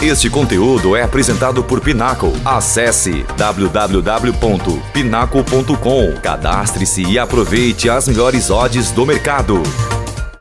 Este 0.00 0.30
conteúdo 0.30 0.94
é 0.94 1.02
apresentado 1.02 1.64
por 1.64 1.80
Pinaco. 1.80 2.28
Acesse 2.44 3.24
www.pinaco.com. 3.36 6.20
Cadastre-se 6.22 7.02
e 7.02 7.18
aproveite 7.18 7.90
as 7.90 8.06
melhores 8.06 8.48
odds 8.48 8.92
do 8.92 9.04
mercado. 9.04 9.60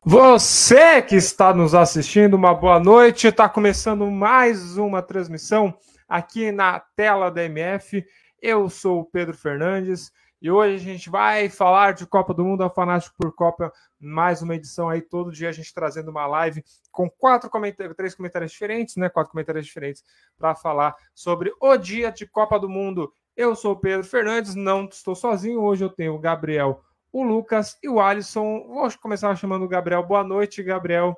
Você 0.05 1.01
que 1.01 1.15
está 1.15 1.55
nos 1.55 1.73
assistindo, 1.73 2.35
uma 2.35 2.53
boa 2.53 2.79
noite. 2.79 3.25
Está 3.25 3.49
começando 3.49 4.05
mais 4.11 4.77
uma 4.77 5.01
transmissão 5.01 5.73
aqui 6.07 6.51
na 6.51 6.79
tela 6.95 7.31
da 7.31 7.43
MF. 7.43 8.05
Eu 8.39 8.69
sou 8.69 8.99
o 8.99 9.05
Pedro 9.05 9.35
Fernandes 9.35 10.11
e 10.39 10.51
hoje 10.51 10.75
a 10.75 10.93
gente 10.93 11.09
vai 11.09 11.49
falar 11.49 11.93
de 11.93 12.05
Copa 12.05 12.33
do 12.33 12.45
Mundo, 12.45 12.63
é 12.63 12.69
Fanático 12.69 13.15
por 13.17 13.33
Copa, 13.33 13.73
mais 13.99 14.41
uma 14.41 14.55
edição 14.55 14.87
aí, 14.87 15.01
todo 15.01 15.31
dia 15.31 15.49
a 15.49 15.51
gente 15.51 15.73
trazendo 15.73 16.11
uma 16.11 16.27
live 16.27 16.63
com 16.91 17.09
quatro 17.09 17.49
comentários, 17.49 17.95
três 17.95 18.13
comentários 18.13 18.51
diferentes, 18.51 18.95
né? 18.97 19.09
Quatro 19.09 19.31
comentários 19.31 19.65
diferentes 19.65 20.03
para 20.37 20.53
falar 20.53 20.95
sobre 21.15 21.51
o 21.59 21.77
dia 21.77 22.11
de 22.11 22.27
Copa 22.27 22.59
do 22.59 22.69
Mundo. 22.69 23.11
Eu 23.35 23.55
sou 23.55 23.73
o 23.73 23.79
Pedro 23.79 24.05
Fernandes, 24.05 24.53
não 24.53 24.85
estou 24.85 25.15
sozinho, 25.15 25.61
hoje 25.61 25.83
eu 25.83 25.89
tenho 25.89 26.13
o 26.13 26.19
Gabriel, 26.19 26.83
o 27.11 27.23
Lucas 27.23 27.77
e 27.81 27.89
o 27.89 27.99
Alisson. 27.99 28.67
Vou 28.67 28.87
começar 28.99 29.35
chamando 29.35 29.65
o 29.65 29.67
Gabriel. 29.67 30.03
Boa 30.03 30.23
noite, 30.23 30.61
Gabriel. 30.61 31.17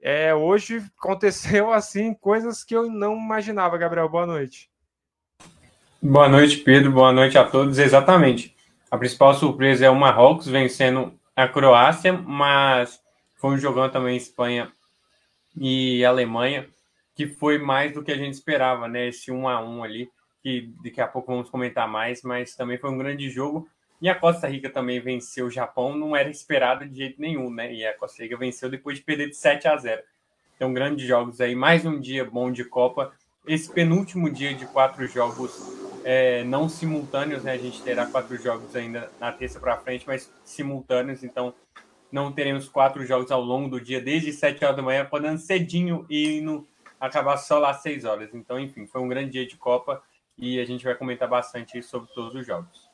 É, 0.00 0.34
hoje 0.34 0.84
aconteceu 0.98 1.72
assim 1.72 2.12
coisas 2.12 2.64
que 2.64 2.74
eu 2.74 2.90
não 2.90 3.16
imaginava, 3.16 3.78
Gabriel. 3.78 4.08
Boa 4.08 4.26
noite. 4.26 4.71
Boa 6.04 6.28
noite, 6.28 6.56
Pedro. 6.56 6.90
Boa 6.90 7.12
noite 7.12 7.38
a 7.38 7.44
todos. 7.44 7.78
Exatamente. 7.78 8.56
A 8.90 8.98
principal 8.98 9.34
surpresa 9.34 9.86
é 9.86 9.88
o 9.88 9.94
Marrocos 9.94 10.48
vencendo 10.48 11.16
a 11.36 11.46
Croácia, 11.46 12.12
mas 12.12 13.00
foi 13.36 13.50
um 13.50 13.56
jogão 13.56 13.88
também 13.88 14.16
Espanha 14.16 14.72
e 15.56 16.04
Alemanha, 16.04 16.66
que 17.14 17.28
foi 17.28 17.56
mais 17.56 17.94
do 17.94 18.02
que 18.02 18.10
a 18.10 18.16
gente 18.16 18.34
esperava, 18.34 18.88
né? 18.88 19.06
Esse 19.10 19.30
1 19.30 19.48
a 19.48 19.62
1 19.62 19.84
ali, 19.84 20.10
que 20.42 20.74
daqui 20.82 21.00
a 21.00 21.06
pouco 21.06 21.30
vamos 21.30 21.48
comentar 21.48 21.86
mais, 21.86 22.20
mas 22.22 22.56
também 22.56 22.78
foi 22.78 22.90
um 22.90 22.98
grande 22.98 23.30
jogo. 23.30 23.68
E 24.00 24.08
a 24.08 24.14
Costa 24.16 24.48
Rica 24.48 24.68
também 24.68 24.98
venceu 24.98 25.46
o 25.46 25.50
Japão, 25.50 25.96
não 25.96 26.16
era 26.16 26.28
esperado 26.28 26.84
de 26.84 26.96
jeito 26.96 27.20
nenhum, 27.20 27.48
né? 27.48 27.72
E 27.72 27.86
a 27.86 27.96
Costa 27.96 28.24
Rica 28.24 28.36
venceu 28.36 28.68
depois 28.68 28.98
de 28.98 29.04
perder 29.04 29.28
de 29.28 29.36
7 29.36 29.68
a 29.68 29.76
0. 29.76 30.02
Então, 30.56 30.74
grandes 30.74 31.06
jogos 31.06 31.40
aí, 31.40 31.54
mais 31.54 31.86
um 31.86 32.00
dia 32.00 32.24
bom 32.24 32.50
de 32.50 32.64
Copa. 32.64 33.12
Esse 33.46 33.72
penúltimo 33.72 34.28
dia 34.28 34.52
de 34.52 34.66
quatro 34.66 35.06
jogos 35.06 35.81
é, 36.04 36.44
não 36.44 36.68
simultâneos, 36.68 37.44
né? 37.44 37.52
A 37.52 37.58
gente 37.58 37.82
terá 37.82 38.06
quatro 38.06 38.36
jogos 38.36 38.74
ainda 38.74 39.10
na 39.20 39.32
terça 39.32 39.60
para 39.60 39.76
frente, 39.78 40.04
mas 40.06 40.32
simultâneos, 40.44 41.22
então 41.22 41.54
não 42.10 42.30
teremos 42.30 42.68
quatro 42.68 43.04
jogos 43.06 43.30
ao 43.30 43.40
longo 43.40 43.68
do 43.68 43.80
dia, 43.80 44.00
desde 44.00 44.32
7 44.32 44.64
horas 44.64 44.76
da 44.76 44.82
manhã, 44.82 45.04
podendo 45.04 45.38
cedinho 45.38 46.04
e 46.10 46.38
indo 46.38 46.68
acabar 47.00 47.36
só 47.38 47.58
lá 47.58 47.70
às 47.70 47.82
6 47.82 48.04
horas. 48.04 48.34
Então, 48.34 48.60
enfim, 48.60 48.86
foi 48.86 49.00
um 49.00 49.08
grande 49.08 49.30
dia 49.30 49.46
de 49.46 49.56
Copa 49.56 50.02
e 50.36 50.60
a 50.60 50.64
gente 50.64 50.84
vai 50.84 50.94
comentar 50.94 51.28
bastante 51.28 51.82
sobre 51.82 52.12
todos 52.12 52.34
os 52.34 52.46
jogos. 52.46 52.90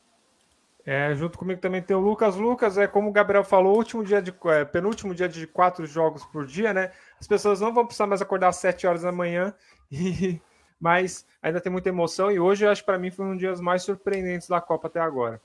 É, 0.87 1.15
junto 1.15 1.37
comigo 1.37 1.61
também 1.61 1.83
tem 1.83 1.95
o 1.95 2.00
Lucas. 2.00 2.37
Lucas, 2.37 2.78
é 2.78 2.87
como 2.87 3.11
o 3.11 3.12
Gabriel 3.12 3.45
falou, 3.45 3.77
último 3.77 4.03
dia 4.03 4.22
de 4.22 4.33
é, 4.47 4.65
penúltimo 4.65 5.15
dia 5.15 5.28
de 5.28 5.47
quatro 5.47 5.84
jogos 5.84 6.25
por 6.25 6.47
dia, 6.47 6.72
né? 6.72 6.93
As 7.20 7.27
pessoas 7.27 7.61
não 7.61 7.75
vão 7.75 7.84
precisar 7.84 8.06
mais 8.06 8.22
acordar 8.22 8.48
às 8.48 8.56
7 8.56 8.87
horas 8.87 9.03
da 9.03 9.12
manhã 9.12 9.53
e 9.93 10.41
mas 10.81 11.25
ainda 11.43 11.61
tem 11.61 11.71
muita 11.71 11.89
emoção 11.89 12.31
e 12.31 12.39
hoje 12.39 12.67
acho 12.67 12.84
para 12.84 12.98
mim 12.98 13.11
foi 13.11 13.27
um 13.27 13.31
dos 13.31 13.39
dias 13.39 13.61
mais 13.61 13.83
surpreendentes 13.83 14.48
da 14.48 14.61
Copa 14.61 14.89
até 14.89 15.01
agora. 15.01 15.41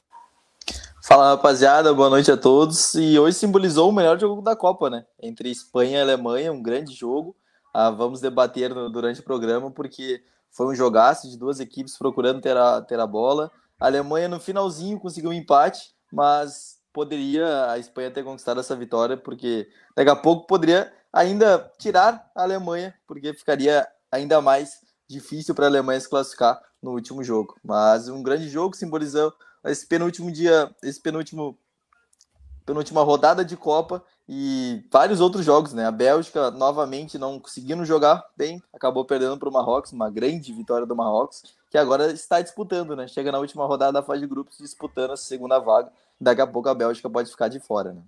Fala 1.06 1.32
rapaziada, 1.32 1.94
boa 1.94 2.10
noite 2.10 2.32
a 2.32 2.38
todos. 2.38 2.96
E 2.96 3.20
hoje 3.20 3.38
simbolizou 3.38 3.90
o 3.90 3.94
melhor 3.94 4.18
jogo 4.18 4.42
da 4.42 4.56
Copa, 4.56 4.90
né? 4.90 5.06
Entre 5.22 5.52
Espanha 5.52 6.00
e 6.00 6.02
Alemanha, 6.02 6.54
um 6.54 6.64
grande 6.64 6.94
jogo. 6.94 7.36
Ah, 7.74 7.90
vamos 7.90 8.22
debater 8.22 8.74
no, 8.74 8.90
durante 8.90 9.20
o 9.20 9.24
programa, 9.24 9.70
porque 9.70 10.24
foi 10.50 10.68
um 10.68 10.76
jogaço 10.76 11.30
de 11.30 11.38
duas 11.38 11.60
equipes 11.60 11.98
procurando 11.98 12.40
ter 12.40 12.56
a, 12.56 12.82
ter 12.82 13.00
a 13.02 13.06
bola. 13.06 13.52
A 13.78 13.88
Alemanha 13.88 14.30
no 14.30 14.40
finalzinho 14.40 14.98
conseguiu 14.98 15.32
um 15.32 15.34
empate, 15.34 15.94
mas 16.10 16.80
poderia 16.94 17.72
a 17.72 17.78
Espanha 17.78 18.10
ter 18.10 18.24
conquistado 18.24 18.62
essa 18.62 18.76
vitória, 18.76 19.18
porque 19.18 19.68
daqui 19.98 20.10
a 20.10 20.16
pouco 20.16 20.48
poderia 20.48 20.94
ainda 21.12 21.70
tirar 21.78 22.32
a 22.34 22.44
Alemanha, 22.44 22.94
porque 23.06 23.34
ficaria 23.34 23.86
ainda 24.10 24.40
mais 24.40 24.80
difícil 25.14 25.56
para 25.56 25.66
a 25.66 25.70
Alemanha 25.70 26.00
se 26.00 26.10
classificar 26.10 26.62
no 26.82 26.92
último 26.92 27.24
jogo. 27.24 27.56
Mas 27.64 28.10
um 28.10 28.22
grande 28.22 28.50
jogo 28.50 28.76
simbolizou 28.76 29.34
esse 29.66 29.88
penúltimo 29.88 30.32
dia, 30.32 30.70
esse 30.84 31.00
penúltimo 31.00 31.58
penúltima 32.66 33.04
rodada 33.04 33.44
de 33.44 33.58
Copa 33.58 34.04
e 34.28 34.84
vários 34.90 35.20
outros 35.20 35.46
jogos, 35.46 35.74
né? 35.74 35.86
A 35.86 35.92
Bélgica 35.92 36.50
novamente 36.50 37.18
não 37.18 37.40
conseguindo 37.40 37.84
jogar 37.84 38.24
bem, 38.38 38.62
acabou 38.74 39.04
perdendo 39.04 39.38
para 39.38 39.50
o 39.50 39.52
Marrocos, 39.52 39.92
uma 39.92 40.10
grande 40.10 40.54
vitória 40.54 40.88
do 40.88 40.96
Marrocos, 40.96 41.44
que 41.70 41.78
agora 41.78 42.12
está 42.12 42.42
disputando, 42.42 42.96
né? 42.96 43.08
Chega 43.08 43.32
na 43.32 43.40
última 43.40 43.66
rodada 43.66 43.92
da 43.92 44.04
fase 44.04 44.22
de 44.22 44.28
grupos 44.28 44.58
disputando 44.60 45.12
a 45.12 45.18
segunda 45.18 45.60
vaga. 45.60 45.92
Daqui 46.20 46.42
a 46.42 46.48
pouco 46.48 46.70
a 46.70 46.74
Bélgica 46.74 47.10
pode 47.10 47.30
ficar 47.30 47.50
de 47.50 47.60
fora, 47.60 47.92
né? 47.92 48.02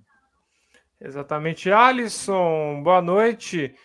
Exatamente, 1.01 1.69
Alisson. 1.69 2.81
Boa 2.81 3.01
noite. 3.01 3.75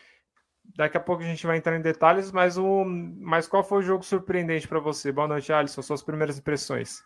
Daqui 0.77 0.97
a 0.97 1.01
pouco 1.01 1.23
a 1.23 1.27
gente 1.27 1.47
vai 1.47 1.57
entrar 1.57 1.77
em 1.77 1.81
detalhes, 1.81 2.31
mas, 2.31 2.57
o, 2.57 2.85
mas 2.85 3.49
qual 3.49 3.63
foi 3.63 3.79
o 3.79 3.83
jogo 3.83 4.05
surpreendente 4.05 4.69
para 4.69 4.79
você? 4.79 5.11
Boa 5.11 5.27
noite, 5.27 5.53
Alisson. 5.53 5.83
Suas 5.83 6.03
primeiras 6.03 6.39
impressões. 6.39 7.03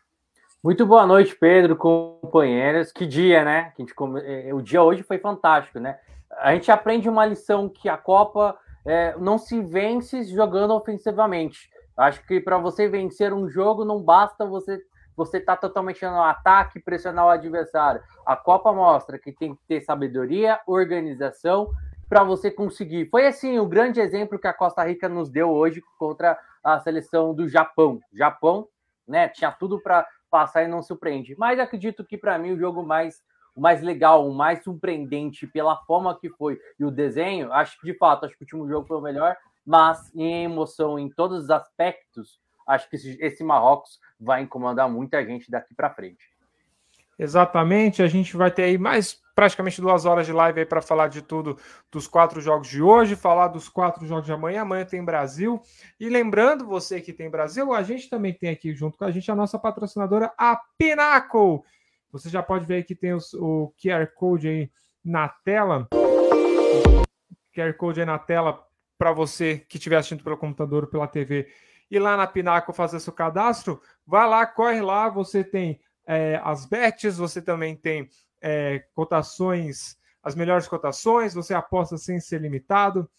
Muito 0.62 0.86
boa 0.86 1.06
noite, 1.06 1.36
Pedro, 1.38 1.76
companheiros. 1.76 2.90
Que 2.90 3.06
dia, 3.06 3.44
né? 3.44 3.72
Que 3.76 3.82
gente, 3.82 3.94
é, 4.24 4.52
o 4.54 4.60
dia 4.60 4.82
hoje 4.82 5.02
foi 5.02 5.18
fantástico, 5.18 5.78
né? 5.78 5.98
A 6.38 6.54
gente 6.54 6.70
aprende 6.70 7.08
uma 7.08 7.26
lição 7.26 7.68
que 7.68 7.88
a 7.88 7.96
Copa 7.96 8.58
é, 8.84 9.14
não 9.18 9.38
se 9.38 9.60
vence 9.60 10.24
jogando 10.24 10.74
ofensivamente. 10.74 11.70
Acho 11.96 12.26
que 12.26 12.40
para 12.40 12.58
você 12.58 12.88
vencer 12.88 13.32
um 13.32 13.48
jogo 13.48 13.84
não 13.84 14.02
basta 14.02 14.46
você 14.46 14.80
você 15.16 15.38
estar 15.38 15.54
tá 15.54 15.68
totalmente 15.68 16.04
no 16.04 16.22
ataque, 16.22 16.80
pressionar 16.80 17.26
o 17.26 17.30
adversário. 17.30 18.02
A 18.26 18.34
Copa 18.34 18.72
mostra 18.72 19.16
que 19.16 19.30
tem 19.30 19.54
que 19.54 19.60
ter 19.68 19.80
sabedoria, 19.80 20.58
organização 20.66 21.70
para 22.14 22.22
você 22.22 22.48
conseguir. 22.48 23.08
Foi 23.10 23.26
assim 23.26 23.58
o 23.58 23.66
grande 23.66 23.98
exemplo 23.98 24.38
que 24.38 24.46
a 24.46 24.52
Costa 24.52 24.84
Rica 24.84 25.08
nos 25.08 25.28
deu 25.28 25.50
hoje 25.50 25.82
contra 25.98 26.38
a 26.62 26.78
seleção 26.78 27.34
do 27.34 27.48
Japão. 27.48 28.00
Japão, 28.12 28.68
né, 29.04 29.28
tinha 29.28 29.50
tudo 29.50 29.80
para 29.80 30.06
passar 30.30 30.62
e 30.62 30.68
não 30.68 30.80
surpreende. 30.80 31.34
Mas 31.36 31.58
acredito 31.58 32.04
que 32.04 32.16
para 32.16 32.38
mim 32.38 32.52
o 32.52 32.56
jogo 32.56 32.84
mais 32.84 33.20
o 33.56 33.60
mais 33.60 33.82
legal, 33.82 34.28
o 34.28 34.32
mais 34.32 34.62
surpreendente 34.62 35.44
pela 35.44 35.76
forma 35.86 36.16
que 36.16 36.28
foi 36.28 36.56
e 36.78 36.84
o 36.84 36.90
desenho, 36.90 37.52
acho 37.52 37.80
que 37.80 37.86
de 37.86 37.98
fato, 37.98 38.26
acho 38.26 38.36
que 38.36 38.42
o 38.42 38.44
último 38.44 38.68
jogo 38.68 38.86
foi 38.86 38.96
o 38.96 39.00
melhor, 39.00 39.36
mas 39.66 40.12
em 40.14 40.44
emoção 40.44 40.98
em 40.98 41.08
todos 41.08 41.44
os 41.44 41.50
aspectos, 41.50 42.40
acho 42.66 42.88
que 42.88 42.94
esse, 42.94 43.18
esse 43.20 43.42
Marrocos 43.42 43.98
vai 44.20 44.42
incomodar 44.42 44.88
muita 44.88 45.24
gente 45.24 45.50
daqui 45.50 45.74
para 45.74 45.90
frente. 45.90 46.24
Exatamente, 47.18 48.02
a 48.02 48.08
gente 48.08 48.36
vai 48.36 48.52
ter 48.52 48.64
aí 48.64 48.78
mais 48.78 49.20
praticamente 49.34 49.80
duas 49.80 50.04
horas 50.04 50.26
de 50.26 50.32
live 50.32 50.60
aí 50.60 50.66
para 50.66 50.80
falar 50.80 51.08
de 51.08 51.20
tudo 51.20 51.58
dos 51.90 52.06
quatro 52.06 52.40
jogos 52.40 52.68
de 52.68 52.80
hoje, 52.80 53.16
falar 53.16 53.48
dos 53.48 53.68
quatro 53.68 54.06
jogos 54.06 54.26
de 54.26 54.32
amanhã. 54.32 54.62
Amanhã 54.62 54.84
tem 54.84 55.04
Brasil. 55.04 55.60
E 55.98 56.08
lembrando, 56.08 56.66
você 56.66 57.00
que 57.00 57.12
tem 57.12 57.28
Brasil, 57.28 57.72
a 57.72 57.82
gente 57.82 58.08
também 58.08 58.32
tem 58.32 58.50
aqui 58.50 58.72
junto 58.74 58.96
com 58.96 59.04
a 59.04 59.10
gente 59.10 59.30
a 59.30 59.34
nossa 59.34 59.58
patrocinadora, 59.58 60.32
a 60.38 60.60
Pinnacle. 60.78 61.62
Você 62.12 62.28
já 62.28 62.42
pode 62.42 62.64
ver 62.64 62.84
que 62.84 62.94
tem 62.94 63.12
os, 63.12 63.34
o 63.34 63.72
QR 63.82 64.06
Code 64.14 64.48
aí 64.48 64.70
na 65.04 65.28
tela. 65.28 65.88
QR 67.52 67.72
Code 67.76 68.00
aí 68.00 68.06
na 68.06 68.18
tela 68.18 68.64
para 68.96 69.12
você 69.12 69.58
que 69.68 69.76
estiver 69.76 69.96
assistindo 69.96 70.22
pelo 70.22 70.36
computador 70.36 70.84
ou 70.84 70.88
pela 70.88 71.08
TV. 71.08 71.48
E 71.90 71.98
lá 71.98 72.16
na 72.16 72.26
Pinnacle 72.26 72.74
fazer 72.74 73.00
seu 73.00 73.12
cadastro, 73.12 73.80
vai 74.06 74.28
lá, 74.28 74.46
corre 74.46 74.80
lá, 74.80 75.08
você 75.08 75.44
tem 75.44 75.80
é, 76.06 76.40
as 76.42 76.66
bets, 76.66 77.18
você 77.18 77.40
também 77.42 77.76
tem 77.76 78.08
é, 78.46 78.84
cotações, 78.92 79.96
as 80.22 80.34
melhores 80.34 80.68
cotações, 80.68 81.32
você 81.32 81.54
aposta 81.54 81.96
sem 81.96 82.20
ser 82.20 82.42
limitado. 82.42 83.10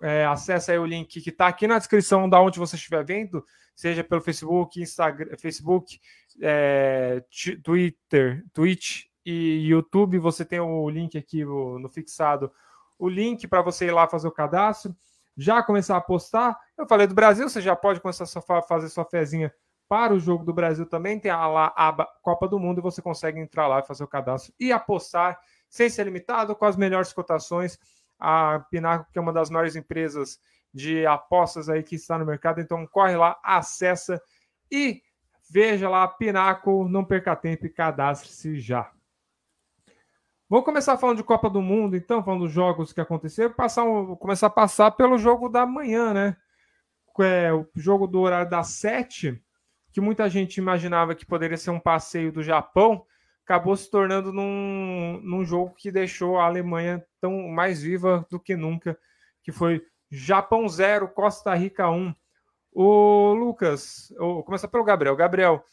É, 0.00 0.24
acesse 0.24 0.72
aí 0.72 0.78
o 0.78 0.86
link 0.86 1.20
que 1.20 1.28
está 1.28 1.46
aqui 1.46 1.66
na 1.66 1.76
descrição 1.76 2.26
da 2.26 2.40
onde 2.40 2.58
você 2.58 2.74
estiver 2.74 3.04
vendo, 3.04 3.44
seja 3.76 4.02
pelo 4.02 4.22
Facebook, 4.22 4.80
Instagram, 4.80 5.36
Facebook, 5.36 6.00
é, 6.40 7.22
Twitter, 7.62 8.42
Twitch 8.54 9.04
e 9.26 9.68
YouTube. 9.68 10.18
Você 10.18 10.42
tem 10.42 10.58
o 10.58 10.88
link 10.88 11.18
aqui 11.18 11.44
no, 11.44 11.78
no 11.78 11.88
fixado, 11.90 12.50
o 12.98 13.10
link 13.10 13.46
para 13.46 13.60
você 13.60 13.88
ir 13.88 13.90
lá 13.92 14.08
fazer 14.08 14.26
o 14.26 14.32
cadastro, 14.32 14.96
já 15.36 15.62
começar 15.62 15.96
a 15.96 15.98
apostar. 15.98 16.58
Eu 16.78 16.88
falei 16.88 17.06
do 17.06 17.14
Brasil, 17.14 17.46
você 17.46 17.60
já 17.60 17.76
pode 17.76 18.00
começar 18.00 18.24
a 18.24 18.62
fazer 18.62 18.88
sua 18.88 19.04
fezinha 19.04 19.52
para 19.90 20.14
o 20.14 20.20
jogo 20.20 20.44
do 20.44 20.54
Brasil 20.54 20.86
também 20.86 21.18
tem 21.18 21.32
a, 21.32 21.48
lá, 21.48 21.74
a 21.76 21.88
aba 21.88 22.06
Copa 22.22 22.46
do 22.46 22.60
Mundo 22.60 22.78
e 22.78 22.80
você 22.80 23.02
consegue 23.02 23.40
entrar 23.40 23.66
lá, 23.66 23.82
fazer 23.82 24.04
o 24.04 24.08
cadastro 24.08 24.54
e 24.58 24.70
apostar 24.70 25.40
sem 25.68 25.90
ser 25.90 26.04
limitado, 26.04 26.54
com 26.54 26.64
as 26.64 26.76
melhores 26.76 27.12
cotações. 27.12 27.76
A 28.16 28.60
Pinaco, 28.70 29.10
que 29.10 29.18
é 29.18 29.20
uma 29.20 29.32
das 29.32 29.50
maiores 29.50 29.74
empresas 29.74 30.38
de 30.72 31.04
apostas 31.06 31.68
aí 31.68 31.82
que 31.82 31.96
está 31.96 32.16
no 32.16 32.24
mercado, 32.24 32.60
então 32.60 32.86
corre 32.86 33.16
lá, 33.16 33.36
acessa 33.42 34.22
e 34.70 35.02
veja 35.50 35.88
lá, 35.88 36.06
Pinaco, 36.06 36.88
não 36.88 37.04
perca 37.04 37.34
tempo 37.34 37.66
e 37.66 37.70
cadastre-se 37.70 38.60
já. 38.60 38.92
Vamos 40.48 40.64
começar 40.64 40.96
falando 40.98 41.16
de 41.16 41.24
Copa 41.24 41.50
do 41.50 41.60
Mundo, 41.60 41.96
então, 41.96 42.22
falando 42.22 42.42
dos 42.42 42.52
jogos 42.52 42.92
que 42.92 43.00
aconteceram, 43.00 43.54
passar 43.54 43.82
um, 43.82 44.14
começar 44.14 44.46
a 44.46 44.50
passar 44.50 44.92
pelo 44.92 45.18
jogo 45.18 45.48
da 45.48 45.66
manhã, 45.66 46.14
né? 46.14 46.36
É, 47.20 47.52
o 47.52 47.66
jogo 47.74 48.06
do 48.06 48.20
horário 48.20 48.48
das 48.48 48.68
sete, 48.68 49.42
que 49.92 50.00
muita 50.00 50.28
gente 50.28 50.58
imaginava 50.58 51.14
que 51.14 51.26
poderia 51.26 51.56
ser 51.56 51.70
um 51.70 51.80
passeio 51.80 52.32
do 52.32 52.42
Japão, 52.42 53.04
acabou 53.44 53.76
se 53.76 53.90
tornando 53.90 54.32
num, 54.32 55.20
num 55.22 55.44
jogo 55.44 55.74
que 55.74 55.90
deixou 55.90 56.38
a 56.38 56.44
Alemanha 56.44 57.04
tão 57.20 57.48
mais 57.48 57.82
viva 57.82 58.26
do 58.30 58.38
que 58.38 58.56
nunca, 58.56 58.98
que 59.42 59.50
foi 59.50 59.84
Japão 60.10 60.68
0, 60.68 61.08
Costa 61.08 61.54
Rica 61.54 61.90
1. 61.90 62.14
O 62.72 63.34
Lucas, 63.34 64.12
vou 64.16 64.44
começar 64.44 64.68
pelo 64.68 64.84
Gabriel. 64.84 65.16
Gabriel, 65.16 65.64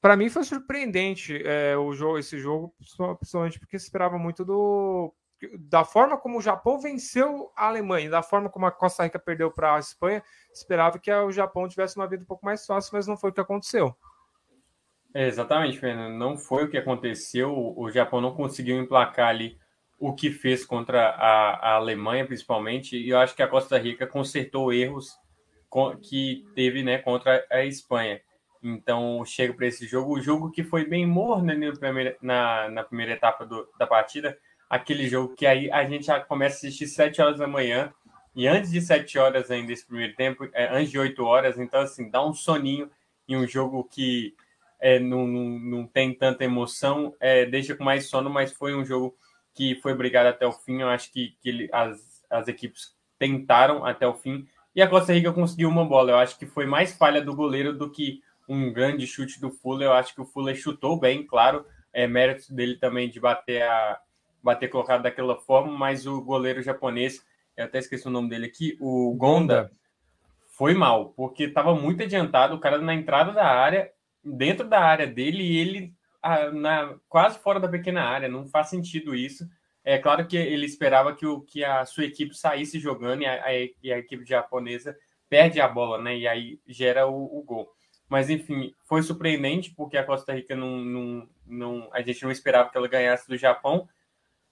para 0.00 0.16
mim 0.16 0.28
foi 0.28 0.42
surpreendente 0.44 1.40
é, 1.44 1.76
o 1.76 1.92
jogo, 1.94 2.18
esse 2.18 2.38
jogo, 2.38 2.74
principalmente 3.18 3.60
porque 3.60 3.76
esperava 3.76 4.18
muito 4.18 4.44
do 4.44 5.14
da 5.58 5.84
forma 5.84 6.16
como 6.16 6.38
o 6.38 6.42
Japão 6.42 6.78
venceu 6.78 7.52
a 7.56 7.66
Alemanha, 7.66 8.10
da 8.10 8.22
forma 8.22 8.48
como 8.48 8.66
a 8.66 8.70
Costa 8.70 9.04
Rica 9.04 9.18
perdeu 9.18 9.50
para 9.50 9.76
a 9.76 9.78
Espanha, 9.78 10.22
esperava 10.52 10.98
que 10.98 11.12
o 11.12 11.32
Japão 11.32 11.68
tivesse 11.68 11.96
uma 11.96 12.06
vida 12.06 12.22
um 12.22 12.26
pouco 12.26 12.44
mais 12.44 12.64
fácil, 12.66 12.90
mas 12.92 13.06
não 13.06 13.16
foi 13.16 13.30
o 13.30 13.32
que 13.32 13.40
aconteceu. 13.40 13.94
É, 15.14 15.28
exatamente, 15.28 15.78
Fernando. 15.78 16.18
Não 16.18 16.36
foi 16.36 16.64
o 16.64 16.68
que 16.68 16.76
aconteceu. 16.76 17.54
O 17.76 17.88
Japão 17.90 18.20
não 18.20 18.34
conseguiu 18.34 18.76
emplacar 18.80 19.28
ali 19.28 19.56
o 19.96 20.12
que 20.12 20.30
fez 20.30 20.66
contra 20.66 21.10
a, 21.10 21.54
a 21.54 21.74
Alemanha, 21.76 22.26
principalmente. 22.26 22.96
E 22.96 23.10
eu 23.10 23.18
acho 23.18 23.34
que 23.34 23.42
a 23.42 23.48
Costa 23.48 23.78
Rica 23.78 24.06
consertou 24.06 24.72
erros 24.72 25.16
que 26.02 26.44
teve 26.54 26.82
né, 26.82 26.98
contra 26.98 27.44
a 27.50 27.64
Espanha. 27.64 28.20
Então, 28.62 29.24
chega 29.24 29.52
para 29.52 29.66
esse 29.66 29.86
jogo, 29.86 30.14
o 30.14 30.20
jogo 30.20 30.50
que 30.50 30.64
foi 30.64 30.84
bem 30.84 31.06
morno 31.06 31.44
né, 31.44 31.72
na, 32.22 32.68
na 32.70 32.82
primeira 32.82 33.12
etapa 33.12 33.44
do, 33.44 33.68
da 33.78 33.86
partida, 33.86 34.38
aquele 34.68 35.08
jogo 35.08 35.34
que 35.34 35.46
aí 35.46 35.70
a 35.70 35.84
gente 35.84 36.06
já 36.06 36.20
começa 36.20 36.56
a 36.56 36.58
assistir 36.58 36.86
7 36.86 37.20
horas 37.20 37.38
da 37.38 37.46
manhã, 37.46 37.92
e 38.34 38.48
antes 38.48 38.70
de 38.70 38.80
7 38.80 39.18
horas 39.18 39.50
ainda 39.50 39.72
esse 39.72 39.86
primeiro 39.86 40.14
tempo, 40.14 40.48
é, 40.52 40.68
antes 40.76 40.90
de 40.90 40.98
8 40.98 41.24
horas, 41.24 41.58
então 41.58 41.80
assim, 41.80 42.10
dá 42.10 42.24
um 42.24 42.34
soninho 42.34 42.90
em 43.28 43.36
um 43.36 43.46
jogo 43.46 43.84
que 43.84 44.34
é, 44.80 44.98
não, 44.98 45.26
não, 45.26 45.58
não 45.58 45.86
tem 45.86 46.12
tanta 46.14 46.44
emoção, 46.44 47.14
é, 47.20 47.46
deixa 47.46 47.74
com 47.74 47.84
mais 47.84 48.06
sono, 48.06 48.28
mas 48.28 48.52
foi 48.52 48.74
um 48.74 48.84
jogo 48.84 49.16
que 49.54 49.76
foi 49.76 49.94
brigado 49.94 50.28
até 50.28 50.46
o 50.46 50.52
fim, 50.52 50.80
eu 50.80 50.88
acho 50.88 51.12
que, 51.12 51.36
que 51.40 51.48
ele, 51.48 51.68
as, 51.72 52.24
as 52.28 52.48
equipes 52.48 52.94
tentaram 53.18 53.84
até 53.84 54.06
o 54.06 54.14
fim, 54.14 54.46
e 54.74 54.82
a 54.82 54.88
Costa 54.88 55.12
Rica 55.12 55.32
conseguiu 55.32 55.68
uma 55.68 55.84
bola, 55.84 56.10
eu 56.10 56.18
acho 56.18 56.36
que 56.36 56.46
foi 56.46 56.66
mais 56.66 56.92
falha 56.92 57.22
do 57.22 57.34
goleiro 57.34 57.72
do 57.72 57.90
que 57.90 58.20
um 58.48 58.72
grande 58.72 59.06
chute 59.06 59.40
do 59.40 59.50
Fuller. 59.50 59.88
Eu 59.88 59.92
acho 59.92 60.14
que 60.14 60.20
o 60.20 60.26
Fuller 60.26 60.54
chutou 60.56 60.98
bem, 60.98 61.26
claro. 61.26 61.64
É 61.92 62.06
mérito 62.06 62.52
dele 62.52 62.76
também 62.76 63.08
de 63.08 63.20
bater 63.20 63.62
a 63.62 64.00
bater 64.44 64.68
colocado 64.68 65.02
daquela 65.02 65.36
forma, 65.36 65.76
mas 65.76 66.06
o 66.06 66.20
goleiro 66.20 66.62
japonês, 66.62 67.24
eu 67.56 67.64
até 67.64 67.78
esqueci 67.78 68.06
o 68.06 68.10
nome 68.10 68.28
dele 68.28 68.46
aqui, 68.46 68.76
o 68.78 69.14
Gonda, 69.14 69.70
foi 70.46 70.74
mal, 70.74 71.08
porque 71.16 71.44
estava 71.44 71.74
muito 71.74 72.02
adiantado, 72.02 72.54
o 72.54 72.60
cara 72.60 72.78
na 72.78 72.94
entrada 72.94 73.32
da 73.32 73.46
área, 73.46 73.90
dentro 74.22 74.68
da 74.68 74.80
área 74.80 75.06
dele, 75.06 75.42
e 75.42 75.56
ele 75.56 75.94
na, 76.52 76.94
quase 77.08 77.38
fora 77.38 77.58
da 77.58 77.68
pequena 77.68 78.02
área, 78.02 78.28
não 78.28 78.46
faz 78.46 78.68
sentido 78.68 79.14
isso. 79.14 79.48
É 79.82 79.98
claro 79.98 80.26
que 80.26 80.36
ele 80.36 80.64
esperava 80.64 81.14
que, 81.14 81.26
o, 81.26 81.40
que 81.40 81.64
a 81.64 81.84
sua 81.84 82.04
equipe 82.04 82.34
saísse 82.34 82.78
jogando 82.78 83.22
e 83.22 83.26
a, 83.26 83.44
a, 83.44 83.52
e 83.82 83.92
a 83.92 83.98
equipe 83.98 84.24
japonesa 84.24 84.96
perde 85.28 85.60
a 85.60 85.68
bola, 85.68 86.00
né? 86.00 86.16
E 86.16 86.26
aí 86.26 86.58
gera 86.66 87.06
o, 87.06 87.38
o 87.38 87.42
gol. 87.42 87.68
Mas, 88.08 88.30
enfim, 88.30 88.72
foi 88.84 89.02
surpreendente, 89.02 89.74
porque 89.74 89.96
a 89.96 90.04
Costa 90.04 90.32
Rica 90.32 90.54
não, 90.54 90.78
não, 90.78 91.28
não. 91.46 91.90
A 91.92 92.00
gente 92.00 92.22
não 92.22 92.30
esperava 92.30 92.70
que 92.70 92.76
ela 92.76 92.88
ganhasse 92.88 93.28
do 93.28 93.36
Japão. 93.36 93.88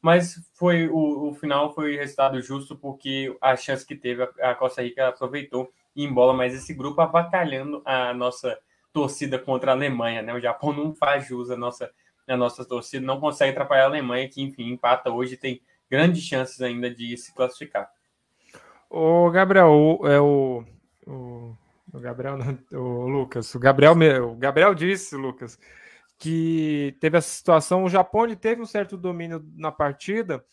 Mas 0.02 0.34
foi 0.54 0.88
o, 0.88 1.28
o 1.28 1.34
final 1.34 1.72
foi 1.72 1.96
resultado 1.96 2.42
justo, 2.42 2.76
porque 2.76 3.34
a 3.40 3.56
chance 3.56 3.86
que 3.86 3.94
teve, 3.94 4.28
a, 4.40 4.54
Costa 4.54 4.82
Rica 4.82 5.08
aproveitou 5.08 5.72
e 5.94 6.04
embola 6.04 6.34
mais 6.34 6.52
esse 6.52 6.74
grupo, 6.74 7.00
avacalhando 7.00 7.80
a 7.84 8.12
nossa 8.12 8.58
torcida 8.92 9.38
contra 9.38 9.70
a 9.70 9.74
Alemanha. 9.74 10.20
Né? 10.20 10.34
O 10.34 10.40
Japão 10.40 10.72
não 10.72 10.92
faz 10.92 11.26
jus 11.26 11.50
à 11.50 11.56
nossa, 11.56 11.90
à 12.26 12.36
nossa 12.36 12.64
torcida, 12.64 13.06
não 13.06 13.20
consegue 13.20 13.52
atrapalhar 13.52 13.84
a 13.84 13.86
Alemanha, 13.86 14.28
que, 14.28 14.42
enfim, 14.42 14.72
empata 14.72 15.08
hoje, 15.10 15.36
tem 15.36 15.62
grandes 15.88 16.24
chances 16.24 16.60
ainda 16.60 16.90
de 16.90 17.16
se 17.16 17.32
classificar. 17.32 17.88
O 18.90 19.30
Gabriel, 19.30 20.00
é 20.04 20.20
o, 20.20 20.64
o 21.06 21.56
o 21.92 22.00
Gabriel, 22.00 22.38
o 22.72 23.06
Lucas, 23.06 23.54
o 23.54 23.58
Gabriel, 23.58 23.94
o 24.30 24.34
Gabriel 24.34 24.74
disse, 24.74 25.14
Lucas, 25.14 25.58
que 26.22 26.96
teve 27.00 27.18
essa 27.18 27.28
situação. 27.28 27.82
O 27.82 27.88
Japão 27.88 28.22
ele 28.22 28.36
teve 28.36 28.62
um 28.62 28.66
certo 28.66 28.96
domínio 28.96 29.44
na 29.56 29.72
partida. 29.72 30.44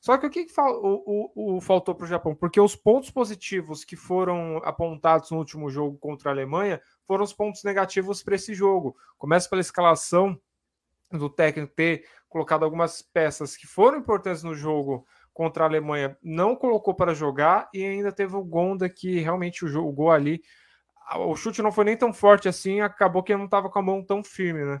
Só 0.00 0.16
que 0.16 0.26
o 0.26 0.30
que, 0.30 0.46
que 0.46 0.52
fal, 0.52 0.82
o, 0.82 1.30
o, 1.34 1.56
o, 1.56 1.60
faltou 1.60 1.94
para 1.94 2.04
o 2.04 2.08
Japão? 2.08 2.34
Porque 2.34 2.58
os 2.58 2.74
pontos 2.74 3.10
positivos 3.10 3.84
que 3.84 3.94
foram 3.94 4.56
apontados 4.64 5.30
no 5.30 5.36
último 5.36 5.68
jogo 5.68 5.98
contra 5.98 6.30
a 6.30 6.32
Alemanha 6.32 6.80
foram 7.06 7.24
os 7.24 7.32
pontos 7.34 7.62
negativos 7.62 8.22
para 8.22 8.36
esse 8.36 8.54
jogo. 8.54 8.96
Começa 9.18 9.50
pela 9.50 9.60
escalação 9.60 10.40
do 11.10 11.28
técnico 11.28 11.74
ter 11.74 12.06
colocado 12.26 12.64
algumas 12.64 13.02
peças 13.02 13.54
que 13.54 13.66
foram 13.66 13.98
importantes 13.98 14.42
no 14.42 14.54
jogo 14.54 15.06
contra 15.34 15.64
a 15.64 15.66
Alemanha, 15.66 16.16
não 16.22 16.56
colocou 16.56 16.94
para 16.94 17.12
jogar 17.12 17.68
e 17.72 17.84
ainda 17.84 18.10
teve 18.10 18.34
o 18.34 18.42
Gonda 18.42 18.88
que 18.88 19.20
realmente 19.20 19.62
o, 19.62 19.68
jogo, 19.68 19.90
o 19.90 19.92
gol 19.92 20.10
ali 20.10 20.42
o 21.16 21.36
chute 21.36 21.62
não 21.62 21.72
foi 21.72 21.84
nem 21.84 21.96
tão 21.96 22.12
forte 22.12 22.48
assim, 22.48 22.80
acabou 22.80 23.22
que 23.22 23.36
não 23.36 23.44
estava 23.44 23.68
com 23.68 23.78
a 23.78 23.82
mão 23.82 24.02
tão 24.02 24.22
firme, 24.22 24.64
né? 24.64 24.80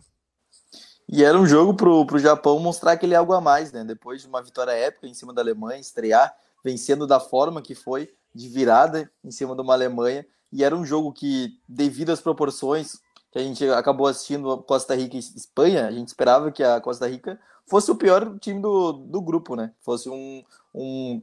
E 1.08 1.22
era 1.22 1.38
um 1.38 1.46
jogo 1.46 1.74
pro, 1.74 2.06
pro 2.06 2.18
Japão 2.18 2.58
mostrar 2.58 2.92
aquele 2.92 3.14
algo 3.14 3.32
a 3.32 3.40
mais, 3.40 3.72
né? 3.72 3.84
Depois 3.84 4.22
de 4.22 4.28
uma 4.28 4.42
vitória 4.42 4.72
épica 4.72 5.06
em 5.06 5.14
cima 5.14 5.32
da 5.32 5.42
Alemanha, 5.42 5.80
estrear, 5.80 6.34
vencendo 6.64 7.06
da 7.06 7.20
forma 7.20 7.60
que 7.60 7.74
foi, 7.74 8.10
de 8.34 8.48
virada 8.48 9.10
em 9.22 9.30
cima 9.30 9.54
de 9.54 9.60
uma 9.60 9.74
Alemanha. 9.74 10.26
E 10.52 10.64
era 10.64 10.76
um 10.76 10.84
jogo 10.84 11.12
que, 11.12 11.58
devido 11.68 12.10
às 12.10 12.20
proporções 12.20 13.00
que 13.30 13.38
a 13.38 13.42
gente 13.42 13.66
acabou 13.70 14.06
assistindo 14.06 14.58
Costa 14.58 14.94
Rica 14.94 15.16
e 15.16 15.18
Espanha, 15.18 15.86
a 15.86 15.90
gente 15.90 16.08
esperava 16.08 16.52
que 16.52 16.62
a 16.62 16.80
Costa 16.80 17.08
Rica 17.08 17.40
fosse 17.66 17.90
o 17.90 17.96
pior 17.96 18.38
time 18.38 18.60
do, 18.60 18.92
do 18.92 19.20
grupo, 19.20 19.56
né? 19.56 19.72
Fosse 19.80 20.08
um, 20.10 20.44
um, 20.74 21.22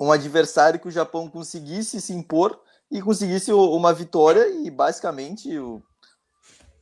um 0.00 0.10
adversário 0.10 0.80
que 0.80 0.88
o 0.88 0.92
Japão 0.92 1.28
conseguisse 1.28 2.00
se 2.00 2.12
impor 2.12 2.60
e 2.90 3.00
conseguisse 3.00 3.52
uma 3.52 3.92
vitória 3.92 4.48
e 4.48 4.70
basicamente, 4.70 5.56
o, 5.56 5.82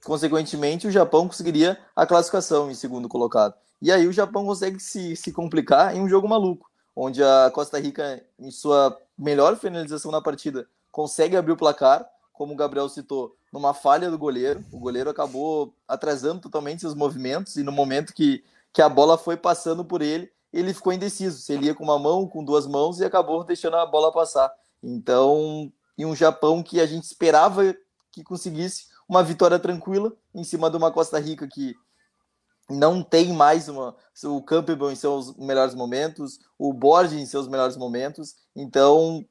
consequentemente, 0.04 0.86
o 0.86 0.90
Japão 0.90 1.26
conseguiria 1.26 1.78
a 1.94 2.06
classificação 2.06 2.70
em 2.70 2.74
segundo 2.74 3.08
colocado. 3.08 3.54
E 3.80 3.90
aí 3.90 4.06
o 4.06 4.12
Japão 4.12 4.44
consegue 4.44 4.78
se, 4.78 5.16
se 5.16 5.32
complicar 5.32 5.96
em 5.96 6.00
um 6.00 6.08
jogo 6.08 6.28
maluco, 6.28 6.70
onde 6.94 7.22
a 7.22 7.50
Costa 7.52 7.78
Rica, 7.78 8.24
em 8.38 8.50
sua 8.50 8.96
melhor 9.18 9.56
finalização 9.56 10.10
na 10.10 10.20
partida, 10.20 10.66
consegue 10.90 11.36
abrir 11.36 11.52
o 11.52 11.56
placar, 11.56 12.08
como 12.32 12.52
o 12.52 12.56
Gabriel 12.56 12.88
citou, 12.88 13.36
numa 13.52 13.74
falha 13.74 14.10
do 14.10 14.18
goleiro. 14.18 14.64
O 14.72 14.78
goleiro 14.78 15.10
acabou 15.10 15.74
atrasando 15.86 16.40
totalmente 16.40 16.80
seus 16.80 16.94
movimentos 16.94 17.56
e 17.56 17.62
no 17.62 17.72
momento 17.72 18.12
que, 18.14 18.44
que 18.72 18.82
a 18.82 18.88
bola 18.88 19.18
foi 19.18 19.36
passando 19.36 19.84
por 19.84 20.02
ele, 20.02 20.30
ele 20.52 20.74
ficou 20.74 20.92
indeciso 20.92 21.40
se 21.40 21.52
ele 21.52 21.66
ia 21.66 21.74
com 21.74 21.82
uma 21.84 21.98
mão, 21.98 22.26
com 22.26 22.44
duas 22.44 22.66
mãos 22.66 23.00
e 23.00 23.04
acabou 23.04 23.42
deixando 23.44 23.76
a 23.76 23.86
bola 23.86 24.12
passar. 24.12 24.52
Então, 24.82 25.72
e 25.96 26.04
um 26.04 26.14
Japão 26.14 26.62
que 26.62 26.80
a 26.80 26.86
gente 26.86 27.04
esperava 27.04 27.74
que 28.10 28.22
conseguisse 28.22 28.91
uma 29.12 29.22
vitória 29.22 29.58
tranquila 29.58 30.10
em 30.34 30.42
cima 30.42 30.70
de 30.70 30.76
uma 30.78 30.90
Costa 30.90 31.18
Rica 31.18 31.46
que 31.46 31.74
não 32.70 33.02
tem 33.02 33.30
mais 33.30 33.68
uma, 33.68 33.94
o 34.24 34.40
Campbell 34.40 34.90
em 34.90 34.96
seus 34.96 35.36
melhores 35.36 35.74
momentos, 35.74 36.40
o 36.58 36.72
Borges 36.72 37.20
em 37.20 37.26
seus 37.26 37.46
melhores 37.46 37.76
momentos. 37.76 38.36
Então, 38.56 39.22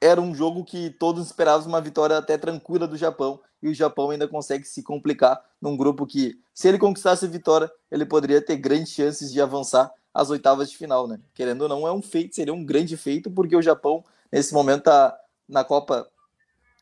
era 0.00 0.20
um 0.20 0.32
jogo 0.32 0.64
que 0.64 0.88
todos 0.88 1.26
esperavam 1.26 1.66
uma 1.66 1.80
vitória 1.80 2.16
até 2.16 2.38
tranquila 2.38 2.86
do 2.86 2.96
Japão 2.96 3.40
e 3.60 3.68
o 3.68 3.74
Japão 3.74 4.10
ainda 4.10 4.28
consegue 4.28 4.64
se 4.64 4.84
complicar 4.84 5.42
num 5.60 5.76
grupo 5.76 6.06
que, 6.06 6.38
se 6.54 6.68
ele 6.68 6.78
conquistasse 6.78 7.24
a 7.24 7.28
vitória, 7.28 7.68
ele 7.90 8.06
poderia 8.06 8.40
ter 8.40 8.56
grandes 8.56 8.92
chances 8.92 9.32
de 9.32 9.40
avançar 9.40 9.90
às 10.12 10.30
oitavas 10.30 10.70
de 10.70 10.76
final, 10.76 11.08
né? 11.08 11.18
Querendo 11.34 11.62
ou 11.62 11.68
não, 11.68 11.88
é 11.88 11.92
um 11.92 12.02
feito, 12.02 12.36
seria 12.36 12.54
um 12.54 12.64
grande 12.64 12.96
feito, 12.96 13.28
porque 13.32 13.56
o 13.56 13.62
Japão, 13.62 14.04
nesse 14.30 14.54
momento, 14.54 14.80
está 14.80 15.18
na 15.48 15.64
Copa 15.64 16.08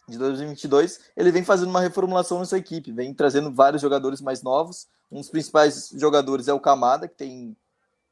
de 0.08 0.18
2022, 0.18 1.00
ele 1.16 1.30
vem 1.30 1.44
fazendo 1.44 1.70
uma 1.70 1.80
reformulação 1.80 2.38
na 2.38 2.44
sua 2.44 2.58
equipe, 2.58 2.92
vem 2.92 3.14
trazendo 3.14 3.52
vários 3.52 3.80
jogadores 3.80 4.20
mais 4.20 4.42
novos. 4.42 4.88
Um 5.10 5.20
dos 5.20 5.28
principais 5.28 5.90
jogadores 5.94 6.48
é 6.48 6.52
o 6.52 6.60
Kamada, 6.60 7.06
que 7.06 7.14
tem 7.14 7.56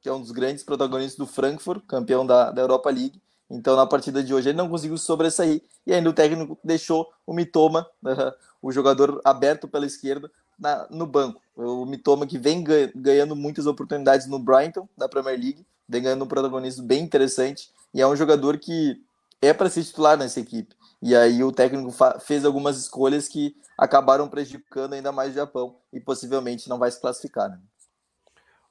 que 0.01 0.09
é 0.09 0.13
um 0.13 0.21
dos 0.21 0.31
grandes 0.31 0.65
protagonistas 0.65 1.19
do 1.19 1.27
Frankfurt, 1.27 1.85
campeão 1.87 2.25
da, 2.25 2.51
da 2.51 2.63
Europa 2.63 2.89
League. 2.89 3.21
Então, 3.51 3.77
na 3.77 3.87
partida 3.87 4.23
de 4.23 4.33
hoje, 4.33 4.49
ele 4.49 4.57
não 4.57 4.69
conseguiu 4.69 4.97
sobressair 4.97 5.61
e 5.87 5.93
ainda 5.93 6.09
o 6.09 6.13
técnico 6.13 6.59
deixou 6.65 7.13
o 7.27 7.35
Mitoma, 7.35 7.87
o 8.63 8.73
jogador 8.73 9.21
aberto 9.25 9.69
pela 9.69 9.85
esquerda, 9.85 10.31
na, 10.59 10.87
no 10.91 11.07
banco. 11.07 11.41
O 11.57 11.85
Mitoma 11.85 12.27
que 12.27 12.39
vem 12.39 12.65
ganhando 12.95 13.35
muitas 13.35 13.67
oportunidades 13.67 14.27
no 14.27 14.39
Brighton, 14.39 14.89
da 14.97 15.09
Premier 15.09 15.39
League, 15.39 15.67
vem 15.89 16.03
ganhando 16.03 16.25
um 16.25 16.29
protagonismo 16.29 16.87
bem 16.87 17.03
interessante 17.03 17.71
e 17.93 18.01
é 18.01 18.07
um 18.07 18.15
jogador 18.15 18.59
que 18.59 19.03
é 19.43 19.53
para 19.53 19.71
ser 19.71 19.85
titular 19.85 20.17
nessa 20.17 20.41
equipe. 20.41 20.75
E 21.03 21.17
aí 21.17 21.43
o 21.43 21.53
técnico 21.53 21.91
fez 22.21 22.45
algumas 22.45 22.77
escolhas 22.77 23.27
que 23.27 23.57
acabaram 23.77 24.29
prejudicando 24.29 24.93
ainda 24.93 25.11
mais 25.11 25.31
o 25.31 25.37
Japão 25.37 25.79
e 25.93 25.99
possivelmente 25.99 26.69
não 26.69 26.79
vai 26.79 26.91
se 26.91 27.01
classificar. 27.01 27.49
Né? 27.49 27.59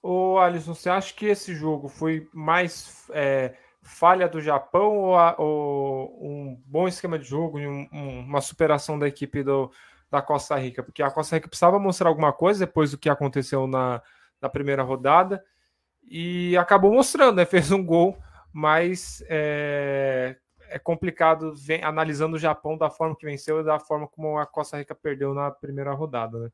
Ô, 0.02 0.38
Alisson, 0.38 0.76
você 0.76 0.90
acha 0.90 1.14
que 1.14 1.26
esse 1.26 1.56
jogo 1.56 1.88
foi 1.88 2.30
mais 2.32 3.06
é, 3.12 3.56
falha 3.82 4.30
do 4.30 4.40
Japão 4.40 4.98
ou, 4.98 5.18
a, 5.18 5.36
ou, 5.40 6.18
um 6.22 6.62
bom 6.66 6.88
esquema 6.88 7.18
de 7.18 7.26
jogo 7.26 7.60
um, 7.60 7.88
um, 7.92 8.20
uma 8.20 8.42
superação 8.42 9.00
da 9.00 9.08
equipe 9.08 9.44
do, 9.44 9.72
da 10.12 10.22
Costa 10.22 10.56
Rica? 10.56 10.84
Porque 10.84 11.02
a 11.02 11.10
Costa 11.10 11.36
Rica 11.36 11.48
precisava 11.48 11.80
mostrar 11.80 12.10
alguma 12.10 12.32
coisa 12.32 12.66
depois 12.66 12.92
do 12.92 12.98
que 12.98 13.10
aconteceu 13.10 13.66
na, 13.66 14.02
na 14.40 14.48
primeira 14.48 14.84
rodada 14.84 15.44
e 16.08 16.56
acabou 16.58 16.94
mostrando, 16.94 17.38
né? 17.38 17.46
Fez 17.46 17.72
um 17.72 17.84
gol, 17.84 18.16
mas 18.54 19.24
é, 19.28 20.38
é 20.70 20.80
complicado 20.80 21.54
vem, 21.56 21.84
analisando 21.84 22.36
o 22.36 22.40
Japão 22.40 22.78
da 22.78 22.90
forma 22.90 23.16
que 23.16 23.26
venceu 23.26 23.60
e 23.60 23.64
da 23.64 23.80
forma 23.80 24.08
como 24.08 24.38
a 24.38 24.46
Costa 24.46 24.78
Rica 24.78 24.96
perdeu 24.96 25.34
na 25.34 25.52
primeira 25.52 25.94
rodada, 25.94 26.40
né? 26.40 26.50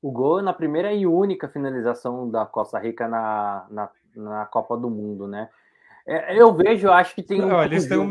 O 0.00 0.12
gol 0.12 0.42
na 0.42 0.52
primeira 0.52 0.92
e 0.92 1.06
única 1.06 1.48
finalização 1.48 2.30
da 2.30 2.44
Costa 2.44 2.78
Rica 2.78 3.08
na, 3.08 3.66
na, 3.70 3.90
na 4.14 4.46
Copa 4.46 4.76
do 4.76 4.90
Mundo, 4.90 5.26
né? 5.26 5.48
É, 6.06 6.38
eu 6.38 6.52
vejo, 6.52 6.90
acho 6.90 7.14
que 7.14 7.22
tem 7.22 7.42
um. 7.42 7.48
Não, 7.48 7.64
eles, 7.64 7.86
têm 7.86 7.96
um, 7.96 8.08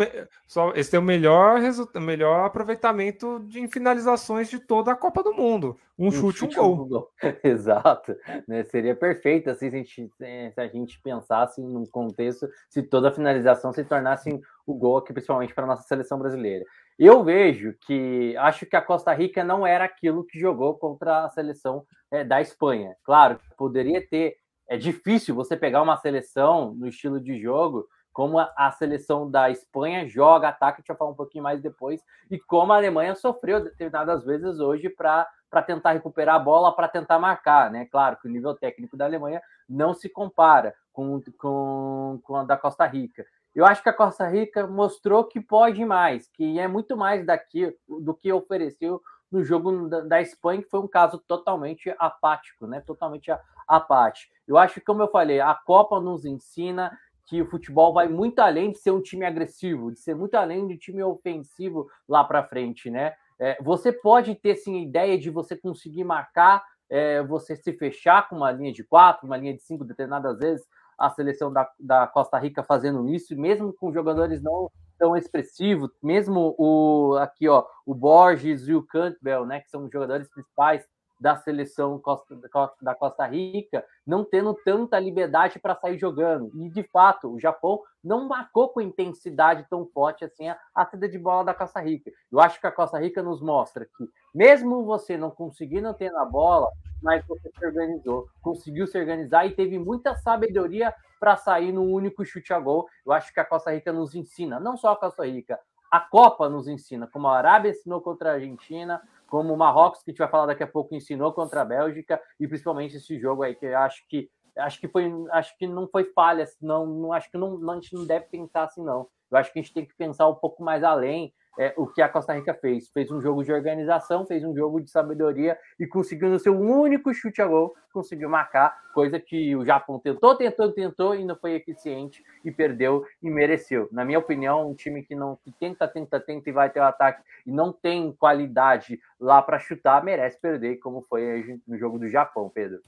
só, 0.47 0.71
eles 0.71 0.89
têm 0.89 0.99
o 0.99 1.03
melhor, 1.03 1.59
melhor 2.01 2.45
aproveitamento 2.45 3.39
de 3.47 3.67
finalizações 3.67 4.49
de 4.49 4.57
toda 4.57 4.91
a 4.91 4.95
Copa 4.95 5.21
do 5.21 5.31
Mundo. 5.31 5.77
Um, 5.97 6.07
um 6.07 6.11
chute, 6.11 6.39
chute, 6.39 6.59
um 6.59 6.63
gol. 6.63 6.85
Um 6.85 6.87
gol. 6.87 7.09
Exato. 7.43 8.15
Né? 8.47 8.63
Seria 8.63 8.95
perfeito 8.95 9.51
assim, 9.51 9.69
se, 9.69 9.75
a 9.75 9.79
gente, 9.79 10.11
se 10.17 10.59
a 10.59 10.67
gente 10.67 10.99
pensasse 11.01 11.61
num 11.61 11.85
contexto, 11.85 12.49
se 12.67 12.81
toda 12.81 13.09
a 13.09 13.13
finalização 13.13 13.71
se 13.71 13.83
tornasse 13.83 14.41
o 14.65 14.73
gol 14.73 14.97
aqui, 14.97 15.13
principalmente 15.13 15.53
para 15.53 15.65
a 15.65 15.67
nossa 15.67 15.83
seleção 15.83 16.17
brasileira. 16.17 16.65
Eu 16.97 17.23
vejo 17.23 17.75
que 17.81 18.35
acho 18.37 18.65
que 18.65 18.75
a 18.75 18.81
Costa 18.81 19.13
Rica 19.13 19.43
não 19.43 19.67
era 19.67 19.85
aquilo 19.85 20.23
que 20.23 20.39
jogou 20.39 20.75
contra 20.75 21.25
a 21.25 21.29
seleção 21.29 21.85
é, 22.09 22.23
da 22.23 22.41
Espanha. 22.41 22.95
Claro, 23.03 23.39
poderia 23.55 24.05
ter 24.07 24.37
é 24.73 24.77
difícil 24.77 25.35
você 25.35 25.55
pegar 25.55 25.83
uma 25.83 25.97
seleção 25.97 26.73
no 26.73 26.87
estilo 26.87 27.19
de 27.21 27.39
jogo 27.39 27.87
como 28.11 28.39
a, 28.39 28.71
seleção 28.71 29.29
da 29.29 29.51
Espanha 29.51 30.07
joga, 30.07 30.47
ataca, 30.47 30.77
a 30.77 30.81
gente 30.81 30.87
vai 30.87 30.97
falar 30.97 31.11
um 31.11 31.15
pouquinho 31.15 31.43
mais 31.43 31.61
depois, 31.61 32.01
e 32.29 32.39
como 32.39 32.73
a 32.73 32.77
Alemanha 32.77 33.13
sofreu 33.13 33.63
determinadas 33.63 34.23
vezes 34.25 34.59
hoje 34.59 34.89
para 34.89 35.27
tentar 35.65 35.91
recuperar 35.91 36.35
a 36.35 36.39
bola, 36.39 36.75
para 36.75 36.87
tentar 36.87 37.19
marcar, 37.19 37.69
né? 37.71 37.85
Claro 37.85 38.17
que 38.17 38.27
o 38.27 38.31
nível 38.31 38.55
técnico 38.55 38.97
da 38.97 39.05
Alemanha 39.05 39.41
não 39.69 39.93
se 39.93 40.09
compara 40.09 40.73
com, 40.91 41.21
com, 41.37 42.19
com 42.23 42.35
a 42.35 42.43
da 42.43 42.57
Costa 42.57 42.85
Rica. 42.85 43.25
Eu 43.53 43.65
acho 43.65 43.83
que 43.83 43.89
a 43.89 43.93
Costa 43.93 44.27
Rica 44.27 44.65
mostrou 44.65 45.23
que 45.23 45.39
pode 45.39 45.85
mais, 45.85 46.27
que 46.29 46.59
é 46.59 46.67
muito 46.67 46.97
mais 46.97 47.23
daqui 47.23 47.75
do 47.87 48.13
que 48.15 48.33
ofereceu 48.33 48.99
no 49.33 49.43
jogo 49.43 49.89
da, 49.89 50.01
da 50.01 50.21
Espanha, 50.21 50.61
que 50.61 50.69
foi 50.69 50.79
um 50.79 50.87
caso 50.87 51.17
totalmente 51.27 51.93
apático, 51.97 52.67
né? 52.67 52.79
Totalmente 52.81 53.31
apático. 53.67 54.31
Eu 54.47 54.57
acho 54.57 54.75
que, 54.75 54.81
como 54.81 55.01
eu 55.01 55.07
falei, 55.07 55.41
a 55.41 55.55
Copa 55.55 55.99
nos 55.99 56.23
ensina 56.23 56.95
que 57.25 57.41
o 57.41 57.49
futebol 57.49 57.91
vai 57.93 58.07
muito 58.07 58.39
além 58.39 58.71
de 58.71 58.77
ser 58.77 58.91
um 58.91 59.01
time 59.01 59.25
agressivo, 59.25 59.91
de 59.91 59.99
ser 59.99 60.13
muito 60.13 60.35
além 60.35 60.67
de 60.67 60.75
um 60.75 60.77
time 60.77 61.01
ofensivo 61.03 61.89
lá 62.07 62.23
para 62.23 62.43
frente, 62.43 62.91
né? 62.91 63.15
É, 63.39 63.57
você 63.61 63.91
pode 63.91 64.35
ter 64.35 64.55
sim 64.55 64.81
ideia 64.83 65.17
de 65.17 65.31
você 65.31 65.57
conseguir 65.57 66.03
marcar, 66.03 66.63
é, 66.87 67.23
você 67.23 67.55
se 67.55 67.73
fechar 67.73 68.29
com 68.29 68.35
uma 68.35 68.51
linha 68.51 68.71
de 68.71 68.83
quatro, 68.83 69.25
uma 69.25 69.37
linha 69.37 69.55
de 69.55 69.63
cinco, 69.63 69.83
determinadas 69.83 70.37
vezes 70.37 70.67
a 70.95 71.09
seleção 71.09 71.51
da, 71.51 71.67
da 71.79 72.05
Costa 72.05 72.37
Rica 72.37 72.61
fazendo 72.61 73.09
isso, 73.09 73.35
mesmo 73.35 73.73
com 73.73 73.91
jogadores 73.91 74.43
não 74.43 74.69
tão 75.03 75.17
expressivos, 75.17 75.91
mesmo 76.01 76.55
o 76.57 77.17
aqui 77.17 77.49
ó, 77.49 77.65
o 77.85 77.93
Borges 77.93 78.69
e 78.69 78.73
o 78.73 78.81
Campbell, 78.81 79.45
né, 79.45 79.59
que 79.59 79.69
são 79.69 79.83
os 79.83 79.91
jogadores 79.91 80.29
principais 80.29 80.87
da 81.19 81.35
seleção 81.35 81.99
Costa, 81.99 82.37
da 82.81 82.95
Costa 82.95 83.25
Rica 83.27 83.85
não 84.07 84.23
tendo 84.23 84.53
tanta 84.53 84.97
liberdade 84.99 85.59
para 85.59 85.75
sair 85.75 85.97
jogando. 85.97 86.51
E, 86.55 86.69
de 86.69 86.83
fato, 86.83 87.33
o 87.33 87.39
Japão 87.39 87.81
não 88.01 88.29
marcou 88.29 88.69
com 88.69 88.79
intensidade 88.79 89.65
tão 89.69 89.85
forte 89.85 90.23
assim 90.23 90.47
a, 90.47 90.57
a 90.73 90.85
saída 90.85 91.09
de 91.09 91.19
bola 91.19 91.43
da 91.43 91.53
Costa 91.53 91.81
Rica. 91.81 92.09
Eu 92.31 92.39
acho 92.39 92.59
que 92.61 92.67
a 92.67 92.71
Costa 92.71 92.97
Rica 92.97 93.21
nos 93.21 93.41
mostra 93.41 93.85
que, 93.85 94.09
mesmo 94.33 94.85
você 94.85 95.17
não 95.17 95.31
conseguindo 95.31 95.93
ter 95.93 96.11
na 96.11 96.23
bola, 96.23 96.69
mas 97.03 97.25
você 97.27 97.51
se 97.51 97.65
organizou, 97.65 98.27
conseguiu 98.41 98.87
se 98.87 98.97
organizar 98.97 99.45
e 99.45 99.51
teve 99.51 99.77
muita 99.77 100.15
sabedoria 100.15 100.95
para 101.19 101.35
sair 101.35 101.71
num 101.71 101.91
único 101.91 102.25
chute 102.25 102.53
a 102.53 102.59
gol. 102.59 102.87
Eu 103.05 103.11
acho 103.11 103.33
que 103.33 103.39
a 103.39 103.45
Costa 103.45 103.71
Rica 103.71 103.91
nos 103.91 104.15
ensina, 104.15 104.59
não 104.59 104.77
só 104.77 104.93
a 104.93 104.95
Costa 104.95 105.25
Rica, 105.25 105.59
a 105.91 105.99
Copa 105.99 106.49
nos 106.49 106.67
ensina, 106.67 107.05
como 107.05 107.27
a 107.27 107.37
Arábia 107.37 107.71
ensinou 107.71 108.01
contra 108.01 108.31
a 108.31 108.33
Argentina, 108.33 109.01
como 109.27 109.53
o 109.53 109.57
Marrocos, 109.57 110.01
que 110.01 110.09
a 110.09 110.11
gente 110.11 110.19
vai 110.19 110.27
falar 110.27 110.47
daqui 110.47 110.63
a 110.63 110.67
pouco, 110.67 110.95
ensinou 110.95 111.33
contra 111.33 111.61
a 111.61 111.65
Bélgica, 111.65 112.19
e 112.39 112.47
principalmente 112.47 112.97
esse 112.97 113.19
jogo 113.19 113.43
aí, 113.43 113.53
que 113.53 113.65
eu 113.65 113.77
acho 113.77 114.07
que 114.07 114.29
acho 114.55 114.79
que 114.79 114.87
foi 114.87 115.11
acho 115.31 115.57
que 115.57 115.67
não 115.67 115.87
foi 115.87 116.05
falha, 116.05 116.45
não, 116.61 116.85
não 116.85 117.13
acho 117.13 117.29
que 117.29 117.37
não, 117.37 117.57
não, 117.57 117.73
a 117.73 117.75
gente 117.75 117.93
não 117.93 118.05
deve 118.05 118.25
pensar 118.25 118.63
assim, 118.63 118.83
não. 118.83 119.07
Eu 119.29 119.37
acho 119.37 119.51
que 119.51 119.59
a 119.59 119.61
gente 119.61 119.73
tem 119.73 119.85
que 119.85 119.95
pensar 119.95 120.27
um 120.27 120.35
pouco 120.35 120.63
mais 120.63 120.83
além 120.83 121.33
é, 121.57 121.73
o 121.77 121.87
que 121.87 122.01
a 122.01 122.09
Costa 122.09 122.33
Rica 122.33 122.53
fez. 122.53 122.89
Fez 122.89 123.11
um 123.11 123.21
jogo 123.21 123.43
de 123.43 123.51
organização, 123.51 124.25
fez 124.25 124.43
um 124.43 124.55
jogo 124.55 124.81
de 124.81 124.89
sabedoria 124.89 125.57
e 125.79 125.85
conseguiu 125.85 126.29
no 126.29 126.39
seu 126.39 126.59
único 126.59 127.13
chute 127.13 127.41
a 127.41 127.47
gol, 127.47 127.75
conseguiu 127.91 128.29
marcar, 128.29 128.75
coisa 128.93 129.19
que 129.19 129.55
o 129.55 129.65
Japão 129.65 129.99
tentou, 129.99 130.35
tentou, 130.35 130.71
tentou 130.71 131.15
e 131.15 131.23
não 131.23 131.35
foi 131.35 131.53
eficiente 131.53 132.23
e 132.43 132.51
perdeu 132.51 133.05
e 133.21 133.29
mereceu. 133.29 133.87
Na 133.91 134.03
minha 134.03 134.19
opinião, 134.19 134.69
um 134.69 134.73
time 134.73 135.03
que 135.03 135.15
não 135.15 135.37
que 135.43 135.51
tenta, 135.51 135.87
tenta, 135.87 136.19
tenta 136.19 136.49
e 136.49 136.53
vai 136.53 136.69
ter 136.69 136.79
o 136.79 136.83
ataque 136.83 137.21
e 137.45 137.51
não 137.51 137.71
tem 137.71 138.11
qualidade 138.11 138.99
lá 139.19 139.41
para 139.41 139.59
chutar, 139.59 140.03
merece 140.03 140.39
perder, 140.39 140.77
como 140.77 141.01
foi 141.01 141.59
no 141.67 141.77
jogo 141.77 141.99
do 141.99 142.07
Japão, 142.07 142.49
Pedro. 142.49 142.81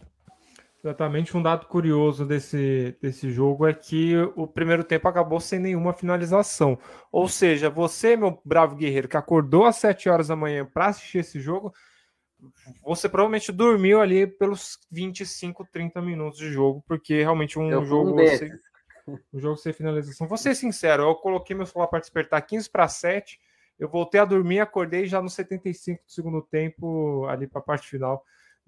Exatamente, 0.86 1.36
um 1.36 1.42
dado 1.42 1.66
curioso 1.66 2.28
desse, 2.28 2.96
desse 3.02 3.32
jogo 3.32 3.66
é 3.66 3.74
que 3.74 4.16
o 4.36 4.46
primeiro 4.46 4.84
tempo 4.84 5.08
acabou 5.08 5.40
sem 5.40 5.58
nenhuma 5.58 5.94
finalização. 5.94 6.78
Ou 7.12 7.28
seja, 7.28 7.72
você, 7.72 8.16
meu 8.16 8.40
bravo 8.46 8.76
guerreiro, 8.76 9.08
que 9.08 9.18
acordou 9.18 9.66
às 9.66 9.78
7 9.78 10.08
horas 10.10 10.28
da 10.28 10.36
manhã 10.36 10.64
para 10.64 10.86
assistir 10.86 11.18
esse 11.18 11.40
jogo, 11.40 11.74
você 12.84 13.10
provavelmente 13.10 13.52
dormiu 13.52 14.00
ali 14.00 14.28
pelos 14.28 14.78
25, 14.92 15.68
30 15.72 16.00
minutos 16.04 16.38
de 16.38 16.52
jogo, 16.52 16.84
porque 16.88 17.16
realmente 17.16 17.58
um 17.58 17.72
eu 17.72 17.84
jogo 17.84 18.20
sem, 18.38 18.52
um 19.34 19.40
jogo 19.40 19.58
sem 19.58 19.74
finalização. 19.74 20.28
Vou 20.28 20.38
ser 20.38 20.54
sincero, 20.54 21.02
eu 21.02 21.16
coloquei 21.16 21.56
meu 21.56 21.66
celular 21.66 21.88
para 21.88 22.02
despertar 22.02 22.46
15 22.46 22.70
para 22.70 22.88
7, 22.88 23.40
eu 23.80 23.90
voltei 23.90 24.22
a 24.22 24.26
dormir, 24.26 24.60
acordei 24.60 25.08
já 25.08 25.20
no 25.20 25.32
75 25.32 26.04
do 26.06 26.12
segundo 26.12 26.44
tempo, 26.44 27.26
ali 27.26 27.48
para 27.48 27.60
a 27.60 27.64
parte 27.64 27.88
final 27.88 28.24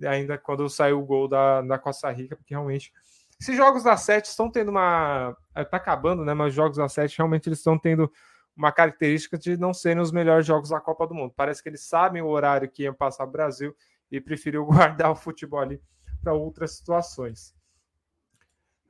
ainda 0.06 0.38
quando 0.38 0.70
saiu 0.70 1.00
o 1.00 1.06
gol 1.06 1.28
da, 1.28 1.62
da 1.62 1.80
Costa 1.80 2.12
Rica, 2.12 2.36
porque 2.36 2.54
realmente 2.54 2.94
esses 3.40 3.56
jogos 3.56 3.84
da 3.84 3.96
sete 3.96 4.26
estão 4.26 4.50
tendo 4.50 4.70
uma. 4.70 5.36
É, 5.54 5.64
tá 5.64 5.78
acabando, 5.78 6.26
né? 6.26 6.34
Mas 6.34 6.50
os 6.50 6.56
jogos 6.56 6.78
da 6.78 6.90
sete 6.90 7.18
realmente 7.18 7.48
eles 7.48 7.60
estão 7.60 7.78
tendo 7.78 8.12
uma 8.56 8.72
característica 8.72 9.38
de 9.38 9.56
não 9.56 9.74
serem 9.74 10.02
os 10.02 10.12
melhores 10.12 10.46
jogos 10.46 10.70
da 10.70 10.82
Copa 10.82 11.06
do 11.06 11.14
Mundo. 11.14 11.34
Parece 11.36 11.62
que 11.62 11.70
eles 11.70 11.86
sabem 11.88 12.22
o 12.22 12.28
horário 12.28 12.70
que 12.70 12.84
ia 12.84 12.94
passar 12.94 13.26
o 13.26 13.32
Brasil 13.32 13.76
e 14.12 14.20
preferiu 14.20 14.66
guardar 14.66 15.12
o 15.12 15.16
futebol 15.16 15.60
ali 15.60 15.80
para 16.22 16.34
outras 16.34 16.72
situações. 16.72 17.56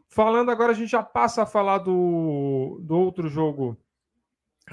Falando 0.08 0.50
agora, 0.50 0.72
a 0.72 0.76
gente 0.76 0.90
já 0.90 1.04
passa 1.04 1.44
a 1.44 1.46
falar 1.46 1.80
do, 1.80 2.80
do 2.82 2.98
outro 2.98 3.28
jogo 3.28 3.78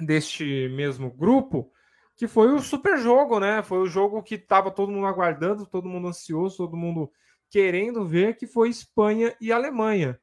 deste 0.01 0.69
mesmo 0.69 1.11
grupo, 1.11 1.73
que 2.17 2.29
foi 2.29 2.53
o 2.53 2.61
super 2.61 2.99
jogo, 2.99 3.41
né? 3.41 3.63
Foi 3.63 3.79
o 3.79 3.87
jogo 3.87 4.23
que 4.23 4.37
estava 4.37 4.71
todo 4.71 4.93
mundo 4.93 5.07
aguardando, 5.07 5.67
todo 5.67 5.89
mundo 5.89 6.09
ansioso, 6.09 6.59
todo 6.59 6.77
mundo 6.77 7.11
querendo 7.51 8.05
ver, 8.05 8.37
que 8.37 8.47
foi 8.47 8.69
Espanha 8.69 9.35
e 9.41 9.53
Alemanha. 9.53 10.19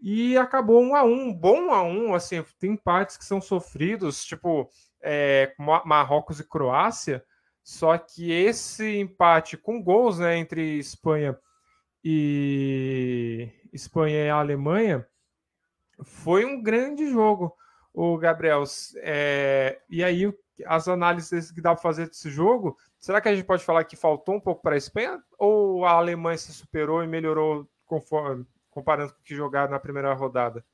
E 0.00 0.36
acabou 0.36 0.82
um 0.82 0.96
a 0.96 1.04
um, 1.04 1.32
bom 1.32 1.72
a 1.72 1.82
um, 1.82 2.14
assim, 2.14 2.44
tem 2.58 2.76
partes 2.76 3.16
que 3.16 3.24
são 3.24 3.40
sofridos, 3.40 4.24
tipo 4.24 4.68
é, 5.00 5.54
Marrocos 5.84 6.40
e 6.40 6.48
Croácia, 6.48 7.24
só 7.62 7.96
que 7.96 8.32
esse 8.32 8.98
empate 8.98 9.56
com 9.56 9.80
gols, 9.80 10.18
né, 10.18 10.36
entre 10.36 10.78
Espanha 10.78 11.38
e 12.02 13.48
Espanha 13.72 14.24
e 14.24 14.30
Alemanha, 14.30 15.06
foi 16.02 16.44
um 16.44 16.60
grande 16.60 17.08
jogo, 17.08 17.56
o 17.92 18.16
Gabriel. 18.16 18.64
É, 18.96 19.80
e 19.88 20.02
aí 20.02 20.32
as 20.66 20.88
análises 20.88 21.50
que 21.50 21.60
dá 21.60 21.74
para 21.74 21.82
fazer 21.82 22.08
desse 22.08 22.30
jogo, 22.30 22.76
será 22.98 23.20
que 23.20 23.28
a 23.28 23.34
gente 23.34 23.44
pode 23.44 23.64
falar 23.64 23.84
que 23.84 23.96
faltou 23.96 24.34
um 24.34 24.40
pouco 24.40 24.62
para 24.62 24.74
a 24.74 24.78
Espanha 24.78 25.22
ou 25.38 25.84
a 25.84 25.92
Alemanha 25.92 26.38
se 26.38 26.52
superou 26.52 27.02
e 27.02 27.06
melhorou 27.06 27.68
conforme, 27.86 28.46
comparando 28.70 29.12
com 29.12 29.20
o 29.20 29.22
que 29.22 29.34
jogaram 29.34 29.70
na 29.70 29.78
primeira 29.78 30.12
rodada? 30.14 30.64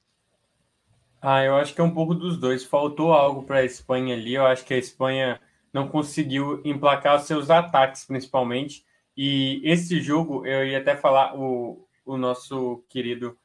Ah, 1.21 1.43
eu 1.43 1.57
acho 1.57 1.75
que 1.75 1.81
é 1.81 1.85
um 1.85 1.95
pouco 1.95 2.15
dos 2.15 2.39
dois. 2.39 2.65
Faltou 2.65 3.13
algo 3.13 3.43
para 3.43 3.59
a 3.59 3.65
Espanha 3.65 4.15
ali. 4.15 4.35
Eu 4.35 4.47
acho 4.47 4.65
que 4.65 4.73
a 4.73 4.79
Espanha 4.79 5.41
não 5.73 5.89
conseguiu 5.89 6.61
emplacar 6.65 7.17
os 7.17 7.25
seus 7.25 7.51
ataques, 7.51 8.05
principalmente. 8.05 8.85
E 9.17 9.61
esse 9.65 10.01
jogo, 10.01 10.47
eu 10.47 10.65
ia 10.65 10.79
até 10.79 10.97
falar, 10.97 11.37
o, 11.37 11.85
o 12.07 12.17
nosso 12.17 12.85
querido 12.89 13.37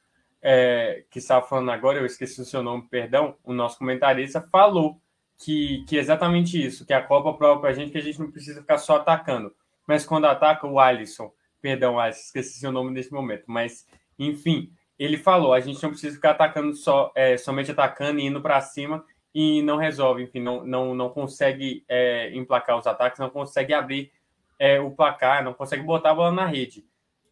é, 0.46 1.04
que 1.10 1.18
estava 1.18 1.46
falando 1.46 1.70
agora, 1.70 1.98
eu 1.98 2.04
esqueci 2.04 2.38
o 2.38 2.44
seu 2.44 2.62
nome, 2.62 2.86
perdão, 2.90 3.34
o 3.42 3.54
nosso 3.54 3.78
comentarista 3.78 4.46
falou 4.52 5.00
que, 5.38 5.82
que 5.88 5.96
é 5.96 6.00
exatamente 6.00 6.62
isso, 6.62 6.84
que 6.84 6.92
a 6.92 7.02
Copa 7.02 7.32
prova 7.32 7.62
para 7.62 7.70
a 7.70 7.72
gente 7.72 7.90
que 7.90 7.96
a 7.96 8.02
gente 8.02 8.20
não 8.20 8.30
precisa 8.30 8.60
ficar 8.60 8.76
só 8.76 8.96
atacando. 8.96 9.54
Mas 9.86 10.04
quando 10.04 10.26
ataca 10.26 10.66
o 10.66 10.78
Alisson, 10.78 11.32
perdão, 11.62 11.98
Alisson, 11.98 12.20
esqueci 12.20 12.58
seu 12.58 12.70
nome 12.70 12.90
nesse 12.90 13.10
momento, 13.10 13.44
mas 13.46 13.86
Enfim, 14.18 14.70
ele 14.98 15.16
falou: 15.16 15.52
a 15.52 15.60
gente 15.60 15.82
não 15.82 15.90
precisa 15.90 16.14
ficar 16.14 16.32
atacando 16.32 16.74
só, 16.74 17.10
é, 17.14 17.36
somente 17.36 17.70
atacando 17.70 18.20
e 18.20 18.26
indo 18.26 18.40
para 18.40 18.60
cima 18.60 19.04
e 19.34 19.62
não 19.62 19.76
resolve, 19.76 20.22
enfim, 20.22 20.40
não, 20.40 20.64
não, 20.64 20.94
não 20.94 21.08
consegue 21.08 21.84
é, 21.88 22.30
emplacar 22.36 22.78
os 22.78 22.86
ataques, 22.86 23.18
não 23.18 23.30
consegue 23.30 23.74
abrir 23.74 24.12
é, 24.58 24.78
o 24.78 24.90
placar, 24.92 25.42
não 25.42 25.52
consegue 25.52 25.82
botar 25.82 26.12
a 26.12 26.14
bola 26.14 26.30
na 26.30 26.46
rede. 26.46 26.86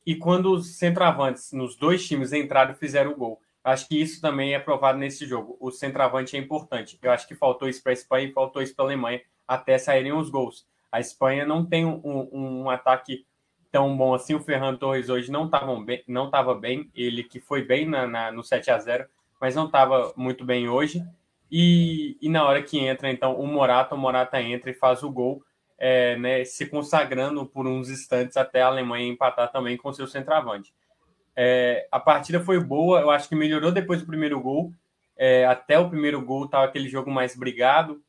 E 0.05 0.17
quando 0.17 0.53
os 0.53 0.77
centroavantes 0.77 1.53
nos 1.53 1.77
dois 1.77 2.07
times 2.07 2.33
entraram, 2.33 2.75
fizeram 2.75 3.13
o 3.13 3.17
gol. 3.17 3.41
Acho 3.63 3.89
que 3.89 4.01
isso 4.01 4.21
também 4.21 4.55
é 4.55 4.59
provado 4.59 4.99
nesse 4.99 5.25
jogo. 5.25 5.57
O 5.61 5.71
centroavante 5.71 6.37
é 6.37 6.41
importante. 6.41 6.99
Eu 7.01 7.13
acho 7.13 7.29
que 7.29 7.35
faltou 7.35 7.69
isso 7.69 7.83
para 7.83 7.93
a 7.93 7.95
Espanha 7.95 8.27
e 8.27 8.33
faltou 8.33 8.61
isso 8.61 8.75
para 8.75 8.85
a 8.85 8.89
Alemanha 8.89 9.21
até 9.47 9.79
saírem 9.79 10.13
os 10.13 10.29
gols. 10.29 10.67
A 10.91 10.99
Espanha 10.99 11.47
não 11.47 11.65
tem 11.65 11.87
um, 11.87 12.01
um, 12.03 12.63
um 12.63 12.71
ataque 12.71 13.25
tão 13.71 13.97
bom 13.97 14.15
assim. 14.15 14.35
O 14.35 14.41
Ferran 14.41 14.77
Torres 14.77 15.09
hoje 15.09 15.31
não 15.31 15.47
estava 15.47 15.75
bem, 15.81 16.03
bem. 16.61 16.91
Ele 16.95 17.23
que 17.23 17.41
foi 17.41 17.65
bem 17.65 17.89
na, 17.89 18.07
na 18.07 18.33
no 18.33 18.43
7 18.43 18.71
a 18.71 18.79
0 18.79 19.07
mas 19.41 19.57
não 19.57 19.67
estava 19.67 20.13
muito 20.17 20.45
bem 20.45 20.69
hoje. 20.69 21.05
E, 21.51 22.17
e, 22.23 22.29
na 22.29 22.45
hora 22.45 22.63
que 22.63 22.79
entra, 22.79 23.11
então, 23.11 23.35
o 23.35 23.47
Morata, 23.47 23.95
o 23.95 23.99
Morata 23.99 24.41
entra 24.41 24.71
e 24.71 24.75
faz 24.75 25.03
o 25.03 25.11
gol, 25.11 25.45
é, 25.85 26.17
né, 26.17 26.45
se 26.45 26.67
consagrando 26.67 27.45
por 27.45 27.67
uns 27.67 27.91
instantes 27.91 28.37
até 28.37 28.63
a 28.63 28.69
Alemanha 28.69 29.09
empatar 29.09 29.51
também 29.51 29.77
com 29.77 29.93
seu 29.93 30.07
centroavante. 30.07 30.73
É, 31.35 31.89
a 31.91 31.99
partida 31.99 32.39
foi 32.39 32.61
boa, 32.61 33.01
eu 33.01 33.11
acho 33.11 33.29
que 33.29 33.35
melhorou 33.35 33.73
depois 33.73 34.01
do 34.01 34.07
primeiro 34.07 34.41
gol. 34.41 34.73
É, 35.17 35.45
até 35.45 35.79
o 35.81 35.91
primeiro 35.91 36.25
gol 36.25 36.45
estava 36.45 36.67
aquele 36.67 36.89
jogo 36.89 37.11
mais 37.11 37.35
brigado, 37.35 38.01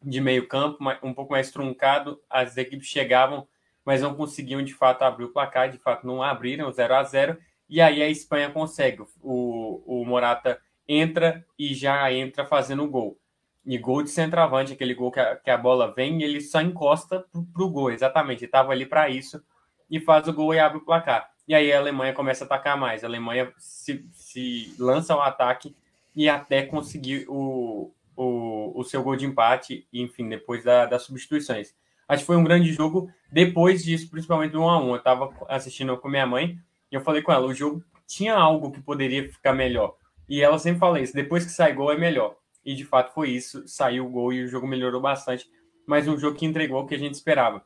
de 0.00 0.20
meio 0.20 0.46
campo, 0.46 0.78
um 1.02 1.12
pouco 1.12 1.32
mais 1.32 1.50
truncado. 1.50 2.20
As 2.30 2.56
equipes 2.56 2.86
chegavam 2.86 3.48
mas 3.84 4.02
não 4.02 4.14
conseguiam 4.14 4.62
de 4.62 4.74
fato 4.74 5.02
abrir 5.02 5.24
o 5.24 5.32
placar, 5.32 5.70
de 5.70 5.78
fato 5.78 6.06
não 6.06 6.22
abriram 6.22 6.70
0 6.70 6.94
a 6.94 7.02
0 7.02 7.38
e 7.68 7.80
aí 7.80 8.02
a 8.02 8.08
Espanha 8.08 8.50
consegue. 8.50 9.02
O, 9.20 9.82
o 9.84 10.04
Morata 10.04 10.60
entra 10.86 11.44
e 11.58 11.74
já 11.74 12.12
entra 12.12 12.44
fazendo 12.44 12.84
o 12.84 12.88
gol. 12.88 13.18
E 13.64 13.76
gol 13.78 14.02
de 14.02 14.10
centroavante, 14.10 14.72
aquele 14.72 14.94
gol 14.94 15.10
que 15.12 15.20
a, 15.20 15.36
que 15.36 15.50
a 15.50 15.58
bola 15.58 15.92
vem, 15.94 16.22
ele 16.22 16.40
só 16.40 16.60
encosta 16.60 17.24
para 17.52 17.62
o 17.62 17.70
gol, 17.70 17.90
exatamente. 17.90 18.40
Ele 18.40 18.46
estava 18.46 18.72
ali 18.72 18.86
para 18.86 19.08
isso 19.08 19.42
e 19.90 20.00
faz 20.00 20.26
o 20.28 20.32
gol 20.32 20.54
e 20.54 20.58
abre 20.58 20.78
o 20.78 20.84
placar. 20.84 21.30
E 21.46 21.54
aí 21.54 21.72
a 21.72 21.78
Alemanha 21.78 22.12
começa 22.12 22.44
a 22.44 22.46
atacar 22.46 22.76
mais. 22.76 23.02
A 23.02 23.06
Alemanha 23.06 23.52
se, 23.58 24.08
se 24.12 24.74
lança 24.78 25.12
ao 25.12 25.20
ataque 25.20 25.74
e 26.14 26.28
até 26.28 26.62
conseguir 26.62 27.26
o, 27.28 27.92
o, 28.16 28.80
o 28.80 28.84
seu 28.84 29.02
gol 29.02 29.16
de 29.16 29.26
empate, 29.26 29.86
enfim, 29.92 30.28
depois 30.28 30.64
da, 30.64 30.86
das 30.86 31.02
substituições. 31.02 31.74
Acho 32.08 32.22
que 32.22 32.26
foi 32.26 32.36
um 32.36 32.44
grande 32.44 32.72
jogo. 32.72 33.10
Depois 33.32 33.84
disso, 33.84 34.10
principalmente 34.10 34.52
do 34.52 34.60
1 34.60 34.68
a 34.68 34.80
1 34.80 34.88
Eu 34.88 34.96
estava 34.96 35.32
assistindo 35.48 35.96
com 35.96 36.08
minha 36.08 36.26
mãe 36.26 36.58
e 36.90 36.94
eu 36.94 37.00
falei 37.00 37.22
com 37.22 37.32
ela: 37.32 37.46
o 37.46 37.54
jogo 37.54 37.84
tinha 38.06 38.34
algo 38.34 38.72
que 38.72 38.80
poderia 38.80 39.30
ficar 39.30 39.52
melhor. 39.52 39.96
E 40.28 40.40
ela 40.42 40.58
sempre 40.58 40.80
fala 40.80 41.00
isso: 41.00 41.14
depois 41.14 41.44
que 41.44 41.52
sai 41.52 41.72
gol 41.72 41.92
é 41.92 41.96
melhor. 41.96 42.36
E 42.64 42.74
de 42.74 42.84
fato 42.84 43.12
foi 43.12 43.30
isso. 43.30 43.66
Saiu 43.66 44.06
o 44.06 44.10
gol 44.10 44.32
e 44.32 44.44
o 44.44 44.48
jogo 44.48 44.66
melhorou 44.66 45.00
bastante. 45.00 45.46
Mas 45.86 46.06
um 46.06 46.18
jogo 46.18 46.36
que 46.36 46.46
entregou 46.46 46.82
o 46.82 46.86
que 46.86 46.94
a 46.94 46.98
gente 46.98 47.14
esperava. 47.14 47.64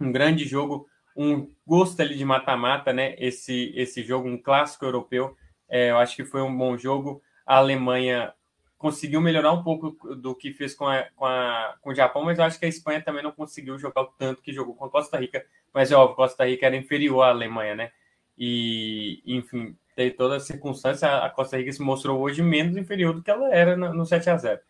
Um 0.00 0.10
grande 0.10 0.44
jogo, 0.44 0.86
um 1.16 1.50
gosto 1.66 2.00
ali 2.00 2.16
de 2.16 2.24
mata-mata, 2.24 2.92
né? 2.92 3.14
Esse, 3.18 3.72
esse 3.76 4.02
jogo, 4.02 4.28
um 4.28 4.40
clássico 4.40 4.84
europeu. 4.84 5.36
É, 5.68 5.90
eu 5.90 5.98
acho 5.98 6.16
que 6.16 6.24
foi 6.24 6.42
um 6.42 6.56
bom 6.56 6.76
jogo. 6.76 7.22
A 7.46 7.56
Alemanha 7.56 8.32
conseguiu 8.78 9.20
melhorar 9.20 9.52
um 9.52 9.62
pouco 9.62 10.14
do 10.14 10.34
que 10.34 10.52
fez 10.52 10.74
com, 10.74 10.86
a, 10.86 11.04
com, 11.16 11.24
a, 11.24 11.74
com 11.80 11.90
o 11.90 11.94
Japão, 11.94 12.22
mas 12.22 12.38
eu 12.38 12.44
acho 12.44 12.58
que 12.58 12.66
a 12.66 12.68
Espanha 12.68 13.00
também 13.00 13.22
não 13.22 13.32
conseguiu 13.32 13.78
jogar 13.78 14.02
o 14.02 14.12
tanto 14.18 14.42
que 14.42 14.52
jogou 14.52 14.74
com 14.74 14.84
a 14.84 14.90
Costa 14.90 15.18
Rica. 15.18 15.44
Mas 15.72 15.90
é 15.90 15.96
óbvio, 15.96 16.16
Costa 16.16 16.44
Rica 16.44 16.66
era 16.66 16.76
inferior 16.76 17.22
à 17.22 17.30
Alemanha, 17.30 17.74
né? 17.74 17.92
E, 18.36 19.22
enfim, 19.26 19.76
tem 19.94 20.10
toda 20.10 20.36
a 20.36 20.40
circunstância, 20.40 21.08
a 21.08 21.30
Costa 21.30 21.56
Rica 21.56 21.72
se 21.72 21.82
mostrou 21.82 22.20
hoje 22.20 22.42
menos 22.42 22.76
inferior 22.76 23.14
do 23.14 23.22
que 23.22 23.30
ela 23.30 23.54
era 23.54 23.76
no 23.76 24.04
7 24.04 24.28
a 24.28 24.36
0 24.36 24.60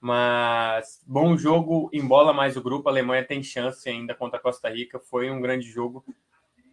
Mas 0.00 1.02
bom 1.06 1.36
jogo, 1.36 1.90
embola 1.92 2.32
mais 2.32 2.56
o 2.56 2.62
grupo. 2.62 2.88
A 2.88 2.92
Alemanha 2.92 3.24
tem 3.24 3.42
chance 3.42 3.88
ainda 3.88 4.14
contra 4.14 4.38
a 4.38 4.42
Costa 4.42 4.68
Rica. 4.68 5.00
Foi 5.00 5.30
um 5.30 5.40
grande 5.40 5.66
jogo. 5.66 6.04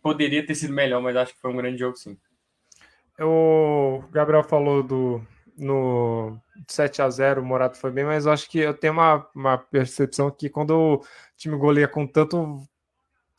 Poderia 0.01 0.45
ter 0.45 0.55
sido 0.55 0.73
melhor, 0.73 1.01
mas 1.01 1.15
acho 1.15 1.33
que 1.33 1.41
foi 1.41 1.51
um 1.51 1.57
grande 1.57 1.77
jogo, 1.77 1.97
sim. 1.97 2.17
O 3.19 4.03
Gabriel 4.11 4.43
falou 4.43 4.81
do, 4.81 5.21
no 5.57 6.39
7 6.67 7.01
a 7.01 7.09
0 7.09 7.41
o 7.41 7.45
Morato 7.45 7.77
foi 7.77 7.91
bem, 7.91 8.03
mas 8.03 8.25
eu 8.25 8.31
acho 8.31 8.49
que 8.49 8.59
eu 8.59 8.73
tenho 8.73 8.93
uma, 8.93 9.27
uma 9.35 9.57
percepção 9.57 10.31
que 10.31 10.49
quando 10.49 10.71
o 10.71 11.05
time 11.37 11.55
goleia 11.55 11.87
com 11.87 12.07
tanto 12.07 12.63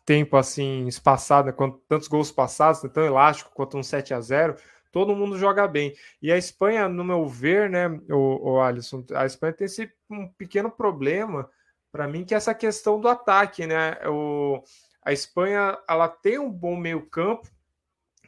tempo 0.05 0.37
assim 0.37 0.87
espaçado, 0.87 1.47
né, 1.47 1.53
com 1.53 1.71
tantos 1.89 2.09
gols 2.09 2.31
passados, 2.33 2.83
né, 2.83 2.91
tão 2.93 3.05
elástico 3.05 3.53
quanto 3.55 3.79
um 3.79 3.83
7 3.83 4.15
a 4.15 4.21
0 4.21 4.57
todo 4.91 5.17
mundo 5.17 5.39
joga 5.39 5.67
bem. 5.67 5.95
E 6.21 6.31
a 6.31 6.37
Espanha, 6.37 6.87
no 6.87 7.03
meu 7.03 7.27
ver, 7.27 7.71
né, 7.71 7.89
o, 8.11 8.53
o 8.53 8.61
Alisson, 8.61 9.03
a 9.15 9.25
Espanha 9.25 9.55
tem 9.55 9.65
esse 9.65 9.91
um 10.11 10.29
pequeno 10.29 10.71
problema 10.71 11.49
para 11.91 12.09
mim 12.09 12.25
que 12.25 12.35
é 12.35 12.37
essa 12.37 12.55
questão 12.55 12.99
do 12.99 13.09
ataque, 13.09 13.67
né? 13.67 13.99
O, 14.07 14.63
a 15.05 15.13
Espanha, 15.13 15.79
ela 15.89 16.09
tem 16.09 16.39
um 16.39 16.51
bom 16.51 16.75
meio-campo, 16.75 17.49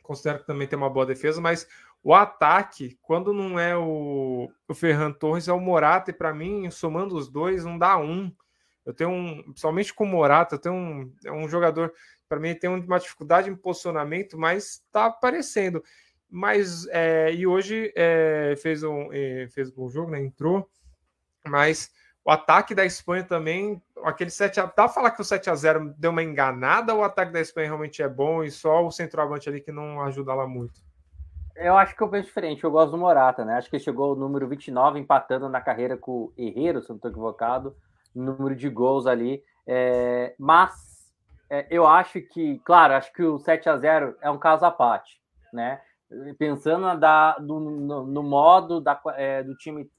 considero 0.02 0.40
que 0.40 0.46
também 0.46 0.68
tem 0.68 0.76
uma 0.76 0.90
boa 0.90 1.06
defesa, 1.06 1.40
mas 1.40 1.66
o 2.02 2.14
ataque, 2.14 2.98
quando 3.00 3.32
não 3.32 3.58
é 3.58 3.74
o, 3.74 4.50
o 4.68 4.74
Ferran 4.74 5.12
Torres, 5.12 5.48
é 5.48 5.52
o 5.52 5.60
Morata, 5.60 6.10
e 6.10 6.14
para 6.14 6.34
mim, 6.34 6.70
somando 6.70 7.16
os 7.16 7.28
dois, 7.30 7.64
não 7.64 7.78
dá 7.78 7.96
um. 7.96 8.30
Eu 8.84 8.92
tenho 8.92 9.10
um, 9.10 9.42
principalmente 9.44 9.94
com 9.94 10.04
o 10.04 10.08
Morata, 10.08 10.56
eu 10.56 10.58
tenho 10.58 10.74
um, 10.74 11.12
é 11.24 11.32
um 11.32 11.48
jogador, 11.48 11.92
para 12.28 12.38
mim, 12.38 12.54
tem 12.54 12.68
uma 12.68 12.98
dificuldade 12.98 13.48
em 13.48 13.56
posicionamento, 13.56 14.38
mas 14.38 14.82
está 14.86 15.06
aparecendo. 15.06 15.82
Mas, 16.30 16.86
é, 16.88 17.32
e 17.32 17.46
hoje 17.46 17.92
é, 17.96 18.54
fez, 18.58 18.82
um, 18.82 19.12
é, 19.12 19.48
fez 19.50 19.70
um 19.70 19.74
bom 19.74 19.88
jogo, 19.88 20.10
né? 20.10 20.20
Entrou, 20.20 20.68
mas 21.46 21.90
o 22.24 22.30
ataque 22.30 22.74
da 22.74 22.84
Espanha 22.84 23.22
também, 23.22 23.80
aquele 24.02 24.30
7 24.30 24.58
a 24.58 24.66
Dá 24.66 24.88
falar 24.88 25.10
que 25.10 25.20
o 25.20 25.24
7 25.24 25.50
a 25.50 25.54
0 25.54 25.94
deu 25.98 26.10
uma 26.10 26.22
enganada 26.22 26.94
ou 26.94 27.00
o 27.00 27.04
ataque 27.04 27.32
da 27.32 27.40
Espanha 27.40 27.68
realmente 27.68 28.02
é 28.02 28.08
bom 28.08 28.42
e 28.42 28.50
só 28.50 28.84
o 28.84 28.90
centroavante 28.90 29.48
ali 29.48 29.60
que 29.60 29.70
não 29.70 30.00
ajuda 30.00 30.32
lá 30.32 30.46
muito? 30.46 30.80
Eu 31.54 31.76
acho 31.76 31.94
que 31.94 32.02
eu 32.02 32.08
vejo 32.08 32.24
diferente. 32.24 32.64
Eu 32.64 32.70
gosto 32.70 32.92
do 32.92 32.98
Morata, 32.98 33.44
né? 33.44 33.56
Acho 33.56 33.70
que 33.70 33.78
chegou 33.78 34.10
ao 34.10 34.16
número 34.16 34.48
29, 34.48 34.98
empatando 34.98 35.48
na 35.48 35.60
carreira 35.60 35.96
com 35.96 36.12
o 36.12 36.32
Herrero, 36.36 36.82
se 36.82 36.88
não 36.88 36.96
estou 36.96 37.10
equivocado, 37.10 37.76
número 38.14 38.54
de 38.54 38.68
gols 38.68 39.06
ali. 39.06 39.42
É, 39.66 40.34
mas 40.38 40.72
é, 41.50 41.66
eu 41.70 41.86
acho 41.86 42.20
que, 42.20 42.58
claro, 42.60 42.94
acho 42.94 43.12
que 43.12 43.22
o 43.22 43.38
7 43.38 43.68
a 43.68 43.76
0 43.76 44.16
é 44.20 44.30
um 44.30 44.38
caso 44.38 44.64
à 44.64 44.70
parte, 44.70 45.20
né? 45.52 45.80
Pensando 46.38 46.98
da, 46.98 47.36
no, 47.40 48.06
no 48.06 48.22
modo 48.22 48.80
da, 48.80 49.00
é, 49.16 49.42
do 49.42 49.56
time, 49.56 49.90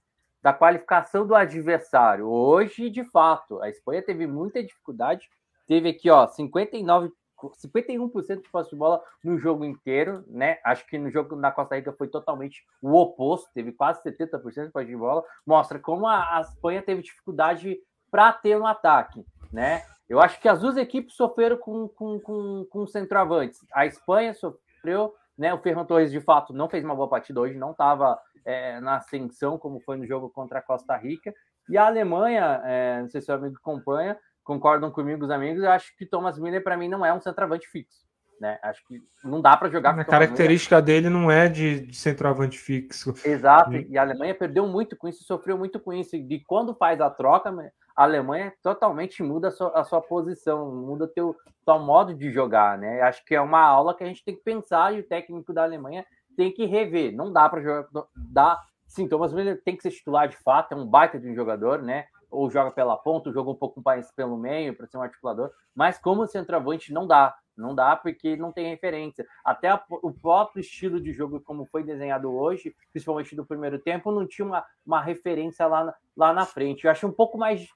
da 0.41 0.54
qualificação 0.54 1.25
do 1.25 1.36
adversário. 1.36 2.28
Hoje, 2.28 2.89
de 2.89 3.04
fato, 3.04 3.62
a 3.62 3.69
Espanha 3.69 4.01
teve 4.01 4.28
muita 4.28 4.63
dificuldade. 4.63 5.28
Teve 5.67 5.89
aqui, 5.89 6.10
ó, 6.10 6.28
59 6.28 7.12
51% 7.38 8.41
de 8.41 8.49
posse 8.49 8.69
de 8.69 8.75
bola 8.75 9.04
no 9.23 9.38
jogo 9.38 9.65
inteiro, 9.65 10.23
né? 10.28 10.58
Acho 10.63 10.86
que 10.88 10.97
no 10.97 11.12
jogo 11.12 11.36
na 11.36 11.51
Costa 11.51 11.75
Rica 11.75 11.93
foi 11.93 12.08
totalmente 12.08 12.65
o 12.82 12.93
oposto, 12.93 13.49
teve 13.54 13.71
quase 13.71 14.01
70% 14.04 14.67
de 14.67 14.71
posse 14.71 14.88
de 14.88 14.95
bola. 14.95 15.23
Mostra 15.45 15.78
como 15.78 16.08
a, 16.08 16.38
a 16.38 16.41
Espanha 16.41 16.82
teve 16.82 17.01
dificuldade 17.01 17.78
para 18.12 18.32
ter 18.34 18.58
um 18.58 18.65
ataque, 18.65 19.26
né? 19.52 19.84
Eu 20.08 20.20
acho 20.20 20.39
que 20.39 20.48
as 20.48 20.62
duas 20.62 20.78
equipes 20.78 21.15
sofreram 21.15 21.58
com, 21.58 21.88
com, 21.88 22.20
com, 22.20 22.65
com 22.70 22.88
centroavantes. 22.88 23.60
A 23.74 23.86
Espanha 23.86 24.34
sofreu, 24.34 25.13
né? 25.38 25.54
O 25.54 25.58
Ferran 25.60 25.86
Torres, 25.86 26.12
de 26.12 26.22
fato, 26.22 26.54
não 26.54 26.70
fez 26.70 26.84
uma 26.84 26.96
boa 26.96 27.10
partida 27.10 27.41
hoje, 27.41 27.58
não 27.58 27.72
estava 27.72 28.20
é, 28.46 28.80
na 28.80 28.98
ascensão 28.98 29.58
como 29.58 29.82
foi 29.82 29.98
no 29.98 30.06
jogo 30.06 30.30
contra 30.30 30.60
a 30.60 30.62
Costa 30.62 30.96
Rica. 30.96 31.34
E 31.68 31.78
a 31.78 31.88
Alemanha, 31.88 32.62
é, 32.63 33.02
não 33.02 33.10
sei 33.10 33.20
se 33.20 33.32
o 33.32 33.36
amigo 33.36 33.56
acompanha, 33.58 34.18
concordam 34.44 34.91
comigo 34.91 35.26
os 35.26 35.32
amigos, 35.32 35.63
eu 35.63 35.72
acho 35.72 35.98
que 35.98 36.06
Thomas 36.06 36.38
Miller 36.38 36.63
para 36.63 36.78
mim 36.78 36.88
não 36.88 37.04
é 37.04 37.12
um 37.12 37.20
centroavante 37.20 37.68
fixo. 37.68 38.06
Né? 38.39 38.60
Acho 38.62 38.86
que 38.86 39.02
não 39.24 39.41
dá 39.41 39.56
para 39.56 39.70
jogar. 39.70 39.98
A 39.98 40.04
característica 40.04 40.82
dele 40.82 41.10
não 41.10 41.32
é 41.32 41.48
de, 41.48 41.88
de 41.88 41.96
centroavante 41.96 42.60
fixo. 42.60 43.13
Exato, 43.26 43.74
e 43.74 43.98
a 43.98 44.02
Alemanha 44.02 44.36
perdeu 44.36 44.68
muito 44.68 44.96
com 44.96 45.08
isso, 45.08 45.24
sofreu 45.24 45.58
muito 45.58 45.80
com 45.80 45.94
isso. 45.94 46.12
De 46.22 46.44
quando 46.46 46.76
faz 46.76 47.00
a 47.00 47.10
troca, 47.10 47.52
a 47.95 48.03
Alemanha 48.03 48.53
totalmente 48.62 49.23
muda 49.23 49.47
a 49.47 49.51
sua, 49.51 49.69
a 49.69 49.84
sua 49.84 50.01
posição, 50.01 50.69
muda 50.71 51.08
teu, 51.08 51.36
teu 51.65 51.79
modo 51.79 52.13
de 52.13 52.31
jogar, 52.31 52.77
né? 52.77 53.01
Acho 53.01 53.23
que 53.23 53.34
é 53.34 53.39
uma 53.39 53.62
aula 53.62 53.95
que 53.95 54.03
a 54.03 54.08
gente 54.08 54.23
tem 54.23 54.36
que 54.36 54.43
pensar 54.43 54.93
e 54.93 54.99
o 54.99 55.08
técnico 55.08 55.53
da 55.53 55.63
Alemanha 55.63 56.05
tem 56.36 56.51
que 56.51 56.65
rever. 56.65 57.15
Não 57.15 57.31
dá 57.31 57.47
para 57.47 57.62
jogar, 57.62 57.88
dá. 58.15 58.60
Sim, 58.86 59.08
Thomas 59.08 59.34
Miller 59.34 59.62
tem 59.63 59.75
que 59.75 59.81
ser 59.81 59.91
titular 59.91 60.27
de 60.27 60.38
fato, 60.38 60.73
é 60.73 60.75
um 60.75 60.86
baita 60.86 61.19
de 61.19 61.29
um 61.29 61.34
jogador, 61.34 61.81
né? 61.81 62.05
Ou 62.30 62.50
joga 62.50 62.72
pela 62.72 62.98
ponta, 62.98 63.30
ou 63.30 63.34
joga 63.34 63.52
um 63.52 63.56
pouco 63.56 63.82
mais 63.84 64.12
pelo 64.12 64.38
meio 64.38 64.76
para 64.76 64.88
ser 64.88 64.98
um 64.98 65.02
articulador, 65.02 65.52
mas 65.74 65.98
como 65.98 66.28
centroavante 66.28 66.94
não 66.94 67.08
dá, 67.08 67.36
não 67.58 67.74
dá 67.74 67.96
porque 67.96 68.36
não 68.36 68.52
tem 68.52 68.70
referência. 68.70 69.26
Até 69.44 69.70
a, 69.70 69.82
o 69.90 70.12
próprio 70.12 70.62
estilo 70.62 71.00
de 71.00 71.14
jogo, 71.14 71.40
como 71.42 71.66
foi 71.66 71.84
desenhado 71.84 72.32
hoje, 72.34 72.76
principalmente 72.92 73.36
do 73.36 73.46
primeiro 73.46 73.80
tempo, 73.80 74.12
não 74.12 74.28
tinha 74.28 74.46
uma, 74.46 74.66
uma 74.86 75.02
referência 75.02 75.66
lá, 75.68 75.94
lá 76.16 76.34
na 76.34 76.46
frente. 76.46 76.86
Eu 76.86 76.92
acho 76.92 77.08
um 77.08 77.12
pouco 77.12 77.38
mais 77.38 77.68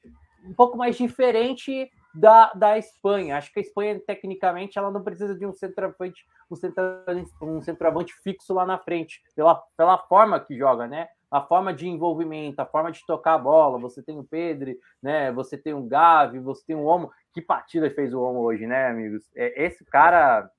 um 0.45 0.53
pouco 0.53 0.77
mais 0.77 0.97
diferente 0.97 1.91
da, 2.13 2.51
da 2.53 2.77
Espanha. 2.77 3.37
Acho 3.37 3.51
que 3.51 3.59
a 3.59 3.61
Espanha, 3.61 3.99
tecnicamente, 3.99 4.77
ela 4.77 4.91
não 4.91 5.03
precisa 5.03 5.35
de 5.35 5.45
um 5.45 5.53
centroavante, 5.53 6.25
um 6.49 6.55
centroavante, 6.55 7.31
um 7.41 7.61
centroavante 7.61 8.13
fixo 8.23 8.53
lá 8.53 8.65
na 8.65 8.77
frente, 8.77 9.21
pela, 9.35 9.55
pela 9.77 9.97
forma 9.97 10.39
que 10.39 10.57
joga, 10.57 10.87
né? 10.87 11.07
A 11.31 11.41
forma 11.41 11.73
de 11.73 11.87
envolvimento, 11.87 12.59
a 12.59 12.65
forma 12.65 12.91
de 12.91 13.05
tocar 13.05 13.35
a 13.35 13.39
bola. 13.39 13.79
Você 13.79 14.01
tem 14.01 14.17
o 14.17 14.23
Pedro, 14.23 14.75
né? 15.01 15.31
Você 15.31 15.57
tem 15.57 15.73
o 15.73 15.83
Gavi, 15.83 16.39
você 16.39 16.65
tem 16.65 16.75
o 16.75 16.85
Omo. 16.85 17.11
Que 17.33 17.41
partida 17.41 17.89
fez 17.91 18.13
o 18.13 18.21
Omo 18.21 18.39
hoje, 18.39 18.65
né, 18.65 18.87
amigos? 18.87 19.29
É, 19.35 19.65
esse 19.65 19.85
cara 19.85 20.49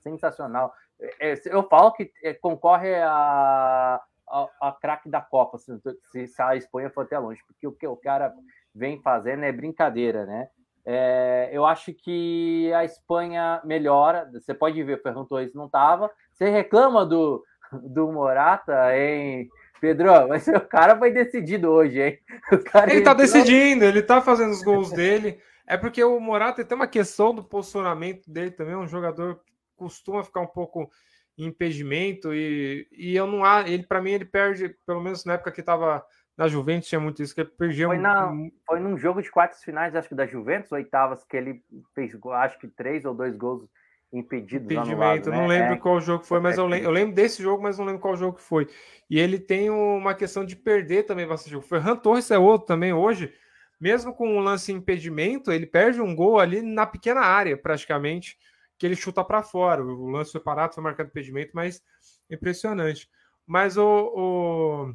sensacional. 0.00 0.72
É, 1.00 1.32
é 1.32 1.40
eu 1.46 1.62
falo 1.68 1.92
que 1.92 2.12
é, 2.22 2.34
concorre 2.34 2.94
a, 2.96 4.00
a, 4.28 4.48
a 4.60 4.72
craque 4.72 5.08
da 5.08 5.20
Copa, 5.20 5.58
se, 5.58 6.26
se, 6.26 6.42
a 6.42 6.56
Espanha 6.56 6.90
for 6.90 7.04
até 7.04 7.18
longe, 7.18 7.42
porque 7.46 7.66
o 7.66 7.72
que 7.72 7.86
o 7.86 7.96
cara 7.96 8.32
vem 8.74 9.00
fazendo 9.00 9.44
é 9.44 9.52
brincadeira, 9.52 10.26
né? 10.26 10.48
É, 10.90 11.50
eu 11.52 11.66
acho 11.66 11.92
que 11.92 12.72
a 12.72 12.84
Espanha 12.84 13.60
melhora. 13.62 14.30
Você 14.32 14.54
pode 14.54 14.82
ver, 14.82 14.98
o 14.98 15.02
Ferran 15.02 15.24
Torres 15.24 15.52
não 15.52 15.66
estava. 15.66 16.10
Você 16.32 16.48
reclama 16.48 17.04
do, 17.04 17.44
do 17.72 18.10
Morata, 18.10 18.96
hein, 18.96 19.48
Pedro? 19.80 20.10
Mas 20.28 20.46
o 20.48 20.60
cara 20.60 20.96
foi 20.98 21.10
decidido 21.10 21.70
hoje, 21.70 22.00
hein? 22.00 22.18
ele 22.90 22.98
está 22.98 23.14
decidindo, 23.14 23.84
ele 23.84 24.00
está 24.00 24.20
fazendo 24.20 24.50
os 24.50 24.62
gols 24.62 24.90
dele. 24.92 25.40
É 25.66 25.76
porque 25.76 26.02
o 26.02 26.18
Morata 26.18 26.64
tem 26.64 26.76
uma 26.76 26.86
questão 26.86 27.34
do 27.34 27.44
posicionamento 27.44 28.30
dele 28.30 28.50
também. 28.50 28.74
É 28.74 28.78
um 28.78 28.88
jogador 28.88 29.36
que 29.36 29.52
costuma 29.76 30.24
ficar 30.24 30.40
um 30.40 30.46
pouco 30.46 30.90
em 31.36 31.44
impedimento 31.44 32.34
e, 32.34 32.88
e 32.90 33.14
eu 33.14 33.26
não 33.26 33.44
há. 33.44 33.68
Ele, 33.68 33.82
para 33.82 34.00
mim, 34.00 34.12
ele 34.12 34.24
perde, 34.24 34.74
pelo 34.86 35.02
menos 35.02 35.24
na 35.24 35.34
época 35.34 35.52
que 35.52 35.60
estava 35.60 36.04
na 36.38 36.46
Juventus 36.46 36.88
tinha 36.88 37.00
muito 37.00 37.20
isso, 37.20 37.34
que 37.34 37.40
ele 37.40 37.50
perdia 37.50 37.86
foi, 37.88 37.98
um, 37.98 38.00
na, 38.00 38.32
foi 38.64 38.78
num 38.78 38.96
jogo 38.96 39.20
de 39.20 39.28
quartas 39.28 39.62
finais, 39.64 39.96
acho 39.96 40.08
que 40.08 40.14
da 40.14 40.24
Juventus, 40.24 40.70
oitavas, 40.70 41.24
que 41.24 41.36
ele 41.36 41.64
fez, 41.96 42.16
acho 42.34 42.58
que 42.60 42.68
três 42.68 43.04
ou 43.04 43.12
dois 43.12 43.36
gols 43.36 43.68
impedidos. 44.12 44.64
Impedimento, 44.64 45.30
não 45.30 45.46
né? 45.46 45.58
lembro 45.58 45.74
é, 45.74 45.78
qual 45.78 46.00
jogo 46.00 46.24
foi, 46.24 46.40
mas 46.40 46.56
eu 46.56 46.66
lembro, 46.66 46.86
eu 46.86 46.90
lembro, 46.90 47.14
desse 47.14 47.42
jogo, 47.42 47.62
mas 47.62 47.78
não 47.78 47.84
lembro 47.84 48.00
qual 48.00 48.16
jogo 48.16 48.38
foi. 48.38 48.68
E 49.08 49.18
ele 49.18 49.38
tem 49.38 49.70
uma 49.70 50.14
questão 50.14 50.44
de 50.44 50.56
perder 50.56 51.04
também 51.04 51.26
bastante 51.26 51.52
jogo. 51.52 51.66
Ferran 51.66 51.96
Torres 51.96 52.30
é 52.30 52.38
outro 52.38 52.66
também 52.66 52.92
hoje, 52.92 53.32
mesmo 53.80 54.14
com 54.14 54.28
um 54.28 54.40
lance 54.40 54.72
impedimento, 54.72 55.52
ele 55.52 55.66
perde 55.66 56.00
um 56.00 56.14
gol 56.14 56.38
ali 56.38 56.62
na 56.62 56.86
pequena 56.86 57.20
área, 57.20 57.56
praticamente, 57.56 58.36
que 58.78 58.86
ele 58.86 58.96
chuta 58.96 59.24
para 59.24 59.42
fora. 59.42 59.82
O 59.82 60.08
lance 60.08 60.32
foi 60.32 60.40
parado, 60.40 60.74
foi 60.74 60.82
marcado 60.82 61.10
impedimento, 61.10 61.52
mas 61.54 61.82
impressionante. 62.30 63.08
Mas 63.46 63.76
o, 63.76 63.84
o 63.86 64.94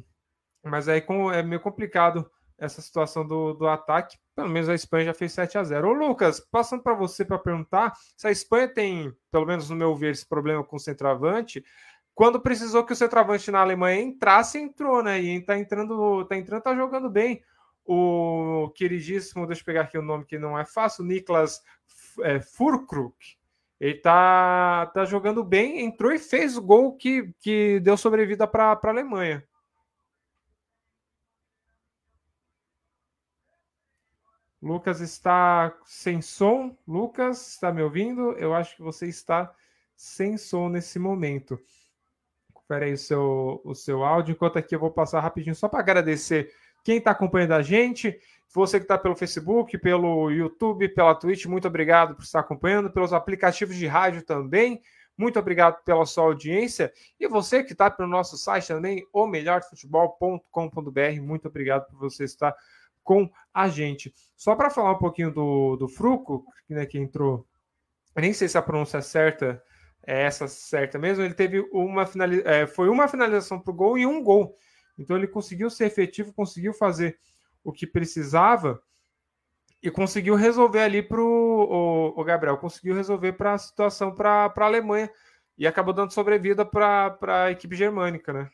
mas 0.68 0.88
aí 0.88 1.04
é 1.34 1.42
meio 1.42 1.60
complicado 1.60 2.30
essa 2.58 2.80
situação 2.80 3.26
do, 3.26 3.54
do 3.54 3.66
ataque. 3.66 4.18
Pelo 4.34 4.48
menos 4.48 4.68
a 4.68 4.74
Espanha 4.74 5.06
já 5.06 5.14
fez 5.14 5.32
7 5.32 5.58
a 5.58 5.64
0 5.64 5.88
Ô, 5.88 5.92
Lucas, 5.92 6.40
passando 6.40 6.82
para 6.82 6.94
você 6.94 7.24
para 7.24 7.38
perguntar 7.38 7.92
se 8.16 8.26
a 8.26 8.30
Espanha 8.30 8.68
tem, 8.68 9.12
pelo 9.30 9.46
menos 9.46 9.70
no 9.70 9.76
meu 9.76 9.94
ver, 9.94 10.12
esse 10.12 10.26
problema 10.26 10.64
com 10.64 10.76
o 10.76 10.80
centroavante. 10.80 11.64
Quando 12.14 12.40
precisou 12.40 12.84
que 12.84 12.92
o 12.92 12.96
centroavante 12.96 13.50
na 13.50 13.60
Alemanha 13.60 14.00
entrasse, 14.00 14.58
entrou, 14.58 15.02
né? 15.02 15.20
E 15.20 15.40
tá 15.40 15.58
entrando, 15.58 16.24
tá 16.26 16.36
entrando, 16.36 16.62
tá 16.62 16.74
jogando 16.74 17.10
bem. 17.10 17.42
O 17.84 18.70
queridíssimo, 18.74 19.46
deixa 19.46 19.62
eu 19.62 19.66
pegar 19.66 19.82
aqui 19.82 19.98
o 19.98 20.02
nome 20.02 20.24
que 20.24 20.38
não 20.38 20.58
é 20.58 20.64
fácil, 20.64 21.04
Niklas 21.04 21.60
é, 22.22 22.40
Furkruk. 22.40 23.14
Ele 23.80 23.94
tá, 23.94 24.86
tá 24.94 25.04
jogando 25.04 25.44
bem, 25.44 25.84
entrou 25.84 26.12
e 26.12 26.18
fez 26.18 26.56
o 26.56 26.62
gol 26.62 26.96
que, 26.96 27.34
que 27.40 27.80
deu 27.80 27.96
sobrevida 27.96 28.46
para 28.46 28.72
a 28.72 28.88
Alemanha. 28.88 29.44
Lucas 34.64 35.00
está 35.02 35.76
sem 35.84 36.22
som. 36.22 36.74
Lucas, 36.88 37.48
está 37.48 37.70
me 37.70 37.82
ouvindo? 37.82 38.32
Eu 38.32 38.54
acho 38.54 38.74
que 38.74 38.82
você 38.82 39.06
está 39.06 39.54
sem 39.94 40.38
som 40.38 40.70
nesse 40.70 40.98
momento. 40.98 41.60
Confere 42.50 42.86
aí 42.86 42.94
o 42.94 42.98
seu, 42.98 43.60
o 43.62 43.74
seu 43.74 44.02
áudio. 44.02 44.32
Enquanto 44.32 44.58
aqui 44.58 44.74
eu 44.74 44.80
vou 44.80 44.90
passar 44.90 45.20
rapidinho 45.20 45.54
só 45.54 45.68
para 45.68 45.80
agradecer 45.80 46.50
quem 46.82 46.96
está 46.96 47.10
acompanhando 47.10 47.52
a 47.52 47.60
gente. 47.60 48.18
Você 48.54 48.78
que 48.78 48.86
está 48.86 48.96
pelo 48.96 49.14
Facebook, 49.14 49.76
pelo 49.76 50.30
YouTube, 50.30 50.88
pela 50.88 51.14
Twitch, 51.14 51.44
muito 51.44 51.68
obrigado 51.68 52.14
por 52.14 52.22
estar 52.22 52.40
acompanhando. 52.40 52.90
Pelos 52.90 53.12
aplicativos 53.12 53.76
de 53.76 53.86
rádio 53.86 54.22
também. 54.22 54.80
Muito 55.14 55.38
obrigado 55.38 55.84
pela 55.84 56.06
sua 56.06 56.24
audiência. 56.24 56.90
E 57.20 57.28
você 57.28 57.62
que 57.62 57.72
está 57.72 57.90
pelo 57.90 58.08
nosso 58.08 58.38
site 58.38 58.68
também, 58.68 59.06
o 59.12 59.26
melhorfutebol.com.br. 59.26 61.20
Muito 61.20 61.48
obrigado 61.48 61.86
por 61.90 61.98
você 61.98 62.24
estar 62.24 62.56
com 63.04 63.30
a 63.52 63.68
gente. 63.68 64.12
Só 64.36 64.56
para 64.56 64.70
falar 64.70 64.92
um 64.92 64.98
pouquinho 64.98 65.30
do, 65.30 65.76
do 65.76 65.86
Fruco, 65.86 66.44
né, 66.68 66.84
que 66.86 66.98
entrou, 66.98 67.46
eu 68.16 68.22
nem 68.22 68.32
sei 68.32 68.48
se 68.48 68.58
a 68.58 68.62
pronúncia 68.62 68.98
é 68.98 69.02
certa, 69.02 69.62
é 70.06 70.22
essa 70.22 70.48
certa 70.48 70.98
mesmo, 70.98 71.22
ele 71.22 71.34
teve 71.34 71.60
uma 71.72 72.04
finalização, 72.06 72.50
é, 72.50 72.66
foi 72.66 72.88
uma 72.88 73.06
finalização 73.06 73.60
para 73.60 73.70
o 73.70 73.76
gol 73.76 73.96
e 73.96 74.06
um 74.06 74.22
gol. 74.22 74.56
Então 74.98 75.16
ele 75.16 75.26
conseguiu 75.26 75.70
ser 75.70 75.86
efetivo, 75.86 76.32
conseguiu 76.32 76.72
fazer 76.72 77.18
o 77.62 77.72
que 77.72 77.86
precisava 77.86 78.80
e 79.82 79.90
conseguiu 79.90 80.34
resolver 80.34 80.80
ali 80.80 81.02
para 81.02 81.20
o, 81.20 82.14
o 82.16 82.24
Gabriel, 82.24 82.56
conseguiu 82.58 82.94
resolver 82.94 83.32
para 83.32 83.54
a 83.54 83.58
situação 83.58 84.14
para 84.14 84.52
a 84.54 84.64
Alemanha 84.64 85.10
e 85.58 85.66
acabou 85.66 85.94
dando 85.94 86.12
sobrevida 86.12 86.64
para 86.64 87.44
a 87.44 87.50
equipe 87.50 87.76
germânica, 87.76 88.32
né? 88.32 88.50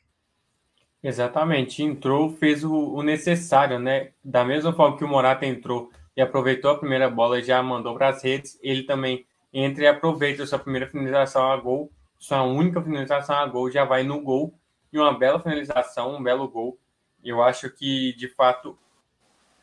Exatamente, 1.03 1.83
entrou, 1.83 2.31
fez 2.31 2.63
o, 2.63 2.75
o, 2.75 3.03
necessário, 3.03 3.79
né? 3.79 4.11
Da 4.23 4.45
mesma 4.45 4.73
forma 4.73 4.99
que 4.99 5.05
o 5.05 5.09
Morata 5.09 5.47
entrou 5.47 5.91
e 6.15 6.21
aproveitou 6.21 6.71
a 6.71 6.79
primeira 6.79 7.09
bola 7.09 7.39
e 7.39 7.43
já 7.43 7.63
mandou 7.63 7.95
para 7.95 8.09
as 8.09 8.23
redes, 8.23 8.59
ele 8.63 8.83
também 8.83 9.27
entra 9.53 9.85
e 9.85 9.87
aproveita 9.87 10.47
sua 10.47 10.59
primeira 10.59 10.87
finalização 10.87 11.51
a 11.51 11.57
gol, 11.57 11.91
sua 12.19 12.43
única 12.43 12.83
finalização 12.83 13.37
a 13.37 13.47
gol, 13.47 13.71
já 13.71 13.85
vai 13.85 14.03
no 14.03 14.21
gol 14.21 14.55
e 14.93 14.99
uma 14.99 15.17
bela 15.17 15.41
finalização, 15.41 16.17
um 16.17 16.23
belo 16.23 16.47
gol. 16.47 16.79
Eu 17.25 17.43
acho 17.43 17.71
que, 17.71 18.15
de 18.17 18.29
fato, 18.29 18.79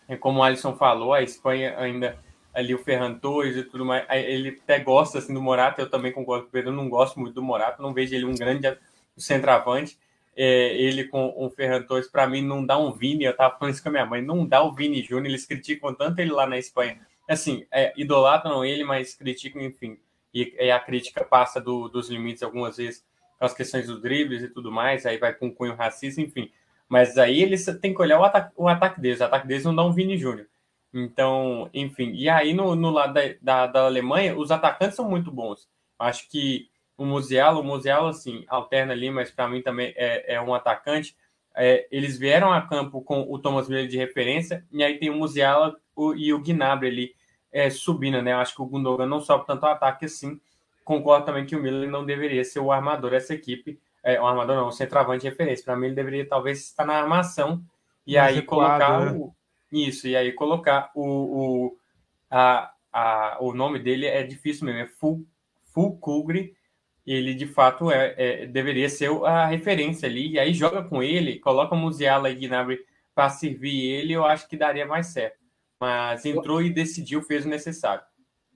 é 0.08 0.18
como 0.18 0.40
o 0.40 0.44
Alisson 0.44 0.76
falou, 0.76 1.14
a 1.14 1.22
Espanha 1.22 1.78
ainda 1.78 2.18
ali 2.52 2.74
o 2.74 2.80
Ferran 2.80 3.14
Torres 3.14 3.56
e 3.56 3.64
tudo 3.64 3.86
mais, 3.86 4.04
ele 4.10 4.60
até 4.64 4.80
gosta 4.80 5.20
assim 5.20 5.32
do 5.32 5.42
Morata, 5.42 5.84
eu 5.84 5.90
também 5.90 6.12
concordo 6.12 6.46
com 6.46 6.50
o 6.50 6.52
Pedro, 6.52 6.72
não 6.72 6.90
gosto 6.90 7.20
muito 7.20 7.36
do 7.36 7.44
Morata, 7.44 7.84
não 7.84 7.94
vejo 7.94 8.16
ele 8.16 8.26
um 8.26 8.34
grande 8.34 8.76
centroavante, 9.16 10.00
é, 10.38 10.76
ele 10.80 11.06
com 11.06 11.34
o 11.36 11.50
Ferran 11.50 11.82
Torres, 11.82 12.08
para 12.08 12.28
mim, 12.28 12.44
não 12.44 12.64
dá 12.64 12.78
um 12.78 12.94
Vini. 12.94 13.24
Eu 13.26 13.36
tava 13.36 13.58
falando 13.58 13.74
isso 13.74 13.82
com 13.82 13.90
a 13.90 13.92
minha 13.92 14.06
mãe, 14.06 14.22
não 14.22 14.46
dá 14.46 14.62
o 14.62 14.72
Vini 14.72 15.02
Júnior. 15.02 15.26
Eles 15.26 15.48
criticam 15.48 15.96
tanto 15.96 16.20
ele 16.20 16.32
lá 16.32 16.46
na 16.46 16.60
Espanha. 16.60 17.00
Assim, 17.28 17.66
é, 17.72 17.92
idolatram 17.98 18.64
ele, 18.64 18.84
mas 18.84 19.16
criticam, 19.16 19.60
enfim. 19.64 19.98
E, 20.32 20.56
e 20.60 20.70
a 20.70 20.80
crítica 20.80 21.26
passa 21.26 21.60
do, 21.60 21.90
dos 21.90 22.08
limites 22.10 22.44
algumas 22.44 22.78
vezes 22.78 23.04
com 23.40 23.46
as 23.46 23.54
questões 23.56 23.88
dos 23.88 24.00
dribles 24.00 24.44
e 24.44 24.48
tudo 24.48 24.72
mais. 24.72 25.08
Aí 25.08 25.18
vai 25.18 25.34
com 25.34 25.52
cunho 25.52 25.76
racista, 25.76 26.22
enfim. 26.22 26.52
Mas 26.88 27.18
aí 27.18 27.42
eles 27.42 27.66
têm 27.82 27.96
que 27.96 28.02
olhar 28.02 28.20
o 28.20 28.24
ataque, 28.24 28.54
o 28.56 28.68
ataque 28.68 29.02
deles. 29.02 29.20
O 29.20 29.24
ataque 29.24 29.48
deles 29.48 29.66
não 29.66 29.76
dá 29.76 29.84
um 29.84 29.92
Vini 29.92 30.18
Júnior. 30.18 30.48
Então, 30.94 31.68
enfim. 31.74 32.12
E 32.14 32.30
aí 32.30 32.54
no, 32.54 32.76
no 32.76 32.92
lado 32.92 33.14
da, 33.14 33.22
da, 33.42 33.68
da 33.68 33.86
Alemanha, 33.86 34.38
os 34.38 34.52
atacantes 34.52 34.96
são 34.96 35.10
muito 35.10 35.32
bons. 35.32 35.68
Acho 35.98 36.30
que 36.30 36.70
o 36.98 37.06
Musiala. 37.06 37.60
O 37.60 37.64
Musiala, 37.64 38.10
assim, 38.10 38.44
alterna 38.48 38.94
ali, 38.94 39.10
mas 39.12 39.32
para 39.32 39.48
mim 39.48 39.62
também 39.62 39.94
é, 39.96 40.36
é 40.36 40.42
um 40.42 40.54
atacante. 40.54 41.16
É, 41.56 41.88
eles 41.92 42.18
vieram 42.18 42.52
a 42.52 42.62
campo 42.62 43.02
com 43.02 43.26
o 43.30 43.40
Thomas 43.40 43.70
Miller 43.70 43.88
de 43.88 43.98
referência, 43.98 44.66
e 44.72 44.84
aí 44.84 45.00
tem 45.00 45.10
o 45.10 45.16
Musiala 45.16 45.76
o, 45.96 46.14
e 46.14 46.34
o 46.34 46.40
Gnabry 46.40 46.88
ali 46.88 47.16
é, 47.52 47.70
subindo, 47.70 48.22
né? 48.22 48.34
Eu 48.34 48.38
acho 48.38 48.56
que 48.56 48.62
o 48.62 48.66
Gundogan 48.66 49.06
não 49.06 49.22
sobe 49.22 49.46
tanto 49.46 49.64
o 49.64 49.70
ataque 49.70 50.06
assim. 50.06 50.40
Concordo 50.84 51.26
também 51.26 51.46
que 51.46 51.56
o 51.56 51.62
Miller 51.62 51.90
não 51.90 52.06
deveria 52.06 52.44
ser 52.44 52.60
o 52.60 52.72
armador 52.72 53.12
dessa 53.12 53.34
equipe. 53.34 53.80
É, 54.04 54.22
o 54.22 54.26
armador 54.26 54.56
não, 54.56 54.68
o 54.68 54.72
centroavante 54.72 55.22
de 55.22 55.30
referência. 55.30 55.66
Para 55.66 55.76
mim, 55.76 55.88
ele 55.88 55.96
deveria 55.96 56.28
talvez 56.28 56.60
estar 56.60 56.86
na 56.86 56.94
armação 56.94 57.64
e 58.06 58.16
Mais 58.16 58.38
aí 58.38 58.42
colocar 58.42 59.06
né? 59.06 59.12
o, 59.12 59.34
isso, 59.72 60.08
e 60.08 60.16
aí 60.16 60.32
colocar 60.32 60.92
o, 60.96 61.04
o, 61.04 61.78
a, 62.32 62.72
a, 62.92 63.38
o 63.42 63.54
nome 63.54 63.80
dele 63.80 64.06
é 64.06 64.24
difícil 64.24 64.66
mesmo, 64.66 64.82
é 64.82 65.98
Kugri, 66.00 66.56
ele 67.08 67.34
de 67.34 67.48
fato 67.48 67.90
é, 67.90 68.14
é, 68.18 68.46
deveria 68.46 68.90
ser 68.90 69.10
a 69.24 69.46
referência 69.46 70.08
ali, 70.08 70.34
e 70.34 70.40
aí 70.40 70.54
joga 70.54 70.84
com 70.84 71.02
ele, 71.02 71.40
coloca 71.40 71.74
o 71.74 71.78
Musiala 71.78 72.30
e 72.30 72.36
Gnabry 72.36 72.80
para 73.16 73.30
servir 73.30 73.90
ele, 73.90 74.14
eu 74.14 74.26
acho 74.26 74.48
que 74.48 74.58
daria 74.58 74.86
mais 74.86 75.08
certo. 75.08 75.38
Mas 75.80 76.26
entrou 76.26 76.62
e 76.62 76.70
decidiu, 76.70 77.22
fez 77.22 77.46
o 77.46 77.50
necessário. 77.50 78.04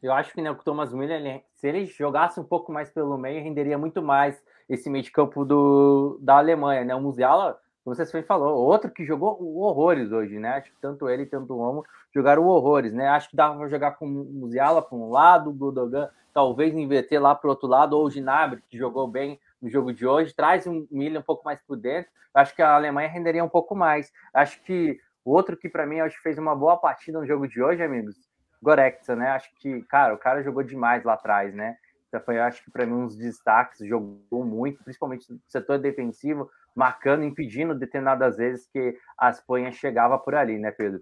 Eu 0.01 0.11
acho 0.11 0.33
que 0.33 0.41
né, 0.41 0.49
o 0.49 0.55
Thomas 0.55 0.91
Miller, 0.91 1.43
se 1.55 1.67
ele 1.67 1.85
jogasse 1.85 2.39
um 2.39 2.43
pouco 2.43 2.71
mais 2.71 2.89
pelo 2.89 3.17
meio, 3.17 3.43
renderia 3.43 3.77
muito 3.77 4.01
mais 4.01 4.41
esse 4.67 4.89
meio 4.89 5.03
de 5.03 5.11
campo 5.11 5.45
do, 5.45 6.17
da 6.21 6.37
Alemanha, 6.37 6.83
né? 6.83 6.95
O 6.95 7.01
Musiala, 7.01 7.59
você 7.83 8.21
falou, 8.21 8.57
outro 8.57 8.91
que 8.91 9.05
jogou 9.05 9.41
horrores 9.57 10.11
hoje, 10.11 10.37
né? 10.37 10.57
Acho 10.57 10.71
que 10.71 10.79
tanto 10.79 11.09
ele 11.09 11.25
quanto 11.25 11.53
o 11.53 11.57
Romo 11.57 11.85
jogaram 12.13 12.45
horrores, 12.45 12.93
né? 12.93 13.07
Acho 13.07 13.29
que 13.29 13.35
dava 13.35 13.57
para 13.57 13.67
jogar 13.67 13.91
com 13.91 14.05
o 14.05 14.09
Musiala 14.09 14.81
para 14.81 14.97
um 14.97 15.09
lado, 15.09 15.49
o 15.49 15.53
Budogan 15.53 16.09
talvez 16.33 16.73
inverter 16.73 17.21
lá 17.21 17.35
para 17.35 17.47
o 17.47 17.49
outro 17.49 17.67
lado, 17.67 17.97
ou 17.97 18.05
o 18.05 18.09
Ginabri, 18.09 18.61
que 18.69 18.77
jogou 18.77 19.07
bem 19.07 19.39
no 19.61 19.69
jogo 19.69 19.93
de 19.93 20.05
hoje, 20.05 20.33
traz 20.33 20.65
um 20.65 20.87
Milha 20.89 21.19
um 21.19 21.23
pouco 21.23 21.43
mais 21.43 21.59
por 21.61 21.75
dentro. 21.75 22.09
Acho 22.33 22.55
que 22.55 22.61
a 22.61 22.75
Alemanha 22.75 23.09
renderia 23.09 23.43
um 23.43 23.49
pouco 23.49 23.75
mais. 23.75 24.11
Acho 24.33 24.61
que 24.63 24.99
o 25.23 25.31
outro 25.31 25.57
que 25.57 25.69
para 25.69 25.85
mim 25.85 25.99
acho 25.99 26.15
que 26.15 26.23
fez 26.23 26.37
uma 26.37 26.55
boa 26.55 26.77
partida 26.77 27.19
no 27.19 27.25
jogo 27.25 27.47
de 27.47 27.61
hoje, 27.61 27.83
amigos, 27.83 28.15
Goretzka, 28.61 29.15
né? 29.15 29.29
Acho 29.31 29.49
que, 29.55 29.81
cara, 29.83 30.13
o 30.13 30.17
cara 30.17 30.41
jogou 30.41 30.63
demais 30.63 31.03
lá 31.03 31.13
atrás, 31.13 31.53
né? 31.53 31.77
Então 32.11 32.19
foi, 32.25 32.37
acho 32.39 32.61
que 32.61 32.69
para 32.69 32.85
mim, 32.85 32.93
uns 32.93 33.15
destaques, 33.15 33.87
jogou 33.87 34.43
muito, 34.43 34.83
principalmente 34.83 35.31
no 35.31 35.39
setor 35.47 35.79
defensivo, 35.79 36.51
marcando, 36.75 37.23
impedindo 37.23 37.73
determinadas 37.73 38.35
vezes 38.35 38.67
que 38.67 38.97
a 39.17 39.29
Espanha 39.29 39.71
chegava 39.71 40.19
por 40.19 40.35
ali, 40.35 40.59
né, 40.59 40.71
Pedro? 40.71 41.01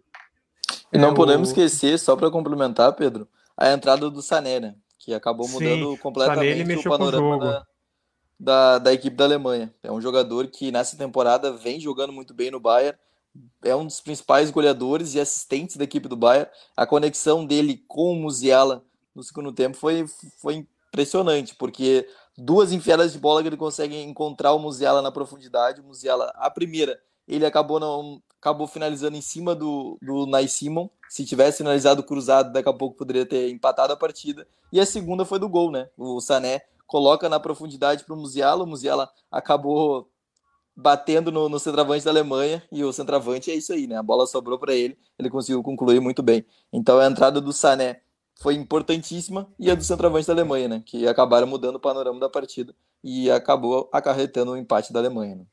E 0.93 0.99
não 0.99 1.09
é, 1.09 1.15
podemos 1.15 1.49
o... 1.49 1.51
esquecer, 1.51 1.97
só 1.97 2.15
para 2.15 2.29
complementar, 2.29 2.93
Pedro, 2.93 3.27
a 3.57 3.71
entrada 3.71 4.07
do 4.07 4.21
Sané, 4.21 4.59
né? 4.59 4.75
Que 4.99 5.11
acabou 5.11 5.47
mudando 5.49 5.91
Sim, 5.91 5.97
completamente 5.97 6.87
o 6.87 6.89
panorama 6.91 7.37
o 7.37 7.39
da, 7.39 7.65
da, 8.39 8.77
da, 8.77 8.93
equipe 8.93 9.15
da 9.15 9.23
Alemanha. 9.23 9.73
É 9.81 9.91
um 9.91 9.99
jogador 9.99 10.45
que 10.45 10.71
nessa 10.71 10.95
temporada 10.95 11.51
vem 11.51 11.79
jogando 11.79 12.13
muito 12.13 12.35
bem 12.35 12.51
no 12.51 12.59
Bayern, 12.59 12.97
é 13.63 13.75
um 13.75 13.85
dos 13.85 13.99
principais 13.99 14.51
goleadores 14.51 15.15
e 15.15 15.19
assistentes 15.19 15.75
da 15.75 15.85
equipe 15.85 16.07
do 16.07 16.15
Bayern. 16.15 16.49
A 16.77 16.85
conexão 16.85 17.45
dele 17.47 17.83
com 17.87 18.11
o 18.11 18.15
Musiala 18.15 18.83
no 19.15 19.23
segundo 19.23 19.51
tempo 19.51 19.75
foi, 19.75 20.05
foi 20.39 20.67
impressionante, 20.89 21.55
porque 21.55 22.07
duas 22.37 22.71
enfiadas 22.71 23.13
de 23.13 23.19
bola 23.19 23.41
que 23.41 23.47
ele 23.47 23.57
consegue 23.57 23.95
encontrar 24.01 24.53
o 24.53 24.59
Musiala 24.59 25.01
na 25.01 25.11
profundidade. 25.11 25.81
O 25.81 25.83
Musiala, 25.83 26.31
a 26.35 26.49
primeira, 26.49 26.99
ele 27.27 27.45
acabou 27.45 27.79
não 27.79 28.21
acabou 28.41 28.67
finalizando 28.67 29.17
em 29.17 29.21
cima 29.21 29.53
do, 29.53 29.97
do 30.01 30.25
Nai 30.25 30.47
Simon. 30.47 30.89
Se 31.09 31.25
tivesse 31.25 31.57
finalizado 31.57 32.01
cruzado, 32.03 32.53
daqui 32.53 32.69
a 32.69 32.73
pouco 32.73 32.97
poderia 32.97 33.25
ter 33.25 33.49
empatado 33.49 33.91
a 33.91 33.97
partida. 33.97 34.47
E 34.71 34.79
a 34.79 34.85
segunda 34.85 35.25
foi 35.25 35.39
do 35.39 35.49
gol, 35.49 35.71
né? 35.71 35.89
O 35.97 36.21
Sané 36.21 36.61
coloca 36.87 37.27
na 37.27 37.39
profundidade 37.39 38.05
para 38.05 38.15
o 38.15 38.17
Musiala. 38.17 38.63
O 38.63 38.67
Musiala 38.67 39.09
acabou 39.29 40.09
batendo 40.75 41.31
no, 41.31 41.49
no 41.49 41.59
centroavante 41.59 42.05
da 42.05 42.11
Alemanha 42.11 42.63
e 42.71 42.83
o 42.85 42.93
centroavante 42.93 43.51
é 43.51 43.55
isso 43.55 43.73
aí, 43.73 43.85
né? 43.85 43.97
A 43.97 44.03
bola 44.03 44.25
sobrou 44.25 44.57
para 44.57 44.73
ele, 44.73 44.97
ele 45.17 45.29
conseguiu 45.29 45.61
concluir 45.61 45.99
muito 45.99 46.23
bem. 46.23 46.45
Então 46.71 46.97
a 46.97 47.05
entrada 47.05 47.41
do 47.41 47.51
Sané 47.51 48.01
foi 48.39 48.55
importantíssima 48.55 49.47
e 49.59 49.69
a 49.69 49.75
do 49.75 49.83
centroavante 49.83 50.27
da 50.27 50.33
Alemanha, 50.33 50.67
né? 50.67 50.83
Que 50.85 51.07
acabaram 51.07 51.45
mudando 51.45 51.75
o 51.75 51.79
panorama 51.79 52.19
da 52.19 52.29
partida 52.29 52.73
e 53.03 53.29
acabou 53.29 53.89
acarretando 53.91 54.51
o 54.51 54.57
empate 54.57 54.93
da 54.93 54.99
Alemanha. 54.99 55.35
Né? 55.35 55.45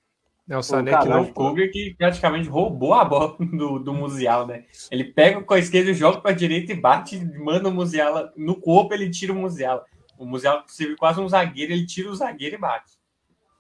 É 0.49 0.57
o 0.57 0.63
Sané 0.63 0.97
que 0.97 1.09
não. 1.09 1.23
O 1.23 1.33
Kugler 1.33 1.73
que 1.73 1.95
praticamente 1.99 2.49
roubou 2.49 2.95
a 2.95 3.05
bola 3.05 3.37
do, 3.43 3.81
do 3.81 3.93
Musiala, 3.93 4.47
né? 4.47 4.65
Ele 4.91 5.05
pega 5.05 5.43
com 5.43 5.55
a 5.55 5.59
esquerda, 5.59 5.93
joga 5.93 6.21
para 6.21 6.31
a 6.31 6.35
direita 6.35 6.73
e 6.73 6.81
bate, 6.81 7.19
manda 7.39 7.69
o 7.69 7.73
Musiala 7.73 8.33
no 8.37 8.61
corpo, 8.61 8.95
ele 8.95 9.11
tira 9.11 9.33
o 9.33 9.37
Musiala. 9.37 9.85
O 10.17 10.25
Musiala 10.25 10.63
serve 10.69 10.97
quase 10.97 11.21
um 11.21 11.29
zagueiro, 11.29 11.73
ele 11.73 11.87
tira 11.87 12.09
o 12.09 12.15
zagueiro 12.15 12.55
e 12.55 12.59
bate. 12.59 12.93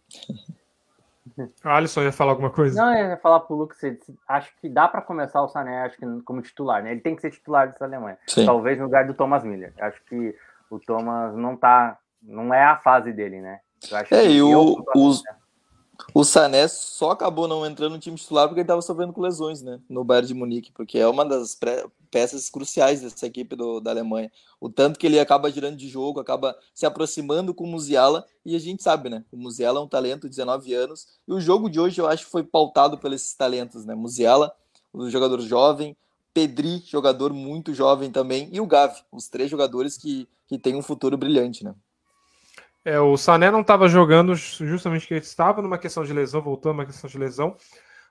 O 1.38 1.68
Alisson 1.68 2.02
ia 2.02 2.12
falar 2.12 2.32
alguma 2.32 2.50
coisa? 2.50 2.80
Não, 2.80 2.94
eu 2.94 3.10
ia 3.10 3.16
falar 3.18 3.40
pro 3.40 3.56
Lucas, 3.56 3.78
acho 4.26 4.50
que 4.60 4.68
dá 4.68 4.88
para 4.88 5.02
começar 5.02 5.42
o 5.42 5.48
Sané, 5.48 5.82
acho 5.82 5.96
que 5.98 6.06
como 6.22 6.40
titular, 6.40 6.82
né? 6.82 6.92
Ele 6.92 7.00
tem 7.00 7.14
que 7.14 7.20
ser 7.20 7.30
titular 7.30 7.68
dessa 7.68 7.84
Alemanha. 7.84 8.18
Sim. 8.26 8.46
Talvez 8.46 8.78
no 8.78 8.84
lugar 8.84 9.06
do 9.06 9.14
Thomas 9.14 9.44
Miller. 9.44 9.72
Acho 9.78 10.02
que 10.04 10.34
o 10.70 10.78
Thomas 10.78 11.34
não 11.36 11.56
tá, 11.56 11.98
não 12.22 12.52
é 12.54 12.64
a 12.64 12.76
fase 12.76 13.12
dele, 13.12 13.40
né? 13.40 13.60
é, 14.10 14.30
e 14.30 14.42
o, 14.42 14.82
os, 14.96 15.22
o 16.14 16.24
Sané 16.24 16.66
só 16.68 17.10
acabou 17.10 17.46
não 17.46 17.66
entrando 17.66 17.92
no 17.92 17.98
time 17.98 18.16
titular 18.16 18.46
porque 18.48 18.60
ele 18.60 18.64
estava 18.64 18.82
sofrendo 18.82 19.12
com 19.12 19.20
lesões, 19.20 19.62
né? 19.62 19.80
No 19.88 20.04
Bayern 20.04 20.28
de 20.28 20.34
Munique, 20.34 20.72
porque 20.72 20.98
é 20.98 21.06
uma 21.06 21.24
das 21.24 21.58
peças 22.10 22.48
cruciais 22.48 23.00
dessa 23.00 23.26
equipe 23.26 23.54
do, 23.54 23.80
da 23.80 23.90
Alemanha. 23.90 24.30
O 24.60 24.68
tanto 24.68 24.98
que 24.98 25.06
ele 25.06 25.20
acaba 25.20 25.50
girando 25.50 25.76
de 25.76 25.88
jogo, 25.88 26.20
acaba 26.20 26.56
se 26.74 26.86
aproximando 26.86 27.52
com 27.52 27.64
o 27.64 27.66
Musiala, 27.66 28.26
e 28.44 28.56
a 28.56 28.58
gente 28.58 28.82
sabe, 28.82 29.08
né? 29.08 29.24
O 29.30 29.36
Musiala 29.36 29.78
é 29.78 29.82
um 29.82 29.88
talento, 29.88 30.28
19 30.28 30.72
anos, 30.74 31.06
e 31.26 31.32
o 31.32 31.40
jogo 31.40 31.68
de 31.68 31.78
hoje 31.78 32.00
eu 32.00 32.06
acho 32.06 32.24
que 32.24 32.30
foi 32.30 32.42
pautado 32.42 32.96
por 32.98 33.12
esses 33.12 33.34
talentos, 33.34 33.84
né? 33.84 33.94
Musiala, 33.94 34.54
o 34.92 35.10
jogador 35.10 35.40
jovem, 35.40 35.96
Pedri, 36.32 36.82
jogador 36.86 37.32
muito 37.32 37.74
jovem 37.74 38.10
também, 38.10 38.48
e 38.52 38.60
o 38.60 38.66
Gavi, 38.66 39.00
os 39.10 39.28
três 39.28 39.50
jogadores 39.50 39.96
que, 39.96 40.28
que 40.46 40.58
têm 40.58 40.76
um 40.76 40.82
futuro 40.82 41.16
brilhante, 41.16 41.64
né? 41.64 41.74
É, 42.86 43.00
o 43.00 43.16
Sané 43.16 43.50
não 43.50 43.62
estava 43.62 43.88
jogando 43.88 44.36
justamente 44.36 45.00
porque 45.00 45.14
ele 45.14 45.20
estava 45.20 45.60
numa 45.60 45.76
questão 45.76 46.04
de 46.04 46.12
lesão, 46.12 46.40
voltou 46.40 46.72
numa 46.72 46.86
questão 46.86 47.10
de 47.10 47.18
lesão, 47.18 47.56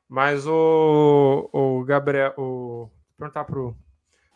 mas 0.06 0.46
o, 0.46 1.50
o 1.54 1.82
Gabriel, 1.86 2.34
o, 2.38 2.90
perguntar 3.18 3.46
pro 3.46 3.74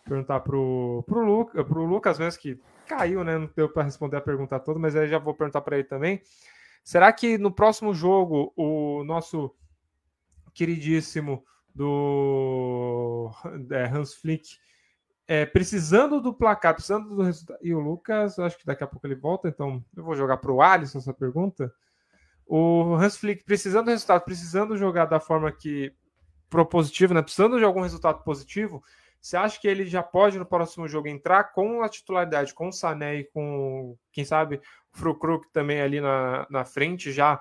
perguntar 0.06 0.40
pro, 0.40 1.04
pro, 1.06 1.26
Luca, 1.26 1.62
pro 1.66 1.84
Lucas 1.84 2.18
mesmo 2.18 2.42
que 2.42 2.58
caiu, 2.88 3.22
né? 3.22 3.38
Não 3.38 3.50
deu 3.54 3.68
para 3.68 3.84
responder 3.84 4.16
a 4.16 4.22
pergunta 4.22 4.58
toda, 4.62 4.80
mas 4.80 4.96
aí 4.96 5.10
já 5.10 5.20
vou 5.20 5.34
perguntar 5.34 5.60
para 5.60 5.78
ele 5.78 5.88
também. 5.90 6.22
Será 6.86 7.12
que 7.12 7.38
no 7.38 7.52
próximo 7.52 7.94
jogo 7.94 8.54
o 8.56 9.04
nosso 9.04 9.54
queridíssimo 10.54 11.44
do 11.76 13.30
é, 13.72 13.84
Hans 13.84 14.14
Flick 14.14 14.58
é, 15.30 15.46
precisando 15.46 16.20
do 16.20 16.34
placar, 16.34 16.74
precisando 16.74 17.16
do 17.16 17.22
resultado. 17.22 17.60
E 17.62 17.72
o 17.72 17.80
Lucas, 17.80 18.40
acho 18.40 18.58
que 18.58 18.66
daqui 18.66 18.84
a 18.84 18.88
pouco 18.88 19.06
ele 19.06 19.14
volta, 19.14 19.48
então 19.48 19.86
eu 19.96 20.04
vou 20.04 20.16
jogar 20.16 20.38
para 20.38 20.52
o 20.52 20.60
Alisson 20.60 20.98
essa 20.98 21.14
pergunta. 21.14 21.72
O 22.48 22.96
Hans 22.96 23.16
Flick 23.16 23.44
precisando 23.44 23.86
do 23.86 23.92
resultado, 23.92 24.22
precisando 24.26 24.76
jogar 24.76 25.06
da 25.06 25.20
forma 25.20 25.52
que 25.52 25.94
propositiva, 26.50 27.14
né? 27.14 27.22
Precisando 27.22 27.60
de 27.60 27.64
algum 27.64 27.82
resultado 27.82 28.24
positivo, 28.24 28.84
você 29.22 29.38
acha 29.38 29.62
que 29.62 29.68
ele 29.68 29.86
já 29.86 30.02
pode 30.02 30.40
no 30.40 30.48
próximo 30.48 30.88
jogo 30.88 31.08
entrar 31.08 31.54
com 31.54 31.84
a 31.84 31.90
titularidade, 31.90 32.52
com 32.52 32.70
o 32.70 32.74
Sané 32.74 33.18
e 33.18 33.24
com, 33.26 33.96
quem 34.12 34.26
sabe, 34.26 34.60
o 34.92 34.98
Frucruc 34.98 35.48
também 35.54 35.80
ali 35.80 36.02
na, 36.02 36.48
na 36.50 36.66
frente, 36.66 37.12
já 37.12 37.40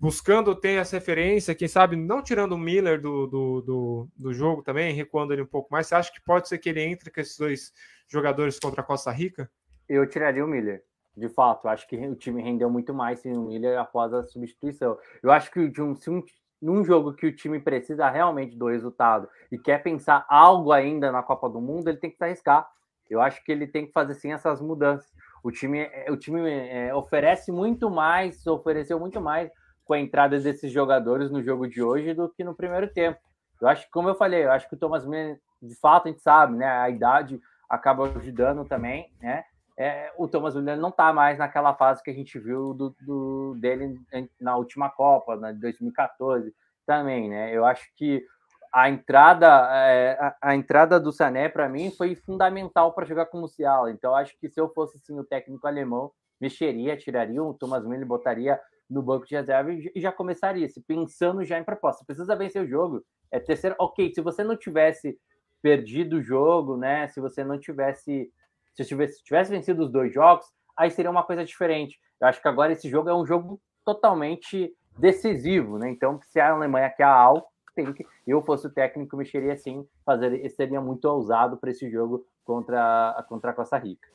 buscando 0.00 0.54
ter 0.54 0.80
essa 0.80 0.96
referência, 0.96 1.54
quem 1.54 1.66
sabe 1.66 1.96
não 1.96 2.22
tirando 2.22 2.52
o 2.52 2.58
Miller 2.58 3.00
do, 3.00 3.26
do, 3.26 3.60
do, 3.60 4.08
do, 4.16 4.32
jogo 4.32 4.62
também, 4.62 4.94
recuando 4.94 5.32
ele 5.32 5.42
um 5.42 5.46
pouco 5.46 5.68
mais. 5.70 5.86
Você 5.86 5.94
acha 5.94 6.12
que 6.12 6.20
pode 6.20 6.48
ser 6.48 6.58
que 6.58 6.68
ele 6.68 6.82
entre 6.82 7.10
com 7.10 7.20
esses 7.20 7.36
dois 7.36 7.72
jogadores 8.06 8.58
contra 8.58 8.80
a 8.80 8.84
Costa 8.84 9.10
Rica? 9.10 9.50
Eu 9.88 10.08
tiraria 10.08 10.44
o 10.44 10.48
Miller. 10.48 10.82
De 11.16 11.28
fato, 11.28 11.66
acho 11.66 11.88
que 11.88 11.96
o 11.96 12.14
time 12.14 12.40
rendeu 12.40 12.70
muito 12.70 12.94
mais 12.94 13.18
sem 13.18 13.36
o 13.36 13.42
Miller 13.42 13.76
após 13.78 14.14
a 14.14 14.22
substituição. 14.22 14.96
Eu 15.20 15.32
acho 15.32 15.50
que 15.50 15.68
de 15.68 15.82
um, 15.82 15.96
se 15.96 16.08
um, 16.08 16.22
num 16.62 16.84
jogo 16.84 17.12
que 17.12 17.26
o 17.26 17.34
time 17.34 17.58
precisa 17.58 18.08
realmente 18.08 18.56
do 18.56 18.68
resultado 18.68 19.28
e 19.50 19.58
quer 19.58 19.82
pensar 19.82 20.24
algo 20.28 20.70
ainda 20.70 21.10
na 21.10 21.22
Copa 21.22 21.48
do 21.48 21.60
Mundo, 21.60 21.88
ele 21.88 21.98
tem 21.98 22.10
que 22.10 22.16
se 22.16 22.22
arriscar. 22.22 22.68
Eu 23.10 23.20
acho 23.20 23.42
que 23.42 23.50
ele 23.50 23.66
tem 23.66 23.86
que 23.86 23.92
fazer 23.92 24.14
sim 24.14 24.32
essas 24.32 24.60
mudanças. 24.60 25.10
O 25.42 25.50
time, 25.50 25.80
é, 25.80 26.06
o 26.10 26.16
time 26.16 26.48
é, 26.48 26.94
oferece 26.94 27.50
muito 27.50 27.90
mais, 27.90 28.46
ofereceu 28.46 29.00
muito 29.00 29.20
mais 29.20 29.50
com 29.88 29.94
a 29.94 29.98
entrada 29.98 30.38
desses 30.38 30.70
jogadores 30.70 31.30
no 31.30 31.42
jogo 31.42 31.66
de 31.66 31.82
hoje 31.82 32.12
do 32.12 32.28
que 32.28 32.44
no 32.44 32.54
primeiro 32.54 32.92
tempo. 32.92 33.18
Eu 33.58 33.66
acho 33.66 33.86
que, 33.86 33.90
como 33.90 34.10
eu 34.10 34.14
falei, 34.14 34.44
eu 34.44 34.52
acho 34.52 34.68
que 34.68 34.74
o 34.74 34.78
Thomas 34.78 35.06
Miller, 35.06 35.40
de 35.62 35.74
fato, 35.76 36.06
a 36.06 36.10
gente 36.10 36.20
sabe, 36.20 36.54
né? 36.54 36.66
A 36.66 36.90
idade 36.90 37.40
acaba 37.68 38.04
ajudando 38.04 38.66
também, 38.66 39.10
né? 39.18 39.44
É, 39.78 40.12
o 40.18 40.28
Thomas 40.28 40.54
Miller 40.54 40.76
não 40.76 40.90
está 40.90 41.10
mais 41.10 41.38
naquela 41.38 41.74
fase 41.74 42.02
que 42.02 42.10
a 42.10 42.14
gente 42.14 42.38
viu 42.38 42.74
do, 42.74 42.94
do, 43.00 43.56
dele 43.58 43.98
na 44.38 44.56
última 44.56 44.90
Copa, 44.90 45.36
na 45.36 45.52
de 45.52 45.58
2014 45.58 46.54
também, 46.86 47.30
né? 47.30 47.56
Eu 47.56 47.64
acho 47.64 47.88
que 47.96 48.22
a 48.70 48.90
entrada, 48.90 49.46
é, 49.72 50.18
a, 50.20 50.36
a, 50.42 50.54
entrada 50.54 51.00
do 51.00 51.10
Sané 51.10 51.48
para 51.48 51.66
mim 51.66 51.90
foi 51.90 52.14
fundamental 52.14 52.92
para 52.92 53.06
jogar 53.06 53.26
com 53.26 53.38
o 53.38 53.40
Musiala. 53.40 53.90
Então 53.90 54.14
acho 54.14 54.36
que 54.38 54.50
se 54.50 54.60
eu 54.60 54.68
fosse 54.68 54.98
assim, 54.98 55.18
o 55.18 55.24
técnico 55.24 55.66
alemão, 55.66 56.12
mexeria, 56.38 56.94
tiraria 56.94 57.42
o 57.42 57.54
Thomas 57.54 57.86
Miller, 57.86 58.06
botaria 58.06 58.60
no 58.88 59.02
banco 59.02 59.26
de 59.26 59.34
reserva 59.34 59.72
e 59.72 60.00
já 60.00 60.10
começaria 60.10 60.68
se 60.68 60.80
pensando 60.80 61.44
já 61.44 61.58
em 61.58 61.64
proposta. 61.64 62.04
Precisa 62.04 62.36
vencer 62.36 62.62
o 62.62 62.68
jogo. 62.68 63.04
É 63.30 63.38
terceiro. 63.38 63.76
Ok, 63.78 64.12
se 64.14 64.20
você 64.20 64.42
não 64.42 64.56
tivesse 64.56 65.18
perdido 65.60 66.16
o 66.16 66.22
jogo, 66.22 66.76
né? 66.76 67.08
Se 67.08 67.20
você 67.20 67.44
não 67.44 67.58
tivesse. 67.58 68.32
Se 68.74 68.84
tivesse, 68.84 69.22
tivesse 69.24 69.50
vencido 69.50 69.82
os 69.82 69.90
dois 69.90 70.12
jogos, 70.12 70.46
aí 70.76 70.90
seria 70.90 71.10
uma 71.10 71.24
coisa 71.24 71.44
diferente. 71.44 71.98
Eu 72.20 72.28
acho 72.28 72.40
que 72.40 72.48
agora 72.48 72.72
esse 72.72 72.88
jogo 72.88 73.08
é 73.08 73.14
um 73.14 73.26
jogo 73.26 73.60
totalmente 73.84 74.72
decisivo, 74.96 75.78
né? 75.78 75.90
Então, 75.90 76.20
se 76.22 76.38
a 76.38 76.52
Alemanha 76.52 76.90
quer 76.90 77.04
algo, 77.04 77.44
tem 77.74 77.92
que. 77.92 78.06
Eu 78.26 78.42
fosse 78.42 78.66
o 78.66 78.70
técnico, 78.70 79.16
mexeria 79.16 79.52
assim, 79.52 79.86
fazer, 80.04 80.48
seria 80.50 80.80
muito 80.80 81.04
ousado 81.06 81.56
para 81.56 81.70
esse 81.70 81.90
jogo 81.90 82.24
contra, 82.44 83.24
contra 83.28 83.50
a 83.50 83.54
Costa 83.54 83.76
Rica. 83.78 84.08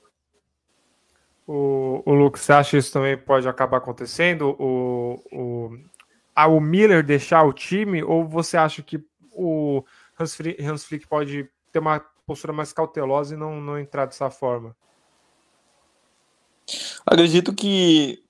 O, 1.47 2.01
o 2.05 2.13
Lucas, 2.13 2.41
você 2.41 2.53
acha 2.53 2.71
que 2.71 2.77
isso 2.77 2.93
também 2.93 3.17
pode 3.17 3.47
acabar 3.47 3.77
acontecendo? 3.77 4.55
O, 4.59 5.21
o, 5.31 5.77
a, 6.35 6.47
o 6.47 6.59
Miller 6.59 7.03
deixar 7.03 7.43
o 7.43 7.53
time? 7.53 8.03
Ou 8.03 8.25
você 8.25 8.57
acha 8.57 8.81
que 8.81 9.03
o 9.31 9.83
Hans 10.19 10.35
Flick, 10.35 10.63
Hans 10.63 10.85
Flick 10.85 11.07
pode 11.07 11.49
ter 11.71 11.79
uma 11.79 11.99
postura 12.25 12.53
mais 12.53 12.71
cautelosa 12.71 13.35
e 13.35 13.37
não, 13.37 13.59
não 13.59 13.77
entrar 13.77 14.05
dessa 14.05 14.29
forma? 14.29 14.75
Acredito 17.05 17.53
que 17.53 18.23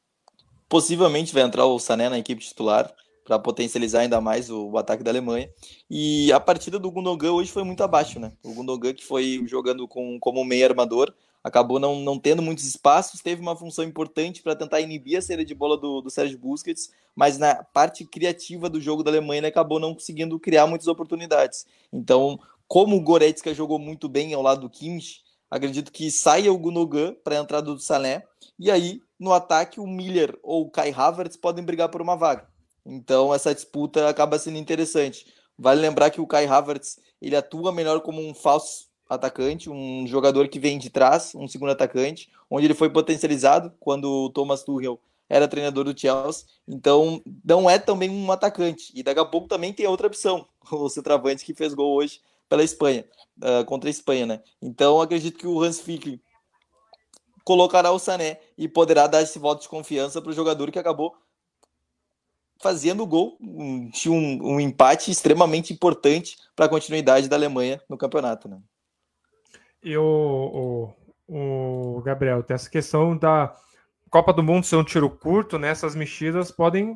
possivelmente 0.68 1.34
vai 1.34 1.44
entrar 1.44 1.66
o 1.66 1.78
Sané 1.78 2.10
na 2.10 2.18
equipe 2.18 2.44
titular 2.44 2.92
para 3.24 3.40
potencializar 3.40 4.00
ainda 4.00 4.20
mais 4.20 4.50
o, 4.50 4.70
o, 4.70 4.78
ataque 4.78 5.04
da 5.04 5.12
Alemanha. 5.12 5.50
E 5.90 6.32
a 6.34 6.40
partida 6.40 6.80
do 6.80 6.92
Gundogan 6.92 7.32
hoje 7.32 7.52
foi 7.52 7.64
muito 7.64 7.84
abaixo, 7.84 8.20
né? 8.20 8.34
O 8.44 8.54
Gundogan 8.54 8.94
que 8.94 9.06
foi 9.06 9.44
jogando 9.46 9.88
com, 9.88 10.20
como 10.20 10.44
meio 10.44 10.66
armador, 10.66 11.14
acabou 11.44 11.80
não, 11.80 12.00
não 12.00 12.18
tendo 12.18 12.42
muitos 12.42 12.66
espaços, 12.66 13.22
teve 13.22 13.42
uma 13.42 13.56
função 13.56 13.84
importante 13.84 14.42
para 14.42 14.56
tentar 14.56 14.80
inibir 14.80 15.18
a 15.18 15.22
saída 15.22 15.44
de 15.44 15.54
bola 15.54 15.78
do, 15.78 16.02
do 16.02 16.10
Sérgio 16.10 16.38
Busquets, 16.38 16.92
mas 17.16 17.38
na 17.38 17.64
parte 17.64 18.06
criativa 18.06 18.70
do 18.70 18.80
jogo 18.80 19.04
da 19.04 19.12
Alemanha 19.12 19.40
ele 19.40 19.48
acabou 19.48 19.80
não 19.80 19.94
conseguindo 19.94 20.40
criar 20.40 20.66
muitas 20.66 20.88
oportunidades. 20.88 21.66
Então, 21.92 22.40
como 22.68 22.96
o 22.96 23.02
Goretzka 23.02 23.54
jogou 23.54 23.78
muito 23.78 24.08
bem 24.08 24.34
ao 24.34 24.42
lado 24.42 24.62
do 24.62 24.70
Kimmich, 24.70 25.22
acredito 25.52 25.92
que 25.92 26.10
saia 26.10 26.52
o 26.52 26.58
Gunogan 26.58 27.14
para 27.24 27.38
a 27.38 27.42
entrada 27.42 27.74
do 27.74 27.80
Sané, 27.80 28.24
e 28.58 28.72
aí 28.72 29.02
no 29.20 29.34
ataque 29.34 29.80
o 29.80 29.88
Miller 29.88 30.38
ou 30.42 30.64
o 30.64 30.72
Kai 30.72 30.92
Havertz 30.92 31.36
podem 31.36 31.64
brigar 31.64 31.90
por 31.90 32.02
uma 32.02 32.16
vaga. 32.16 32.48
Então 32.86 33.34
essa 33.34 33.54
disputa 33.54 34.08
acaba 34.08 34.40
sendo 34.40 34.58
interessante. 34.58 35.26
Vale 35.58 35.82
lembrar 35.82 36.10
que 36.10 36.22
o 36.22 36.28
Kai 36.28 36.46
Havertz 36.46 37.00
ele 37.22 37.36
atua 37.36 37.72
melhor 37.72 38.02
como 38.02 38.22
um 38.22 38.34
falso 38.34 38.88
atacante, 39.14 39.70
um 39.70 40.06
jogador 40.08 40.48
que 40.48 40.60
vem 40.60 40.78
de 40.78 40.90
trás, 40.90 41.34
um 41.36 41.48
segundo 41.48 41.72
atacante, 41.72 42.30
onde 42.50 42.66
ele 42.66 42.74
foi 42.74 42.90
potencializado 42.90 43.72
quando 43.80 44.06
o 44.06 44.30
Thomas 44.30 44.64
Tuchel 44.64 45.00
era 45.30 45.48
treinador 45.48 45.86
do 45.86 45.98
Chelsea, 45.98 46.46
então 46.68 47.22
não 47.44 47.70
é 47.70 47.80
também 47.80 48.10
um 48.10 48.32
atacante. 48.32 48.92
E 48.94 49.02
daqui 49.02 49.20
a 49.20 49.26
pouco 49.26 49.48
também 49.48 49.74
tem 49.74 49.88
outra 49.88 50.08
opção, 50.08 50.48
o 50.72 50.90
centroavante 50.90 51.46
que 51.46 51.54
fez 51.54 51.74
gol 51.74 51.96
hoje 51.96 52.22
pela 52.48 52.64
Espanha, 52.64 53.06
uh, 53.38 53.66
contra 53.66 53.90
a 53.90 53.92
Espanha, 53.92 54.26
né? 54.26 54.42
Então 54.62 55.02
acredito 55.02 55.38
que 55.38 55.48
o 55.48 55.62
Hans 55.62 55.80
Fick 55.80 56.22
colocará 57.44 57.92
o 57.92 58.00
Sané 58.00 58.40
e 58.58 58.68
poderá 58.68 59.08
dar 59.08 59.22
esse 59.22 59.40
voto 59.40 59.64
de 59.64 59.70
confiança 59.70 60.22
para 60.22 60.30
o 60.32 60.36
jogador 60.36 60.72
que 60.72 60.80
acabou 60.80 61.16
fazendo 62.64 63.04
o 63.04 63.08
gol, 63.08 63.38
um, 63.42 63.92
um, 64.08 64.54
um 64.54 64.60
empate 64.60 65.12
extremamente 65.12 65.74
importante 65.74 66.38
para 66.56 66.66
a 66.66 66.70
continuidade 66.70 67.28
da 67.28 67.36
Alemanha 67.36 67.82
no 67.90 67.98
campeonato, 67.98 68.48
né? 68.48 68.58
E 69.84 69.98
o, 69.98 70.94
o, 71.28 72.02
Gabriel, 72.04 72.42
tem 72.42 72.56
essa 72.56 72.70
questão 72.70 73.18
da 73.18 73.54
Copa 74.10 74.32
do 74.32 74.44
Mundo 74.44 74.66
ser 74.66 74.76
um 74.76 74.84
tiro 74.84 75.10
curto, 75.10 75.58
né? 75.60 75.70
Essas 75.70 75.96
mexidas 75.96 76.52
podem 76.52 76.96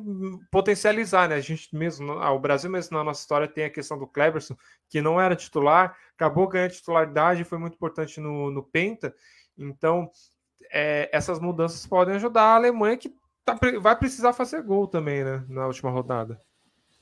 potencializar, 0.50 1.28
né? 1.28 1.34
A 1.34 1.40
gente 1.40 1.74
mesmo, 1.76 2.12
ah, 2.12 2.30
o 2.30 2.38
Brasil 2.38 2.70
mesmo 2.70 2.96
na 2.96 3.04
nossa 3.04 3.20
história 3.20 3.48
tem 3.48 3.64
a 3.64 3.70
questão 3.70 3.98
do 3.98 4.06
Cleberson, 4.06 4.56
que 4.88 5.02
não 5.02 5.20
era 5.20 5.36
titular, 5.36 5.96
acabou 6.14 6.48
ganhando 6.48 6.72
titularidade, 6.72 7.44
foi 7.44 7.58
muito 7.58 7.74
importante 7.74 8.20
no, 8.20 8.50
no 8.50 8.62
Penta. 8.62 9.14
Então, 9.58 10.10
é, 10.70 11.10
essas 11.12 11.40
mudanças 11.40 11.84
podem 11.86 12.14
ajudar 12.14 12.42
a 12.42 12.54
Alemanha, 12.54 12.96
que 12.96 13.12
tá, 13.44 13.58
vai 13.80 13.96
precisar 13.96 14.32
fazer 14.32 14.62
gol 14.62 14.86
também, 14.86 15.24
né? 15.24 15.44
Na 15.48 15.66
última 15.66 15.90
rodada. 15.90 16.40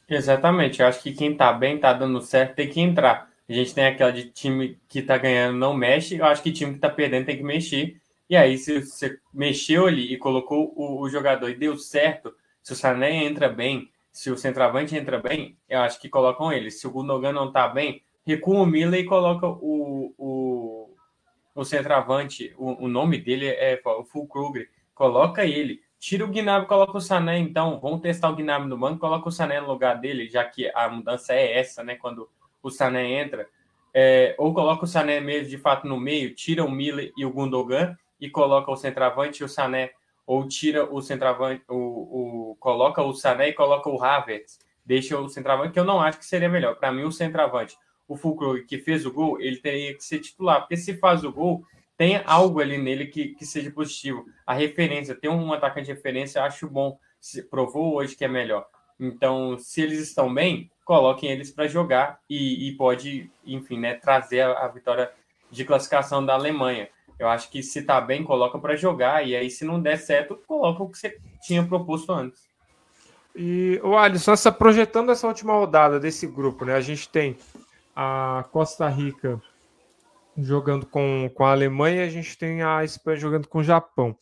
Exatamente. 0.09 0.81
Eu 0.81 0.89
acho 0.89 1.03
que 1.03 1.13
quem 1.13 1.37
tá 1.37 1.53
bem, 1.53 1.79
tá 1.79 1.93
dando 1.93 2.21
certo, 2.23 2.55
tem 2.55 2.69
que 2.69 2.81
entrar. 2.81 3.29
A 3.49 3.53
gente 3.53 3.75
tem 3.75 3.87
aquela 3.87 4.11
de 4.11 4.31
time 4.31 4.79
que 4.89 5.03
tá 5.03 5.17
ganhando 5.17 5.57
não 5.57 5.75
mexe. 5.75 6.17
Eu 6.17 6.27
acho 6.27 6.43
que 6.43 6.53
time 6.53 6.75
que 6.75 6.81
tá 6.81 6.91
perdendo 6.91 7.27
tem 7.27 7.37
que 7.37 7.43
mexer. 7.43 8.01
E 8.29 8.37
aí, 8.37 8.59
se 8.59 8.83
você 8.83 9.19
mexeu 9.33 9.87
ali 9.87 10.13
e 10.13 10.19
colocou 10.19 10.73
o, 10.77 11.01
o 11.01 11.09
jogador 11.09 11.49
e 11.49 11.55
deu 11.55 11.79
certo, 11.79 12.35
se 12.61 12.73
o 12.73 12.77
Sané 12.77 13.25
entra 13.25 13.49
bem, 13.49 13.89
se 14.11 14.31
o 14.31 14.37
centroavante 14.37 14.97
entra 14.97 15.19
bem, 15.19 15.57
eu 15.69 15.81
acho 15.81 16.01
que 16.01 16.09
colocam 16.09 16.53
ele. 16.53 16.71
Se 16.71 16.87
o 16.87 16.91
Gundogan 16.91 17.33
não 17.33 17.53
tá 17.53 17.69
bem, 17.69 18.03
recua 18.27 18.61
o 18.61 18.67
Miller 18.67 19.01
e 19.01 19.05
coloca 19.05 19.47
o, 19.47 20.13
o, 20.19 20.91
o 21.55 21.65
centroavante. 21.65 22.53
O, 22.59 22.87
o 22.87 22.89
nome 22.89 23.19
dele 23.19 23.47
é 23.47 23.81
o 23.85 24.05
Full 24.05 24.27
Kruger. 24.27 24.69
Coloca 24.93 25.45
ele. 25.45 25.81
Tira 26.01 26.25
o 26.25 26.29
Gnabry 26.29 26.67
coloca 26.67 26.99
o 26.99 27.01
Sané, 27.01 27.39
então. 27.39 27.79
Vamos 27.79 28.01
testar 28.01 28.31
o 28.31 28.37
Gnabry 28.37 28.69
no 28.69 28.77
banco, 28.77 28.99
coloca 28.99 29.29
o 29.29 29.33
Sané 29.33 29.61
no 29.61 29.69
lugar 29.69 30.01
dele, 30.01 30.29
já 30.29 30.45
que 30.45 30.71
a 30.75 30.89
mudança 30.89 31.33
é 31.33 31.59
essa, 31.59 31.85
né? 31.85 31.95
Quando 31.95 32.29
o 32.67 32.71
Sané 32.71 33.21
entra. 33.21 33.49
É, 33.95 34.35
ou 34.39 34.53
coloca 34.53 34.85
o 34.85 34.89
Sané 34.89 35.21
mesmo 35.21 35.49
de 35.49 35.59
fato 35.59 35.87
no 35.87 35.99
meio, 35.99 36.35
tira 36.35 36.65
o 36.65 36.71
Miller 36.71 37.13
e 37.17 37.25
o 37.25 37.31
Gundogan 37.31 37.97
e 38.21 38.29
coloca 38.29 38.71
o 38.71 38.77
centroavante 38.77 39.43
e 39.43 39.45
o 39.45 39.49
Sané, 39.49 39.91
ou 40.27 40.47
tira 40.47 40.85
o 40.85 41.01
centroavante, 41.01 41.63
o, 41.69 42.51
o, 42.51 42.57
coloca 42.57 43.03
o 43.03 43.15
Sané 43.15 43.49
e 43.49 43.53
coloca 43.53 43.89
o 43.89 44.03
Havertz, 44.03 44.59
deixa 44.85 45.19
o 45.19 45.29
centroavante, 45.29 45.73
que 45.73 45.79
eu 45.79 45.85
não 45.85 46.01
acho 46.01 46.19
que 46.19 46.27
seria 46.27 46.49
melhor. 46.49 46.75
Para 46.77 46.93
mim, 46.93 47.05
o 47.05 47.13
centroavante, 47.13 47.77
o 48.09 48.17
Fulcro 48.17 48.65
que 48.67 48.79
fez 48.79 49.07
o 49.07 49.13
gol, 49.13 49.41
ele 49.41 49.59
teria 49.59 49.95
que 49.95 50.05
ser 50.05 50.19
titular, 50.19 50.61
porque 50.61 50.77
se 50.77 50.97
faz 50.97 51.25
o 51.25 51.33
gol, 51.33 51.65
tem 51.97 52.21
algo 52.27 52.61
ali 52.61 52.77
nele 52.77 53.07
que, 53.07 53.29
que 53.29 53.47
seja 53.47 53.71
positivo. 53.71 54.27
A 54.47 54.53
referência, 54.53 55.15
tem 55.15 55.31
um 55.31 55.53
atacante 55.53 55.87
de 55.87 55.93
referência, 55.93 56.43
acho 56.43 56.69
bom. 56.69 56.99
Se 57.19 57.43
provou 57.43 57.95
hoje 57.95 58.15
que 58.15 58.25
é 58.25 58.29
melhor. 58.29 58.67
Então, 59.01 59.57
se 59.59 59.81
eles 59.81 60.01
estão 60.01 60.33
bem, 60.33 60.71
coloquem 60.87 61.31
eles 61.31 61.51
para 61.51 61.67
jogar 61.67 62.21
e, 62.31 62.69
e, 62.69 62.73
pode, 62.77 63.29
enfim, 63.45 63.77
né, 63.79 63.95
trazer 63.95 64.43
a, 64.43 64.53
a, 64.53 64.69
vitória 64.69 65.11
de 65.51 65.65
classificação 65.65 66.25
da 66.25 66.35
Alemanha. 66.35 66.89
Eu 67.19 67.29
acho 67.29 67.51
que 67.51 67.61
se 67.61 67.83
tá 67.83 68.01
bem, 68.01 68.23
coloca 68.23 68.57
para 68.57 68.77
jogar, 68.77 69.27
e 69.27 69.35
aí 69.35 69.51
se 69.51 69.65
não 69.65 69.83
der 69.83 69.99
certo, 69.99 70.41
coloca 70.47 70.83
o 70.85 70.89
que 70.89 70.97
você 70.97 71.19
tinha 71.43 71.67
proposto 71.67 72.13
antes. 72.13 72.49
E 73.35 73.81
o 73.83 73.97
Alisson, 73.97 74.33
essa, 74.33 74.53
projetando 74.53 75.11
essa 75.11 75.27
última 75.27 75.55
rodada 75.55 75.99
desse 75.99 76.27
grupo, 76.27 76.65
né? 76.65 76.75
A 76.75 76.81
gente 76.81 77.09
tem 77.09 77.37
a 77.95 78.45
Costa 78.53 78.89
Rica 78.89 79.43
jogando 80.39 80.87
com, 80.87 81.29
com 81.35 81.45
a 81.45 81.51
Alemanha 81.51 82.05
a 82.05 82.09
gente 82.09 82.37
tem 82.37 82.63
a 82.63 82.85
Espanha 82.85 83.17
jogando 83.17 83.49
com 83.49 83.59
o 83.59 83.65
Japão. 83.65 84.17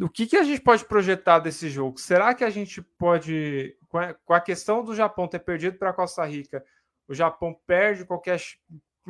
O 0.00 0.08
que, 0.08 0.26
que 0.26 0.36
a 0.36 0.42
gente 0.42 0.62
pode 0.62 0.86
projetar 0.86 1.38
desse 1.38 1.68
jogo? 1.68 1.98
Será 1.98 2.34
que 2.34 2.44
a 2.44 2.48
gente 2.48 2.80
pode, 2.80 3.76
com 4.24 4.32
a, 4.32 4.40
questão 4.40 4.82
do 4.82 4.94
Japão 4.94 5.28
ter 5.28 5.40
perdido 5.40 5.76
para 5.76 5.92
Costa 5.92 6.24
Rica, 6.24 6.64
o 7.06 7.14
Japão 7.14 7.54
perde 7.66 8.06
qualquer 8.06 8.40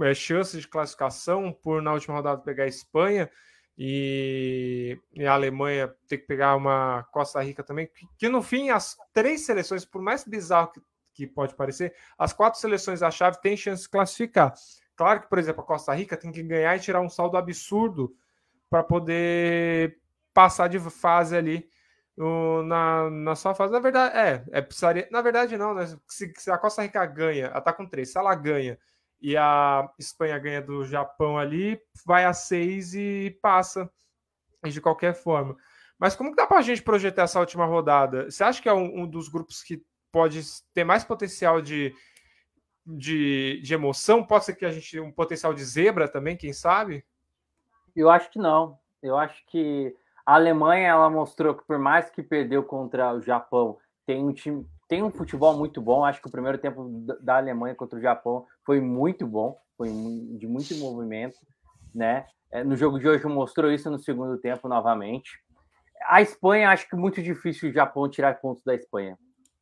é, 0.01 0.14
chance 0.14 0.59
de 0.59 0.66
classificação 0.66 1.53
por 1.53 1.81
na 1.81 1.92
última 1.92 2.16
rodada 2.16 2.42
pegar 2.42 2.64
a 2.64 2.68
Espanha 2.68 3.31
e, 3.79 4.99
a 5.25 5.33
Alemanha 5.33 5.95
ter 6.09 6.18
que 6.18 6.27
pegar 6.27 6.57
uma 6.57 7.05
Costa 7.12 7.40
Rica 7.40 7.62
também, 7.62 7.87
que, 7.87 8.07
que 8.18 8.29
no 8.29 8.42
fim 8.42 8.71
as 8.71 8.97
três 9.12 9.47
seleções, 9.47 9.85
por 9.85 10.03
mais 10.03 10.25
bizarro 10.25 10.73
que, 10.73 10.81
que 11.14 11.27
pode 11.29 11.55
parecer, 11.55 11.95
as 12.18 12.33
quatro 12.33 12.59
seleções 12.59 12.99
da 13.01 13.11
chave 13.11 13.40
têm 13.40 13.57
chance 13.57 13.85
de 13.85 13.88
classificar. 13.88 14.53
Claro 14.97 15.21
que, 15.21 15.29
por 15.29 15.38
exemplo, 15.38 15.62
a 15.62 15.66
Costa 15.66 15.95
Rica 15.95 16.16
tem 16.16 16.33
que 16.33 16.42
ganhar 16.42 16.77
e 16.77 16.81
tirar 16.81 17.01
um 17.01 17.09
saldo 17.09 17.37
absurdo 17.37 18.12
para 18.68 18.83
poder 18.83 20.02
passar 20.33 20.68
de 20.68 20.79
fase 20.79 21.37
ali 21.37 21.68
na, 22.66 23.11
na 23.11 23.35
sua 23.35 23.55
fase. 23.55 23.73
Na 23.73 23.81
verdade, 23.81 24.16
é, 24.16 24.45
é 24.53 24.62
precisaria. 24.62 25.09
Na 25.11 25.23
verdade, 25.23 25.57
não, 25.57 25.75
né? 25.75 25.87
Se, 26.09 26.33
se, 26.37 26.51
a 26.51 26.59
Costa 26.59 26.83
Rica 26.83 27.05
ganha, 27.07 27.47
ela 27.47 27.61
tá 27.61 27.73
com 27.73 27.87
três. 27.87 28.12
Se 28.12 28.18
ela 28.18 28.35
ganha 28.35 28.79
e 29.21 29.37
a 29.37 29.88
Espanha 29.99 30.38
ganha 30.38 30.61
do 30.61 30.85
Japão 30.85 31.38
ali, 31.38 31.81
vai 32.05 32.25
a 32.25 32.33
seis 32.33 32.95
e 32.95 33.38
passa 33.40 33.90
de 34.64 34.81
qualquer 34.81 35.14
forma. 35.14 35.57
Mas 35.99 36.16
como 36.16 36.31
que 36.31 36.37
dá 36.37 36.47
para 36.47 36.59
a 36.59 36.62
gente 36.62 36.83
projetar 36.83 37.23
essa 37.23 37.40
última 37.40 37.64
rodada? 37.64 38.31
Você 38.31 38.42
acha 38.42 38.61
que 38.61 38.68
é 38.68 38.73
um, 38.73 39.03
um 39.03 39.07
dos 39.07 39.29
grupos 39.29 39.62
que 39.62 39.85
pode 40.11 40.42
ter 40.75 40.85
mais 40.85 41.05
potencial 41.05 41.62
de 41.62 41.95
de, 42.85 43.61
de 43.62 43.75
emoção? 43.75 44.25
Pode 44.25 44.45
ser 44.45 44.55
que 44.55 44.64
a 44.64 44.73
gente 44.73 44.99
um 44.99 45.12
potencial 45.12 45.55
de 45.55 45.64
zebra 45.64 46.09
também, 46.09 46.37
quem 46.37 46.53
sabe? 46.53 47.05
Eu 47.95 48.11
acho 48.11 48.31
que 48.31 48.38
não. 48.38 48.79
Eu 49.01 49.16
acho 49.16 49.45
que 49.47 49.95
a 50.24 50.35
Alemanha 50.35 50.88
ela 50.88 51.11
mostrou 51.11 51.54
que 51.54 51.64
por 51.66 51.78
mais 51.78 52.11
que 52.11 52.22
perdeu 52.22 52.62
contra 52.62 53.12
o 53.14 53.20
Japão, 53.20 53.78
tem 54.06 54.24
um 54.24 54.32
time, 54.32 54.66
tem 54.88 55.02
um 55.02 55.11
futebol 55.11 55.56
muito 55.56 55.80
bom. 55.80 56.04
Acho 56.04 56.20
que 56.20 56.28
o 56.28 56.32
primeiro 56.32 56.58
tempo 56.58 56.88
da 57.20 57.37
Alemanha 57.37 57.74
contra 57.74 57.98
o 57.98 58.02
Japão 58.02 58.46
foi 58.64 58.80
muito 58.80 59.26
bom, 59.26 59.58
foi 59.76 59.88
de 59.88 60.46
muito 60.46 60.76
movimento, 60.76 61.38
né? 61.94 62.26
É, 62.50 62.62
no 62.62 62.76
jogo 62.76 62.98
de 62.98 63.08
hoje 63.08 63.26
mostrou 63.26 63.70
isso 63.72 63.90
no 63.90 63.98
segundo 63.98 64.37
tempo 64.38 64.68
novamente. 64.68 65.30
A 66.04 66.20
Espanha, 66.20 66.70
acho 66.70 66.88
que 66.88 66.96
muito 66.96 67.22
difícil 67.22 67.70
o 67.70 67.72
Japão 67.72 68.08
tirar 68.08 68.40
pontos 68.40 68.62
da 68.64 68.74
Espanha 68.74 69.16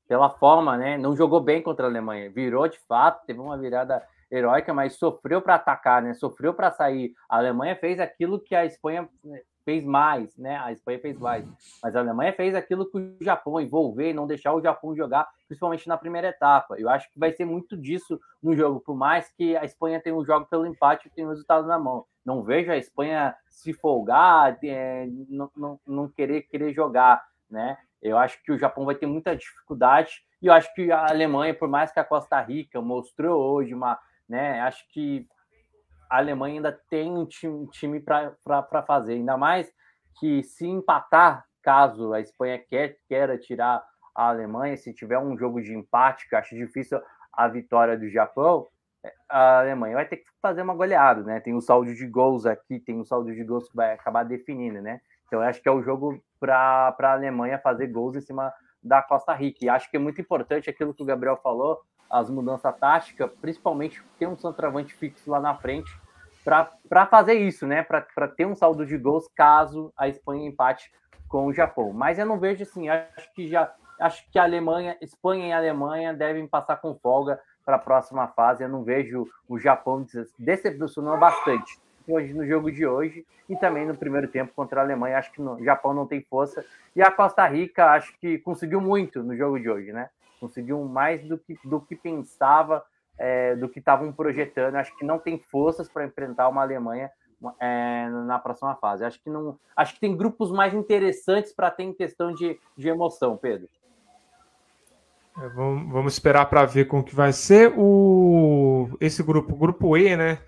pela 0.09 0.29
forma, 0.29 0.77
né? 0.77 0.99
Não 0.99 1.15
jogou 1.15 1.41
bem 1.41 1.63
contra 1.63 1.87
a 1.87 1.89
Alemanha, 1.89 2.31
virou 2.31 2.67
de 2.67 2.81
fato, 2.89 3.25
teve 3.27 3.39
uma 3.39 3.57
virada 3.57 4.03
heróica, 4.31 4.75
mas 4.75 4.95
sofreu 4.95 5.41
para 5.41 5.55
atacar, 5.55 6.03
né? 6.03 6.15
Sofreu 6.15 6.53
para 6.53 6.73
sair. 6.73 7.13
A 7.29 7.37
Alemanha 7.37 7.77
fez 7.77 8.01
aquilo 8.01 8.41
que 8.41 8.55
a 8.55 8.65
Espanha 8.65 9.09
né, 9.25 9.41
fez 9.71 9.85
mais, 9.85 10.37
né? 10.37 10.57
A 10.57 10.73
Espanha 10.73 10.99
fez 10.99 11.17
mais, 11.17 11.47
mas 11.81 11.95
a 11.95 12.01
Alemanha 12.01 12.33
fez 12.33 12.57
aquilo 12.57 12.91
que 12.91 12.99
o 12.99 13.17
Japão 13.21 13.61
envolver, 13.61 14.13
não 14.13 14.27
deixar 14.27 14.53
o 14.53 14.61
Japão 14.61 14.97
jogar, 14.97 15.29
principalmente 15.47 15.87
na 15.87 15.97
primeira 15.97 16.29
etapa. 16.29 16.75
Eu 16.77 16.89
acho 16.89 17.09
que 17.13 17.21
vai 17.21 17.31
ser 17.31 17.45
muito 17.45 17.77
disso 17.77 18.21
no 18.43 18.57
jogo, 18.57 18.81
por 18.81 18.97
mais 18.97 19.31
que 19.31 19.57
a 19.57 19.65
Espanha 19.65 20.01
tenha 20.01 20.17
um 20.17 20.25
jogo 20.25 20.47
pelo 20.47 20.67
empate 20.67 21.07
e 21.07 21.11
tenha 21.11 21.29
o 21.29 21.31
resultado 21.31 21.69
na 21.69 21.79
mão. 21.79 22.05
Não 22.25 22.43
vejo 22.43 22.73
a 22.73 22.77
Espanha 22.77 23.33
se 23.49 23.73
folgar, 23.73 24.59
é, 24.65 25.07
não, 25.29 25.49
não, 25.57 25.81
não 25.87 26.09
querer 26.09 26.43
querer 26.43 26.73
jogar, 26.73 27.25
né? 27.49 27.79
Eu 28.03 28.19
acho 28.19 28.43
que 28.43 28.51
o 28.51 28.59
Japão 28.59 28.85
vai 28.85 28.97
ter 28.97 29.07
muita 29.07 29.37
dificuldade 29.37 30.25
e 30.43 30.49
eu 30.49 30.53
acho 30.53 30.75
que 30.75 30.91
a 30.91 31.09
Alemanha, 31.09 31.55
por 31.55 31.69
mais 31.69 31.93
que 31.93 32.01
a 32.01 32.05
Costa 32.05 32.41
Rica 32.41 32.81
mostrou 32.81 33.41
hoje 33.53 33.73
uma, 33.73 34.01
né, 34.29 34.61
acho 34.63 34.89
que 34.89 35.29
a 36.11 36.19
Alemanha 36.19 36.57
ainda 36.57 36.73
tem 36.91 37.17
um 37.17 37.25
time, 37.25 37.69
time 37.69 38.01
para 38.01 38.83
fazer, 38.87 39.15
ainda 39.15 39.37
mais 39.37 39.73
que 40.19 40.43
se 40.43 40.67
empatar, 40.67 41.45
caso 41.63 42.13
a 42.13 42.21
Espanha 42.21 42.59
quer, 42.59 42.97
queira 43.09 43.39
tirar 43.39 43.83
a 44.15 44.29
Alemanha, 44.29 44.77
se 44.77 44.93
tiver 44.93 45.19
um 45.19 45.39
jogo 45.39 45.63
de 45.63 45.73
empate, 45.73 46.29
que 46.29 46.35
acho 46.35 46.55
difícil 46.57 47.01
a 47.33 47.47
vitória 47.47 47.97
do 47.97 48.09
Japão, 48.11 48.67
a 49.29 49.61
Alemanha 49.61 49.95
vai 49.95 50.07
ter 50.07 50.19
que 50.19 50.25
fazer 50.43 50.63
uma 50.63 50.75
goleada, 50.75 51.23
né? 51.23 51.41
Tem 51.41 51.55
o 51.55 51.61
saldo 51.61 51.95
de 51.95 52.07
gols 52.07 52.45
aqui, 52.45 52.81
tem 52.81 53.01
o 53.01 53.05
saldo 53.05 53.33
de 53.33 53.43
gols 53.45 53.69
que 53.69 53.77
vai 53.77 53.93
acabar 53.93 54.25
definindo, 54.25 54.83
né? 54.83 55.01
Então, 55.27 55.41
acho 55.41 55.63
que 55.63 55.69
é 55.69 55.73
o 55.73 55.83
jogo 55.83 56.21
para 56.41 56.95
a 56.99 57.13
Alemanha 57.13 57.59
fazer 57.59 57.87
gols 57.87 58.17
em 58.17 58.21
cima 58.21 58.53
da 58.83 59.01
Costa 59.01 59.33
Rica. 59.33 59.65
E 59.65 59.69
acho 59.69 59.89
que 59.91 59.97
é 59.97 60.01
muito 60.01 60.21
importante 60.21 60.69
aquilo 60.69 60.93
que 60.93 61.03
o 61.03 61.07
Gabriel 61.07 61.37
falou, 61.37 61.81
as 62.11 62.29
mudanças 62.29 62.75
táticas, 62.77 63.31
principalmente 63.41 64.03
ter 64.19 64.27
um 64.27 64.37
centroavante 64.37 64.95
fixo 64.95 65.31
lá 65.31 65.41
na 65.41 65.55
frente, 65.55 65.91
para 66.43 67.07
fazer 67.07 67.35
isso, 67.35 67.67
né? 67.67 67.83
Para 67.83 68.29
ter 68.29 68.47
um 68.47 68.55
saldo 68.55 68.85
de 68.85 68.97
gols 68.97 69.29
caso 69.35 69.93
a 69.97 70.09
Espanha 70.09 70.49
empate 70.49 70.91
com 71.29 71.47
o 71.47 71.53
Japão. 71.53 71.93
Mas 71.93 72.19
eu 72.19 72.27
não 72.27 72.39
vejo 72.39 72.63
assim, 72.63 72.89
acho 72.89 73.33
que 73.35 73.49
já 73.49 73.73
acho 74.01 74.25
que 74.31 74.39
a 74.39 74.45
Alemanha, 74.45 74.97
Espanha 75.01 75.49
e 75.49 75.53
Alemanha 75.53 76.15
devem 76.15 76.47
passar 76.47 76.77
com 76.77 76.95
folga 76.95 77.39
para 77.65 77.77
a 77.77 77.79
próxima 77.79 78.27
fase. 78.29 78.65
Eu 78.65 78.69
não 78.69 78.83
vejo 78.83 79.29
o 79.47 79.59
Japão 79.59 80.05
decepcionando 80.39 81.19
bastante 81.19 81.79
hoje 82.09 82.33
no 82.33 82.47
jogo 82.47 82.73
de 82.73 82.87
hoje 82.87 83.27
e 83.49 83.55
também 83.57 83.87
no 83.87 83.95
primeiro 83.95 84.27
tempo 84.27 84.53
contra 84.55 84.81
a 84.81 84.85
Alemanha. 84.85 85.19
Acho 85.19 85.31
que 85.31 85.43
o 85.43 85.63
Japão 85.63 85.93
não 85.93 86.07
tem 86.07 86.23
força 86.23 86.65
e 86.97 87.03
a 87.03 87.11
Costa 87.11 87.47
Rica 87.47 87.91
acho 87.93 88.19
que 88.19 88.39
conseguiu 88.39 88.81
muito 88.81 89.23
no 89.23 89.37
jogo 89.37 89.61
de 89.61 89.69
hoje, 89.69 89.93
né? 89.93 90.09
Conseguiu 90.41 90.83
mais 90.85 91.23
do 91.29 91.39
que, 91.39 91.59
do 91.65 91.81
que 91.81 91.95
pensava, 91.95 92.83
é, 93.19 93.55
do 93.55 93.69
que 93.69 93.79
estavam 93.79 94.11
projetando. 94.13 94.77
Acho 94.77 94.97
que 94.97 95.05
não 95.05 95.19
tem 95.19 95.39
forças 95.39 95.89
para 95.89 96.07
enfrentar 96.07 96.49
uma 96.49 96.63
Alemanha 96.63 97.11
é, 97.59 98.09
na 98.09 98.39
próxima 98.39 98.75
fase. 98.77 99.05
Acho 99.05 99.23
que 99.23 99.31
não, 99.31 99.59
acho 99.77 99.95
que 99.95 100.01
tem 100.01 100.17
grupos 100.17 100.51
mais 100.51 100.75
interessantes 100.75 101.53
para 101.53 101.71
ter 101.71 101.85
em 101.85 101.93
questão 101.93 102.33
de, 102.33 102.59
de 102.77 102.89
emoção, 102.89 103.37
Pedro. 103.37 103.69
É, 105.39 105.49
vamos, 105.49 105.93
vamos, 105.93 106.13
esperar 106.15 106.47
para 106.47 106.65
ver 106.65 106.87
como 106.87 107.05
que 107.05 107.15
vai 107.15 107.33
ser 107.33 107.73
o 107.77 108.91
esse 109.01 109.23
grupo, 109.23 109.57
grupo 109.57 109.97
E, 109.97 110.17
né? 110.17 110.39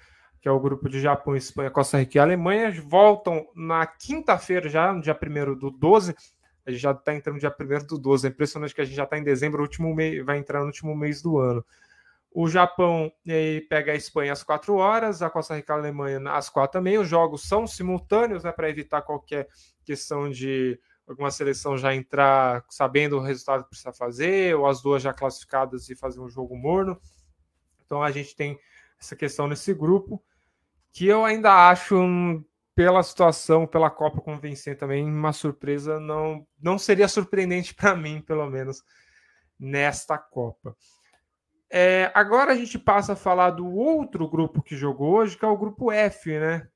Que 0.40 0.48
é 0.48 0.52
o 0.52 0.60
grupo 0.60 0.88
de 0.88 1.00
Japão, 1.00 1.36
Espanha, 1.36 1.70
Costa 1.70 1.98
Rica 1.98 2.18
e 2.18 2.20
Alemanha, 2.20 2.72
voltam 2.84 3.46
na 3.54 3.86
quinta-feira 3.86 4.68
já, 4.68 4.92
no 4.92 5.00
dia 5.00 5.16
1 5.16 5.56
do 5.56 5.70
12. 5.70 6.14
A 6.64 6.70
gente 6.70 6.80
já 6.80 6.92
está 6.92 7.14
entrando 7.14 7.38
dia 7.38 7.54
1 7.58 7.86
do 7.86 7.98
12. 7.98 8.26
É 8.26 8.30
impressionante 8.30 8.74
que 8.74 8.80
a 8.80 8.84
gente 8.84 8.96
já 8.96 9.04
está 9.04 9.18
em 9.18 9.24
dezembro, 9.24 9.62
último 9.62 9.94
mês, 9.94 10.24
vai 10.24 10.38
entrar 10.38 10.60
no 10.60 10.66
último 10.66 10.94
mês 10.94 11.20
do 11.20 11.38
ano. 11.38 11.64
O 12.30 12.48
Japão 12.48 13.12
pega 13.68 13.92
a 13.92 13.94
Espanha 13.94 14.32
às 14.32 14.42
4 14.42 14.74
horas, 14.74 15.20
a 15.20 15.28
Costa 15.28 15.54
Rica 15.54 15.72
e 15.72 15.74
a 15.74 15.78
Alemanha 15.78 16.20
às 16.30 16.48
4 16.48 16.72
também. 16.72 16.96
Os 16.96 17.08
jogos 17.08 17.42
são 17.42 17.66
simultâneos, 17.66 18.44
né, 18.44 18.52
para 18.52 18.70
evitar 18.70 19.02
qualquer 19.02 19.48
questão 19.84 20.30
de 20.30 20.80
alguma 21.06 21.30
seleção 21.30 21.76
já 21.76 21.94
entrar 21.94 22.64
sabendo 22.70 23.18
o 23.18 23.20
resultado 23.20 23.64
que 23.64 23.70
precisa 23.70 23.92
fazer, 23.92 24.56
ou 24.56 24.66
as 24.66 24.80
duas 24.80 25.02
já 25.02 25.12
classificadas 25.12 25.90
e 25.90 25.96
fazer 25.96 26.20
um 26.20 26.28
jogo 26.28 26.56
morno. 26.56 26.98
Então 27.84 28.02
a 28.02 28.10
gente 28.10 28.34
tem 28.34 28.58
essa 28.98 29.14
questão 29.14 29.46
nesse 29.46 29.74
grupo, 29.74 30.22
que 30.90 31.06
eu 31.06 31.24
ainda 31.24 31.68
acho, 31.68 31.96
pela 32.74 33.02
situação, 33.02 33.66
pela 33.66 33.90
Copa 33.90 34.20
convencer 34.20 34.76
também, 34.76 35.04
uma 35.04 35.32
surpresa 35.32 36.00
não, 36.00 36.46
não 36.60 36.78
seria 36.78 37.08
surpreendente 37.08 37.74
para 37.76 37.94
mim, 37.94 38.20
pelo 38.20 38.48
menos, 38.48 38.82
nesta 39.58 40.18
Copa. 40.18 40.76
É, 41.70 42.10
agora 42.14 42.52
a 42.52 42.54
gente 42.54 42.78
passa 42.78 43.14
a 43.14 43.16
falar 43.16 43.50
do 43.50 43.66
outro 43.66 44.28
grupo 44.28 44.62
que 44.62 44.76
jogou 44.76 45.14
hoje, 45.14 45.38
que 45.38 45.44
é 45.44 45.48
o 45.48 45.56
grupo 45.56 45.90
F, 45.90 46.38
né? 46.38 46.68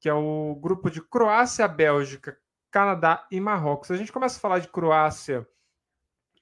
Que 0.00 0.08
é 0.08 0.14
o 0.14 0.58
grupo 0.60 0.90
de 0.90 1.02
Croácia, 1.02 1.68
Bélgica, 1.68 2.38
Canadá 2.70 3.26
e 3.30 3.38
Marrocos. 3.38 3.90
A 3.90 3.96
gente 3.96 4.10
começa 4.10 4.38
a 4.38 4.40
falar 4.40 4.58
de 4.58 4.68
Croácia 4.68 5.46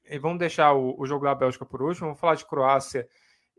e 0.05 0.19
vamos 0.19 0.39
deixar 0.39 0.73
o, 0.73 0.95
o 0.99 1.05
jogo 1.05 1.25
da 1.25 1.35
Bélgica 1.35 1.67
por 1.67 1.83
último. 1.83 2.07
Vamos 2.07 2.21
falar 2.21 2.37
de 2.37 2.47
Croácia 2.47 3.09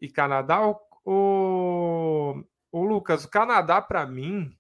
e 0.02 0.10
Canadá. 0.10 0.66
O, 0.66 0.80
o, 1.04 2.44
o 2.72 2.84
Lucas, 2.86 3.26
o 3.26 3.30
Canadá, 3.30 3.82
para 3.82 4.06
mim, 4.06 4.58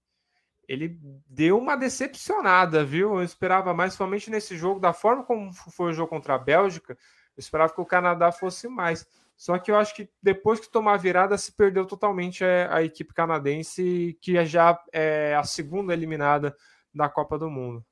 ele 0.71 0.97
deu 1.27 1.57
uma 1.57 1.75
decepcionada, 1.75 2.85
viu? 2.85 3.15
Eu 3.15 3.23
esperava 3.23 3.73
mais, 3.73 3.93
somente 3.93 4.31
nesse 4.31 4.55
jogo, 4.55 4.79
da 4.79 4.93
forma 4.93 5.21
como 5.21 5.51
foi 5.53 5.91
o 5.91 5.93
jogo 5.93 6.07
contra 6.07 6.35
a 6.35 6.37
Bélgica, 6.37 6.93
eu 6.93 7.41
esperava 7.41 7.73
que 7.73 7.81
o 7.81 7.85
Canadá 7.85 8.31
fosse 8.31 8.69
mais. 8.69 9.05
Só 9.35 9.59
que 9.59 9.69
eu 9.69 9.75
acho 9.75 9.93
que 9.93 10.09
depois 10.23 10.61
que 10.61 10.71
tomar 10.71 10.93
a 10.93 10.97
virada, 10.97 11.37
se 11.37 11.51
perdeu 11.51 11.85
totalmente 11.85 12.45
a, 12.45 12.77
a 12.77 12.83
equipe 12.83 13.13
canadense, 13.13 14.17
que 14.21 14.37
é 14.37 14.45
já 14.45 14.81
é 14.93 15.35
a 15.35 15.43
segunda 15.43 15.91
eliminada 15.91 16.55
da 16.95 17.09
Copa 17.09 17.37
do 17.37 17.49
Mundo. 17.49 17.85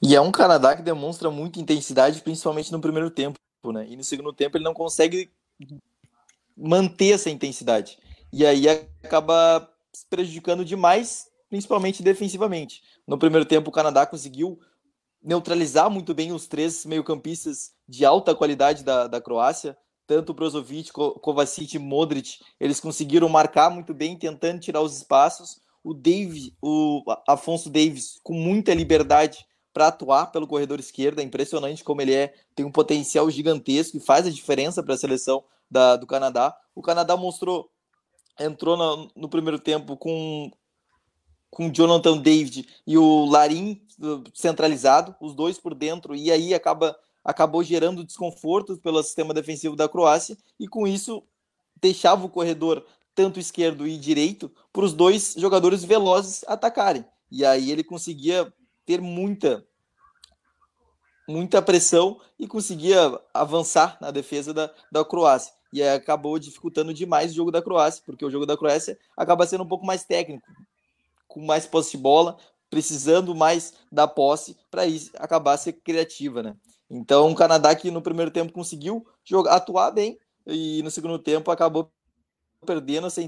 E 0.00 0.14
é 0.14 0.20
um 0.20 0.30
Canadá 0.30 0.76
que 0.76 0.82
demonstra 0.82 1.30
muita 1.32 1.58
intensidade, 1.58 2.20
principalmente 2.20 2.70
no 2.70 2.80
primeiro 2.80 3.10
tempo, 3.10 3.40
né? 3.72 3.86
E 3.88 3.96
no 3.96 4.04
segundo 4.04 4.32
tempo 4.32 4.56
ele 4.56 4.64
não 4.64 4.74
consegue 4.74 5.32
manter 6.56 7.14
essa 7.14 7.28
intensidade. 7.28 7.98
E 8.32 8.46
aí 8.46 8.68
acaba 9.02 9.68
se 9.96 10.06
prejudicando 10.10 10.62
demais, 10.62 11.26
principalmente 11.48 12.02
defensivamente. 12.02 12.82
No 13.06 13.18
primeiro 13.18 13.46
tempo 13.46 13.70
o 13.70 13.72
Canadá 13.72 14.04
conseguiu 14.04 14.58
neutralizar 15.22 15.90
muito 15.90 16.12
bem 16.12 16.32
os 16.32 16.46
três 16.46 16.84
meio-campistas 16.84 17.72
de 17.88 18.04
alta 18.04 18.34
qualidade 18.34 18.84
da, 18.84 19.06
da 19.06 19.22
Croácia, 19.22 19.74
tanto 20.06 20.34
Brozovic, 20.34 20.92
Kovacic 20.92 21.74
e 21.74 21.78
Modric, 21.78 22.38
eles 22.60 22.78
conseguiram 22.78 23.28
marcar 23.28 23.70
muito 23.70 23.94
bem, 23.94 24.18
tentando 24.18 24.60
tirar 24.60 24.82
os 24.82 24.98
espaços. 24.98 25.60
O 25.82 25.94
Dave, 25.94 26.54
o 26.60 27.02
Afonso 27.26 27.70
Davis, 27.70 28.20
com 28.22 28.34
muita 28.34 28.74
liberdade 28.74 29.46
para 29.72 29.88
atuar 29.88 30.26
pelo 30.26 30.46
corredor 30.46 30.78
esquerdo, 30.78 31.20
é 31.20 31.22
impressionante 31.22 31.82
como 31.82 32.02
ele 32.02 32.14
é, 32.14 32.34
tem 32.54 32.66
um 32.66 32.70
potencial 32.70 33.28
gigantesco 33.30 33.96
e 33.96 34.00
faz 34.00 34.26
a 34.26 34.30
diferença 34.30 34.82
para 34.82 34.94
a 34.94 34.98
seleção 34.98 35.42
da, 35.70 35.96
do 35.96 36.06
Canadá. 36.06 36.54
O 36.74 36.82
Canadá 36.82 37.16
mostrou, 37.16 37.70
entrou 38.38 38.76
no, 38.76 39.10
no 39.14 39.28
primeiro 39.28 39.58
tempo 39.58 39.96
com 39.96 40.50
com 41.56 41.72
Jonathan 41.72 42.18
David 42.18 42.68
e 42.86 42.98
o 42.98 43.24
Larim 43.24 43.80
uh, 43.98 44.22
centralizado, 44.34 45.16
os 45.18 45.34
dois 45.34 45.58
por 45.58 45.74
dentro, 45.74 46.14
e 46.14 46.30
aí 46.30 46.52
acaba, 46.52 46.94
acabou 47.24 47.62
gerando 47.62 48.04
desconforto 48.04 48.76
pelo 48.76 49.02
sistema 49.02 49.32
defensivo 49.32 49.74
da 49.74 49.88
Croácia, 49.88 50.36
e 50.60 50.68
com 50.68 50.86
isso 50.86 51.22
deixava 51.80 52.26
o 52.26 52.28
corredor 52.28 52.84
tanto 53.14 53.40
esquerdo 53.40 53.88
e 53.88 53.96
direito 53.96 54.52
para 54.70 54.84
os 54.84 54.92
dois 54.92 55.34
jogadores 55.38 55.82
velozes 55.82 56.44
atacarem. 56.46 57.06
E 57.30 57.42
aí 57.42 57.70
ele 57.70 57.82
conseguia 57.82 58.52
ter 58.84 59.00
muita 59.00 59.66
muita 61.26 61.62
pressão 61.62 62.20
e 62.38 62.46
conseguia 62.46 63.18
avançar 63.34 63.96
na 64.00 64.10
defesa 64.10 64.52
da, 64.52 64.70
da 64.92 65.04
Croácia. 65.04 65.55
E 65.72 65.82
acabou 65.82 66.38
dificultando 66.38 66.94
demais 66.94 67.32
o 67.32 67.34
jogo 67.34 67.50
da 67.50 67.62
Croácia, 67.62 68.02
porque 68.04 68.24
o 68.24 68.30
jogo 68.30 68.46
da 68.46 68.56
Croácia 68.56 68.98
acaba 69.16 69.46
sendo 69.46 69.64
um 69.64 69.68
pouco 69.68 69.84
mais 69.84 70.04
técnico, 70.04 70.46
com 71.26 71.44
mais 71.44 71.66
posse 71.66 71.92
de 71.92 71.98
bola, 71.98 72.36
precisando 72.70 73.34
mais 73.34 73.74
da 73.90 74.06
posse 74.06 74.56
para 74.70 74.82
acabar 75.18 75.56
ser 75.56 75.72
criativa, 75.74 76.42
né? 76.42 76.56
Então, 76.88 77.30
o 77.30 77.34
Canadá 77.34 77.74
que 77.74 77.90
no 77.90 78.02
primeiro 78.02 78.30
tempo 78.30 78.52
conseguiu 78.52 79.06
jogar, 79.24 79.56
atuar 79.56 79.90
bem 79.90 80.18
e 80.46 80.82
no 80.82 80.90
segundo 80.90 81.18
tempo 81.18 81.50
acabou 81.50 81.90
perdendo 82.64 83.08
essa 83.08 83.22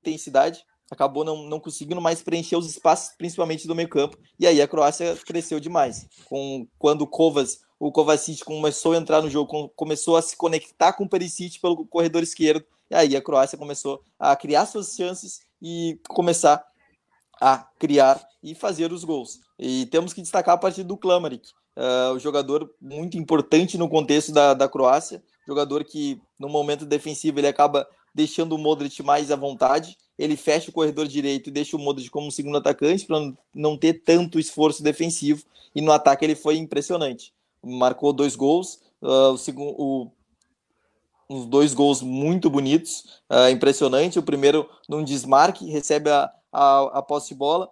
intensidade, 0.00 0.64
acabou 0.90 1.24
não, 1.24 1.44
não 1.44 1.60
conseguindo 1.60 2.00
mais 2.00 2.22
preencher 2.22 2.56
os 2.56 2.68
espaços, 2.68 3.14
principalmente 3.16 3.66
do 3.66 3.74
meio 3.74 3.88
campo, 3.88 4.18
e 4.38 4.46
aí 4.46 4.60
a 4.60 4.68
Croácia 4.68 5.16
cresceu 5.24 5.60
demais. 5.60 6.06
Com, 6.24 6.66
quando 6.78 7.02
o 7.02 7.06
Kovas, 7.06 7.60
o 7.82 7.90
Kovacic 7.90 8.44
começou 8.44 8.92
a 8.92 8.96
entrar 8.96 9.20
no 9.20 9.28
jogo, 9.28 9.68
começou 9.74 10.16
a 10.16 10.22
se 10.22 10.36
conectar 10.36 10.92
com 10.92 11.02
o 11.02 11.08
Perisic 11.08 11.58
pelo 11.58 11.84
corredor 11.84 12.22
esquerdo, 12.22 12.64
e 12.88 12.94
aí 12.94 13.16
a 13.16 13.20
Croácia 13.20 13.58
começou 13.58 14.04
a 14.20 14.36
criar 14.36 14.66
suas 14.66 14.94
chances 14.94 15.40
e 15.60 15.98
começar 16.08 16.64
a 17.40 17.66
criar 17.80 18.24
e 18.40 18.54
fazer 18.54 18.92
os 18.92 19.02
gols. 19.02 19.40
E 19.58 19.86
temos 19.86 20.12
que 20.12 20.22
destacar 20.22 20.54
a 20.54 20.58
partir 20.58 20.84
do 20.84 20.96
Klamaric, 20.96 21.50
uh, 21.76 22.12
o 22.14 22.20
jogador 22.20 22.72
muito 22.80 23.18
importante 23.18 23.76
no 23.76 23.88
contexto 23.88 24.30
da, 24.30 24.54
da 24.54 24.68
Croácia, 24.68 25.20
jogador 25.44 25.82
que 25.82 26.22
no 26.38 26.48
momento 26.48 26.86
defensivo 26.86 27.40
ele 27.40 27.48
acaba 27.48 27.84
deixando 28.14 28.52
o 28.52 28.58
Modric 28.58 29.02
mais 29.02 29.32
à 29.32 29.34
vontade, 29.34 29.98
ele 30.16 30.36
fecha 30.36 30.70
o 30.70 30.72
corredor 30.72 31.08
direito 31.08 31.48
e 31.48 31.52
deixa 31.52 31.76
o 31.76 31.80
Modric 31.80 32.10
como 32.10 32.30
segundo 32.30 32.58
atacante 32.58 33.06
para 33.06 33.32
não 33.52 33.76
ter 33.76 34.04
tanto 34.04 34.38
esforço 34.38 34.84
defensivo, 34.84 35.42
e 35.74 35.80
no 35.80 35.90
ataque 35.90 36.24
ele 36.24 36.36
foi 36.36 36.58
impressionante. 36.58 37.32
Marcou 37.62 38.12
dois 38.12 38.34
gols, 38.34 38.80
uh, 39.00 39.32
o 39.32 39.38
segundo, 39.38 40.10
uns 41.30 41.46
dois 41.46 41.72
gols 41.72 42.02
muito 42.02 42.50
bonitos, 42.50 43.22
uh, 43.30 43.48
impressionante. 43.50 44.18
O 44.18 44.22
primeiro 44.22 44.68
num 44.88 45.04
desmarque, 45.04 45.70
recebe 45.70 46.10
a, 46.10 46.30
a, 46.52 46.98
a 46.98 47.02
posse 47.02 47.30
de 47.30 47.34
bola 47.34 47.70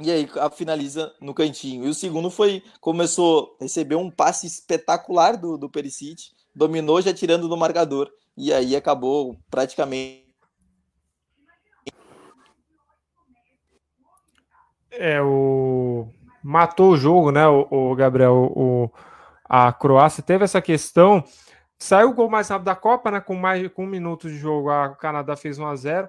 e 0.00 0.10
aí 0.10 0.28
a, 0.36 0.50
finaliza 0.50 1.14
no 1.20 1.34
cantinho. 1.34 1.84
E 1.84 1.88
o 1.88 1.94
segundo 1.94 2.30
foi, 2.30 2.62
começou, 2.80 3.56
recebeu 3.60 3.98
um 3.98 4.10
passe 4.10 4.46
espetacular 4.46 5.36
do, 5.36 5.56
do 5.56 5.68
Perisic, 5.68 6.30
dominou 6.54 7.00
já 7.00 7.12
tirando 7.12 7.48
do 7.48 7.56
marcador, 7.56 8.10
e 8.36 8.52
aí 8.52 8.74
acabou 8.74 9.36
praticamente. 9.50 10.24
É, 14.90 15.20
o. 15.22 16.08
Matou 16.42 16.92
o 16.92 16.96
jogo, 16.96 17.30
né, 17.30 17.46
o, 17.46 17.66
o 17.70 17.94
Gabriel? 17.94 18.50
O, 18.56 18.90
a 19.52 19.72
Croácia 19.72 20.22
teve 20.22 20.44
essa 20.44 20.62
questão. 20.62 21.24
Saiu 21.76 22.10
o 22.10 22.14
gol 22.14 22.30
mais 22.30 22.48
rápido 22.48 22.66
da 22.66 22.76
Copa, 22.76 23.10
né? 23.10 23.20
Com 23.20 23.34
mais 23.34 23.66
com 23.72 23.82
um 23.82 23.88
minuto 23.88 24.28
de 24.28 24.38
jogo, 24.38 24.70
a, 24.70 24.90
o 24.90 24.96
Canadá 24.96 25.34
fez 25.36 25.58
1 25.58 25.66
a 25.66 25.74
0 25.74 26.08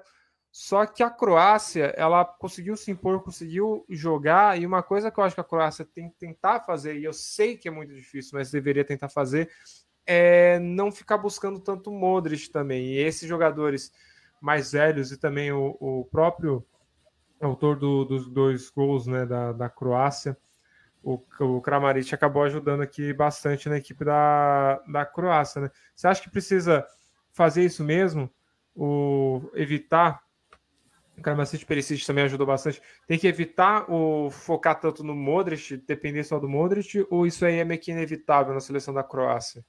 só 0.52 0.86
que 0.86 1.02
a 1.02 1.10
Croácia, 1.10 1.94
ela 1.96 2.26
conseguiu 2.26 2.76
se 2.76 2.92
impor, 2.92 3.24
conseguiu 3.24 3.86
jogar, 3.89 4.60
e 4.60 4.66
uma 4.66 4.84
coisa 4.84 5.10
que 5.10 5.18
eu 5.18 5.24
acho 5.24 5.34
que 5.34 5.39
a 5.39 5.46
Croácia 5.46 5.86
tem 5.86 6.10
que 6.10 6.18
tentar 6.18 6.60
fazer, 6.60 7.00
e 7.00 7.06
eu 7.06 7.14
sei 7.14 7.56
que 7.56 7.70
é 7.70 7.72
muito 7.72 7.94
difícil, 7.94 8.38
mas 8.38 8.52
deveria 8.52 8.84
tentar 8.84 9.08
fazer, 9.08 9.50
é 10.06 10.60
não 10.60 10.92
ficar 10.92 11.18
buscando 11.18 11.58
tanto 11.58 11.89
Modric 11.89 12.50
também. 12.50 12.88
E 12.88 12.98
esses 12.98 13.30
jogadores 13.30 13.94
mais 14.42 14.74
velhos 14.74 15.10
e 15.14 15.18
também 15.18 15.54
o, 15.54 15.78
o 15.80 16.06
próprio 16.12 16.66
autor 17.39 17.80
do, 17.80 18.04
dos 18.04 18.28
dois 18.28 18.70
gols 18.70 19.08
né, 19.08 19.26
da, 19.26 19.54
da 19.54 19.70
Croácia, 19.70 20.38
o, 21.04 21.22
o 21.39 21.62
Kramaric 21.62 22.14
acabou 22.14 22.43
ajudando 22.43 22.82
aqui 22.82 23.14
bastante 23.14 23.68
na 23.68 23.78
equipe 23.78 24.06
da, 24.06 24.82
da 24.88 25.06
Croácia. 25.06 25.62
Né? 25.62 25.72
Você 25.95 26.08
acha 26.08 26.22
que 26.22 26.30
precisa 26.30 26.86
fazer 27.32 27.64
isso 27.64 27.84
mesmo? 27.84 28.30
O, 28.76 29.52
evitar 29.54 30.22
o 31.18 31.22
Kramaric 31.22 31.66
Perisic 31.66 32.06
também 32.06 32.24
ajudou 32.24 32.47
bastante. 32.47 32.82
Tem 33.06 33.20
que 33.20 33.28
evitar 33.28 33.86
o 33.91 34.30
focar 34.32 34.80
tanto 34.80 35.04
no 35.04 35.14
Modric, 35.14 35.78
depender 35.78 36.24
só 36.24 36.39
do 36.39 36.49
Modric, 36.49 37.06
ou 37.10 37.28
isso 37.28 37.45
aí 37.45 37.60
é 37.60 37.64
meio 37.64 37.80
que 37.80 37.91
inevitável 37.91 38.54
na 38.54 38.60
seleção 38.60 38.93
da 38.93 39.04
Croácia? 39.04 39.64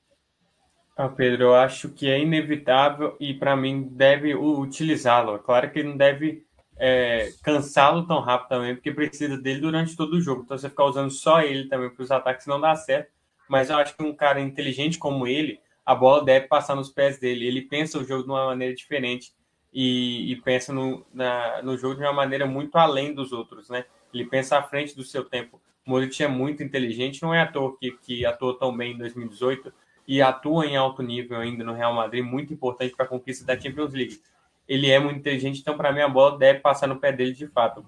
Ah, 0.96 1.08
Pedro, 1.08 1.44
eu 1.44 1.54
acho 1.54 1.88
que 1.90 2.08
é 2.08 2.18
inevitável 2.18 3.16
e 3.18 3.34
para 3.34 3.56
mim 3.56 3.88
deve 3.90 4.34
utilizá-lo. 4.34 5.38
Claro 5.38 5.70
que 5.70 5.82
não 5.82 5.96
deve 5.96 6.46
é, 6.84 7.32
cansá-lo 7.44 8.04
tão 8.08 8.18
rápido 8.18 8.48
também, 8.48 8.74
porque 8.74 8.90
precisa 8.90 9.38
dele 9.38 9.60
durante 9.60 9.96
todo 9.96 10.14
o 10.14 10.20
jogo. 10.20 10.42
Então 10.44 10.58
você 10.58 10.68
ficar 10.68 10.84
usando 10.84 11.12
só 11.12 11.40
ele 11.40 11.68
também 11.68 11.88
para 11.88 12.02
os 12.02 12.10
ataques 12.10 12.44
não 12.44 12.60
dá 12.60 12.74
certo. 12.74 13.08
Mas 13.48 13.70
eu 13.70 13.76
acho 13.76 13.96
que 13.96 14.02
um 14.02 14.12
cara 14.12 14.40
inteligente 14.40 14.98
como 14.98 15.24
ele, 15.24 15.60
a 15.86 15.94
bola 15.94 16.24
deve 16.24 16.48
passar 16.48 16.74
nos 16.74 16.88
pés 16.88 17.20
dele. 17.20 17.46
Ele 17.46 17.62
pensa 17.62 18.00
o 18.00 18.04
jogo 18.04 18.24
de 18.24 18.30
uma 18.30 18.46
maneira 18.46 18.74
diferente 18.74 19.32
e, 19.72 20.32
e 20.32 20.36
pensa 20.42 20.72
no, 20.72 21.06
na, 21.14 21.62
no 21.62 21.78
jogo 21.78 21.94
de 21.94 22.00
uma 22.00 22.12
maneira 22.12 22.46
muito 22.46 22.74
além 22.76 23.14
dos 23.14 23.32
outros, 23.32 23.70
né? 23.70 23.84
Ele 24.12 24.24
pensa 24.24 24.58
à 24.58 24.62
frente 24.64 24.96
do 24.96 25.04
seu 25.04 25.24
tempo. 25.24 25.62
O 25.86 25.90
Modric 25.90 26.20
é 26.20 26.26
muito 26.26 26.64
inteligente, 26.64 27.22
não 27.22 27.32
é 27.32 27.42
à 27.42 27.46
toa 27.46 27.76
que, 27.78 27.92
que 27.92 28.26
atuou 28.26 28.54
tão 28.54 28.76
bem 28.76 28.94
em 28.94 28.98
2018 28.98 29.72
e 30.08 30.20
atua 30.20 30.66
em 30.66 30.76
alto 30.76 31.00
nível 31.00 31.38
ainda 31.38 31.62
no 31.62 31.74
Real 31.74 31.94
Madrid, 31.94 32.24
muito 32.24 32.52
importante 32.52 32.92
para 32.96 33.06
a 33.06 33.08
conquista 33.08 33.44
da 33.44 33.58
Champions 33.58 33.94
League. 33.94 34.20
Ele 34.72 34.90
é 34.90 34.98
muito 34.98 35.18
inteligente, 35.18 35.60
então 35.60 35.76
para 35.76 35.92
mim 35.92 36.00
a 36.00 36.08
bola 36.08 36.38
deve 36.38 36.60
passar 36.60 36.86
no 36.86 36.98
pé 36.98 37.12
dele 37.12 37.32
de 37.32 37.46
fato. 37.46 37.84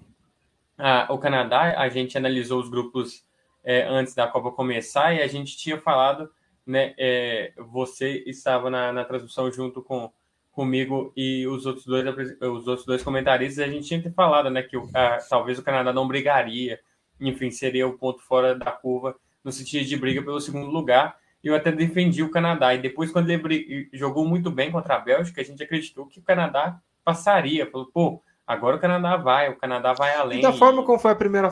Ah, 0.77 1.07
o 1.09 1.17
Canadá, 1.17 1.79
a 1.79 1.89
gente 1.89 2.15
analisou 2.15 2.61
os 2.61 2.69
grupos 2.69 3.25
é, 3.63 3.87
antes 3.87 4.13
da 4.13 4.27
Copa 4.27 4.51
começar 4.51 5.11
e 5.11 5.19
a 5.19 5.25
gente 5.25 5.57
tinha 5.57 5.79
falado, 5.79 6.29
né? 6.63 6.93
É, 6.95 7.53
você 7.57 8.23
estava 8.27 8.69
na, 8.69 8.93
na 8.93 9.03
transmissão 9.03 9.51
junto 9.51 9.81
com 9.81 10.11
comigo 10.51 11.11
e 11.17 11.47
os 11.47 11.65
outros 11.65 11.87
dois 11.87 12.05
os 12.39 12.67
outros 12.67 12.85
dois 12.85 13.03
comentaristas 13.03 13.67
a 13.67 13.67
gente 13.67 13.87
tinha 13.87 14.13
falado 14.13 14.49
né 14.49 14.63
que 14.63 14.77
o, 14.77 14.87
a, 14.93 15.17
talvez 15.17 15.59
o 15.59 15.63
Canadá 15.63 15.91
não 15.91 16.07
brigaria 16.07 16.79
enfim 17.19 17.51
seria 17.51 17.85
o 17.85 17.97
ponto 17.97 18.21
fora 18.21 18.55
da 18.55 18.71
curva 18.71 19.17
no 19.43 19.51
sentido 19.51 19.85
de 19.85 19.97
briga 19.97 20.23
pelo 20.23 20.39
segundo 20.39 20.67
lugar 20.67 21.17
eu 21.47 21.55
até 21.55 21.71
defendi 21.71 22.23
o 22.23 22.31
Canadá. 22.31 22.73
E 22.73 22.79
depois, 22.79 23.11
quando 23.11 23.29
ele 23.29 23.87
jogou 23.93 24.25
muito 24.27 24.49
bem 24.49 24.71
contra 24.71 24.95
a 24.95 24.99
Bélgica, 24.99 25.41
a 25.41 25.43
gente 25.43 25.61
acreditou 25.61 26.07
que 26.07 26.19
o 26.19 26.23
Canadá 26.23 26.79
passaria. 27.03 27.69
Falou, 27.69 27.87
pô, 27.93 28.23
agora 28.47 28.77
o 28.77 28.79
Canadá 28.79 29.15
vai, 29.15 29.49
o 29.49 29.55
Canadá 29.55 29.93
vai 29.93 30.15
além. 30.15 30.39
E 30.39 30.41
da 30.41 30.51
forma 30.51 30.83
como 30.83 30.97
foi 30.97 31.11
a 31.11 31.15
primeira 31.15 31.51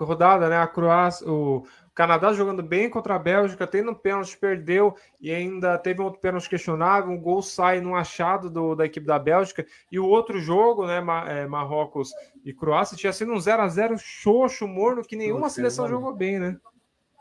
rodada, 0.00 0.48
né? 0.48 0.58
A 0.58 0.66
Croácia, 0.66 1.30
o 1.30 1.64
Canadá 1.94 2.32
jogando 2.32 2.64
bem 2.64 2.90
contra 2.90 3.14
a 3.14 3.18
Bélgica, 3.18 3.64
tendo 3.64 3.92
um 3.92 3.94
pênalti, 3.94 4.36
perdeu 4.36 4.96
e 5.20 5.32
ainda 5.32 5.78
teve 5.78 6.00
um 6.00 6.04
outro 6.04 6.20
pênalti 6.20 6.48
questionável. 6.48 7.12
Um 7.12 7.20
gol 7.20 7.40
sai 7.40 7.80
no 7.80 7.94
achado 7.94 8.50
do, 8.50 8.74
da 8.74 8.86
equipe 8.86 9.06
da 9.06 9.20
Bélgica. 9.20 9.64
E 9.90 10.00
o 10.00 10.06
outro 10.06 10.40
jogo, 10.40 10.84
né? 10.84 11.00
É, 11.28 11.46
Marrocos 11.46 12.10
e 12.44 12.52
Croácia, 12.52 12.96
tinha 12.96 13.12
sido 13.12 13.32
um 13.32 13.38
0 13.38 13.62
a 13.62 13.68
0 13.68 13.96
xoxo, 13.98 14.66
morno, 14.66 15.02
que 15.02 15.14
nenhuma 15.14 15.48
seleção 15.48 15.88
jogou 15.88 16.12
bem, 16.12 16.40
né? 16.40 16.56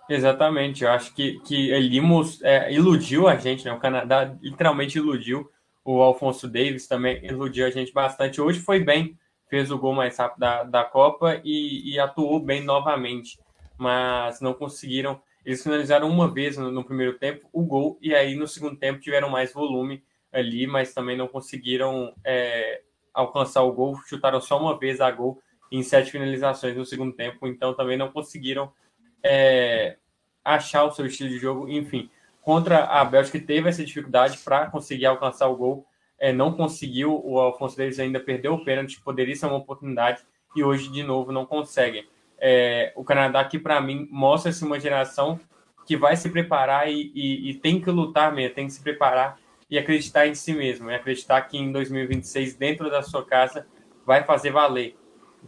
Exatamente, 0.09 0.85
eu 0.85 0.89
acho 0.89 1.13
que, 1.13 1.39
que 1.41 1.69
ele 1.69 1.99
é, 2.43 2.71
iludiu 2.71 3.27
a 3.27 3.35
gente, 3.35 3.65
né? 3.65 3.73
O 3.73 3.79
Canadá 3.79 4.35
literalmente 4.41 4.97
iludiu. 4.97 5.51
O 5.83 6.01
Alfonso 6.01 6.47
Davis 6.47 6.87
também 6.87 7.25
iludiu 7.25 7.65
a 7.65 7.69
gente 7.69 7.91
bastante. 7.91 8.39
Hoje 8.39 8.59
foi 8.59 8.79
bem, 8.79 9.17
fez 9.49 9.69
o 9.69 9.77
gol 9.77 9.93
mais 9.93 10.17
rápido 10.17 10.39
da, 10.39 10.63
da 10.63 10.83
Copa 10.85 11.41
e, 11.43 11.93
e 11.93 11.99
atuou 11.99 12.39
bem 12.39 12.63
novamente, 12.63 13.37
mas 13.77 14.39
não 14.39 14.53
conseguiram. 14.53 15.21
Eles 15.45 15.61
finalizaram 15.61 16.09
uma 16.09 16.33
vez 16.33 16.57
no, 16.57 16.71
no, 16.71 16.83
primeiro 16.83 17.17
tempo 17.17 17.47
o 17.51 17.63
gol, 17.63 17.97
e 18.01 18.15
aí 18.15 18.35
no 18.35 18.47
segundo 18.47 18.77
tempo 18.77 18.99
tiveram 18.99 19.29
mais 19.29 19.53
volume 19.53 20.03
ali, 20.31 20.67
mas 20.67 20.93
também 20.93 21.17
não 21.17 21.27
conseguiram 21.27 22.13
é, 22.23 22.81
alcançar 23.13 23.63
o 23.63 23.73
gol. 23.73 23.97
Chutaram 24.07 24.39
só 24.39 24.57
uma 24.59 24.77
vez 24.77 25.01
a 25.01 25.11
gol 25.11 25.41
em 25.69 25.83
sete 25.83 26.11
finalizações 26.11 26.77
no 26.77 26.85
segundo 26.85 27.13
tempo, 27.13 27.45
então 27.45 27.73
também 27.73 27.97
não 27.97 28.09
conseguiram 28.09 28.71
é, 29.27 29.97
achar 30.43 30.85
o 30.85 30.91
seu 30.91 31.05
estilo 31.05 31.29
de 31.29 31.37
jogo, 31.37 31.67
enfim. 31.67 32.09
Contra 32.41 32.85
a 32.85 33.03
Bélgica 33.03 33.39
teve 33.39 33.67
essa 33.67 33.83
dificuldade 33.83 34.37
para 34.37 34.67
conseguir 34.67 35.05
alcançar 35.05 35.47
o 35.47 35.55
gol, 35.55 35.85
é, 36.17 36.31
não 36.31 36.53
conseguiu, 36.53 37.21
o 37.23 37.37
Alfonso 37.39 37.77
Davis 37.77 37.99
ainda 37.99 38.19
perdeu 38.19 38.53
o 38.53 38.63
pênalti, 38.63 39.01
poderia 39.01 39.35
ser 39.35 39.45
uma 39.47 39.57
oportunidade, 39.57 40.23
e 40.55 40.63
hoje 40.63 40.89
de 40.89 41.03
novo 41.03 41.31
não 41.31 41.45
consegue. 41.45 42.07
É, 42.39 42.93
o 42.95 43.03
Canadá 43.03 43.43
que 43.43 43.59
para 43.59 43.81
mim 43.81 44.07
mostra-se 44.09 44.63
uma 44.63 44.79
geração 44.79 45.39
que 45.85 45.97
vai 45.97 46.15
se 46.15 46.29
preparar 46.29 46.89
e, 46.89 47.11
e, 47.13 47.49
e, 47.49 47.53
tem 47.55 47.81
que 47.81 47.89
lutar 47.89 48.33
mesmo, 48.33 48.55
tem 48.55 48.67
que 48.67 48.73
se 48.73 48.81
preparar 48.81 49.39
e 49.69 49.77
acreditar 49.77 50.27
em 50.27 50.35
si 50.35 50.53
mesmo, 50.53 50.89
e 50.89 50.95
acreditar 50.95 51.41
que 51.41 51.57
em 51.57 51.71
2026, 51.71 52.55
dentro 52.55 52.89
da 52.89 53.01
sua 53.01 53.25
casa, 53.25 53.67
vai 54.05 54.23
fazer 54.23 54.51
valer 54.51 54.95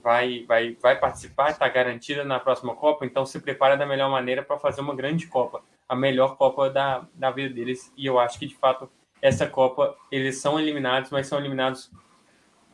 vai, 0.04 0.46
vai, 0.48 0.76
vai 0.82 1.00
participar, 1.00 1.52
está 1.52 1.68
garantida 1.68 2.24
na 2.24 2.40
próxima 2.40 2.76
Copa, 2.76 3.06
então 3.06 3.26
se 3.26 3.40
prepara 3.40 3.78
da 3.78 3.86
melhor 3.86 4.10
maneira 4.10 4.44
para 4.44 4.58
fazer 4.58 4.82
uma 4.82 4.96
grande 4.96 5.28
Copa, 5.28 5.62
a 5.88 5.96
melhor 5.96 6.38
Copa 6.38 6.70
da, 6.70 7.08
da 7.14 7.32
vida 7.32 7.54
deles. 7.54 7.94
E 7.98 8.06
eu 8.06 8.20
acho 8.20 8.40
que 8.40 8.48
de 8.48 8.56
fato 8.56 8.90
essa 9.22 9.48
Copa 9.48 9.96
eles 10.12 10.38
são 10.38 10.60
eliminados, 10.60 11.12
mas 11.12 11.28
são 11.28 11.40
eliminados 11.40 11.92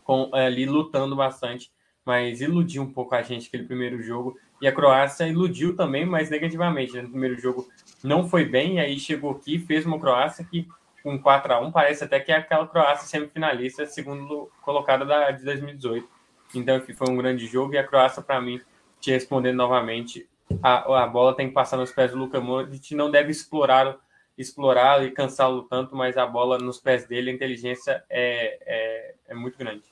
com 0.03 0.29
ali 0.33 0.65
lutando 0.65 1.15
bastante, 1.15 1.71
mas 2.05 2.41
iludiu 2.41 2.83
um 2.83 2.91
pouco 2.91 3.15
a 3.15 3.21
gente 3.21 3.47
aquele 3.47 3.63
primeiro 3.63 4.01
jogo. 4.01 4.37
E 4.61 4.67
a 4.67 4.71
Croácia 4.71 5.27
iludiu 5.27 5.75
também, 5.75 6.05
mas 6.05 6.29
negativamente. 6.29 6.93
Né? 6.93 7.01
No 7.01 7.09
primeiro 7.09 7.39
jogo 7.39 7.67
não 8.03 8.27
foi 8.27 8.45
bem, 8.45 8.75
e 8.75 8.79
aí 8.79 8.99
chegou 8.99 9.31
aqui, 9.31 9.59
fez 9.59 9.85
uma 9.85 9.99
Croácia 9.99 10.45
que 10.45 10.67
com 11.03 11.19
4 11.19 11.53
a 11.53 11.59
1 11.59 11.71
parece 11.71 12.03
até 12.03 12.19
que 12.19 12.31
é 12.31 12.37
aquela 12.37 12.67
Croácia 12.67 13.07
semifinalista, 13.07 13.85
segundo 13.85 14.49
colocada 14.61 15.05
da, 15.05 15.31
de 15.31 15.43
2018 15.43 16.14
então, 16.59 16.81
foi 16.95 17.09
um 17.09 17.17
grande 17.17 17.47
jogo 17.47 17.73
e 17.73 17.77
a 17.77 17.83
Croácia, 17.85 18.21
para 18.21 18.41
mim, 18.41 18.59
te 18.99 19.11
respondendo 19.11 19.57
novamente, 19.57 20.27
a, 20.61 21.03
a 21.03 21.07
bola 21.07 21.35
tem 21.35 21.47
que 21.47 21.53
passar 21.53 21.77
nos 21.77 21.91
pés 21.91 22.11
do 22.11 22.17
Luka 22.17 22.39
Modric, 22.39 22.93
não 22.93 23.09
deve 23.09 23.31
explorar 23.31 23.97
explorar 24.37 25.03
e 25.05 25.11
cansá-lo 25.11 25.63
tanto, 25.63 25.95
mas 25.95 26.17
a 26.17 26.25
bola 26.25 26.57
nos 26.57 26.77
pés 26.77 27.07
dele, 27.07 27.31
a 27.31 27.33
inteligência 27.33 28.03
é, 28.09 28.59
é, 28.65 29.15
é 29.29 29.33
muito 29.33 29.57
grande. 29.57 29.83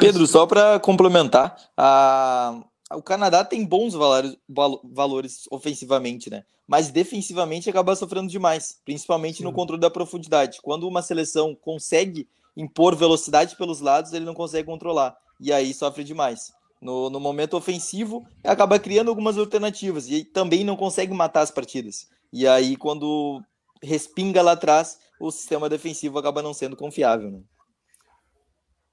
Pedro, 0.00 0.26
só 0.26 0.46
para 0.46 0.78
complementar, 0.80 1.56
a, 1.76 2.60
o 2.92 3.02
Canadá 3.02 3.44
tem 3.44 3.64
bons 3.64 3.94
valores, 3.94 4.36
valores 4.84 5.44
ofensivamente, 5.50 6.30
né? 6.30 6.44
Mas 6.66 6.90
defensivamente 6.90 7.68
acaba 7.68 7.94
sofrendo 7.96 8.28
demais, 8.28 8.80
principalmente 8.84 9.38
Sim. 9.38 9.44
no 9.44 9.52
controle 9.52 9.80
da 9.80 9.90
profundidade. 9.90 10.60
Quando 10.62 10.88
uma 10.88 11.02
seleção 11.02 11.54
consegue 11.54 12.28
impor 12.56 12.94
velocidade 12.94 13.56
pelos 13.56 13.80
lados, 13.80 14.12
ele 14.12 14.24
não 14.24 14.34
consegue 14.34 14.66
controlar 14.66 15.16
e 15.42 15.52
aí 15.52 15.74
sofre 15.74 16.04
demais. 16.04 16.52
No, 16.80 17.10
no 17.10 17.18
momento 17.18 17.56
ofensivo, 17.56 18.24
acaba 18.44 18.78
criando 18.78 19.08
algumas 19.08 19.36
alternativas 19.36 20.08
e 20.08 20.24
também 20.24 20.64
não 20.64 20.76
consegue 20.76 21.12
matar 21.12 21.40
as 21.40 21.50
partidas. 21.50 22.06
E 22.32 22.46
aí, 22.46 22.76
quando 22.76 23.42
respinga 23.82 24.40
lá 24.40 24.52
atrás, 24.52 24.98
o 25.20 25.30
sistema 25.32 25.68
defensivo 25.68 26.18
acaba 26.18 26.42
não 26.42 26.54
sendo 26.54 26.76
confiável. 26.76 27.30
Né? 27.30 27.40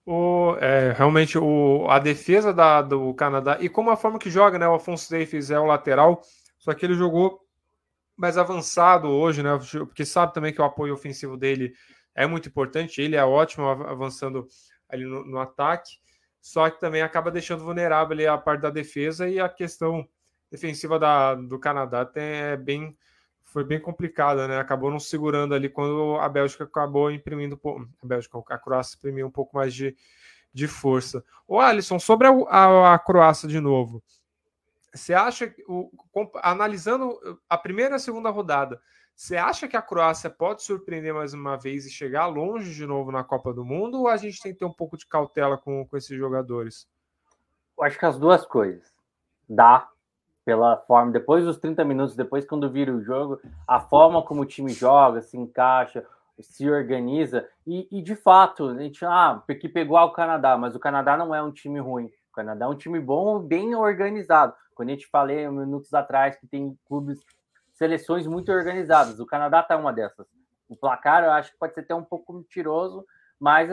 O, 0.06 0.56
é, 0.60 0.92
realmente 0.92 1.38
o, 1.38 1.86
a 1.88 2.00
defesa 2.00 2.52
da, 2.52 2.82
do 2.82 3.14
Canadá 3.14 3.58
e 3.62 3.70
como 3.70 3.92
a 3.92 3.98
forma 3.98 4.18
que 4.18 4.32
joga, 4.32 4.58
né? 4.58 4.68
O 4.68 4.74
Afonso 4.74 5.10
Davis 5.10 5.52
é 5.52 5.60
o 5.60 5.66
lateral, 5.66 6.22
só 6.58 6.74
que 6.74 6.84
ele 6.84 6.96
jogou 6.96 7.40
mais 8.18 8.38
avançado 8.38 9.08
hoje, 9.08 9.44
né? 9.44 9.52
Porque 9.72 10.04
sabe 10.04 10.34
também 10.34 10.52
que 10.52 10.62
o 10.62 10.66
apoio 10.66 10.96
ofensivo 10.96 11.38
dele 11.38 11.74
é 12.16 12.26
muito 12.26 12.50
importante. 12.50 13.02
Ele 13.02 13.16
é 13.16 13.24
ótimo 13.24 13.68
avançando 13.68 14.48
ali 14.90 15.06
no, 15.06 15.24
no 15.26 15.40
ataque 15.40 16.00
só 16.42 16.70
que 16.70 16.80
também 16.80 17.02
acaba 17.02 17.32
deixando 17.32 17.64
vulnerável 17.64 18.32
a 18.32 18.38
parte 18.38 18.62
da 18.62 18.70
defesa 18.70 19.28
e 19.28 19.40
a 19.40 19.50
questão 19.50 20.08
defensiva 20.50 20.98
da, 20.98 21.36
do 21.36 21.60
Canadá 21.60 22.06
tem, 22.06 22.24
é 22.24 22.58
bem 22.58 22.98
foi 23.52 23.64
bem 23.64 23.80
complicada, 23.80 24.48
né? 24.48 24.60
Acabou 24.60 24.92
não 24.92 25.00
segurando 25.00 25.56
ali 25.56 25.70
quando 25.70 26.18
a 26.20 26.30
Bélgica 26.30 26.66
acabou 26.66 27.12
imprimindo 27.12 27.60
a 28.02 28.06
Bélgica, 28.06 28.38
a 28.48 28.58
Croácia 28.60 28.96
imprimiu 28.96 29.26
um 29.26 29.32
pouco 29.32 29.58
mais 29.58 29.74
de, 29.74 29.96
de 30.54 30.68
força. 30.68 31.24
O 31.48 31.60
Alisson, 31.60 31.98
sobre 31.98 32.28
a, 32.28 32.32
a, 32.32 32.94
a 32.94 33.00
Croácia 33.00 33.48
de 33.48 33.60
novo, 33.60 34.04
você 34.94 35.16
acha, 35.16 35.54
o, 35.68 35.92
analisando 36.44 37.40
a 37.50 37.58
primeira 37.58 37.96
e 37.96 37.98
a 37.98 38.00
segunda 38.00 38.30
rodada, 38.30 38.80
você 39.20 39.36
acha 39.36 39.68
que 39.68 39.76
a 39.76 39.82
Croácia 39.82 40.30
pode 40.30 40.64
surpreender 40.64 41.14
mais 41.14 41.34
uma 41.34 41.58
vez 41.58 41.86
e 41.86 41.90
chegar 41.90 42.28
longe 42.28 42.74
de 42.74 42.86
novo 42.86 43.12
na 43.12 43.22
Copa 43.22 43.54
do 43.54 43.66
Mundo? 43.66 44.00
Ou 44.00 44.08
a 44.08 44.16
gente 44.16 44.42
tem 44.42 44.54
que 44.54 44.60
ter 44.60 44.64
um 44.64 44.72
pouco 44.72 44.98
de 44.98 45.06
cautela 45.06 45.58
com, 45.58 45.86
com 45.86 45.98
esses 45.98 46.18
jogadores? 46.18 46.88
Eu 47.78 47.84
acho 47.84 48.00
que 48.00 48.06
as 48.06 48.18
duas 48.18 48.46
coisas. 48.46 48.94
Dá, 49.48 49.90
pela 50.46 50.78
forma, 50.78 51.12
depois 51.12 51.44
dos 51.44 51.58
30 51.58 51.84
minutos, 51.84 52.16
depois 52.16 52.46
quando 52.46 52.72
vira 52.72 52.94
o 52.94 53.02
jogo, 53.02 53.42
a 53.68 53.82
forma 53.82 54.24
como 54.24 54.44
o 54.44 54.46
time 54.46 54.72
joga, 54.72 55.22
se 55.22 55.38
encaixa, 55.38 56.08
se 56.40 56.70
organiza 56.70 57.46
e, 57.68 57.90
e, 57.92 58.02
de 58.02 58.16
fato, 58.16 58.70
a 58.70 58.82
gente, 58.82 59.04
ah, 59.04 59.44
que 59.60 59.68
pegou 59.68 59.98
o 59.98 60.14
Canadá, 60.14 60.58
mas 60.58 60.76
o 60.76 60.80
Canadá 60.80 61.18
não 61.18 61.36
é 61.36 61.44
um 61.44 61.52
time 61.52 61.82
ruim. 61.82 62.06
O 62.06 62.36
Canadá 62.36 62.68
é 62.68 62.70
um 62.70 62.78
time 62.78 63.02
bom, 63.02 63.38
bem 63.38 63.76
organizado. 63.76 64.54
Quando 64.74 64.88
a 64.88 64.92
gente 64.94 65.08
falei 65.08 65.46
minutos 65.50 65.94
atrás 65.94 66.38
que 66.38 66.48
tem 66.48 66.74
clubes, 66.88 67.20
seleções 67.80 68.28
muito 68.28 68.52
organizadas, 68.52 69.22
o 69.22 69.26
Canadá 69.26 69.64
tá 69.64 69.78
uma 69.78 69.94
dessas. 69.94 70.28
O 70.68 70.76
placar 70.76 71.24
eu 71.24 71.32
acho 71.32 71.52
que 71.54 71.58
pode 71.58 71.74
ser 71.74 71.80
até 71.80 71.96
um 71.96 72.04
pouco 72.04 72.34
mentiroso, 72.34 73.06
mas 73.40 73.72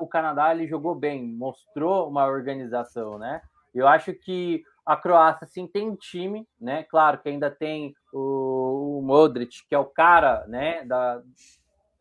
o 0.00 0.08
Canadá 0.08 0.52
ele 0.52 0.66
jogou 0.66 0.92
bem, 0.92 1.24
mostrou 1.24 2.08
uma 2.08 2.26
organização, 2.26 3.18
né? 3.18 3.40
Eu 3.72 3.86
acho 3.86 4.12
que 4.12 4.64
a 4.84 4.96
Croácia 4.96 5.46
sim 5.46 5.68
tem 5.68 5.88
um 5.88 5.94
time, 5.94 6.46
né? 6.60 6.82
Claro 6.82 7.18
que 7.18 7.28
ainda 7.28 7.48
tem 7.48 7.94
o, 8.12 8.98
o 8.98 9.02
Modric, 9.02 9.64
que 9.68 9.74
é 9.74 9.78
o 9.78 9.86
cara, 9.86 10.44
né? 10.48 10.84
Da, 10.84 11.22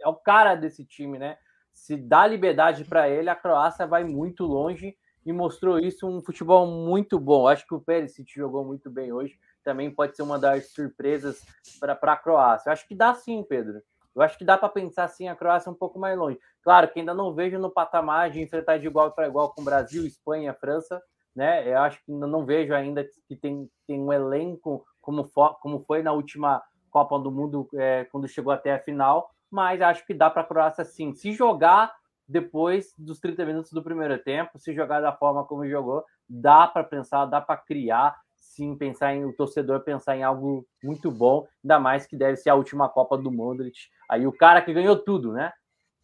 é 0.01 0.07
o 0.07 0.15
cara 0.15 0.55
desse 0.55 0.83
time, 0.83 1.19
né? 1.19 1.37
Se 1.71 1.95
dá 1.95 2.25
liberdade 2.25 2.83
para 2.83 3.07
ele, 3.07 3.29
a 3.29 3.35
Croácia 3.35 3.85
vai 3.85 4.03
muito 4.03 4.43
longe 4.43 4.97
e 5.23 5.31
mostrou 5.31 5.77
isso 5.77 6.07
um 6.07 6.21
futebol 6.21 6.65
muito 6.65 7.19
bom. 7.19 7.47
Acho 7.47 7.65
que 7.67 7.75
o 7.75 7.79
Perisic 7.79 8.33
jogou 8.33 8.65
muito 8.65 8.89
bem 8.89 9.13
hoje. 9.13 9.39
Também 9.63 9.93
pode 9.93 10.15
ser 10.15 10.23
uma 10.23 10.39
das 10.39 10.71
surpresas 10.71 11.45
para 11.79 12.13
a 12.13 12.17
Croácia. 12.17 12.71
Acho 12.71 12.87
que 12.87 12.95
dá 12.95 13.13
sim, 13.13 13.43
Pedro. 13.43 13.81
Eu 14.15 14.21
acho 14.21 14.37
que 14.37 14.43
dá 14.43 14.57
para 14.57 14.69
pensar 14.69 15.05
assim 15.05 15.27
a 15.27 15.35
Croácia 15.35 15.71
um 15.71 15.75
pouco 15.75 15.97
mais 15.97 16.17
longe. 16.17 16.37
Claro 16.61 16.87
que 16.89 16.99
ainda 16.99 17.13
não 17.13 17.33
vejo 17.33 17.57
no 17.57 17.69
patamar 17.69 18.29
de 18.29 18.41
enfrentar 18.41 18.77
de 18.77 18.87
igual 18.87 19.11
para 19.11 19.27
igual 19.27 19.53
com 19.53 19.63
Brasil, 19.63 20.05
Espanha, 20.05 20.53
França, 20.53 21.01
né? 21.35 21.67
Eu 21.67 21.79
acho 21.79 22.03
que 22.03 22.11
ainda 22.11 22.27
não 22.27 22.45
vejo 22.45 22.73
ainda 22.73 23.07
que 23.27 23.35
tem, 23.35 23.69
tem 23.87 23.99
um 23.99 24.11
elenco 24.11 24.85
como, 24.99 25.29
como 25.61 25.79
foi 25.85 26.03
na 26.03 26.11
última 26.11 26.61
Copa 26.89 27.17
do 27.17 27.31
Mundo 27.31 27.67
é, 27.75 28.05
quando 28.11 28.27
chegou 28.27 28.51
até 28.51 28.73
a 28.73 28.79
final, 28.79 29.31
mas 29.49 29.81
acho 29.81 30.05
que 30.05 30.13
dá 30.13 30.29
para 30.29 30.41
a 30.41 30.45
Croácia 30.45 30.83
sim. 30.83 31.13
Se 31.13 31.31
jogar 31.31 31.93
depois 32.27 32.93
dos 32.97 33.19
30 33.19 33.45
minutos 33.45 33.71
do 33.71 33.83
primeiro 33.83 34.17
tempo, 34.17 34.59
se 34.59 34.73
jogar 34.73 35.01
da 35.01 35.11
forma 35.11 35.45
como 35.45 35.67
jogou, 35.67 36.03
dá 36.29 36.67
para 36.67 36.83
pensar, 36.83 37.25
dá 37.25 37.41
para 37.41 37.57
criar, 37.57 38.15
sim, 38.61 38.75
pensar 38.75 39.15
em 39.15 39.25
o 39.25 39.33
torcedor 39.33 39.79
pensar 39.79 40.15
em 40.15 40.21
algo 40.21 40.67
muito 40.83 41.09
bom, 41.09 41.47
ainda 41.63 41.79
mais 41.79 42.05
que 42.05 42.15
deve 42.15 42.37
ser 42.37 42.51
a 42.51 42.55
última 42.55 42.87
Copa 42.87 43.17
do 43.17 43.31
Modric. 43.31 43.89
Aí 44.07 44.27
o 44.27 44.31
cara 44.31 44.61
que 44.61 44.71
ganhou 44.71 44.95
tudo, 44.95 45.33
né? 45.33 45.51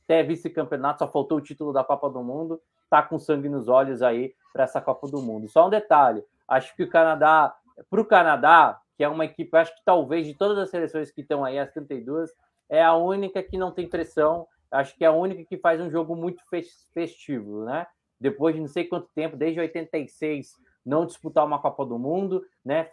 Até 0.03 0.23
vice-campeonato, 0.23 0.99
só 0.99 1.07
faltou 1.07 1.37
o 1.37 1.41
título 1.41 1.71
da 1.71 1.83
Copa 1.83 2.09
do 2.09 2.23
Mundo, 2.23 2.59
tá 2.89 3.03
com 3.03 3.19
sangue 3.19 3.47
nos 3.47 3.67
olhos 3.67 4.01
aí 4.01 4.33
para 4.51 4.63
essa 4.63 4.81
Copa 4.81 5.07
do 5.07 5.21
Mundo. 5.21 5.47
Só 5.47 5.67
um 5.67 5.69
detalhe, 5.69 6.23
acho 6.47 6.75
que 6.75 6.81
o 6.81 6.89
Canadá, 6.89 7.55
para 7.89 8.01
o 8.01 8.05
Canadá, 8.05 8.79
que 8.97 9.03
é 9.03 9.09
uma 9.09 9.25
equipe, 9.25 9.55
acho 9.55 9.75
que 9.75 9.85
talvez 9.85 10.25
de 10.25 10.33
todas 10.33 10.57
as 10.57 10.71
seleções 10.71 11.11
que 11.11 11.21
estão 11.21 11.45
aí, 11.45 11.59
as 11.59 11.71
32, 11.71 12.31
é 12.69 12.81
a 12.81 12.95
única 12.95 13.43
que 13.43 13.57
não 13.57 13.71
tem 13.71 13.87
pressão, 13.87 14.47
acho 14.71 14.97
que 14.97 15.05
é 15.05 15.07
a 15.07 15.11
única 15.11 15.45
que 15.45 15.57
faz 15.57 15.79
um 15.79 15.91
jogo 15.91 16.15
muito 16.15 16.41
festivo, 16.91 17.65
né? 17.65 17.85
Depois 18.19 18.55
de 18.55 18.61
não 18.61 18.67
sei 18.67 18.85
quanto 18.85 19.07
tempo, 19.13 19.37
desde 19.37 19.59
86, 19.59 20.55
não 20.88 21.05
disputar 21.05 21.45
uma 21.45 21.59
Copa 21.59 21.85
do 21.85 21.99
Mundo, 21.99 22.41
né? 22.63 22.89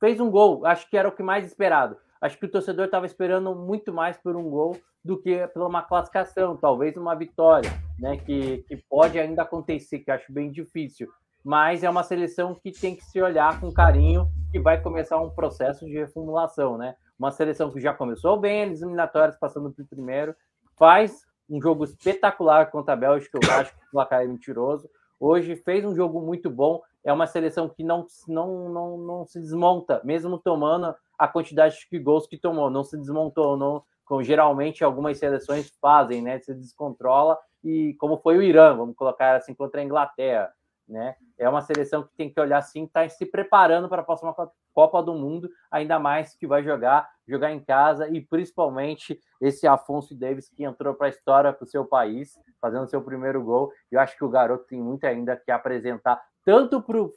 Fez 0.00 0.18
um 0.18 0.30
gol, 0.30 0.64
acho 0.64 0.88
que 0.88 0.96
era 0.96 1.08
o 1.08 1.12
que 1.12 1.22
mais 1.22 1.44
esperado. 1.44 1.96
Acho 2.20 2.38
que 2.38 2.46
o 2.46 2.50
torcedor 2.50 2.86
estava 2.86 3.04
esperando 3.04 3.54
muito 3.54 3.92
mais 3.92 4.16
por 4.16 4.34
um 4.34 4.48
gol 4.48 4.76
do 5.04 5.20
que 5.20 5.46
por 5.48 5.62
uma 5.62 5.82
classificação, 5.82 6.56
talvez 6.56 6.96
uma 6.96 7.14
vitória, 7.14 7.70
né? 7.98 8.16
Que, 8.16 8.64
que 8.66 8.76
pode 8.88 9.18
ainda 9.18 9.42
acontecer, 9.42 9.98
que 9.98 10.10
acho 10.10 10.32
bem 10.32 10.50
difícil. 10.50 11.08
Mas 11.44 11.84
é 11.84 11.90
uma 11.90 12.02
seleção 12.02 12.54
que 12.54 12.72
tem 12.72 12.96
que 12.96 13.04
se 13.04 13.20
olhar 13.20 13.60
com 13.60 13.70
carinho, 13.70 14.30
que 14.50 14.58
vai 14.58 14.80
começar 14.80 15.20
um 15.20 15.28
processo 15.28 15.84
de 15.84 15.92
reformulação, 15.92 16.78
né? 16.78 16.96
Uma 17.18 17.30
seleção 17.30 17.70
que 17.70 17.80
já 17.80 17.92
começou 17.92 18.40
bem, 18.40 18.64
as 18.72 18.80
eliminatórias 18.80 19.38
passando 19.38 19.70
para 19.70 19.84
o 19.84 19.86
primeiro, 19.86 20.34
faz 20.78 21.22
um 21.50 21.60
jogo 21.60 21.84
espetacular 21.84 22.70
contra 22.70 22.94
a 22.94 22.96
Bélgica, 22.96 23.38
eu 23.42 23.52
acho 23.52 23.74
que 23.74 23.84
o 23.86 23.90
placar 23.92 24.22
é 24.22 24.26
mentiroso. 24.26 24.88
Hoje 25.20 25.56
fez 25.56 25.84
um 25.84 25.94
jogo 25.94 26.20
muito 26.20 26.50
bom, 26.50 26.80
é 27.04 27.12
uma 27.12 27.26
seleção 27.26 27.68
que 27.68 27.84
não, 27.84 28.06
não, 28.26 28.68
não, 28.68 28.98
não 28.98 29.26
se 29.26 29.38
desmonta, 29.38 30.00
mesmo 30.04 30.38
tomando 30.38 30.94
a 31.18 31.28
quantidade 31.28 31.76
de 31.90 31.98
gols 31.98 32.26
que 32.26 32.38
tomou, 32.38 32.70
não 32.70 32.82
se 32.82 32.96
desmontou, 32.96 33.56
não, 33.56 33.84
como 34.04 34.22
geralmente 34.22 34.82
algumas 34.82 35.18
seleções 35.18 35.70
fazem, 35.80 36.22
né? 36.22 36.38
Se 36.40 36.54
descontrola, 36.54 37.38
e 37.62 37.94
como 37.98 38.18
foi 38.18 38.36
o 38.36 38.42
Irã, 38.42 38.76
vamos 38.76 38.96
colocar 38.96 39.36
assim, 39.36 39.54
contra 39.54 39.80
a 39.80 39.84
Inglaterra, 39.84 40.52
né? 40.88 41.16
É 41.38 41.48
uma 41.48 41.62
seleção 41.62 42.02
que 42.02 42.14
tem 42.16 42.30
que 42.30 42.40
olhar 42.40 42.58
assim, 42.58 42.84
está 42.84 43.08
se 43.08 43.26
preparando 43.26 43.88
para 43.88 44.02
a 44.02 44.04
próxima 44.04 44.34
Copa 44.72 45.02
do 45.02 45.14
Mundo, 45.14 45.48
ainda 45.70 45.98
mais 45.98 46.34
que 46.34 46.46
vai 46.46 46.62
jogar, 46.62 47.08
jogar 47.26 47.52
em 47.52 47.60
casa, 47.60 48.08
e 48.08 48.20
principalmente 48.20 49.18
esse 49.40 49.66
Afonso 49.66 50.14
Davis 50.14 50.48
que 50.48 50.64
entrou 50.64 50.94
para 50.94 51.06
a 51.06 51.10
história 51.10 51.52
para 51.52 51.64
o 51.64 51.68
seu 51.68 51.84
país, 51.84 52.38
fazendo 52.60 52.88
seu 52.88 53.02
primeiro 53.02 53.42
gol. 53.42 53.72
Eu 53.90 54.00
acho 54.00 54.16
que 54.16 54.24
o 54.24 54.28
garoto 54.28 54.66
tem 54.66 54.80
muito 54.80 55.04
ainda 55.04 55.36
que 55.36 55.50
apresentar 55.50 56.20
tanto 56.44 56.82
para 56.82 57.00
o 57.00 57.12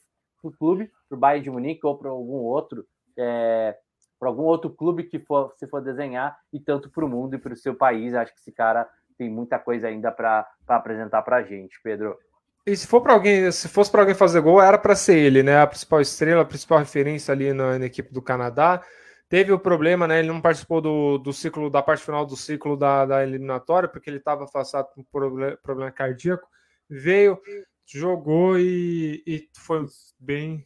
clube, 0.57 0.91
para 1.09 1.15
o 1.15 1.19
Bayern 1.19 1.43
de 1.43 1.49
Munique 1.49 1.85
ou 1.85 1.97
para 1.97 2.09
algum 2.09 2.37
outro, 2.37 2.85
é, 3.17 3.75
para 4.19 4.29
algum 4.29 4.43
outro 4.43 4.69
clube 4.69 5.03
que 5.03 5.19
for, 5.19 5.53
se 5.57 5.67
for 5.67 5.81
desenhar, 5.81 6.37
e 6.51 6.59
tanto 6.59 6.89
para 6.89 7.05
o 7.05 7.09
mundo 7.09 7.35
e 7.35 7.39
para 7.39 7.53
o 7.53 7.57
seu 7.57 7.75
país. 7.75 8.13
Acho 8.13 8.33
que 8.33 8.39
esse 8.39 8.51
cara 8.51 8.89
tem 9.17 9.29
muita 9.29 9.59
coisa 9.59 9.87
ainda 9.87 10.11
para 10.11 10.47
apresentar 10.67 11.21
para 11.21 11.37
a 11.37 11.43
gente, 11.43 11.79
Pedro. 11.83 12.17
E 12.65 12.75
se 12.75 12.85
for 12.85 13.01
para 13.01 13.13
alguém, 13.13 13.49
se 13.51 13.69
fosse 13.69 13.89
para 13.89 14.01
alguém 14.01 14.13
fazer 14.13 14.41
gol, 14.41 14.61
era 14.61 14.77
para 14.77 14.95
ser 14.95 15.17
ele, 15.17 15.41
né? 15.41 15.61
A 15.61 15.67
principal 15.67 16.01
estrela, 16.01 16.41
a 16.41 16.45
principal 16.45 16.79
referência 16.79 17.31
ali 17.31 17.53
na, 17.53 17.79
na, 17.79 17.85
equipe 17.85 18.13
do 18.13 18.21
Canadá. 18.21 18.83
Teve 19.29 19.53
o 19.53 19.59
problema, 19.59 20.05
né? 20.05 20.19
Ele 20.19 20.27
não 20.27 20.41
participou 20.41 20.81
do, 20.81 21.17
do 21.17 21.31
ciclo, 21.31 21.69
da 21.69 21.81
parte 21.81 22.03
final 22.03 22.25
do 22.25 22.35
ciclo 22.35 22.75
da, 22.75 23.05
da 23.05 23.23
eliminatória, 23.23 23.87
porque 23.87 24.09
ele 24.09 24.17
estava 24.17 24.43
afastado 24.43 24.87
com 24.93 25.03
problema, 25.03 25.57
problema 25.63 25.91
cardíaco. 25.91 26.47
Veio, 26.89 27.39
jogou 27.87 28.57
e, 28.57 29.23
e 29.25 29.49
foi 29.55 29.85
bem. 30.19 30.65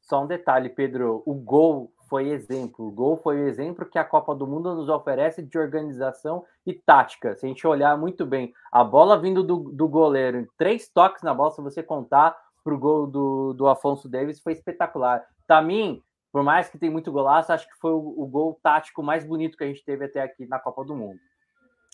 Só 0.00 0.22
um 0.22 0.26
detalhe, 0.26 0.68
Pedro: 0.68 1.22
o 1.26 1.34
gol 1.34 1.92
foi 2.08 2.28
exemplo. 2.28 2.86
O 2.86 2.90
gol 2.90 3.16
foi 3.16 3.40
o 3.40 3.46
exemplo 3.46 3.86
que 3.86 3.98
a 3.98 4.04
Copa 4.04 4.34
do 4.34 4.46
Mundo 4.46 4.74
nos 4.74 4.88
oferece 4.88 5.42
de 5.42 5.58
organização 5.58 6.44
e 6.66 6.74
tática. 6.74 7.34
Se 7.34 7.46
a 7.46 7.48
gente 7.48 7.66
olhar 7.66 7.96
muito 7.96 8.26
bem, 8.26 8.52
a 8.70 8.84
bola 8.84 9.18
vindo 9.18 9.42
do, 9.42 9.70
do 9.72 9.88
goleiro, 9.88 10.46
três 10.56 10.88
toques 10.88 11.22
na 11.22 11.32
bola, 11.32 11.50
se 11.50 11.62
você 11.62 11.82
contar 11.82 12.36
para 12.62 12.74
o 12.74 12.78
gol 12.78 13.06
do, 13.06 13.54
do 13.54 13.66
Afonso 13.66 14.08
Davis, 14.08 14.40
foi 14.40 14.52
espetacular. 14.52 15.24
Tamim, 15.46 16.02
por 16.30 16.42
mais 16.42 16.68
que 16.68 16.78
tem 16.78 16.90
muito 16.90 17.10
golaço, 17.10 17.52
acho 17.52 17.66
que 17.66 17.78
foi 17.78 17.92
o, 17.92 18.14
o 18.16 18.26
gol 18.26 18.58
tático 18.62 19.02
mais 19.02 19.24
bonito 19.24 19.56
que 19.56 19.64
a 19.64 19.66
gente 19.66 19.84
teve 19.84 20.04
até 20.04 20.20
aqui 20.20 20.46
na 20.46 20.58
Copa 20.58 20.84
do 20.84 20.94
Mundo. 20.94 21.18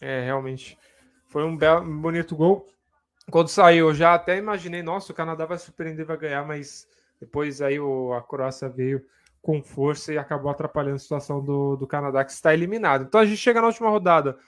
É, 0.02 0.24
realmente. 0.24 0.78
Foi 1.28 1.44
um, 1.44 1.56
belo, 1.56 1.82
um 1.82 2.00
bonito 2.00 2.34
gol 2.34 2.66
quando 3.30 3.48
saiu, 3.48 3.88
eu 3.88 3.94
já 3.94 4.14
até 4.14 4.36
imaginei, 4.36 4.82
nossa, 4.82 5.12
o 5.12 5.14
Canadá 5.14 5.44
vai 5.44 5.58
surpreender, 5.58 6.06
vai 6.06 6.16
ganhar, 6.16 6.46
mas 6.46 6.88
depois 7.20 7.60
aí 7.60 7.78
o, 7.78 8.12
a 8.12 8.22
Croácia 8.22 8.68
veio 8.68 9.04
com 9.40 9.62
força 9.62 10.12
e 10.12 10.18
acabou 10.18 10.50
atrapalhando 10.50 10.96
a 10.96 11.00
situação 11.00 11.44
do, 11.44 11.76
do 11.76 11.86
Canadá, 11.86 12.24
que 12.24 12.32
está 12.32 12.52
eliminado. 12.52 13.04
Então 13.04 13.20
a 13.20 13.26
gente 13.26 13.38
chega 13.38 13.60
na 13.60 13.66
última 13.66 13.88
rodada. 13.88 14.38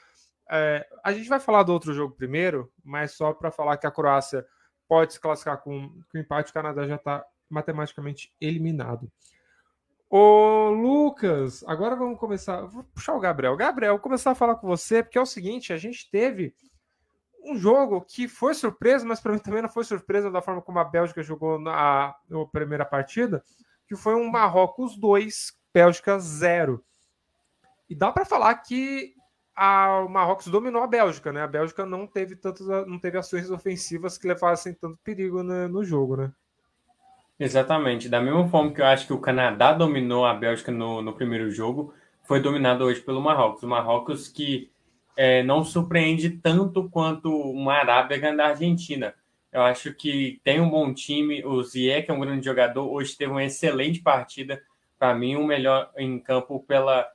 É, 0.50 0.86
a 1.04 1.12
gente 1.12 1.28
vai 1.28 1.38
falar 1.38 1.62
do 1.62 1.72
outro 1.72 1.92
jogo 1.92 2.14
primeiro, 2.14 2.70
mas 2.84 3.12
só 3.12 3.32
para 3.32 3.50
falar 3.50 3.76
que 3.76 3.86
a 3.86 3.90
Croácia 3.90 4.44
pode 4.88 5.12
se 5.12 5.20
classificar 5.20 5.58
com, 5.58 5.88
com 6.10 6.18
empate, 6.18 6.50
o 6.50 6.54
Canadá 6.54 6.86
já 6.86 6.96
está 6.96 7.24
matematicamente 7.48 8.32
eliminado. 8.40 9.10
Ô 10.08 10.70
Lucas, 10.70 11.62
agora 11.68 11.94
vamos 11.94 12.18
começar. 12.18 12.62
Vou 12.62 12.82
puxar 12.82 13.14
o 13.14 13.20
Gabriel. 13.20 13.56
Gabriel, 13.56 13.92
vou 13.92 14.00
começar 14.00 14.32
a 14.32 14.34
falar 14.34 14.56
com 14.56 14.66
você, 14.66 15.04
porque 15.04 15.16
é 15.16 15.20
o 15.20 15.26
seguinte: 15.26 15.72
a 15.72 15.76
gente 15.76 16.10
teve 16.10 16.52
um 17.42 17.56
jogo 17.56 18.00
que 18.02 18.28
foi 18.28 18.54
surpresa, 18.54 19.04
mas 19.04 19.20
para 19.20 19.32
mim 19.32 19.38
também 19.38 19.62
não 19.62 19.68
foi 19.68 19.84
surpresa 19.84 20.30
da 20.30 20.42
forma 20.42 20.62
como 20.62 20.78
a 20.78 20.84
Bélgica 20.84 21.22
jogou 21.22 21.58
na, 21.58 22.14
na 22.28 22.46
primeira 22.46 22.84
partida, 22.84 23.44
que 23.86 23.96
foi 23.96 24.14
um 24.14 24.30
Marrocos 24.30 24.96
2, 24.96 25.52
Bélgica 25.72 26.18
0. 26.18 26.84
E 27.88 27.94
dá 27.94 28.12
para 28.12 28.24
falar 28.24 28.54
que 28.56 29.14
a, 29.54 30.00
o 30.00 30.08
Marrocos 30.08 30.46
dominou 30.46 30.82
a 30.82 30.86
Bélgica, 30.86 31.32
né? 31.32 31.42
A 31.42 31.46
Bélgica 31.46 31.84
não 31.84 32.06
teve 32.06 32.36
tantas, 32.36 32.66
não 32.86 32.98
teve 32.98 33.18
ações 33.18 33.50
ofensivas 33.50 34.16
que 34.16 34.28
levassem 34.28 34.74
tanto 34.74 34.98
perigo 35.02 35.42
no, 35.42 35.68
no 35.68 35.84
jogo, 35.84 36.16
né? 36.16 36.32
Exatamente. 37.38 38.08
Da 38.08 38.20
mesma 38.20 38.48
forma 38.48 38.72
que 38.72 38.80
eu 38.80 38.86
acho 38.86 39.06
que 39.06 39.12
o 39.12 39.20
Canadá 39.20 39.72
dominou 39.72 40.26
a 40.26 40.34
Bélgica 40.34 40.70
no, 40.70 41.00
no 41.02 41.14
primeiro 41.14 41.50
jogo, 41.50 41.92
foi 42.22 42.40
dominado 42.40 42.84
hoje 42.84 43.00
pelo 43.00 43.20
Marrocos. 43.20 43.62
O 43.62 43.66
Marrocos 43.66 44.28
que 44.28 44.69
é, 45.16 45.42
não 45.42 45.64
surpreende 45.64 46.30
tanto 46.30 46.88
quanto 46.88 47.30
uma 47.30 47.74
Arábia 47.74 48.18
ganhando 48.18 48.38
da 48.38 48.48
Argentina. 48.48 49.14
Eu 49.52 49.62
acho 49.62 49.92
que 49.92 50.40
tem 50.44 50.60
um 50.60 50.70
bom 50.70 50.94
time. 50.94 51.44
O 51.44 51.62
Ziyech 51.62 52.10
é 52.10 52.14
um 52.14 52.20
grande 52.20 52.44
jogador. 52.44 52.88
Hoje 52.90 53.16
teve 53.16 53.30
uma 53.30 53.44
excelente 53.44 54.00
partida. 54.00 54.62
Para 54.98 55.14
mim, 55.14 55.36
o 55.36 55.44
melhor 55.44 55.90
em 55.96 56.18
campo 56.18 56.60
pela 56.60 57.08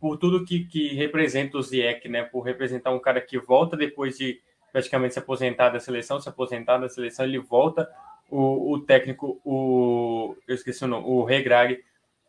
por 0.00 0.18
tudo 0.18 0.44
que, 0.44 0.66
que 0.66 0.94
representa 0.94 1.56
o 1.56 1.62
Ziyech, 1.62 2.08
né? 2.08 2.22
Por 2.22 2.42
representar 2.42 2.90
um 2.90 2.98
cara 2.98 3.20
que 3.20 3.38
volta 3.38 3.76
depois 3.76 4.18
de 4.18 4.40
praticamente 4.72 5.14
se 5.14 5.18
aposentar 5.18 5.70
da 5.70 5.80
seleção, 5.80 6.20
se 6.20 6.28
aposentar 6.28 6.78
da 6.78 6.88
seleção, 6.88 7.24
ele 7.24 7.38
volta. 7.38 7.88
O, 8.28 8.72
o 8.72 8.80
técnico, 8.80 9.40
o 9.44 10.36
eu 10.48 10.54
esqueci 10.54 10.84
o 10.84 10.88
nome, 10.88 11.06
o 11.06 11.22
Regrag, 11.22 11.82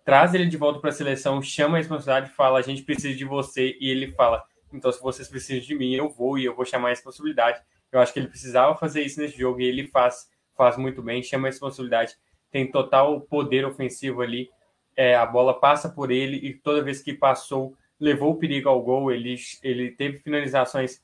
traz 0.05 0.33
ele 0.33 0.45
de 0.45 0.55
volta 0.55 0.79
para 0.79 0.89
a 0.89 0.93
seleção, 0.93 1.41
chama 1.41 1.75
a 1.75 1.79
responsabilidade, 1.79 2.33
fala: 2.33 2.59
a 2.59 2.61
gente 2.61 2.83
precisa 2.83 3.15
de 3.15 3.25
você, 3.25 3.75
e 3.79 3.89
ele 3.89 4.11
fala: 4.11 4.43
Então, 4.73 4.91
se 4.91 5.01
vocês 5.01 5.27
precisam 5.27 5.65
de 5.65 5.75
mim, 5.75 5.93
eu 5.93 6.09
vou 6.09 6.37
e 6.37 6.45
eu 6.45 6.55
vou 6.55 6.65
chamar 6.65 6.87
a 6.87 6.91
responsabilidade. 6.91 7.61
Eu 7.91 7.99
acho 7.99 8.11
que 8.11 8.19
ele 8.19 8.27
precisava 8.27 8.75
fazer 8.75 9.01
isso 9.01 9.19
nesse 9.19 9.37
jogo 9.37 9.61
e 9.61 9.65
ele 9.65 9.87
faz, 9.87 10.29
faz 10.55 10.77
muito 10.77 11.01
bem, 11.01 11.23
chama 11.23 11.47
a 11.47 11.51
responsabilidade, 11.51 12.15
tem 12.51 12.69
total 12.69 13.21
poder 13.21 13.65
ofensivo 13.65 14.21
ali. 14.21 14.49
É, 14.95 15.15
a 15.15 15.25
bola 15.25 15.59
passa 15.59 15.89
por 15.89 16.11
ele 16.11 16.37
e 16.37 16.53
toda 16.53 16.83
vez 16.83 17.01
que 17.01 17.13
passou, 17.13 17.75
levou 17.99 18.31
o 18.31 18.37
perigo 18.37 18.69
ao 18.69 18.81
gol. 18.81 19.11
Ele, 19.11 19.35
ele 19.61 19.91
teve 19.91 20.19
finalizações 20.19 21.01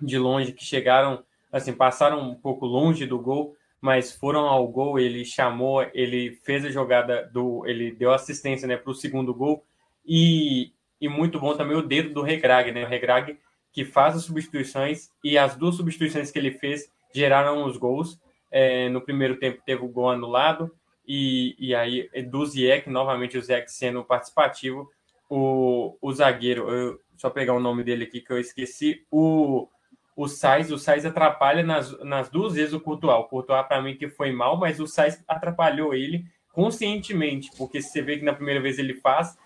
de 0.00 0.18
longe 0.18 0.52
que 0.52 0.64
chegaram, 0.64 1.24
assim, 1.52 1.72
passaram 1.72 2.20
um 2.20 2.34
pouco 2.34 2.66
longe 2.66 3.06
do 3.06 3.18
gol, 3.18 3.56
mas 3.80 4.12
foram 4.12 4.46
ao 4.46 4.66
gol. 4.68 4.98
Ele 4.98 5.24
chamou, 5.24 5.82
ele 5.94 6.32
fez 6.44 6.64
a 6.64 6.70
jogada 6.70 7.28
do, 7.32 7.66
ele 7.66 7.92
deu 7.92 8.12
assistência, 8.12 8.66
né, 8.66 8.76
para 8.76 8.90
o 8.90 8.94
segundo 8.94 9.34
gol 9.34 9.64
e, 10.06 10.72
e 11.00 11.08
muito 11.08 11.38
bom 11.38 11.56
também 11.56 11.76
o 11.76 11.82
dedo 11.82 12.12
do 12.12 12.22
Regrag, 12.22 12.72
né? 12.72 12.84
O 12.84 12.88
Regrag 12.88 13.38
que 13.72 13.84
faz 13.84 14.16
as 14.16 14.24
substituições 14.24 15.10
e 15.22 15.36
as 15.36 15.54
duas 15.56 15.74
substituições 15.74 16.30
que 16.30 16.38
ele 16.38 16.52
fez 16.52 16.90
geraram 17.14 17.66
os 17.66 17.76
gols. 17.76 18.18
É, 18.50 18.88
no 18.88 19.00
primeiro 19.00 19.36
tempo 19.36 19.62
teve 19.66 19.84
o 19.84 19.88
gol 19.88 20.10
anulado 20.10 20.74
e, 21.06 21.54
e 21.58 21.74
aí 21.74 22.08
do 22.30 22.44
Ziek, 22.46 22.88
novamente 22.88 23.36
o 23.36 23.42
Ziek 23.42 23.70
sendo 23.70 24.02
participativo, 24.02 24.90
o, 25.28 25.96
o 26.00 26.12
zagueiro, 26.12 26.70
eu, 26.70 27.00
só 27.16 27.30
pegar 27.30 27.54
o 27.54 27.60
nome 27.60 27.84
dele 27.84 28.04
aqui 28.04 28.20
que 28.20 28.32
eu 28.32 28.38
esqueci, 28.38 29.04
o, 29.10 29.68
o 30.16 30.28
Sainz, 30.28 30.70
o 30.70 30.78
Sainz 30.78 31.04
atrapalha 31.04 31.62
nas, 31.62 31.98
nas 32.02 32.28
duas 32.28 32.54
vezes 32.54 32.72
o 32.72 32.80
Courtois. 32.80 33.18
O 33.18 33.24
Courtois 33.24 33.66
para 33.66 33.82
mim 33.82 33.96
que 33.96 34.08
foi 34.08 34.32
mal, 34.32 34.56
mas 34.56 34.80
o 34.80 34.86
Sainz 34.86 35.22
atrapalhou 35.28 35.94
ele 35.94 36.24
conscientemente, 36.52 37.50
porque 37.56 37.82
você 37.82 38.00
vê 38.00 38.18
que 38.18 38.24
na 38.24 38.32
primeira 38.32 38.60
vez 38.60 38.78
ele 38.78 38.94
faz, 38.94 39.36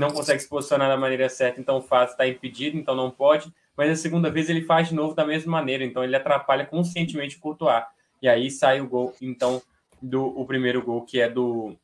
não 0.00 0.10
consegue 0.10 0.40
se 0.40 0.48
posicionar 0.48 0.88
da 0.88 0.96
maneira 0.96 1.28
certa, 1.28 1.60
então 1.60 1.80
faz, 1.80 2.10
está 2.10 2.26
impedido, 2.26 2.76
então 2.76 2.94
não 2.94 3.10
pode. 3.10 3.52
Mas 3.76 3.90
a 3.90 3.96
segunda 3.96 4.30
vez 4.30 4.48
ele 4.48 4.62
faz 4.62 4.88
de 4.88 4.94
novo 4.94 5.14
da 5.14 5.24
mesma 5.24 5.52
maneira, 5.52 5.84
então 5.84 6.02
ele 6.02 6.16
atrapalha 6.16 6.64
conscientemente 6.64 7.36
o 7.36 7.40
Courtois. 7.40 7.84
E 8.22 8.28
aí 8.28 8.50
sai 8.50 8.80
o 8.80 8.88
gol, 8.88 9.14
então, 9.20 9.62
do 10.00 10.24
o 10.24 10.46
primeiro 10.46 10.82
gol, 10.82 11.02
que 11.02 11.20
é 11.20 11.28
do, 11.28 11.76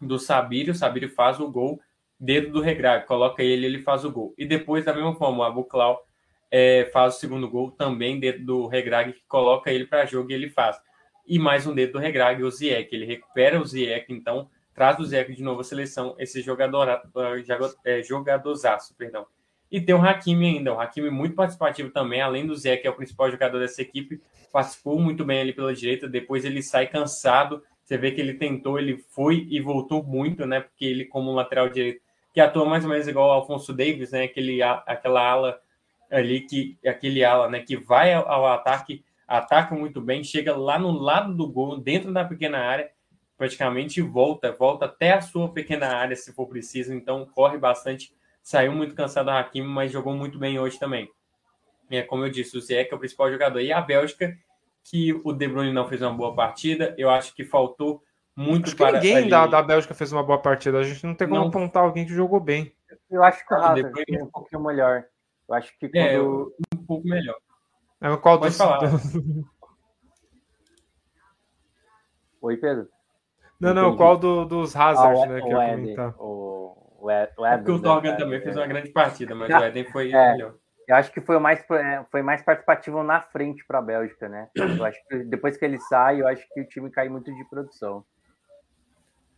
do 0.00 0.18
Sabir, 0.18 0.68
o 0.68 0.74
Sabir 0.74 1.08
faz 1.08 1.38
o 1.38 1.50
gol 1.50 1.80
dentro 2.18 2.52
do 2.52 2.60
Regrag, 2.60 3.06
coloca 3.06 3.42
ele, 3.42 3.66
ele 3.66 3.82
faz 3.82 4.04
o 4.04 4.10
gol. 4.10 4.34
E 4.36 4.44
depois, 4.44 4.84
da 4.84 4.92
mesma 4.92 5.14
forma, 5.14 5.38
o 5.38 5.42
Abuclau 5.42 6.04
é, 6.50 6.90
faz 6.92 7.16
o 7.16 7.18
segundo 7.18 7.48
gol 7.48 7.70
também 7.70 8.20
dentro 8.20 8.44
do 8.44 8.66
Regrag, 8.66 9.12
que 9.12 9.22
coloca 9.26 9.72
ele 9.72 9.86
para 9.86 10.06
jogo 10.06 10.30
e 10.30 10.34
ele 10.34 10.50
faz. 10.50 10.80
E 11.26 11.38
mais 11.38 11.66
um 11.66 11.74
dedo 11.74 11.94
do 11.94 11.98
Regrag, 11.98 12.42
o 12.42 12.50
Ziek, 12.50 12.94
ele 12.94 13.06
recupera 13.06 13.60
o 13.60 13.64
Ziek, 13.64 14.12
então 14.12 14.48
traz 14.74 14.98
o 14.98 15.04
Zeca 15.04 15.32
de 15.32 15.42
novo 15.42 15.60
à 15.60 15.64
seleção, 15.64 16.14
esse 16.18 16.40
jogador, 16.40 16.88
é, 17.84 18.02
jogadorzaço, 18.02 18.94
perdão. 18.96 19.26
E 19.70 19.80
tem 19.80 19.94
o 19.94 20.02
Hakimi 20.02 20.58
ainda, 20.58 20.74
o 20.74 20.80
Hakimi 20.80 21.08
muito 21.08 21.34
participativo 21.34 21.90
também, 21.90 22.20
além 22.20 22.46
do 22.46 22.54
Zé, 22.54 22.76
que 22.76 22.86
é 22.86 22.90
o 22.90 22.94
principal 22.94 23.30
jogador 23.30 23.58
dessa 23.58 23.80
equipe, 23.80 24.20
participou 24.52 25.00
muito 25.00 25.24
bem 25.24 25.40
ali 25.40 25.54
pela 25.54 25.74
direita, 25.74 26.06
depois 26.06 26.44
ele 26.44 26.62
sai 26.62 26.86
cansado, 26.86 27.62
você 27.82 27.96
vê 27.96 28.12
que 28.12 28.20
ele 28.20 28.34
tentou, 28.34 28.78
ele 28.78 28.98
foi 28.98 29.46
e 29.50 29.60
voltou 29.60 30.04
muito, 30.04 30.44
né, 30.44 30.60
porque 30.60 30.84
ele 30.84 31.06
como 31.06 31.32
lateral 31.32 31.70
direito, 31.70 32.02
que 32.34 32.40
atua 32.40 32.66
mais 32.66 32.84
ou 32.84 32.90
menos 32.90 33.08
igual 33.08 33.30
ao 33.30 33.40
Alfonso 33.40 33.72
Davis, 33.72 34.12
né, 34.12 34.24
aquele, 34.24 34.62
aquela 34.62 35.26
ala 35.26 35.58
ali, 36.10 36.40
que 36.42 36.78
aquele 36.86 37.24
ala, 37.24 37.48
né, 37.48 37.60
que 37.60 37.74
vai 37.74 38.12
ao 38.12 38.46
ataque, 38.46 39.02
ataca 39.26 39.74
muito 39.74 40.02
bem, 40.02 40.22
chega 40.22 40.54
lá 40.54 40.78
no 40.78 40.90
lado 40.90 41.34
do 41.34 41.50
gol, 41.50 41.78
dentro 41.78 42.12
da 42.12 42.26
pequena 42.26 42.58
área, 42.58 42.90
praticamente 43.42 44.00
volta, 44.00 44.52
volta 44.52 44.84
até 44.84 45.14
a 45.14 45.20
sua 45.20 45.52
pequena 45.52 45.88
área 45.88 46.14
se 46.14 46.32
for 46.32 46.46
preciso, 46.46 46.94
então 46.94 47.26
corre 47.26 47.58
bastante. 47.58 48.14
Saiu 48.40 48.70
muito 48.70 48.94
cansado 48.94 49.26
da 49.26 49.40
Hakimi, 49.40 49.66
mas 49.66 49.90
jogou 49.90 50.14
muito 50.14 50.38
bem 50.38 50.60
hoje 50.60 50.78
também. 50.78 51.10
É, 51.90 52.02
como 52.02 52.24
eu 52.24 52.30
disse, 52.30 52.56
o 52.56 52.60
Zé 52.60 52.88
é 52.88 52.94
o 52.94 52.98
principal 53.00 53.32
jogador. 53.32 53.58
E 53.58 53.72
a 53.72 53.80
Bélgica, 53.80 54.32
que 54.84 55.12
o 55.24 55.32
De 55.32 55.48
Bruyne 55.48 55.72
não 55.72 55.88
fez 55.88 56.00
uma 56.00 56.12
boa 56.12 56.36
partida, 56.36 56.94
eu 56.96 57.10
acho 57.10 57.34
que 57.34 57.44
faltou 57.44 58.00
muito 58.36 58.66
acho 58.66 58.76
para. 58.76 58.92
ninguém 58.92 59.16
ali... 59.16 59.30
da, 59.30 59.48
da 59.48 59.60
Bélgica 59.60 59.92
fez 59.92 60.12
uma 60.12 60.22
boa 60.22 60.40
partida. 60.40 60.78
A 60.78 60.84
gente 60.84 61.04
não 61.04 61.16
tem 61.16 61.26
como 61.26 61.40
não. 61.40 61.48
apontar 61.48 61.82
alguém 61.82 62.06
que 62.06 62.14
jogou 62.14 62.38
bem. 62.38 62.72
Eu 63.10 63.24
acho 63.24 63.44
que 63.44 63.52
o 63.52 63.56
Hazard 63.56 63.82
Bruyne... 63.90 64.22
um 64.22 64.30
pouquinho 64.30 64.62
melhor. 64.62 65.04
Eu 65.48 65.54
acho 65.56 65.76
que 65.80 65.86
é, 65.86 66.16
quando... 66.16 66.54
é, 66.72 66.78
um 66.78 66.86
pouco 66.86 67.08
melhor. 67.08 67.36
É, 68.00 68.16
qual 68.18 68.38
Pode 68.38 68.50
dos... 68.50 68.58
falar. 68.58 68.82
Oi, 72.40 72.56
Pedro. 72.56 72.88
Não, 73.62 73.72
não, 73.72 73.96
qual 73.96 74.16
do, 74.16 74.44
dos 74.44 74.74
Hazard, 74.74 75.22
ah, 75.22 75.26
né? 75.26 75.38
O, 75.38 75.44
que 75.44 75.54
o, 75.54 75.62
Eden, 75.62 75.96
o, 76.18 76.76
o, 76.98 77.10
Eden, 77.12 77.58
Porque 77.58 77.70
o 77.70 77.78
Dorgan 77.78 78.10
né, 78.10 78.16
também 78.16 78.40
fez 78.40 78.56
uma 78.56 78.66
grande 78.66 78.90
partida, 78.90 79.36
mas 79.36 79.48
o 79.48 79.64
Eden 79.64 79.84
foi 79.84 80.10
é, 80.10 80.32
melhor. 80.32 80.54
Eu 80.88 80.96
acho 80.96 81.12
que 81.12 81.20
foi 81.20 81.36
o 81.36 81.40
mais, 81.40 81.64
é, 81.70 82.04
foi 82.10 82.22
mais 82.22 82.42
participativo 82.42 83.04
na 83.04 83.20
frente 83.20 83.64
para 83.64 83.78
a 83.78 83.82
Bélgica, 83.82 84.28
né? 84.28 84.48
Eu 84.56 84.84
acho 84.84 84.98
que 85.06 85.18
depois 85.18 85.56
que 85.56 85.64
ele 85.64 85.78
sai, 85.78 86.20
eu 86.20 86.26
acho 86.26 86.44
que 86.52 86.60
o 86.60 86.66
time 86.66 86.90
cai 86.90 87.08
muito 87.08 87.32
de 87.32 87.44
produção. 87.48 88.04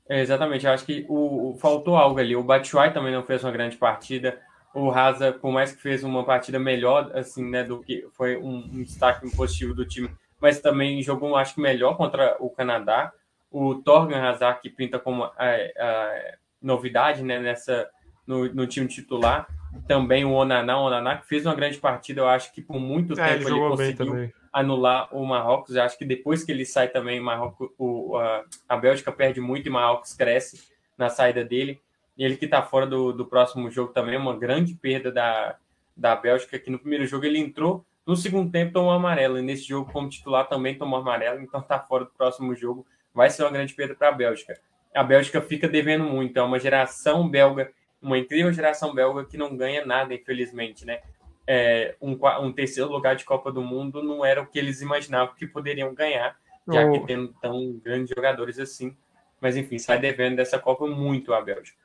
É, 0.09 0.23
exatamente, 0.23 0.65
eu 0.65 0.73
acho 0.73 0.87
que 0.87 1.05
o, 1.07 1.51
o, 1.51 1.59
faltou 1.59 1.95
algo 1.95 2.19
ali. 2.19 2.35
O 2.35 2.43
Batshuayi 2.43 2.95
também 2.95 3.13
não 3.13 3.25
fez 3.25 3.45
uma 3.45 3.53
grande 3.53 3.77
partida. 3.77 4.41
O 4.73 4.89
Raza, 4.89 5.33
por 5.33 5.53
mais 5.53 5.71
que 5.71 5.83
fez 5.83 6.03
uma 6.03 6.25
partida 6.25 6.59
melhor, 6.59 7.11
assim, 7.15 7.47
né, 7.49 7.63
do 7.63 7.81
que 7.83 8.09
foi 8.15 8.39
um, 8.39 8.57
um 8.57 8.83
destaque 8.83 9.31
positivo 9.37 9.75
do 9.75 9.85
time, 9.87 10.11
mas 10.41 10.63
também 10.63 11.03
jogou, 11.03 11.37
acho 11.37 11.55
que 11.55 11.61
melhor 11.61 11.99
contra 11.99 12.37
o 12.41 12.49
Canadá 12.49 13.13
o 13.55 13.77
Torgan 13.77 14.21
Hazard, 14.21 14.61
que 14.61 14.69
pinta 14.69 14.99
como 14.99 15.23
a, 15.23 15.33
a 15.39 16.35
novidade 16.61 17.23
né, 17.23 17.39
nessa, 17.39 17.89
no, 18.27 18.53
no, 18.53 18.67
time 18.67 18.89
titular. 18.89 19.47
Também 19.87 20.25
o 20.25 20.33
Onaná, 20.33 20.77
o 20.77 20.87
Onaná 20.87 21.19
que 21.19 21.29
fez 21.29 21.47
uma 21.47 21.55
grande 21.55 21.79
partida, 21.79 22.21
eu 22.21 22.29
acho 22.29 22.53
que 22.53 22.61
por 22.61 22.81
muito 22.81 23.13
é, 23.13 23.39
tempo 23.39 23.49
ele, 23.49 23.57
ele 23.57 23.69
conseguiu 23.69 24.33
anular 24.53 25.09
o 25.15 25.25
Marrocos. 25.25 25.77
Eu 25.77 25.85
acho 25.85 25.97
que 25.97 26.05
depois 26.05 26.43
que 26.43 26.51
ele 26.51 26.67
sai 26.67 26.89
também, 26.89 27.21
Marrocos, 27.21 27.71
o, 27.79 28.17
a, 28.17 28.45
a 28.69 28.77
Bélgica 28.77 29.13
perde 29.13 29.41
muito 29.41 29.69
e 29.69 29.71
Marrocos 29.71 30.15
cresce 30.15 30.69
na 30.99 31.09
saída 31.09 31.45
dele. 31.45 31.81
Ele 32.19 32.37
que 32.37 32.47
está 32.47 32.61
fora 32.61 32.89
do, 32.89 33.13
do 33.13 33.25
próximo 33.25 33.71
jogo 33.71 33.93
também, 33.93 34.17
uma 34.17 34.37
grande 34.37 34.75
perda 34.75 35.13
da, 35.13 35.57
da 35.97 36.17
Bélgica, 36.17 36.59
que 36.59 36.71
no 36.71 36.79
primeiro 36.81 37.07
jogo 37.07 37.25
ele 37.25 37.39
entrou, 37.39 37.87
no 38.05 38.17
segundo 38.17 38.51
tempo 38.51 38.73
tomou 38.73 38.91
amarelo, 38.91 39.39
e 39.39 39.43
nesse 39.43 39.63
jogo, 39.63 39.93
como 39.93 40.09
titular, 40.09 40.49
também 40.49 40.77
tomou 40.77 40.99
amarelo, 40.99 41.41
então 41.41 41.61
está 41.61 41.79
fora 41.79 42.05
do 42.05 42.11
próximo 42.11 42.53
jogo 42.57 42.85
vai 43.15 43.31
ser 43.31 43.43
uma 43.45 43.53
grande 43.53 43.73
perda 43.75 43.95
para 43.95 44.09
a 44.09 44.13
Bélgica. 44.13 44.59
A 44.95 45.03
Bélgica 45.03 45.41
fica 45.41 45.69
devendo 45.69 46.05
muito, 46.05 46.39
é 46.39 46.43
uma 46.43 46.59
geração 46.59 47.29
belga, 47.29 47.71
uma 48.03 48.19
incrível 48.19 48.53
geração 48.53 48.95
belga 48.95 49.25
que 49.25 49.37
não 49.37 49.57
ganha 49.57 49.87
nada, 49.87 50.13
infelizmente, 50.13 50.85
né? 50.85 51.01
É, 51.47 51.95
um, 52.01 52.19
um, 52.43 52.53
terceiro 52.53 52.91
lugar 52.91 53.17
de 53.17 53.25
Copa 53.25 53.53
do 53.53 53.61
Mundo 53.61 54.03
não 54.03 54.25
era 54.25 54.41
o 54.41 54.47
que 54.47 54.59
eles 54.59 54.81
imaginavam 54.81 55.35
que 55.35 55.47
poderiam 55.47 55.95
ganhar, 55.95 56.37
já 56.67 56.87
oh. 56.87 56.93
que 56.93 57.07
tendo 57.07 57.35
tão 57.41 57.73
grandes 57.85 58.11
jogadores 58.15 58.59
assim. 58.59 58.97
Mas 59.41 59.57
enfim, 59.57 59.79
sai 59.79 59.99
devendo 59.99 60.37
dessa 60.37 60.59
Copa 60.59 60.87
muito 60.87 61.35
a 61.35 61.41
Bélgica. 61.41 61.84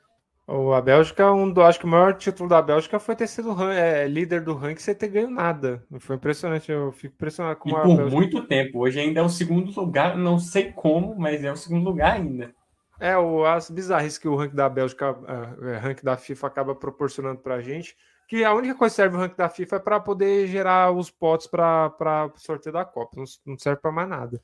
A 0.74 0.80
Bélgica, 0.80 1.32
um 1.32 1.48
do, 1.48 1.62
acho 1.62 1.78
que 1.78 1.84
o 1.84 1.88
maior 1.88 2.14
título 2.14 2.48
da 2.48 2.60
Bélgica 2.60 2.98
foi 2.98 3.14
ter 3.14 3.28
sido 3.28 3.54
é, 3.70 4.08
líder 4.08 4.42
do 4.42 4.54
ranking 4.54 4.80
sem 4.80 4.94
ter 4.96 5.06
ganho 5.06 5.30
nada. 5.30 5.86
Foi 6.00 6.16
impressionante, 6.16 6.72
eu 6.72 6.90
fico 6.90 7.14
impressionado 7.14 7.56
com 7.56 7.68
e 7.68 7.72
a 7.72 7.80
por 7.82 7.96
Bélgica... 7.96 8.16
muito 8.16 8.46
tempo. 8.48 8.80
Hoje 8.80 8.98
ainda 8.98 9.20
é 9.20 9.22
o 9.22 9.28
segundo 9.28 9.70
lugar, 9.70 10.16
não 10.16 10.40
sei 10.40 10.72
como, 10.72 11.14
mas 11.16 11.44
é 11.44 11.52
o 11.52 11.56
segundo 11.56 11.84
lugar 11.84 12.14
ainda. 12.14 12.52
É, 12.98 13.16
o, 13.16 13.44
as 13.44 13.70
bizarrices 13.70 14.18
que 14.18 14.26
o 14.26 14.34
ranking 14.34 14.56
da 14.56 14.68
Bélgica, 14.68 15.12
o 15.12 15.68
é, 15.68 15.78
ranking 15.78 16.04
da 16.04 16.16
FIFA 16.16 16.46
acaba 16.48 16.74
proporcionando 16.74 17.38
pra 17.38 17.60
gente, 17.60 17.96
que 18.26 18.44
a 18.44 18.52
única 18.52 18.74
coisa 18.74 18.92
que 18.92 18.96
serve 18.96 19.16
o 19.16 19.20
ranking 19.20 19.36
da 19.36 19.48
FIFA 19.48 19.76
é 19.76 19.80
para 19.80 20.00
poder 20.00 20.48
gerar 20.48 20.90
os 20.90 21.12
potes 21.12 21.46
para 21.46 22.32
o 22.34 22.38
sorteio 22.38 22.72
da 22.72 22.84
Copa, 22.84 23.16
não, 23.16 23.24
não 23.46 23.56
serve 23.56 23.80
para 23.80 23.92
mais 23.92 24.08
nada. 24.08 24.40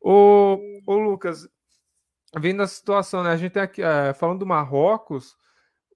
O, 0.00 0.56
o 0.86 0.94
Lucas, 0.94 1.48
vendo 2.38 2.62
a 2.62 2.66
situação, 2.66 3.22
né? 3.22 3.30
A 3.30 3.36
gente 3.36 3.52
tem 3.52 3.62
aqui, 3.62 3.82
é, 3.82 4.14
falando 4.14 4.40
do 4.40 4.46
Marrocos, 4.46 5.36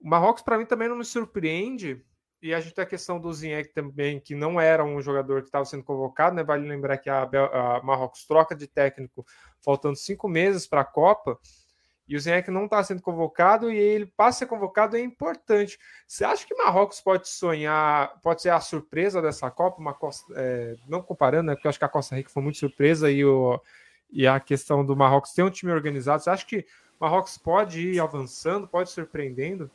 o 0.01 0.09
Marrocos 0.09 0.43
para 0.43 0.59
mim 0.59 0.67
também 0.67 0.89
não 0.89 0.97
me 0.97 1.05
surpreende. 1.05 2.05
E 2.43 2.55
a 2.55 2.61
gente 2.61 2.75
tem 2.75 2.85
a 2.85 2.87
questão 2.87 3.19
do 3.19 3.33
Zinhek 3.33 3.73
também, 3.73 4.21
que 4.21 4.35
não 4.35 4.61
era 4.61 4.85
um 4.85 5.01
jogador 5.01 5.41
que 5.41 5.49
estava 5.49 5.65
sendo 5.65 5.83
convocado, 5.83 6.37
né? 6.37 6.45
Vale 6.45 6.69
lembrar 6.69 6.99
que 6.99 7.09
a, 7.09 7.23
a 7.23 7.83
Marrocos 7.83 8.27
troca 8.27 8.55
de 8.55 8.67
técnico 8.67 9.27
faltando 9.65 9.97
cinco 9.97 10.29
meses 10.29 10.67
para 10.67 10.83
a 10.83 10.85
Copa. 10.85 11.39
E 12.07 12.15
o 12.15 12.21
Zinhek 12.21 12.51
não 12.51 12.67
está 12.67 12.85
sendo 12.85 13.03
convocado 13.03 13.73
e 13.73 13.77
ele 13.77 14.07
passa 14.07 14.29
a 14.29 14.39
ser 14.41 14.47
convocado 14.47 14.97
é 14.97 15.01
importante. 15.01 15.77
Você 16.07 16.25
acha 16.25 16.47
que 16.47 16.55
Marrocos 16.55 17.01
pode 17.01 17.29
sonhar, 17.29 18.21
pode 18.21 18.43
ser 18.43 18.51
a 18.51 18.61
surpresa 18.61 19.21
dessa 19.21 19.51
Copa? 19.51 19.81
Uma 19.81 19.95
Costa, 19.95 20.33
é, 20.37 20.77
não 20.87 21.03
comparando, 21.03 21.49
né? 21.49 21.55
Porque 21.55 21.67
eu 21.67 21.71
acho 21.71 21.79
que 21.79 21.85
a 21.85 21.89
Costa 21.89 22.15
Rica 22.15 22.31
foi 22.31 22.43
muito 22.43 22.59
surpresa 22.59 23.11
e 23.11 23.25
o, 23.25 23.61
e 24.11 24.27
a 24.27 24.41
questão 24.41 24.85
do 24.85 24.97
Marrocos 24.97 25.33
ter 25.33 25.43
um 25.43 25.51
time 25.51 25.73
organizado. 25.73 26.23
Você 26.23 26.31
acha 26.31 26.47
que 26.47 26.59
o 26.59 27.05
Marrocos 27.05 27.37
pode 27.37 27.81
ir 27.81 28.01
avançando, 28.01 28.67
pode 28.67 28.91
surpreendendo? 28.91 29.71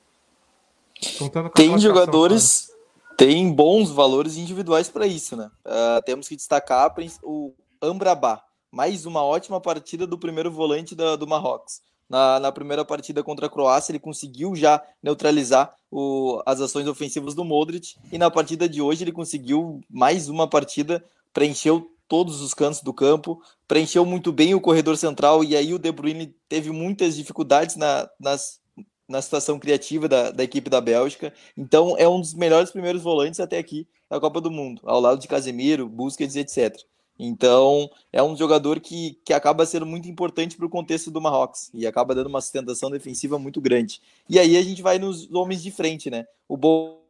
tem 1.54 1.78
jogadores, 1.80 2.72
tem 3.18 3.52
bons 3.52 3.90
valores 3.90 4.38
individuais 4.38 4.90
para 4.90 5.08
isso, 5.08 5.36
né? 5.36 5.50
Uh, 5.66 6.02
temos 6.06 6.28
que 6.28 6.36
destacar 6.36 6.94
o 7.24 7.54
Ambrabá, 7.82 8.44
mais 8.72 9.06
uma 9.06 9.24
ótima 9.24 9.60
partida 9.60 10.06
do 10.06 10.18
primeiro 10.18 10.52
volante 10.52 10.96
da, 10.96 11.16
do 11.16 11.28
Marrocos. 11.28 11.82
Na, 12.10 12.42
na 12.42 12.52
primeira 12.52 12.84
partida 12.84 13.24
contra 13.24 13.46
a 13.46 13.50
Croácia, 13.50 13.92
ele 13.92 14.00
conseguiu 14.00 14.54
já 14.54 14.84
neutralizar 15.02 15.74
o, 15.90 16.42
as 16.46 16.60
ações 16.60 16.86
ofensivas 16.86 17.34
do 17.34 17.46
Modric. 17.46 17.96
E 18.12 18.18
na 18.18 18.30
partida 18.30 18.68
de 18.68 18.82
hoje, 18.82 19.04
ele 19.04 19.14
conseguiu 19.14 19.80
mais 19.90 20.28
uma 20.28 20.46
partida, 20.46 21.04
preencheu 21.32 21.90
todos 22.12 22.42
os 22.42 22.54
cantos 22.54 22.82
do 22.82 22.94
campo, 22.94 23.42
preencheu 23.66 24.06
muito 24.06 24.34
bem 24.34 24.54
o 24.54 24.60
corredor 24.60 24.98
central. 24.98 25.46
E 25.46 25.56
aí 25.56 25.74
o 25.74 25.80
De 25.80 25.90
Bruyne 25.94 26.36
teve 26.50 26.70
muitas 26.70 27.16
dificuldades 27.16 27.78
na, 27.78 28.10
nas 28.20 28.60
na 29.08 29.22
situação 29.22 29.60
criativa 29.60 30.08
da, 30.08 30.32
da 30.32 30.44
equipe 30.44 30.70
da 30.70 30.80
Bélgica. 30.80 31.34
Então, 31.56 31.96
é 31.98 32.08
um 32.08 32.20
dos 32.20 32.34
melhores 32.34 32.72
primeiros 32.72 33.02
volantes 33.02 33.40
até 33.42 33.58
aqui 33.58 33.88
da 34.10 34.20
Copa 34.20 34.40
do 34.40 34.50
Mundo, 34.50 34.82
ao 34.86 35.02
lado 35.02 35.20
de 35.20 35.28
Casemiro, 35.28 35.88
Busquets, 35.88 36.38
etc. 36.38 36.78
Então, 37.20 37.90
é 38.12 38.24
um 38.24 38.36
jogador 38.38 38.80
que, 38.80 39.20
que 39.26 39.34
acaba 39.34 39.66
sendo 39.66 39.86
muito 39.86 40.08
importante 40.08 40.56
para 40.56 40.66
o 40.66 40.70
contexto 40.70 41.12
do 41.12 41.20
Marrocos 41.20 41.70
e 41.74 41.86
acaba 41.86 42.16
dando 42.16 42.28
uma 42.28 42.40
sustentação 42.40 42.90
defensiva 42.90 43.38
muito 43.38 43.60
grande. 43.60 44.02
E 44.30 44.40
aí 44.40 44.56
a 44.56 44.64
gente 44.64 44.82
vai 44.82 44.98
nos 44.98 45.30
homens 45.34 45.62
de 45.62 45.72
frente, 45.72 46.10
né? 46.10 46.26
O. 46.48 47.01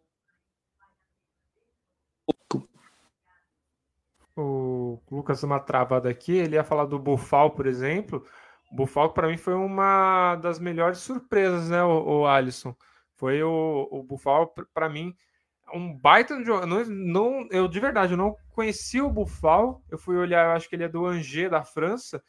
O 4.41 5.01
Lucas, 5.11 5.43
uma 5.43 5.59
travada 5.59 6.09
aqui, 6.09 6.33
ele 6.33 6.55
ia 6.55 6.63
falar 6.63 6.85
do 6.85 6.99
Bufal, 6.99 7.51
por 7.51 7.65
exemplo, 7.65 8.25
o 8.71 8.75
Buffalo, 8.75 9.11
para 9.11 9.27
mim, 9.27 9.37
foi 9.37 9.53
uma 9.53 10.35
das 10.37 10.57
melhores 10.57 10.99
surpresas, 10.99 11.69
né, 11.69 11.83
o, 11.83 12.21
o 12.21 12.25
Alisson? 12.25 12.73
Foi 13.17 13.43
o, 13.43 13.87
o 13.91 14.01
Buffalo, 14.01 14.51
para 14.73 14.87
mim, 14.87 15.13
um 15.73 15.93
baita 15.93 16.37
de 16.37 16.45
jogador. 16.45 16.65
Não, 16.65 16.85
não, 16.85 17.47
eu, 17.51 17.67
de 17.67 17.79
verdade, 17.79 18.13
eu 18.13 18.17
não 18.17 18.35
conhecia 18.49 19.03
o 19.03 19.11
Buffalo. 19.11 19.81
Eu 19.89 19.97
fui 19.97 20.15
olhar, 20.15 20.45
eu 20.45 20.51
acho 20.51 20.69
que 20.69 20.75
ele 20.75 20.85
é 20.85 20.89
do 20.89 21.05
Angers, 21.05 21.51
da 21.51 21.63
França. 21.63 22.23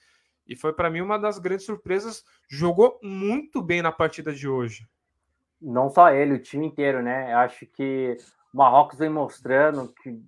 E 0.46 0.56
foi, 0.56 0.72
para 0.72 0.90
mim, 0.90 1.00
uma 1.00 1.18
das 1.18 1.38
grandes 1.38 1.64
surpresas. 1.64 2.24
Jogou 2.48 2.98
muito 3.02 3.62
bem 3.62 3.80
na 3.80 3.92
partida 3.92 4.32
de 4.32 4.48
hoje. 4.48 4.86
Não 5.60 5.88
só 5.88 6.10
ele, 6.10 6.34
o 6.34 6.42
time 6.42 6.66
inteiro, 6.66 7.02
né? 7.02 7.32
Acho 7.34 7.66
que 7.66 8.16
o 8.52 8.56
Marrocos 8.56 8.98
vem 8.98 9.08
mostrando 9.08 9.92
que 10.02 10.20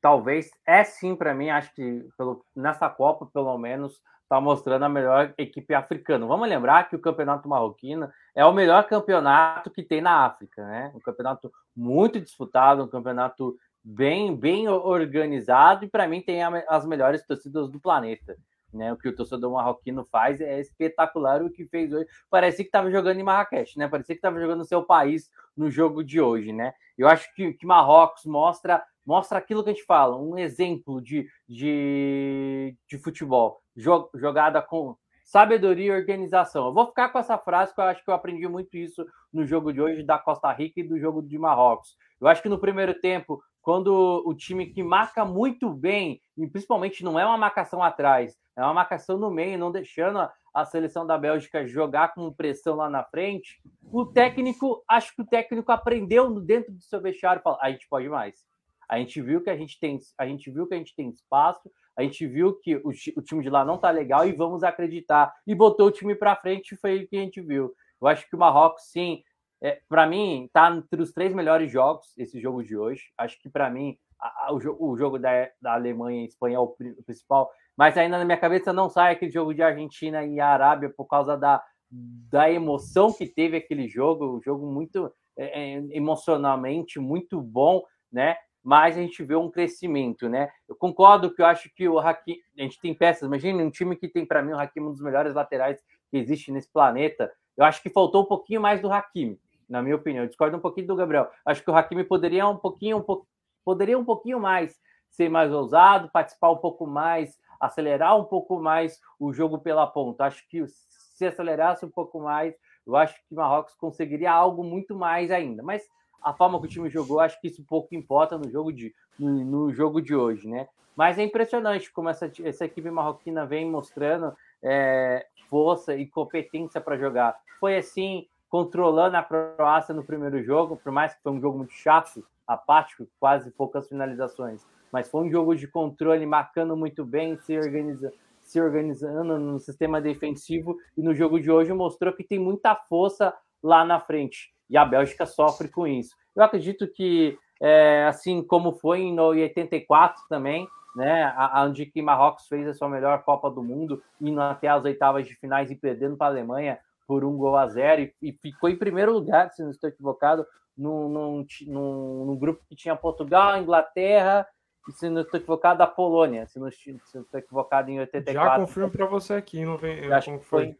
talvez 0.00 0.50
é 0.66 0.84
sim 0.84 1.14
para 1.14 1.34
mim, 1.34 1.50
acho 1.50 1.72
que 1.74 2.06
pelo, 2.16 2.44
nessa 2.54 2.88
Copa, 2.88 3.26
pelo 3.26 3.56
menos, 3.58 4.00
está 4.22 4.40
mostrando 4.40 4.84
a 4.84 4.88
melhor 4.88 5.32
equipe 5.38 5.74
africana. 5.74 6.26
Vamos 6.26 6.48
lembrar 6.48 6.88
que 6.88 6.96
o 6.96 7.00
campeonato 7.00 7.48
marroquino 7.48 8.10
é 8.34 8.44
o 8.44 8.52
melhor 8.52 8.86
campeonato 8.86 9.70
que 9.70 9.82
tem 9.82 10.02
na 10.02 10.26
África, 10.26 10.64
né? 10.66 10.92
Um 10.94 11.00
campeonato 11.00 11.50
muito 11.74 12.20
disputado, 12.20 12.84
um 12.84 12.88
campeonato 12.88 13.56
bem, 13.82 14.36
bem 14.36 14.68
organizado 14.68 15.86
e 15.86 15.88
para 15.88 16.06
mim 16.06 16.20
tem 16.20 16.42
as 16.42 16.84
melhores 16.84 17.26
torcidas 17.26 17.70
do 17.70 17.80
planeta. 17.80 18.36
Né, 18.70 18.92
o 18.92 18.98
que 18.98 19.08
o 19.08 19.16
torcedor 19.16 19.50
marroquino 19.50 20.04
faz 20.04 20.42
é 20.42 20.60
espetacular 20.60 21.42
o 21.42 21.50
que 21.50 21.64
fez 21.64 21.90
hoje. 21.90 22.06
Parecia 22.28 22.62
que 22.62 22.68
estava 22.68 22.90
jogando 22.90 23.18
em 23.18 23.22
Marrakech, 23.22 23.78
né? 23.78 23.88
Parecia 23.88 24.14
que 24.14 24.18
estava 24.18 24.38
jogando 24.38 24.58
no 24.58 24.64
seu 24.66 24.82
país 24.84 25.30
no 25.56 25.70
jogo 25.70 26.04
de 26.04 26.20
hoje, 26.20 26.52
né? 26.52 26.74
Eu 26.96 27.08
acho 27.08 27.34
que, 27.34 27.54
que 27.54 27.64
Marrocos 27.64 28.26
mostra 28.26 28.84
mostra 29.08 29.38
aquilo 29.38 29.64
que 29.64 29.70
a 29.70 29.72
gente 29.72 29.86
fala, 29.86 30.20
um 30.20 30.36
exemplo 30.36 31.00
de, 31.00 31.26
de, 31.48 32.76
de 32.86 32.98
futebol, 32.98 33.62
jogada 33.74 34.60
com 34.60 34.98
sabedoria 35.24 35.94
e 35.94 35.98
organização. 35.98 36.66
Eu 36.66 36.74
vou 36.74 36.86
ficar 36.86 37.08
com 37.08 37.18
essa 37.18 37.38
frase 37.38 37.74
que 37.74 37.80
eu 37.80 37.84
acho 37.84 38.04
que 38.04 38.10
eu 38.10 38.14
aprendi 38.14 38.46
muito 38.46 38.76
isso 38.76 39.06
no 39.32 39.46
jogo 39.46 39.72
de 39.72 39.80
hoje 39.80 40.02
da 40.02 40.18
Costa 40.18 40.52
Rica 40.52 40.80
e 40.80 40.86
do 40.86 40.98
jogo 40.98 41.22
de 41.22 41.38
Marrocos. 41.38 41.96
Eu 42.20 42.28
acho 42.28 42.42
que 42.42 42.50
no 42.50 42.58
primeiro 42.58 43.00
tempo, 43.00 43.42
quando 43.62 44.22
o 44.26 44.34
time 44.34 44.66
que 44.66 44.82
marca 44.82 45.24
muito 45.24 45.70
bem, 45.70 46.20
e 46.36 46.46
principalmente 46.46 47.02
não 47.02 47.18
é 47.18 47.24
uma 47.24 47.38
marcação 47.38 47.82
atrás, 47.82 48.36
é 48.58 48.62
uma 48.62 48.74
marcação 48.74 49.16
no 49.16 49.30
meio, 49.30 49.56
não 49.56 49.70
deixando 49.70 50.18
a, 50.52 50.64
seleção 50.64 51.06
da 51.06 51.16
Bélgica 51.16 51.64
jogar 51.64 52.12
com 52.12 52.32
pressão 52.32 52.74
lá 52.74 52.90
na 52.90 53.04
frente, 53.04 53.62
o 53.84 54.04
técnico, 54.04 54.82
acho 54.88 55.14
que 55.14 55.22
o 55.22 55.26
técnico 55.26 55.70
aprendeu 55.70 56.40
dentro 56.40 56.72
do 56.72 56.82
seu 56.82 57.00
vestiário, 57.00 57.40
fala, 57.40 57.56
a 57.62 57.70
gente 57.70 57.88
pode 57.88 58.08
mais. 58.08 58.44
A 58.88 58.98
gente 58.98 59.22
viu 59.22 59.40
que 59.40 59.50
a 59.50 59.56
gente 59.56 59.78
tem, 59.78 59.98
a 60.18 60.26
gente 60.26 60.50
viu 60.50 60.66
que 60.66 60.74
a 60.74 60.78
gente 60.78 60.96
tem 60.96 61.08
espaço, 61.08 61.70
a 61.96 62.02
gente 62.02 62.26
viu 62.26 62.58
que 62.58 62.74
o, 62.76 62.88
o 62.88 63.22
time 63.22 63.42
de 63.42 63.50
lá 63.50 63.64
não 63.64 63.78
tá 63.78 63.90
legal 63.90 64.26
e 64.26 64.32
vamos 64.32 64.64
acreditar. 64.64 65.32
E 65.46 65.54
botou 65.54 65.86
o 65.86 65.92
time 65.92 66.16
para 66.16 66.34
frente 66.34 66.74
foi 66.76 67.04
o 67.04 67.08
que 67.08 67.16
a 67.16 67.20
gente 67.20 67.40
viu. 67.40 67.72
Eu 68.00 68.08
acho 68.08 68.28
que 68.28 68.34
o 68.34 68.38
Marrocos, 68.38 68.90
sim, 68.90 69.22
é, 69.60 69.80
para 69.88 70.06
mim, 70.06 70.50
tá 70.52 70.74
entre 70.74 71.00
os 71.00 71.12
três 71.12 71.32
melhores 71.32 71.70
jogos 71.70 72.12
esse 72.16 72.40
jogo 72.40 72.64
de 72.64 72.76
hoje. 72.76 73.12
Acho 73.16 73.38
que 73.40 73.48
para 73.48 73.70
mim 73.70 73.96
a, 74.20 74.46
a, 74.46 74.52
o, 74.52 74.92
o, 74.92 74.96
jogo 74.96 75.18
da, 75.18 75.48
da 75.60 75.74
Alemanha 75.74 76.22
e 76.22 76.26
Espanha 76.26 76.56
é 76.56 76.58
o, 76.58 76.64
o, 76.64 77.02
principal, 77.04 77.50
mas 77.78 77.96
ainda 77.96 78.18
na 78.18 78.24
minha 78.24 78.36
cabeça 78.36 78.72
não 78.72 78.90
sai 78.90 79.12
aquele 79.12 79.30
jogo 79.30 79.54
de 79.54 79.62
Argentina 79.62 80.24
e 80.24 80.40
Arábia 80.40 80.90
por 80.90 81.06
causa 81.06 81.36
da, 81.36 81.62
da 81.88 82.50
emoção 82.50 83.12
que 83.12 83.24
teve 83.24 83.56
aquele 83.56 83.86
jogo, 83.86 84.36
um 84.36 84.42
jogo 84.42 84.66
muito 84.66 85.12
é, 85.36 85.76
é 85.76 85.96
emocionalmente 85.96 86.98
muito 86.98 87.40
bom, 87.40 87.84
né? 88.10 88.36
mas 88.64 88.96
a 88.96 89.00
gente 89.00 89.22
vê 89.22 89.36
um 89.36 89.50
crescimento, 89.50 90.28
né? 90.28 90.50
Eu 90.68 90.74
concordo 90.74 91.32
que 91.32 91.40
eu 91.40 91.46
acho 91.46 91.72
que 91.74 91.88
o 91.88 91.98
Hakimi, 91.98 92.40
a 92.58 92.62
gente 92.62 92.80
tem 92.80 92.92
peças, 92.92 93.22
imagine 93.22 93.62
um 93.62 93.70
time 93.70 93.96
que 93.96 94.08
tem 94.08 94.26
para 94.26 94.42
mim 94.42 94.52
o 94.52 94.58
Hakimi 94.58 94.88
um 94.88 94.92
dos 94.92 95.00
melhores 95.00 95.32
laterais 95.32 95.80
que 96.10 96.18
existe 96.18 96.50
nesse 96.50 96.70
planeta. 96.70 97.32
Eu 97.56 97.64
acho 97.64 97.80
que 97.80 97.88
faltou 97.88 98.22
um 98.22 98.26
pouquinho 98.26 98.60
mais 98.60 98.82
do 98.82 98.92
Hakimi, 98.92 99.40
na 99.68 99.80
minha 99.80 99.96
opinião. 99.96 100.24
Eu 100.24 100.28
discordo 100.28 100.56
um 100.56 100.60
pouquinho 100.60 100.88
do 100.88 100.96
Gabriel. 100.96 101.30
Acho 101.46 101.62
que 101.62 101.70
o 101.70 101.74
Hakimi 101.74 102.04
poderia 102.04 102.46
um 102.46 102.56
pouquinho, 102.56 102.98
um 102.98 103.02
po... 103.02 103.26
poderia 103.64 103.98
um 103.98 104.04
pouquinho 104.04 104.40
mais 104.40 104.78
ser 105.08 105.28
mais 105.28 105.52
ousado, 105.52 106.10
participar 106.12 106.50
um 106.50 106.58
pouco 106.58 106.86
mais, 106.86 107.38
acelerar 107.60 108.18
um 108.18 108.24
pouco 108.24 108.60
mais 108.60 109.00
o 109.18 109.32
jogo 109.32 109.58
pela 109.58 109.86
ponta. 109.86 110.24
Acho 110.24 110.46
que 110.48 110.64
se 110.66 111.26
acelerasse 111.26 111.84
um 111.84 111.90
pouco 111.90 112.20
mais, 112.20 112.54
eu 112.86 112.96
acho 112.96 113.14
que 113.28 113.34
Marrocos 113.34 113.74
conseguiria 113.74 114.32
algo 114.32 114.62
muito 114.62 114.94
mais 114.94 115.30
ainda. 115.30 115.62
Mas 115.62 115.88
a 116.22 116.32
forma 116.32 116.58
que 116.60 116.66
o 116.66 116.68
time 116.68 116.88
jogou, 116.88 117.20
acho 117.20 117.40
que 117.40 117.48
isso 117.48 117.64
pouco 117.64 117.94
importa 117.94 118.38
no 118.38 118.50
jogo 118.50 118.72
de, 118.72 118.94
no, 119.18 119.44
no 119.44 119.72
jogo 119.72 120.00
de 120.00 120.14
hoje, 120.14 120.48
né? 120.48 120.68
Mas 120.96 121.18
é 121.18 121.22
impressionante 121.22 121.92
como 121.92 122.08
essa, 122.08 122.30
essa 122.42 122.64
equipe 122.64 122.90
marroquina 122.90 123.46
vem 123.46 123.70
mostrando 123.70 124.34
é, 124.62 125.26
força 125.48 125.94
e 125.94 126.06
competência 126.06 126.80
para 126.80 126.96
jogar. 126.96 127.38
Foi 127.60 127.76
assim, 127.76 128.26
controlando 128.48 129.16
a 129.16 129.22
Croácia 129.22 129.94
no 129.94 130.02
primeiro 130.02 130.42
jogo, 130.42 130.76
por 130.76 130.90
mais 130.90 131.14
que 131.14 131.22
foi 131.22 131.32
um 131.32 131.40
jogo 131.40 131.58
muito 131.58 131.72
chato, 131.72 132.24
apático, 132.46 133.06
quase 133.20 133.50
poucas 133.50 133.88
finalizações. 133.88 134.66
Mas 134.92 135.08
foi 135.08 135.24
um 135.24 135.30
jogo 135.30 135.54
de 135.54 135.66
controle, 135.68 136.24
marcando 136.26 136.76
muito 136.76 137.04
bem, 137.04 137.36
se, 137.38 137.56
organiza, 137.56 138.12
se 138.40 138.60
organizando 138.60 139.38
no 139.38 139.58
sistema 139.58 140.00
defensivo. 140.00 140.76
E 140.96 141.02
no 141.02 141.14
jogo 141.14 141.40
de 141.40 141.50
hoje 141.50 141.72
mostrou 141.72 142.12
que 142.12 142.24
tem 142.24 142.38
muita 142.38 142.74
força 142.74 143.34
lá 143.62 143.84
na 143.84 144.00
frente 144.00 144.52
e 144.68 144.76
a 144.76 144.84
Bélgica 144.84 145.26
sofre 145.26 145.68
com 145.68 145.86
isso. 145.86 146.14
Eu 146.36 146.42
acredito 146.42 146.86
que, 146.86 147.38
é, 147.60 148.04
assim 148.06 148.42
como 148.42 148.72
foi 148.72 149.00
em 149.00 149.18
84 149.18 150.22
também, 150.28 150.68
né, 150.94 151.34
onde 151.56 151.86
que 151.86 152.02
Marrocos 152.02 152.46
fez 152.46 152.66
a 152.66 152.74
sua 152.74 152.88
melhor 152.88 153.22
Copa 153.22 153.50
do 153.50 153.62
Mundo, 153.62 154.02
indo 154.20 154.40
até 154.40 154.68
as 154.68 154.84
oitavas 154.84 155.26
de 155.26 155.34
finais 155.34 155.70
e 155.70 155.76
perdendo 155.76 156.16
para 156.16 156.26
a 156.26 156.30
Alemanha 156.30 156.78
por 157.06 157.24
um 157.24 157.36
gol 157.36 157.56
a 157.56 157.66
zero, 157.68 158.02
e, 158.02 158.14
e, 158.20 158.32
ficou 158.32 158.68
em 158.68 158.76
primeiro 158.76 159.12
lugar, 159.12 159.50
se 159.50 159.62
não 159.62 159.70
estou 159.70 159.88
equivocado, 159.88 160.46
num, 160.76 161.08
num, 161.08 161.46
num, 161.66 162.24
num 162.26 162.36
grupo 162.36 162.62
que 162.68 162.76
tinha 162.76 162.94
Portugal, 162.94 163.58
Inglaterra, 163.58 164.46
e 164.88 164.92
se 164.92 165.08
não 165.10 165.22
estou 165.22 165.38
equivocado, 165.38 165.82
a 165.82 165.86
Polônia, 165.86 166.46
se 166.46 166.58
não, 166.58 166.70
se 166.70 166.98
não 167.14 167.22
estou 167.22 167.38
equivocado 167.38 167.90
em 167.90 168.00
84. 168.00 168.50
Já 168.50 168.58
confirmo 168.58 168.90
para 168.90 169.06
você 169.06 169.34
aqui, 169.34 169.64
não 169.64 169.76
vem. 169.76 170.12
Acho 170.12 170.38
que 170.38 170.44
foi, 170.44 170.76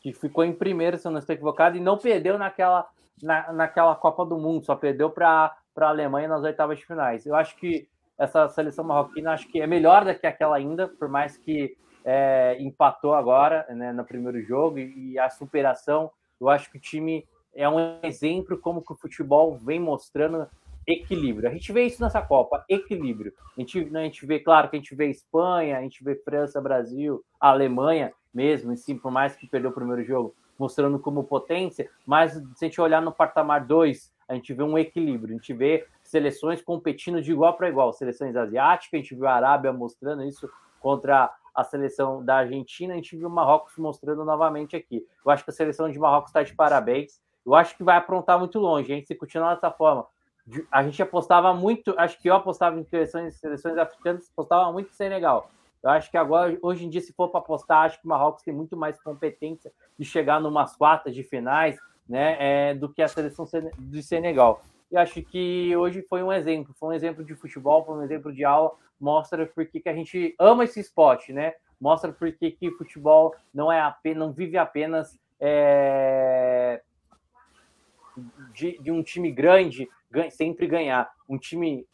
que 0.00 0.12
ficou 0.12 0.44
em 0.44 0.52
primeiro, 0.52 0.98
se 0.98 1.06
eu 1.06 1.12
não 1.12 1.18
estou 1.18 1.34
equivocado, 1.34 1.76
e 1.76 1.80
não 1.80 1.96
perdeu 1.96 2.38
naquela 2.38 2.88
na, 3.22 3.52
naquela 3.52 3.94
Copa 3.94 4.24
do 4.24 4.36
Mundo, 4.36 4.64
só 4.64 4.74
perdeu 4.74 5.08
para 5.10 5.56
a 5.76 5.88
Alemanha 5.88 6.28
nas 6.28 6.42
oitavas 6.42 6.78
de 6.78 6.86
finais. 6.86 7.24
Eu 7.24 7.34
acho 7.34 7.56
que 7.56 7.88
essa 8.18 8.48
seleção 8.48 8.84
marroquina 8.84 9.32
acho 9.32 9.48
que 9.48 9.60
é 9.60 9.66
melhor 9.66 10.04
do 10.04 10.14
que 10.14 10.26
aquela 10.26 10.56
ainda, 10.56 10.88
por 10.88 11.08
mais 11.08 11.36
que 11.36 11.76
é, 12.04 12.56
empatou 12.60 13.14
agora 13.14 13.66
né, 13.70 13.92
no 13.92 14.04
primeiro 14.04 14.42
jogo 14.42 14.78
e, 14.78 15.12
e, 15.12 15.18
a 15.18 15.30
superação. 15.30 16.10
Eu 16.40 16.48
acho 16.48 16.70
que 16.70 16.78
o 16.78 16.80
time 16.80 17.26
é 17.54 17.68
um 17.68 17.98
exemplo 18.02 18.58
como 18.58 18.82
que 18.82 18.92
o 18.92 18.96
futebol 18.96 19.56
vem 19.56 19.78
mostrando 19.78 20.48
equilíbrio. 20.86 21.48
A 21.48 21.52
gente 21.52 21.72
vê 21.72 21.84
isso 21.84 22.02
nessa 22.02 22.20
Copa, 22.22 22.64
equilíbrio. 22.68 23.32
A 23.56 23.60
gente, 23.60 23.84
né, 23.86 24.00
a 24.00 24.04
gente 24.04 24.24
vê, 24.26 24.38
claro, 24.38 24.68
que 24.68 24.76
a 24.76 24.78
gente 24.78 24.94
vê 24.94 25.08
Espanha, 25.08 25.78
a 25.78 25.82
gente 25.82 26.02
vê 26.02 26.14
França, 26.16 26.60
Brasil, 26.60 27.24
Alemanha 27.40 28.12
mesmo, 28.32 28.74
sim, 28.76 28.96
por 28.96 29.10
mais 29.10 29.36
que 29.36 29.46
perdeu 29.46 29.70
o 29.70 29.74
primeiro 29.74 30.02
jogo, 30.04 30.34
mostrando 30.58 30.98
como 30.98 31.24
potência, 31.24 31.90
mas 32.06 32.32
se 32.32 32.64
a 32.64 32.64
gente 32.64 32.80
olhar 32.80 33.02
no 33.02 33.12
patamar 33.12 33.66
2, 33.66 34.12
a 34.28 34.34
gente 34.34 34.54
vê 34.54 34.62
um 34.62 34.78
equilíbrio, 34.78 35.34
a 35.34 35.38
gente 35.38 35.52
vê 35.52 35.86
seleções 36.02 36.62
competindo 36.62 37.20
de 37.20 37.32
igual 37.32 37.54
para 37.56 37.68
igual, 37.68 37.92
seleções 37.92 38.34
asiáticas, 38.36 38.98
a 38.98 39.02
gente 39.02 39.14
viu 39.14 39.26
a 39.26 39.34
Arábia 39.34 39.72
mostrando 39.72 40.24
isso 40.24 40.48
contra 40.80 41.30
a 41.54 41.64
seleção 41.64 42.24
da 42.24 42.36
Argentina, 42.36 42.94
a 42.94 42.96
gente 42.96 43.16
viu 43.16 43.28
o 43.28 43.30
Marrocos 43.30 43.76
mostrando 43.76 44.24
novamente 44.24 44.74
aqui. 44.74 45.06
Eu 45.24 45.30
acho 45.30 45.44
que 45.44 45.50
a 45.50 45.54
seleção 45.54 45.90
de 45.90 45.98
Marrocos 45.98 46.30
está 46.30 46.42
de 46.42 46.54
parabéns, 46.54 47.20
eu 47.44 47.54
acho 47.54 47.76
que 47.76 47.84
vai 47.84 47.96
aprontar 47.96 48.38
muito 48.38 48.58
longe, 48.58 48.88
gente 48.88 49.06
se 49.06 49.14
continuar 49.14 49.54
dessa 49.54 49.70
forma. 49.70 50.06
A 50.70 50.82
gente 50.82 51.00
apostava 51.02 51.54
muito, 51.54 51.94
acho 51.96 52.20
que 52.20 52.28
eu 52.28 52.34
apostava 52.34 52.78
em 52.78 52.84
seleções, 52.84 53.36
seleções 53.36 53.76
africanas, 53.78 54.28
apostava 54.32 54.72
muito 54.72 54.90
em 54.90 54.94
Senegal. 54.94 55.50
Eu 55.82 55.90
acho 55.90 56.10
que 56.10 56.16
agora, 56.16 56.56
hoje 56.62 56.84
em 56.84 56.88
dia, 56.88 57.00
se 57.00 57.12
for 57.12 57.28
para 57.28 57.40
apostar, 57.40 57.86
acho 57.86 58.00
que 58.00 58.06
o 58.06 58.08
Marrocos 58.08 58.42
tem 58.42 58.54
muito 58.54 58.76
mais 58.76 59.00
competência 59.00 59.72
de 59.98 60.04
chegar 60.04 60.40
numas 60.40 60.76
quartas 60.76 61.14
de 61.14 61.22
finais, 61.22 61.76
né, 62.08 62.36
é, 62.38 62.74
do 62.74 62.88
que 62.88 63.02
a 63.02 63.08
seleção 63.08 63.46
do 63.78 64.02
Senegal. 64.02 64.62
E 64.90 64.96
acho 64.96 65.22
que 65.22 65.74
hoje 65.76 66.02
foi 66.02 66.22
um 66.22 66.32
exemplo, 66.32 66.74
foi 66.78 66.90
um 66.90 66.92
exemplo 66.92 67.24
de 67.24 67.34
futebol, 67.34 67.84
foi 67.84 67.96
um 67.96 68.02
exemplo 68.02 68.32
de 68.32 68.44
aula, 68.44 68.72
mostra 69.00 69.46
por 69.46 69.66
que 69.66 69.88
a 69.88 69.94
gente 69.94 70.34
ama 70.38 70.64
esse 70.64 70.78
esporte, 70.80 71.32
né? 71.32 71.54
Mostra 71.80 72.12
por 72.12 72.30
que 72.32 72.70
futebol 72.78 73.34
não 73.52 73.72
é 73.72 73.80
apenas, 73.80 74.18
não 74.18 74.32
vive 74.32 74.56
apenas 74.58 75.18
é, 75.40 76.80
de, 78.52 78.78
de, 78.78 78.90
um 78.90 79.02
time 79.02 79.30
grande 79.30 79.88
sempre 80.30 80.66
ganhar. 80.66 81.10
Um 81.28 81.38
time 81.38 81.86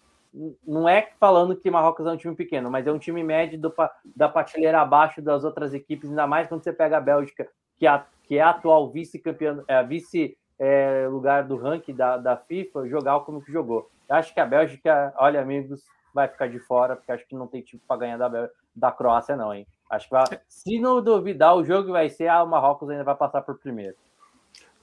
não 0.66 0.89
é 0.89 1.11
falando 1.19 1.57
que 1.57 1.71
Marrocos 1.71 2.07
é 2.07 2.11
um 2.11 2.16
time 2.16 2.35
pequeno, 2.35 2.71
mas 2.71 2.87
é 2.87 2.93
um 2.93 2.99
time 2.99 3.23
médio 3.23 3.59
do, 3.59 3.75
da 4.14 4.29
prateleira 4.29 4.81
abaixo 4.81 5.23
das 5.23 5.45
outras 5.45 5.73
equipes, 5.73 6.11
ainda 6.11 6.27
mais 6.27 6.49
quando 6.49 6.62
você 6.62 6.73
pega 6.73 6.99
a 6.99 7.01
Bélgica, 7.01 7.49
que, 7.79 7.87
é, 7.87 8.03
que 8.25 8.37
é 8.37 8.43
a 8.43 8.51
atual 8.51 8.91
vice-campeã, 8.91 9.62
é, 9.66 9.83
vice 9.83 10.37
é, 10.59 11.07
lugar 11.11 11.45
do 11.45 11.57
ranking 11.57 11.95
da, 11.95 12.16
da 12.16 12.37
FIFA, 12.37 12.89
jogar 12.89 13.21
como 13.21 13.43
que 13.43 13.53
jogou. 13.53 13.91
Eu 14.09 14.16
acho 14.16 14.35
que 14.35 14.41
a 14.41 14.47
Bélgica, 14.47 15.14
olha, 15.16 15.41
amigos, 15.41 15.83
vai 16.12 16.29
ficar 16.29 16.49
de 16.49 16.59
fora, 16.59 16.97
porque 16.97 17.12
acho 17.12 17.27
que 17.27 17.35
não 17.35 17.47
tem 17.47 17.62
time 17.62 17.81
para 17.87 18.01
ganhar 18.01 18.16
da, 18.16 18.51
da 18.75 18.93
Croácia, 18.93 19.37
não, 19.37 19.55
hein? 19.55 19.66
Acho 19.91 20.07
que 20.09 20.14
vai, 20.14 20.41
se 20.49 20.79
não 20.79 21.03
duvidar, 21.03 21.57
o 21.57 21.64
jogo 21.64 21.93
vai 21.93 22.11
ser, 22.11 22.29
a 22.29 22.45
Marrocos 22.45 22.91
ainda 22.91 23.05
vai 23.05 23.14
passar 23.14 23.41
por 23.43 23.59
primeiro. 23.59 23.97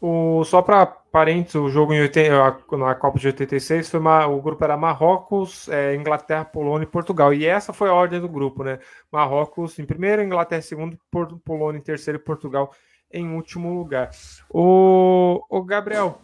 O, 0.01 0.43
só 0.43 0.61
para 0.61 0.85
parênteses, 0.85 1.55
o 1.55 1.69
jogo 1.69 1.93
em 1.93 2.01
80, 2.01 2.77
na 2.77 2.93
Copa 2.95 3.17
de 3.17 3.27
86 3.27 3.89
foi 3.89 3.99
uma, 3.99 4.27
o 4.27 4.41
grupo 4.41 4.63
era 4.63 4.75
Marrocos, 4.75 5.69
é, 5.69 5.95
Inglaterra, 5.95 6.43
Polônia 6.43 6.83
e 6.83 6.89
Portugal. 6.89 7.33
E 7.33 7.45
essa 7.45 7.71
foi 7.71 7.89
a 7.89 7.93
ordem 7.93 8.19
do 8.19 8.27
grupo, 8.27 8.63
né? 8.63 8.79
Marrocos 9.11 9.79
em 9.79 9.85
primeiro, 9.85 10.21
Inglaterra 10.21 10.59
em 10.59 10.63
segundo, 10.63 10.99
Polônia 11.43 11.79
em 11.79 11.81
terceiro 11.81 12.19
e 12.19 12.21
Portugal 12.21 12.71
em 13.11 13.33
último 13.33 13.73
lugar. 13.73 14.11
O, 14.49 15.41
o 15.49 15.63
Gabriel, 15.63 16.21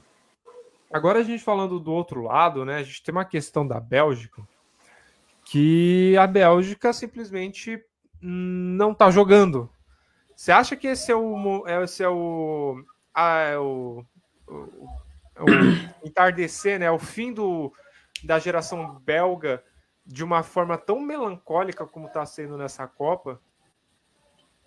agora 0.91 1.19
a 1.19 1.23
gente 1.23 1.41
falando 1.41 1.79
do 1.79 1.93
outro 1.93 2.21
lado, 2.21 2.65
né? 2.65 2.77
A 2.77 2.83
gente 2.83 3.01
tem 3.01 3.13
uma 3.13 3.25
questão 3.25 3.65
da 3.65 3.79
Bélgica, 3.79 4.41
que 5.45 6.17
a 6.17 6.27
Bélgica 6.27 6.91
simplesmente 6.91 7.81
não 8.21 8.91
está 8.91 9.09
jogando. 9.09 9.69
Você 10.35 10.51
acha 10.51 10.75
que 10.75 10.87
esse 10.87 11.11
é 11.11 11.15
o, 11.15 11.63
esse 11.83 12.03
é 12.03 12.09
o 12.09 12.83
a, 13.13 13.39
é 13.39 13.57
o, 13.57 14.03
o, 14.47 14.53
o 14.53 15.45
entardecer, 16.05 16.79
né, 16.79 16.89
o 16.91 16.99
fim 16.99 17.33
do, 17.33 17.71
da 18.23 18.39
geração 18.39 18.99
belga 18.99 19.63
de 20.05 20.23
uma 20.23 20.43
forma 20.43 20.77
tão 20.77 20.99
melancólica 20.99 21.85
como 21.85 22.07
está 22.07 22.25
sendo 22.25 22.57
nessa 22.57 22.87
Copa? 22.87 23.39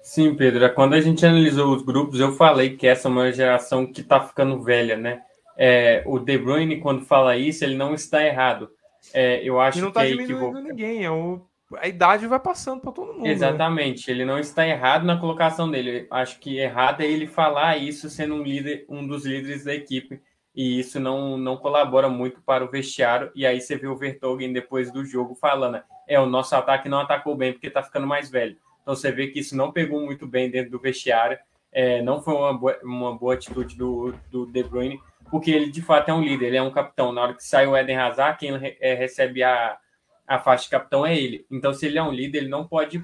Sim, 0.01 0.35
Pedro. 0.35 0.73
Quando 0.75 0.95
a 0.95 1.01
gente 1.01 1.25
analisou 1.25 1.75
os 1.75 1.83
grupos, 1.83 2.21
eu 2.21 2.33
falei 2.33 2.77
que 2.77 2.87
essa 2.87 3.09
é 3.09 3.11
uma 3.11 3.33
geração 3.33 3.87
que 3.91 4.03
está 4.03 4.21
ficando 4.21 4.63
velha, 4.63 4.97
né? 4.97 5.23
É, 5.57 6.03
o 6.05 6.19
De 6.19 6.37
Bruyne, 6.37 6.81
quando 6.81 7.05
fala 7.05 7.37
isso, 7.37 7.65
ele 7.65 7.77
não 7.77 7.95
está 7.95 8.23
errado. 8.23 8.71
É, 9.13 9.43
eu 9.43 9.61
acho 9.61 9.79
e 9.79 9.81
não 9.81 9.89
está 9.89 10.05
é 10.05 10.09
diminuindo 10.09 10.61
ninguém, 10.61 11.05
é 11.05 11.11
o 11.11 11.41
a 11.77 11.89
idade 11.89 12.27
vai 12.27 12.39
passando 12.39 12.81
para 12.81 12.93
todo 12.93 13.13
mundo. 13.13 13.25
Né? 13.25 13.31
Exatamente, 13.31 14.09
né? 14.09 14.15
ele 14.15 14.25
não 14.25 14.39
está 14.39 14.67
errado 14.67 15.05
na 15.05 15.19
colocação 15.19 15.71
dele. 15.71 16.07
Acho 16.11 16.39
que 16.39 16.59
errado 16.59 17.01
é 17.01 17.07
ele 17.07 17.27
falar 17.27 17.77
isso 17.79 18.11
sendo 18.11 18.35
um 18.35 18.43
líder, 18.43 18.85
um 18.89 19.07
dos 19.07 19.25
líderes 19.25 19.65
da 19.65 19.75
equipe, 19.75 20.21
e 20.55 20.79
isso 20.79 21.01
não, 21.01 21.37
não 21.37 21.57
colabora 21.57 22.09
muito 22.09 22.41
para 22.43 22.65
o 22.65 22.71
vestiário. 22.71 23.31
E 23.35 23.47
aí 23.47 23.61
você 23.61 23.77
vê 23.77 23.87
o 23.87 23.97
Vertogen 23.97 24.53
depois 24.53 24.93
do 24.93 25.05
jogo 25.05 25.35
falando: 25.35 25.83
é, 26.07 26.21
o 26.21 26.27
nosso 26.27 26.55
ataque 26.55 26.89
não 26.89 27.01
atacou 27.01 27.35
bem 27.35 27.53
porque 27.53 27.67
está 27.67 27.83
ficando 27.83 28.07
mais 28.07 28.31
velho. 28.31 28.57
Então 28.83 28.95
você 28.95 29.11
vê 29.11 29.29
que 29.29 29.41
isso 29.41 29.57
não 29.57 29.73
pegou 29.73 30.01
muito 30.01 30.27
bem 30.27 30.51
dentro 30.51 30.71
do 30.71 30.79
vestiário, 30.79 31.39
é, 31.73 32.03
não 32.03 32.21
foi 32.23 32.35
uma 32.35 32.53
boa, 32.53 32.79
uma 32.85 33.17
boa 33.17 33.35
atitude 33.35 33.77
do, 33.77 34.15
do 34.31 34.47
De 34.47 34.63
Bruyne, 34.63 35.01
porque 35.31 35.51
ele 35.51 35.71
de 35.71 35.81
fato 35.83 36.11
é 36.11 36.15
um 36.15 36.23
líder, 36.23 36.47
ele 36.47 36.57
é 36.59 36.63
um 36.63 36.71
capitão. 36.71 37.11
Na 37.11 37.23
hora 37.23 37.35
que 37.35 37.43
sai 37.43 37.67
o 37.67 37.77
Eden 37.77 37.97
Hazard, 37.97 38.39
quem 38.39 38.51
é, 38.79 38.95
recebe 38.95 39.43
a 39.43 39.79
a 40.27 40.39
faixa 40.39 40.65
de 40.65 40.71
capitão 40.71 41.07
é 41.07 41.17
ele. 41.17 41.47
Então, 41.51 41.73
se 41.73 41.87
ele 41.87 41.99
é 41.99 42.03
um 42.03 42.13
líder, 42.13 42.39
ele 42.39 42.49
não 42.49 42.67
pode, 42.67 43.03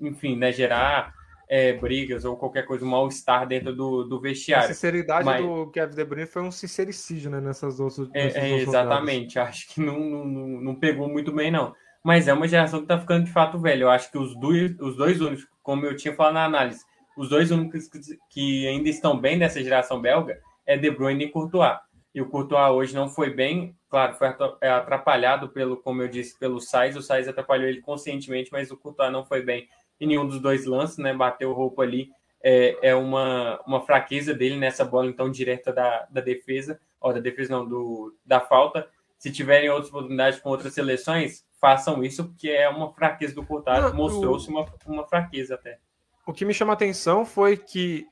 enfim, 0.00 0.36
né, 0.36 0.52
gerar 0.52 1.14
é, 1.48 1.72
brigas 1.74 2.24
ou 2.24 2.36
qualquer 2.36 2.64
coisa, 2.64 2.84
um 2.84 2.88
mal-estar 2.88 3.46
dentro 3.46 3.74
do, 3.74 4.04
do 4.04 4.20
vestiário. 4.20 4.64
A 4.64 4.68
sinceridade 4.68 5.24
Mas... 5.24 5.44
do 5.44 5.70
Kevin 5.70 5.94
De 5.94 6.04
Bruyne 6.04 6.26
foi 6.26 6.42
um 6.42 6.50
sincericídio, 6.50 7.30
né, 7.30 7.40
nessas 7.40 7.76
duas. 7.76 7.98
É, 8.14 8.28
é, 8.28 8.56
exatamente, 8.58 9.38
acho 9.38 9.68
que 9.68 9.80
não, 9.80 9.98
não, 9.98 10.26
não 10.60 10.74
pegou 10.74 11.08
muito 11.08 11.32
bem, 11.32 11.50
não. 11.50 11.74
Mas 12.04 12.28
é 12.28 12.32
uma 12.32 12.46
geração 12.46 12.80
que 12.80 12.84
está 12.84 12.98
ficando 13.00 13.24
de 13.24 13.32
fato 13.32 13.58
velho. 13.58 13.82
Eu 13.82 13.90
acho 13.90 14.10
que 14.12 14.18
os 14.18 14.38
dois, 14.38 14.78
os 14.78 14.96
dois 14.96 15.20
únicos, 15.20 15.44
como 15.62 15.84
eu 15.84 15.96
tinha 15.96 16.14
falado 16.14 16.34
na 16.34 16.44
análise, 16.44 16.84
os 17.16 17.28
dois 17.28 17.50
únicos 17.50 17.88
que 18.30 18.66
ainda 18.68 18.88
estão 18.88 19.18
bem 19.18 19.38
dessa 19.38 19.60
geração 19.60 20.00
belga 20.00 20.38
é 20.64 20.76
De 20.76 20.88
Bruyne 20.90 21.24
e 21.24 21.30
Courtois. 21.30 21.78
E 22.14 22.20
o 22.20 22.28
Courtois 22.28 22.70
hoje 22.70 22.94
não 22.94 23.08
foi 23.08 23.34
bem, 23.34 23.75
Claro, 23.88 24.14
foi 24.14 24.28
é 24.60 24.68
atrapalhado 24.68 25.48
pelo, 25.48 25.76
como 25.76 26.02
eu 26.02 26.08
disse, 26.08 26.38
pelo 26.38 26.60
Sainz. 26.60 26.96
O 26.96 27.02
Sainz 27.02 27.28
atrapalhou 27.28 27.68
ele 27.68 27.80
conscientemente, 27.80 28.50
mas 28.50 28.70
o 28.70 28.76
Courtois 28.76 29.12
não 29.12 29.24
foi 29.24 29.42
bem 29.42 29.68
em 30.00 30.06
nenhum 30.06 30.26
dos 30.26 30.40
dois 30.40 30.66
lances, 30.66 30.98
né? 30.98 31.14
Bateu 31.14 31.52
roupa 31.52 31.82
ali. 31.82 32.10
É, 32.42 32.76
é 32.90 32.94
uma, 32.94 33.60
uma 33.66 33.80
fraqueza 33.80 34.34
dele 34.34 34.56
nessa 34.56 34.84
bola, 34.84 35.08
então, 35.08 35.30
direta 35.30 35.72
da, 35.72 36.06
da 36.10 36.20
defesa, 36.20 36.80
ou 37.00 37.12
da 37.12 37.20
defesa 37.20 37.52
não, 37.52 37.66
do, 37.66 38.14
da 38.24 38.40
falta. 38.40 38.88
Se 39.18 39.32
tiverem 39.32 39.70
outras 39.70 39.88
oportunidades 39.88 40.40
com 40.40 40.50
outras 40.50 40.74
seleções, 40.74 41.44
façam 41.60 42.02
isso, 42.02 42.24
porque 42.24 42.50
é 42.50 42.68
uma 42.68 42.92
fraqueza 42.92 43.34
do 43.34 43.46
Courtois. 43.46 43.92
Mostrou-se 43.92 44.48
uma, 44.48 44.66
uma 44.86 45.06
fraqueza 45.06 45.54
até. 45.54 45.78
O 46.26 46.32
que 46.32 46.44
me 46.44 46.52
chama 46.52 46.72
a 46.72 46.74
atenção 46.74 47.24
foi 47.24 47.56
que 47.56 48.06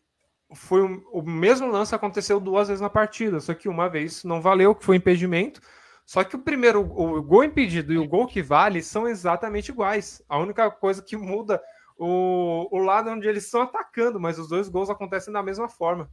foi 0.54 0.82
o, 0.82 1.04
o 1.12 1.22
mesmo 1.22 1.70
lance 1.70 1.94
aconteceu 1.94 2.38
duas 2.40 2.68
vezes 2.68 2.80
na 2.80 2.90
partida, 2.90 3.40
só 3.40 3.54
que 3.54 3.68
uma 3.68 3.88
vez 3.88 4.24
não 4.24 4.40
valeu, 4.40 4.74
que 4.74 4.84
foi 4.84 4.96
impedimento. 4.96 5.60
Só 6.06 6.22
que 6.22 6.36
o 6.36 6.38
primeiro, 6.38 6.80
o 6.80 7.22
gol 7.22 7.44
impedido 7.44 7.92
e 7.92 7.98
o 7.98 8.06
gol 8.06 8.26
que 8.26 8.42
vale 8.42 8.82
são 8.82 9.08
exatamente 9.08 9.70
iguais. 9.70 10.22
A 10.28 10.38
única 10.38 10.70
coisa 10.70 11.02
que 11.02 11.16
muda 11.16 11.62
o, 11.98 12.68
o 12.70 12.78
lado 12.78 13.10
onde 13.10 13.26
eles 13.26 13.44
estão 13.44 13.62
atacando, 13.62 14.20
mas 14.20 14.38
os 14.38 14.48
dois 14.48 14.68
gols 14.68 14.90
acontecem 14.90 15.32
da 15.32 15.42
mesma 15.42 15.68
forma. 15.68 16.10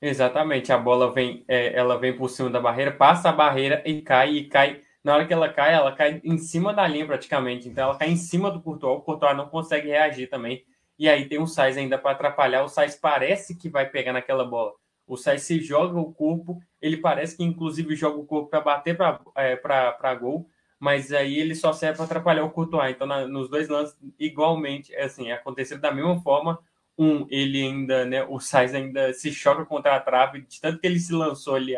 Exatamente, 0.00 0.72
a 0.72 0.78
bola 0.78 1.12
vem, 1.12 1.44
é, 1.46 1.76
ela 1.76 1.98
vem 1.98 2.16
por 2.16 2.30
cima 2.30 2.48
da 2.48 2.58
barreira, 2.58 2.90
passa 2.90 3.28
a 3.28 3.32
barreira 3.32 3.82
e 3.84 4.00
cai, 4.00 4.30
e 4.30 4.48
cai. 4.48 4.80
Na 5.04 5.14
hora 5.14 5.26
que 5.26 5.32
ela 5.32 5.48
cai, 5.52 5.74
ela 5.74 5.92
cai 5.94 6.20
em 6.24 6.38
cima 6.38 6.72
da 6.72 6.86
linha 6.88 7.06
praticamente. 7.06 7.68
Então 7.68 7.84
ela 7.84 7.98
cai 7.98 8.08
em 8.08 8.16
cima 8.16 8.50
do 8.50 8.62
Courtois, 8.62 8.98
o 8.98 9.02
Courtois 9.02 9.36
não 9.36 9.48
consegue 9.48 9.88
reagir 9.88 10.28
também 10.30 10.64
e 11.00 11.08
aí 11.08 11.26
tem 11.26 11.40
um 11.40 11.46
Sais 11.46 11.78
ainda 11.78 11.96
para 11.96 12.10
atrapalhar. 12.10 12.62
O 12.62 12.68
Sais 12.68 12.94
parece 12.94 13.56
que 13.56 13.70
vai 13.70 13.88
pegar 13.88 14.12
naquela 14.12 14.44
bola. 14.44 14.74
O 15.06 15.16
Sais 15.16 15.40
se 15.40 15.58
joga 15.58 15.98
o 15.98 16.12
corpo, 16.12 16.62
ele 16.78 16.98
parece 16.98 17.38
que 17.38 17.42
inclusive 17.42 17.96
joga 17.96 18.18
o 18.18 18.26
corpo 18.26 18.50
para 18.50 18.60
bater 18.60 18.94
para 18.94 19.18
é, 19.34 20.14
gol, 20.16 20.46
mas 20.78 21.10
aí 21.10 21.38
ele 21.38 21.54
só 21.54 21.72
serve 21.72 21.96
para 21.96 22.04
atrapalhar 22.04 22.44
o 22.44 22.50
Courtois. 22.50 22.94
Então, 22.94 23.06
na, 23.06 23.26
nos 23.26 23.48
dois 23.48 23.66
lances, 23.66 23.96
igualmente, 24.18 24.94
é 24.94 25.04
assim, 25.04 25.32
aconteceu 25.32 25.78
da 25.78 25.90
mesma 25.90 26.20
forma. 26.20 26.58
Um, 26.98 27.26
ele 27.30 27.62
ainda, 27.62 28.04
né, 28.04 28.22
o 28.24 28.38
Sais 28.38 28.74
ainda 28.74 29.10
se 29.14 29.32
choca 29.32 29.64
contra 29.64 29.96
a 29.96 30.00
trave, 30.00 30.42
de 30.42 30.60
tanto 30.60 30.80
que 30.80 30.86
ele 30.86 31.00
se 31.00 31.14
lançou 31.14 31.54
ali 31.54 31.74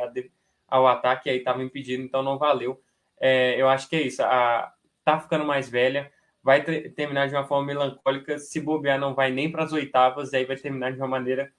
ao 0.66 0.88
ataque, 0.88 1.30
aí 1.30 1.38
estava 1.38 1.62
impedido, 1.62 2.02
então 2.02 2.24
não 2.24 2.38
valeu. 2.38 2.82
É, 3.20 3.54
eu 3.56 3.68
acho 3.68 3.88
que 3.88 3.94
é 3.94 4.02
isso. 4.02 4.20
A, 4.24 4.72
tá 5.04 5.20
ficando 5.20 5.44
mais 5.44 5.68
velha 5.68 6.10
vai 6.42 6.62
terminar 6.62 7.28
de 7.28 7.34
uma 7.34 7.44
forma 7.44 7.66
melancólica. 7.66 8.38
Se 8.38 8.60
bobear, 8.60 8.98
não 8.98 9.14
vai 9.14 9.30
nem 9.30 9.50
para 9.50 9.64
as 9.64 9.72
oitavas, 9.72 10.34
aí 10.34 10.44
vai 10.44 10.56
terminar 10.56 10.92
de 10.92 10.98
uma 10.98 11.08
maneira 11.08 11.52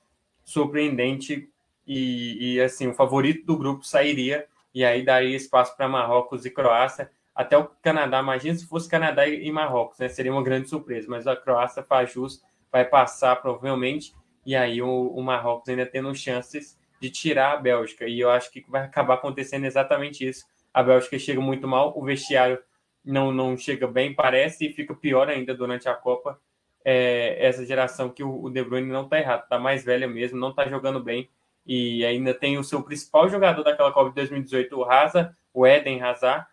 surpreendente. 0.43 1.49
E, 1.87 2.55
e, 2.55 2.61
assim, 2.61 2.87
o 2.87 2.93
favorito 2.93 3.45
do 3.45 3.57
grupo 3.57 3.85
sairia, 3.85 4.45
e 4.73 4.83
aí 4.83 5.03
daria 5.03 5.35
espaço 5.35 5.75
para 5.75 5.87
Marrocos 5.87 6.45
e 6.45 6.49
Croácia. 6.49 7.09
Até 7.35 7.57
o 7.57 7.65
Canadá, 7.81 8.19
imagina 8.19 8.55
se 8.55 8.67
fosse 8.67 8.89
Canadá 8.89 9.27
e 9.27 9.51
Marrocos, 9.51 9.97
né? 9.99 10.07
Seria 10.07 10.31
uma 10.31 10.43
grande 10.43 10.69
surpresa, 10.69 11.07
mas 11.09 11.25
a 11.25 11.35
Croácia 11.35 11.83
faz 11.83 12.11
jus, 12.11 12.43
vai 12.71 12.85
passar 12.85 13.35
provavelmente, 13.37 14.13
e 14.45 14.55
aí 14.55 14.81
o, 14.81 15.07
o 15.07 15.21
Marrocos 15.23 15.67
ainda 15.69 15.85
tendo 15.85 16.13
chances 16.13 16.77
de 17.01 17.09
tirar 17.09 17.53
a 17.53 17.57
Bélgica. 17.57 18.07
E 18.07 18.19
eu 18.19 18.29
acho 18.29 18.51
que 18.51 18.63
vai 18.69 18.83
acabar 18.83 19.15
acontecendo 19.15 19.65
exatamente 19.65 20.27
isso. 20.27 20.45
A 20.73 20.81
Bélgica 20.83 21.17
chega 21.17 21.41
muito 21.41 21.67
mal, 21.67 21.93
o 21.97 22.03
vestiário 22.03 22.59
não, 23.03 23.31
não 23.31 23.57
chega 23.57 23.87
bem, 23.87 24.13
parece, 24.13 24.65
e 24.65 24.73
fica 24.73 24.95
pior 24.95 25.29
ainda 25.29 25.53
durante 25.53 25.89
a 25.89 25.93
Copa. 25.93 26.39
É, 26.85 27.37
essa 27.45 27.65
geração 27.65 28.09
que 28.09 28.23
o, 28.23 28.49
De 28.49 28.63
Bruyne 28.63 28.89
não 28.89 29.03
está 29.03 29.19
errado, 29.19 29.43
está 29.43 29.59
mais 29.59 29.83
velha 29.83 30.07
mesmo, 30.07 30.39
não 30.39 30.49
está 30.49 30.67
jogando 30.67 31.01
bem. 31.01 31.29
E 31.65 32.05
ainda 32.05 32.33
tem 32.33 32.57
o 32.57 32.63
seu 32.63 32.81
principal 32.83 33.29
jogador 33.29 33.63
daquela 33.63 33.91
Copa 33.91 34.09
de 34.09 34.15
2018, 34.15 34.77
o 34.77 34.83
Hazard, 34.83 35.33
o 35.53 35.65
Eden 35.65 36.01
Hazard, 36.01 36.45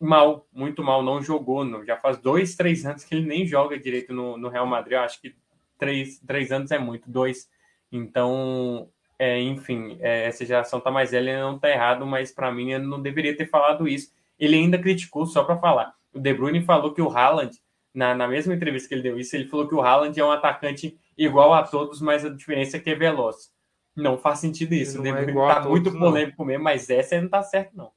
mal, 0.00 0.46
muito 0.52 0.82
mal, 0.82 1.02
não 1.02 1.22
jogou. 1.22 1.64
Não. 1.64 1.84
Já 1.84 1.96
faz 1.96 2.18
dois, 2.18 2.54
três 2.54 2.84
anos 2.84 3.04
que 3.04 3.14
ele 3.14 3.26
nem 3.26 3.46
joga 3.46 3.78
direito 3.78 4.12
no, 4.12 4.36
no 4.36 4.48
Real 4.48 4.66
Madrid. 4.66 4.94
Eu 4.94 5.00
acho 5.00 5.20
que 5.20 5.34
três, 5.78 6.18
três 6.20 6.50
anos 6.52 6.70
é 6.70 6.78
muito, 6.78 7.10
dois. 7.10 7.50
Então, 7.90 8.88
é, 9.18 9.38
enfim, 9.40 9.98
é, 10.00 10.26
essa 10.26 10.46
geração 10.46 10.78
está 10.78 10.90
mais 10.90 11.10
velha, 11.10 11.40
não 11.42 11.56
está 11.56 11.68
errado, 11.68 12.06
mas 12.06 12.32
para 12.32 12.50
mim 12.50 12.72
eu 12.72 12.80
não 12.80 13.00
deveria 13.02 13.36
ter 13.36 13.46
falado 13.46 13.86
isso 13.86 14.12
ele 14.38 14.56
ainda 14.56 14.78
criticou, 14.78 15.26
só 15.26 15.44
para 15.44 15.58
falar, 15.58 15.94
o 16.12 16.20
De 16.20 16.34
Bruyne 16.34 16.62
falou 16.62 16.92
que 16.92 17.02
o 17.02 17.10
Haaland 17.10 17.56
na, 17.94 18.14
na 18.14 18.26
mesma 18.26 18.54
entrevista 18.54 18.88
que 18.88 18.94
ele 18.94 19.02
deu 19.02 19.18
isso, 19.18 19.36
ele 19.36 19.48
falou 19.48 19.68
que 19.68 19.74
o 19.74 19.80
Haaland 19.80 20.18
é 20.18 20.24
um 20.24 20.30
atacante 20.30 20.98
igual 21.16 21.52
a 21.52 21.62
todos, 21.62 22.00
mas 22.00 22.24
a 22.24 22.30
diferença 22.30 22.76
é 22.76 22.80
que 22.80 22.90
é 22.90 22.94
veloz. 22.94 23.50
Não 23.94 24.16
faz 24.16 24.38
sentido 24.38 24.72
isso. 24.72 24.98
Ele, 24.98 25.10
é 25.10 25.26
tá 25.26 25.60
todos, 25.60 25.70
muito 25.70 25.92
polêmico 25.92 26.38
não. 26.38 26.46
mesmo, 26.46 26.64
mas 26.64 26.88
essa 26.88 27.20
não 27.20 27.28
tá 27.28 27.42
certo, 27.42 27.76
não. 27.76 27.92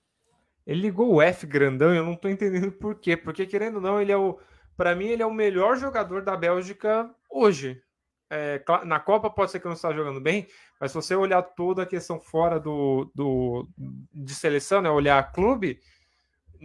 Ele 0.67 0.81
ligou 0.81 1.13
o 1.13 1.21
F 1.21 1.45
grandão 1.47 1.93
e 1.93 1.97
eu 1.97 2.03
não 2.03 2.15
tô 2.15 2.27
entendendo 2.27 2.71
por 2.71 2.95
quê. 2.95 3.15
Porque, 3.15 3.45
querendo 3.45 3.75
ou 3.75 3.81
não, 3.81 4.01
ele 4.01 4.11
é 4.11 4.17
o. 4.17 4.37
Para 4.75 4.93
mim, 4.93 5.05
ele 5.05 5.23
é 5.23 5.25
o 5.25 5.33
melhor 5.33 5.77
jogador 5.77 6.21
da 6.21 6.35
Bélgica 6.35 7.09
hoje. 7.29 7.81
É, 8.29 8.61
na 8.83 8.99
Copa 8.99 9.29
pode 9.29 9.51
ser 9.51 9.59
que 9.59 9.67
não 9.67 9.73
está 9.73 9.93
jogando 9.93 10.19
bem, 10.19 10.47
mas 10.81 10.91
se 10.91 10.95
você 10.95 11.15
olhar 11.15 11.43
toda 11.43 11.83
a 11.83 11.85
questão 11.85 12.19
fora 12.19 12.59
do, 12.59 13.09
do 13.13 13.69
de 14.11 14.33
seleção, 14.33 14.81
né, 14.81 14.89
olhar 14.89 15.31
clube, 15.31 15.79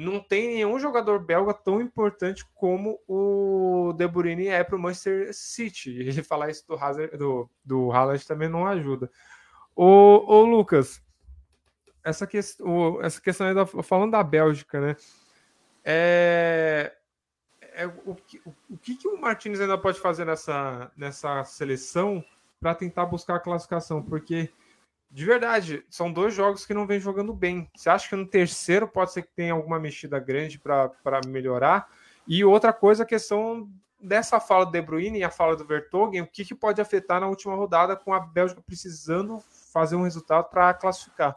não 0.01 0.19
tem 0.19 0.49
nenhum 0.49 0.79
jogador 0.79 1.19
belga 1.19 1.53
tão 1.53 1.81
importante 1.81 2.45
como 2.55 2.99
o 3.07 3.93
De 3.93 4.09
Bruyne 4.09 4.49
é 4.49 4.65
para 4.65 4.77
o 4.77 4.79
Manchester 4.79 5.29
City. 5.35 5.91
Ele 6.01 6.23
falar 6.23 6.51
isso 6.51 6.67
do 6.67 6.75
Hazard, 6.75 7.17
do, 7.19 7.49
do 7.63 7.93
Haaland 7.93 8.27
também 8.27 8.49
não 8.49 8.67
ajuda. 8.67 9.11
O, 9.77 9.85
o 10.27 10.43
Lucas, 10.45 11.03
essa, 12.03 12.27
que, 12.27 12.41
o, 12.61 13.01
essa 13.03 13.21
questão 13.21 13.47
aí 13.47 13.55
da, 13.55 13.67
falando 13.67 14.13
da 14.13 14.23
Bélgica, 14.23 14.81
né? 14.81 14.97
É, 15.85 16.95
é 17.61 17.87
o, 17.87 18.17
o, 18.47 18.55
o 18.71 18.79
que, 18.79 18.97
que 18.97 19.07
o 19.07 19.21
Martins 19.21 19.61
ainda 19.61 19.77
pode 19.77 20.01
fazer 20.01 20.25
nessa, 20.25 20.91
nessa 20.97 21.45
seleção 21.45 22.25
para 22.59 22.75
tentar 22.75 23.05
buscar 23.05 23.37
a 23.37 23.41
classificação? 23.41 24.03
Porque 24.03 24.51
de 25.11 25.25
verdade, 25.25 25.85
são 25.91 26.13
dois 26.13 26.33
jogos 26.33 26.65
que 26.65 26.73
não 26.73 26.87
vem 26.87 27.01
jogando 27.01 27.35
bem. 27.35 27.69
Você 27.75 27.91
acha 27.91 28.09
que 28.09 28.15
no 28.15 28.27
terceiro 28.27 28.87
pode 28.87 29.13
ser 29.13 29.23
que 29.23 29.35
tenha 29.35 29.53
alguma 29.53 29.81
mexida 29.81 30.21
grande 30.21 30.59
para 30.59 31.21
melhorar? 31.27 31.89
E 32.29 32.45
outra 32.45 32.73
coisa, 32.73 33.03
a 33.03 33.07
questão 33.07 33.69
dessa 34.01 34.39
fala 34.39 34.65
do 34.65 34.71
De 34.71 34.81
Bruyne 34.81 35.19
e 35.19 35.25
a 35.25 35.31
fala 35.31 35.57
do 35.57 35.65
Vertogen, 35.65 36.23
o 36.23 36.27
que, 36.27 36.45
que 36.45 36.55
pode 36.55 36.81
afetar 36.81 37.21
na 37.21 37.27
última 37.27 37.57
rodada 37.57 37.97
com 37.97 38.15
a 38.15 38.21
Bélgica 38.21 38.63
precisando 38.65 39.43
fazer 39.73 39.97
um 39.97 40.05
resultado 40.05 40.49
para 40.49 40.73
classificar? 40.75 41.37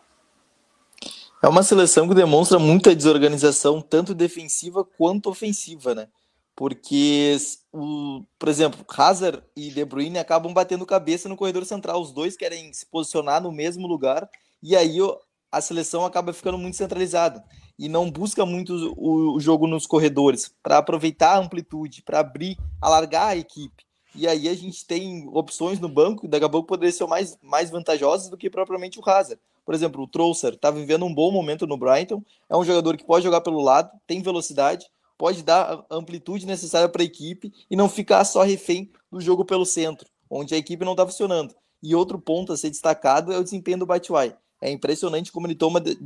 É 1.42 1.48
uma 1.48 1.64
seleção 1.64 2.08
que 2.08 2.14
demonstra 2.14 2.60
muita 2.60 2.96
desorganização, 2.96 3.82
tanto 3.82 4.14
defensiva 4.14 4.86
quanto 4.86 5.30
ofensiva, 5.30 5.96
né? 5.96 6.08
Porque, 6.56 7.36
o, 7.72 8.24
por 8.38 8.48
exemplo, 8.48 8.86
Hazard 8.96 9.42
e 9.56 9.72
De 9.72 9.84
Bruyne 9.84 10.20
acabam 10.20 10.54
batendo 10.54 10.86
cabeça 10.86 11.28
no 11.28 11.36
corredor 11.36 11.66
central. 11.66 12.02
Os 12.02 12.12
dois 12.12 12.38
querem 12.38 12.72
se 12.74 12.86
posicionar 12.86 13.42
no 13.42 13.52
mesmo 13.52 13.88
lugar 13.88 14.30
e 14.62 14.76
aí 14.76 14.98
a 15.52 15.62
seleção 15.62 16.06
acaba 16.06 16.34
ficando 16.34 16.58
muito 16.58 16.78
centralizada 16.78 17.44
e 17.78 17.90
não 17.90 18.10
busca 18.10 18.46
muito 18.46 18.94
o, 18.96 19.36
o 19.36 19.40
jogo 19.40 19.68
nos 19.68 19.88
corredores 19.88 20.54
para 20.62 20.78
aproveitar 20.78 21.36
a 21.36 21.40
amplitude, 21.40 22.04
para 22.04 22.20
abrir, 22.20 22.58
alargar 22.82 23.30
a 23.30 23.36
equipe. 23.36 23.84
E 24.16 24.28
aí 24.28 24.48
a 24.48 24.54
gente 24.54 24.86
tem 24.86 25.28
opções 25.34 25.80
no 25.80 25.90
banco, 25.90 26.28
daqui 26.28 26.46
a 26.46 26.50
pouco 26.50 26.68
poderiam 26.68 26.96
ser 26.96 27.08
mais, 27.08 27.38
mais 27.42 27.72
vantajosas 27.72 28.30
do 28.30 28.38
que 28.38 28.50
propriamente 28.50 29.00
o 29.00 29.10
Hazard. 29.10 29.42
Por 29.66 29.74
exemplo, 29.74 30.04
o 30.04 30.08
Trousser 30.08 30.54
está 30.54 30.70
vivendo 30.70 31.06
um 31.06 31.14
bom 31.14 31.32
momento 31.32 31.66
no 31.66 31.78
Brighton, 31.78 32.22
é 32.48 32.56
um 32.56 32.64
jogador 32.64 32.96
que 32.96 33.06
pode 33.06 33.24
jogar 33.24 33.42
pelo 33.42 33.62
lado, 33.62 33.90
tem 34.06 34.22
velocidade, 34.22 34.86
pode 35.24 35.42
dar 35.42 35.86
a 35.90 35.96
amplitude 35.96 36.46
necessária 36.46 36.90
para 36.90 37.02
a 37.02 37.06
equipe 37.06 37.54
e 37.72 37.78
não 37.78 37.88
ficar 37.88 38.26
só 38.26 38.44
refém 38.44 38.92
do 39.10 39.22
jogo 39.22 39.46
pelo 39.46 39.66
centro, 39.66 40.06
onde 40.30 40.54
a 40.54 40.58
equipe 40.58 40.84
não 40.84 40.92
está 40.92 41.06
funcionando. 41.06 41.56
E 41.82 41.96
outro 41.96 42.20
ponto 42.20 42.52
a 42.52 42.58
ser 42.58 42.70
destacado 42.70 43.32
é 43.32 43.38
o 43.38 43.44
desempenho 43.44 43.80
do 43.80 43.86
Batshuayi. 43.86 44.36
É 44.60 44.70
impressionante 44.70 45.32
como 45.32 45.48
ele 45.48 45.56
toma 45.56 45.80
de... 45.80 45.98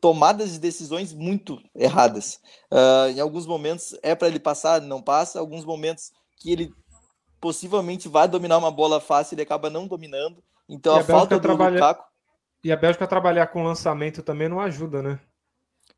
tomadas 0.00 0.54
de 0.54 0.58
decisões 0.58 1.12
muito 1.12 1.62
erradas. 1.72 2.40
Uh, 2.68 3.10
em 3.14 3.20
alguns 3.20 3.46
momentos 3.46 3.96
é 4.02 4.16
para 4.16 4.26
ele 4.26 4.40
passar, 4.40 4.80
não 4.80 5.00
passa. 5.00 5.38
Em 5.38 5.40
alguns 5.40 5.64
momentos 5.64 6.10
que 6.40 6.50
ele 6.50 6.74
possivelmente 7.40 8.08
vai 8.08 8.26
dominar 8.26 8.58
uma 8.58 8.72
bola 8.72 9.00
fácil, 9.00 9.36
ele 9.36 9.42
acaba 9.42 9.70
não 9.70 9.86
dominando. 9.86 10.42
Então 10.68 10.96
a, 10.96 11.00
a 11.00 11.04
falta 11.04 11.36
do 11.36 11.42
trabalha... 11.42 11.74
Lukaku... 11.74 12.08
E 12.64 12.72
a 12.72 12.76
Bélgica 12.76 13.06
trabalhar 13.06 13.46
com 13.46 13.62
lançamento 13.62 14.20
também 14.20 14.48
não 14.48 14.58
ajuda, 14.58 15.00
né? 15.00 15.20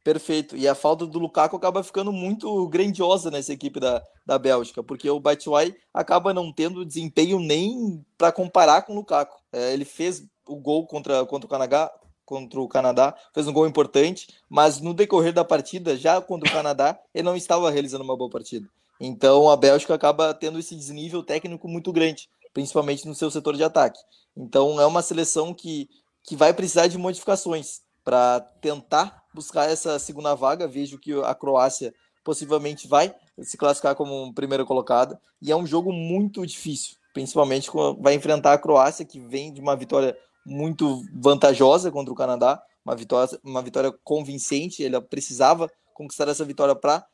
Perfeito. 0.02 0.56
E 0.56 0.66
a 0.66 0.74
falta 0.74 1.06
do 1.06 1.18
Lukaku 1.18 1.56
acaba 1.56 1.82
ficando 1.82 2.10
muito 2.10 2.66
grandiosa 2.68 3.30
nessa 3.30 3.52
equipe 3.52 3.78
da, 3.78 4.02
da 4.24 4.38
Bélgica, 4.38 4.82
porque 4.82 5.10
o 5.10 5.20
Batshuayi 5.20 5.76
acaba 5.92 6.32
não 6.32 6.52
tendo 6.52 6.86
desempenho 6.86 7.38
nem 7.38 8.04
para 8.16 8.32
comparar 8.32 8.82
com 8.82 8.92
o 8.92 8.96
Lukaku. 8.96 9.38
É, 9.52 9.72
ele 9.72 9.84
fez 9.84 10.24
o 10.46 10.56
gol 10.56 10.86
contra, 10.86 11.24
contra 11.26 11.46
o 11.46 11.50
Canadá, 11.50 11.90
contra 12.24 12.60
o 12.60 12.68
Canadá, 12.68 13.14
fez 13.34 13.46
um 13.46 13.52
gol 13.52 13.66
importante, 13.66 14.28
mas 14.48 14.80
no 14.80 14.94
decorrer 14.94 15.32
da 15.32 15.44
partida, 15.44 15.96
já 15.96 16.20
contra 16.20 16.48
o 16.48 16.52
Canadá, 16.52 16.98
ele 17.12 17.24
não 17.24 17.36
estava 17.36 17.70
realizando 17.70 18.04
uma 18.04 18.16
boa 18.16 18.30
partida. 18.30 18.68
Então 19.00 19.50
a 19.50 19.56
Bélgica 19.56 19.94
acaba 19.94 20.32
tendo 20.32 20.58
esse 20.58 20.74
desnível 20.74 21.22
técnico 21.22 21.66
muito 21.68 21.92
grande, 21.92 22.28
principalmente 22.54 23.06
no 23.06 23.14
seu 23.14 23.30
setor 23.30 23.56
de 23.56 23.64
ataque. 23.64 23.98
Então 24.36 24.80
é 24.80 24.86
uma 24.86 25.02
seleção 25.02 25.52
que, 25.52 25.88
que 26.22 26.36
vai 26.36 26.54
precisar 26.54 26.86
de 26.86 26.96
modificações 26.96 27.80
para 28.04 28.40
tentar 28.60 29.19
buscar 29.34 29.68
essa 29.68 29.98
segunda 29.98 30.34
vaga. 30.34 30.66
Vejo 30.68 30.98
que 30.98 31.12
a 31.22 31.34
Croácia 31.34 31.94
possivelmente 32.24 32.86
vai 32.86 33.14
se 33.42 33.56
classificar 33.56 33.94
como 33.94 34.32
primeiro 34.34 34.66
colocado 34.66 35.18
e 35.40 35.50
é 35.50 35.56
um 35.56 35.66
jogo 35.66 35.92
muito 35.92 36.46
difícil, 36.46 36.96
principalmente 37.14 37.70
quando 37.70 38.00
vai 38.00 38.14
enfrentar 38.14 38.52
a 38.52 38.58
Croácia 38.58 39.04
que 39.04 39.18
vem 39.18 39.52
de 39.52 39.60
uma 39.60 39.74
vitória 39.74 40.16
muito 40.44 41.02
vantajosa 41.14 41.90
contra 41.90 42.12
o 42.12 42.16
Canadá, 42.16 42.62
uma 42.84 42.94
vitória, 42.94 43.38
uma 43.42 43.62
vitória 43.62 43.92
convincente. 44.04 44.82
Ele 44.82 45.00
precisava 45.00 45.70
conquistar 45.94 46.28
essa 46.28 46.44
vitória 46.44 46.74
para, 46.74 47.06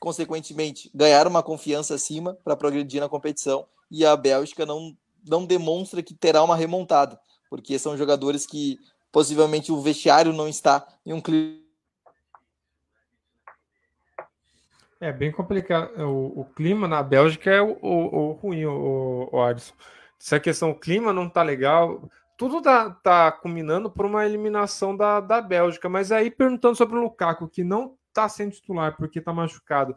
consequentemente, 0.00 0.90
ganhar 0.94 1.26
uma 1.26 1.42
confiança 1.42 1.94
acima 1.94 2.36
para 2.44 2.56
progredir 2.56 3.00
na 3.00 3.08
competição. 3.08 3.66
E 3.90 4.04
a 4.04 4.16
Bélgica 4.16 4.66
não, 4.66 4.96
não 5.24 5.44
demonstra 5.44 6.02
que 6.02 6.14
terá 6.14 6.42
uma 6.42 6.56
remontada, 6.56 7.18
porque 7.48 7.78
são 7.78 7.96
jogadores 7.96 8.46
que 8.46 8.78
possivelmente 9.12 9.70
o 9.70 9.80
vestiário 9.80 10.32
não 10.32 10.48
está 10.48 10.86
em 11.04 11.12
um 11.12 11.20
clima. 11.20 11.61
É 15.02 15.12
bem 15.12 15.32
complicado. 15.32 15.90
O, 16.00 16.42
o 16.42 16.44
clima 16.44 16.86
na 16.86 17.02
Bélgica 17.02 17.50
é 17.50 17.60
o, 17.60 17.76
o, 17.82 18.14
o 18.14 18.32
ruim, 18.34 18.64
o, 18.64 19.28
o 19.32 19.42
Adson. 19.42 19.74
Se 20.16 20.36
a 20.36 20.40
questão 20.40 20.70
o 20.70 20.78
clima 20.78 21.12
não 21.12 21.28
tá 21.28 21.42
legal, 21.42 22.08
tudo 22.38 22.62
tá, 22.62 22.88
tá 22.88 23.32
culminando 23.32 23.90
por 23.90 24.06
uma 24.06 24.24
eliminação 24.24 24.96
da, 24.96 25.18
da 25.18 25.40
Bélgica. 25.40 25.88
Mas 25.88 26.12
aí 26.12 26.30
perguntando 26.30 26.76
sobre 26.76 26.96
o 26.96 27.02
Lukaku, 27.02 27.48
que 27.48 27.64
não 27.64 27.96
tá 28.12 28.28
sendo 28.28 28.52
titular 28.52 28.96
porque 28.96 29.20
tá 29.20 29.32
machucado 29.32 29.96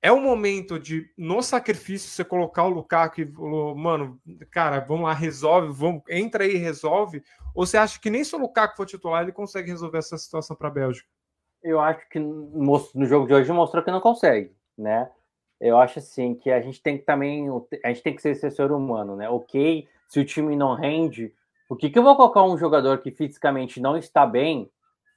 é 0.00 0.12
o 0.12 0.20
momento 0.20 0.78
de, 0.78 1.12
no 1.16 1.42
sacrifício, 1.42 2.08
você 2.10 2.24
colocar 2.24 2.64
o 2.64 2.68
Lukaku 2.68 3.20
e, 3.20 3.32
mano, 3.76 4.20
cara, 4.50 4.80
vamos 4.80 5.04
lá, 5.04 5.12
resolve, 5.12 5.72
vamos, 5.72 6.02
entra 6.08 6.44
aí 6.44 6.54
e 6.54 6.58
resolve? 6.58 7.22
Ou 7.54 7.66
você 7.66 7.76
acha 7.76 7.98
que 8.00 8.08
nem 8.08 8.22
se 8.22 8.34
o 8.34 8.38
Lukaku 8.38 8.76
for 8.76 8.86
titular, 8.86 9.22
ele 9.22 9.32
consegue 9.32 9.70
resolver 9.70 9.98
essa 9.98 10.16
situação 10.16 10.56
para 10.56 10.68
a 10.68 10.72
Bélgica? 10.72 11.08
Eu 11.62 11.80
acho 11.80 12.08
que 12.08 12.18
no 12.18 13.06
jogo 13.06 13.26
de 13.26 13.34
hoje 13.34 13.52
mostrou 13.52 13.82
que 13.82 13.90
não 13.90 14.00
consegue, 14.00 14.54
né? 14.76 15.10
Eu 15.60 15.78
acho 15.78 15.98
assim 15.98 16.34
que 16.34 16.50
a 16.50 16.60
gente 16.60 16.80
tem 16.80 16.96
que 16.96 17.04
também, 17.04 17.48
a 17.84 17.88
gente 17.88 18.02
tem 18.02 18.14
que 18.14 18.22
ser 18.22 18.30
esse 18.30 18.50
ser 18.50 18.70
humano, 18.70 19.16
né? 19.16 19.28
Ok, 19.28 19.88
se 20.08 20.20
o 20.20 20.24
time 20.24 20.54
não 20.54 20.74
rende, 20.74 21.34
por 21.68 21.76
que, 21.76 21.90
que 21.90 21.98
eu 21.98 22.02
vou 22.02 22.16
colocar 22.16 22.44
um 22.44 22.56
jogador 22.56 22.98
que 22.98 23.10
fisicamente 23.10 23.80
não 23.80 23.96
está 23.96 24.24
bem, 24.24 24.70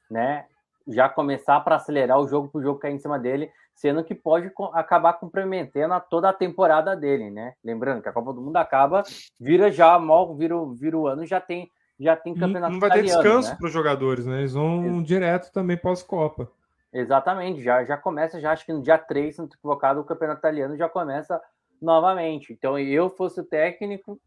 né? 0.09 0.45
Já 0.87 1.07
começar 1.07 1.59
para 1.59 1.75
acelerar 1.75 2.19
o 2.19 2.27
jogo 2.27 2.49
para 2.49 2.59
o 2.59 2.63
jogo 2.63 2.79
cair 2.79 2.95
em 2.95 2.99
cima 2.99 3.19
dele 3.19 3.51
sendo 3.81 4.03
que 4.03 4.13
pode 4.13 4.51
acabar 4.73 5.13
comprometendo 5.13 5.93
a 5.95 5.99
toda 5.99 6.29
a 6.29 6.33
temporada 6.33 6.95
dele, 6.95 7.31
né? 7.31 7.55
Lembrando 7.63 8.01
que 8.01 8.09
a 8.09 8.13
Copa 8.13 8.31
do 8.31 8.41
Mundo 8.41 8.57
acaba, 8.57 9.01
vira 9.39 9.71
já, 9.71 9.97
mal, 9.97 10.35
vira, 10.35 10.55
vira 10.75 10.97
o 10.97 11.07
ano, 11.07 11.25
já 11.25 11.41
tem, 11.41 11.67
já 12.01 12.15
tem 12.15 12.33
campeonato 12.33 12.73
Não 12.73 12.79
vai 12.79 12.91
ter 12.91 13.03
descanso 13.03 13.51
né? 13.51 13.55
para 13.55 13.67
os 13.67 13.73
jogadores, 13.73 14.25
né? 14.25 14.39
Eles 14.39 14.53
vão 14.53 14.97
Ex 14.97 15.03
direto 15.07 15.51
também 15.51 15.77
pós-Copa. 15.77 16.51
Exatamente, 16.93 17.61
já, 17.61 17.85
já 17.85 17.95
começa, 17.95 18.41
já 18.41 18.51
acho 18.51 18.65
que 18.65 18.73
no 18.73 18.81
dia 18.81 18.97
3, 18.97 19.35
se 19.35 19.41
não 19.41 19.47
equivocado, 19.47 20.01
o 20.01 20.03
campeonato 20.03 20.39
italiano 20.39 20.75
já 20.75 20.89
começa 20.89 21.41
novamente. 21.81 22.51
Então, 22.51 22.77
eu 22.77 23.09
fosse 23.09 23.39
o 23.39 23.45
técnico, 23.45 24.19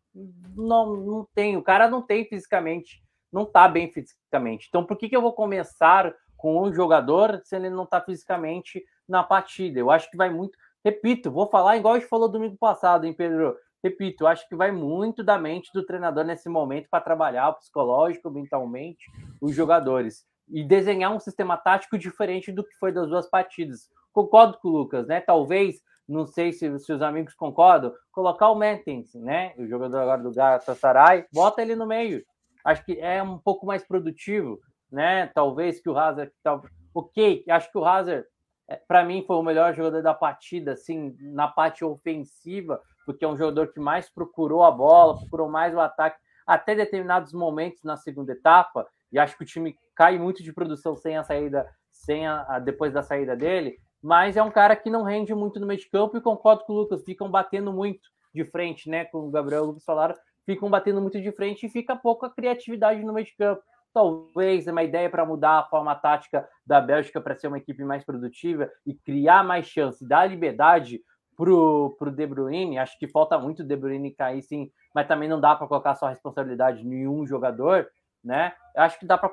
não, 0.56 0.96
não 0.96 1.28
tem, 1.34 1.56
o 1.56 1.62
cara 1.62 1.88
não 1.88 2.00
tem 2.00 2.24
fisicamente, 2.24 3.02
não 3.30 3.44
tá 3.44 3.68
bem 3.68 3.92
fisicamente. 3.92 4.66
Então, 4.68 4.84
por 4.84 4.96
que, 4.96 5.08
que 5.08 5.16
eu 5.16 5.20
vou 5.20 5.34
começar 5.34 6.14
com 6.44 6.62
um 6.62 6.70
jogador 6.70 7.40
se 7.42 7.56
ele 7.56 7.70
não 7.70 7.86
tá 7.86 8.02
fisicamente 8.02 8.84
na 9.08 9.22
partida. 9.22 9.80
Eu 9.80 9.90
acho 9.90 10.10
que 10.10 10.16
vai 10.16 10.28
muito. 10.28 10.58
Repito, 10.84 11.30
vou 11.30 11.48
falar 11.48 11.78
igual 11.78 11.94
a 11.94 11.98
gente 11.98 12.06
falou 12.06 12.28
domingo 12.28 12.58
passado, 12.58 13.06
hein, 13.06 13.14
Pedro? 13.14 13.56
Repito, 13.84 14.26
acho 14.26 14.48
que 14.48 14.56
vai 14.56 14.72
muito 14.72 15.22
da 15.22 15.36
mente 15.36 15.70
do 15.74 15.84
treinador 15.84 16.24
nesse 16.24 16.48
momento 16.48 16.88
para 16.88 17.04
trabalhar 17.04 17.52
psicológico, 17.52 18.30
mentalmente, 18.30 19.04
os 19.42 19.54
jogadores. 19.54 20.24
E 20.48 20.64
desenhar 20.64 21.14
um 21.14 21.20
sistema 21.20 21.58
tático 21.58 21.98
diferente 21.98 22.50
do 22.50 22.64
que 22.64 22.74
foi 22.78 22.90
das 22.90 23.10
duas 23.10 23.28
partidas. 23.28 23.90
Concordo 24.10 24.56
com 24.58 24.68
o 24.68 24.70
Lucas, 24.70 25.06
né? 25.06 25.20
Talvez, 25.20 25.82
não 26.08 26.24
sei 26.24 26.50
se, 26.50 26.78
se 26.78 26.94
os 26.94 27.02
amigos 27.02 27.34
concordam, 27.34 27.92
colocar 28.10 28.48
o 28.48 28.54
Mertens, 28.54 29.12
né? 29.14 29.52
O 29.58 29.66
jogador 29.66 29.98
agora 29.98 30.22
do 30.22 30.32
Galatasaray, 30.32 31.26
bota 31.30 31.60
ele 31.60 31.76
no 31.76 31.86
meio. 31.86 32.24
Acho 32.64 32.82
que 32.86 32.98
é 32.98 33.22
um 33.22 33.36
pouco 33.36 33.66
mais 33.66 33.86
produtivo, 33.86 34.58
né? 34.90 35.26
Talvez 35.34 35.78
que 35.78 35.90
o 35.90 35.98
Hazard. 35.98 36.32
Tal... 36.42 36.62
Ok, 36.94 37.44
acho 37.50 37.70
que 37.70 37.76
o 37.76 37.84
Hazard 37.84 38.24
é, 38.66 38.76
para 38.76 39.04
mim 39.04 39.22
foi 39.26 39.36
o 39.36 39.42
melhor 39.42 39.74
jogador 39.74 40.02
da 40.02 40.14
partida, 40.14 40.72
assim, 40.72 41.14
na 41.20 41.48
parte 41.48 41.84
ofensiva, 41.84 42.80
porque 43.04 43.24
é 43.24 43.28
um 43.28 43.36
jogador 43.36 43.72
que 43.72 43.80
mais 43.80 44.08
procurou 44.08 44.62
a 44.62 44.70
bola, 44.70 45.18
procurou 45.18 45.48
mais 45.48 45.74
o 45.74 45.80
ataque 45.80 46.18
até 46.46 46.74
determinados 46.74 47.32
momentos 47.32 47.82
na 47.82 47.96
segunda 47.96 48.32
etapa, 48.32 48.86
e 49.10 49.18
acho 49.18 49.36
que 49.36 49.44
o 49.44 49.46
time 49.46 49.76
cai 49.94 50.18
muito 50.18 50.42
de 50.42 50.52
produção 50.52 50.96
sem 50.96 51.16
a 51.16 51.24
saída, 51.24 51.66
sem 51.90 52.26
a, 52.26 52.44
a 52.48 52.58
depois 52.58 52.92
da 52.92 53.02
saída 53.02 53.36
dele, 53.36 53.78
mas 54.02 54.36
é 54.36 54.42
um 54.42 54.50
cara 54.50 54.76
que 54.76 54.90
não 54.90 55.02
rende 55.02 55.34
muito 55.34 55.58
no 55.58 55.66
meio 55.66 55.80
de 55.80 55.88
campo 55.88 56.16
e 56.16 56.20
concordo 56.20 56.64
com 56.64 56.72
o 56.74 56.76
Lucas, 56.76 57.02
ficam 57.04 57.30
batendo 57.30 57.72
muito 57.72 58.02
de 58.34 58.44
frente, 58.44 58.90
né? 58.90 59.06
Com 59.06 59.28
o 59.28 59.30
Gabriel 59.30 59.64
Lucas 59.64 59.84
falaram, 59.84 60.14
ficam 60.44 60.68
batendo 60.68 61.00
muito 61.00 61.18
de 61.20 61.32
frente 61.32 61.64
e 61.64 61.70
fica 61.70 61.96
pouca 61.96 62.28
criatividade 62.28 63.02
no 63.02 63.14
meio 63.14 63.26
de 63.26 63.34
campo. 63.34 63.62
Talvez 63.94 64.66
é 64.66 64.72
uma 64.72 64.82
ideia 64.82 65.08
para 65.08 65.24
mudar 65.24 65.60
a 65.60 65.64
forma 65.64 65.94
tática 65.94 66.46
da 66.66 66.80
Bélgica 66.80 67.20
para 67.20 67.34
ser 67.34 67.46
uma 67.46 67.58
equipe 67.58 67.82
mais 67.84 68.04
produtiva 68.04 68.68
e 68.84 68.92
criar 68.92 69.42
mais 69.42 69.66
chance, 69.66 70.06
dar 70.06 70.26
liberdade 70.26 71.00
pro, 71.36 71.94
pro 71.98 72.10
De 72.10 72.26
Bruyne. 72.26 72.78
Acho 72.78 72.98
que 72.98 73.08
falta 73.08 73.38
muito 73.38 73.60
o 73.60 73.66
De 73.66 73.76
Bruyne 73.76 74.10
cair, 74.10 74.42
sim, 74.42 74.70
mas 74.94 75.06
também 75.06 75.28
não 75.28 75.40
dá 75.40 75.54
para 75.54 75.66
colocar 75.66 75.94
só 75.94 76.08
responsabilidade 76.08 76.86
em 76.86 77.08
um 77.08 77.26
jogador, 77.26 77.88
né? 78.22 78.54
Acho 78.76 78.98
que 78.98 79.06
dá 79.06 79.18
para 79.18 79.30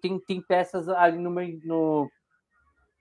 tem, 0.00 0.18
tem 0.18 0.40
peças 0.40 0.88
ali 0.88 1.18
no, 1.18 1.30
no, 1.64 2.10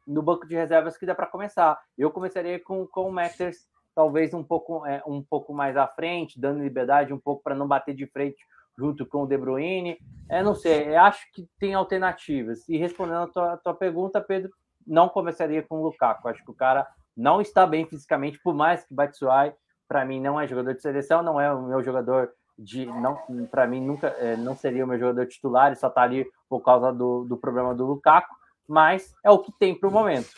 no 0.07 0.22
banco 0.22 0.48
de 0.48 0.56
reservas 0.56 0.98
que 0.98 1.06
dá 1.06 1.15
para 1.15 1.28
começar. 1.28 1.80
Eu 1.98 2.11
começaria 2.11 2.60
com, 2.60 2.86
com 2.88 3.10
o 3.10 3.11
Matters, 3.11 3.57
talvez 3.95 4.34
um 4.34 4.44
pouco, 4.44 4.86
é, 4.86 5.02
um 5.06 5.22
pouco 5.23 5.53
mais 5.53 5.76
à 5.76 5.88
frente, 5.88 6.40
dando 6.40 6.64
liberdade 6.64 7.14
um 7.14 7.19
pouco 7.19 7.44
para 7.44 7.56
não 7.56 7.68
bater 7.68 7.95
de 7.95 8.06
frente 8.07 8.44
junto 8.78 9.06
com 9.06 9.23
o 9.23 9.28
De 9.28 9.38
Bruyne. 9.38 9.98
É, 10.30 10.41
não 10.41 10.56
sei, 10.56 10.95
acho 10.95 11.30
que 11.34 11.48
tem 11.60 11.73
alternativas. 11.73 12.68
E 12.69 12.78
respondendo 12.78 13.23
a 13.23 13.28
tua, 13.28 13.53
a 13.53 13.57
tua 13.57 13.73
pergunta, 13.73 14.22
Pedro, 14.22 14.52
não 14.86 15.10
começaria 15.10 15.61
com 15.61 15.80
o 15.80 15.84
Lukaku. 15.84 16.28
Acho 16.28 16.44
que 16.44 16.52
o 16.52 16.56
cara 16.56 16.88
não 17.22 17.39
está 17.39 17.68
bem 17.68 17.85
fisicamente, 17.85 18.39
por 18.43 18.53
mais 18.53 18.84
que 18.84 18.93
Batshuayi, 18.93 19.53
para 19.88 20.03
mim, 20.03 20.19
não 20.19 20.39
é 20.39 20.48
jogador 20.48 20.73
de 20.73 20.81
seleção, 20.81 21.22
não 21.22 21.39
é 21.39 21.53
o 21.53 21.61
meu 21.61 21.84
jogador 21.84 22.31
de. 22.57 22.85
não 22.85 23.15
Para 23.49 23.68
mim, 23.68 23.80
nunca 23.80 24.07
é, 24.07 24.35
não 24.35 24.56
seria 24.56 24.84
o 24.84 24.88
meu 24.88 24.98
jogador 24.98 25.27
titular, 25.27 25.68
ele 25.68 25.76
só 25.76 25.88
está 25.88 26.02
ali 26.02 26.26
por 26.49 26.61
causa 26.61 26.91
do, 26.91 27.23
do 27.26 27.38
problema 27.38 27.76
do 27.76 27.85
Lukaku, 27.85 28.34
mas 28.68 29.14
é 29.23 29.30
o 29.30 29.39
que 29.39 29.52
tem 29.60 29.76
para 29.77 29.88
o 29.88 29.91
momento. 29.91 30.30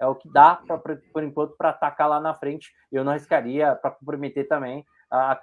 É 0.00 0.06
o 0.06 0.14
que 0.14 0.30
dá, 0.30 0.56
pra, 0.56 0.96
por 1.12 1.24
enquanto, 1.24 1.56
para 1.56 1.70
atacar 1.70 2.08
lá 2.08 2.20
na 2.20 2.32
frente. 2.32 2.72
Eu 2.92 3.02
não 3.02 3.10
arriscaria 3.10 3.74
para 3.74 3.90
comprometer 3.90 4.46
também 4.46 4.86
a, 5.10 5.40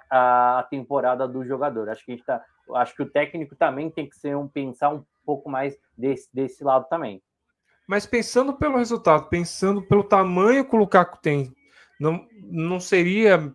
a 0.58 0.62
temporada 0.70 1.28
do 1.28 1.44
jogador. 1.44 1.90
Acho 1.90 2.04
que 2.06 2.12
a 2.12 2.14
gente 2.14 2.24
tá, 2.24 2.42
acho 2.76 2.94
que 2.94 3.02
o 3.02 3.10
técnico 3.10 3.54
também 3.54 3.90
tem 3.90 4.08
que 4.08 4.16
ser 4.16 4.34
um 4.34 4.48
pensar 4.48 4.88
um 4.88 5.04
pouco 5.26 5.50
mais 5.50 5.76
desse, 5.96 6.34
desse 6.34 6.64
lado 6.64 6.86
também. 6.88 7.22
Mas 7.86 8.06
pensando 8.06 8.52
pelo 8.52 8.78
resultado, 8.78 9.28
pensando 9.28 9.82
pelo 9.82 10.02
tamanho 10.02 10.64
que 10.64 10.74
o 10.74 10.78
Lukaku 10.78 11.18
tem, 11.22 11.54
não, 12.00 12.26
não 12.42 12.80
seria 12.80 13.52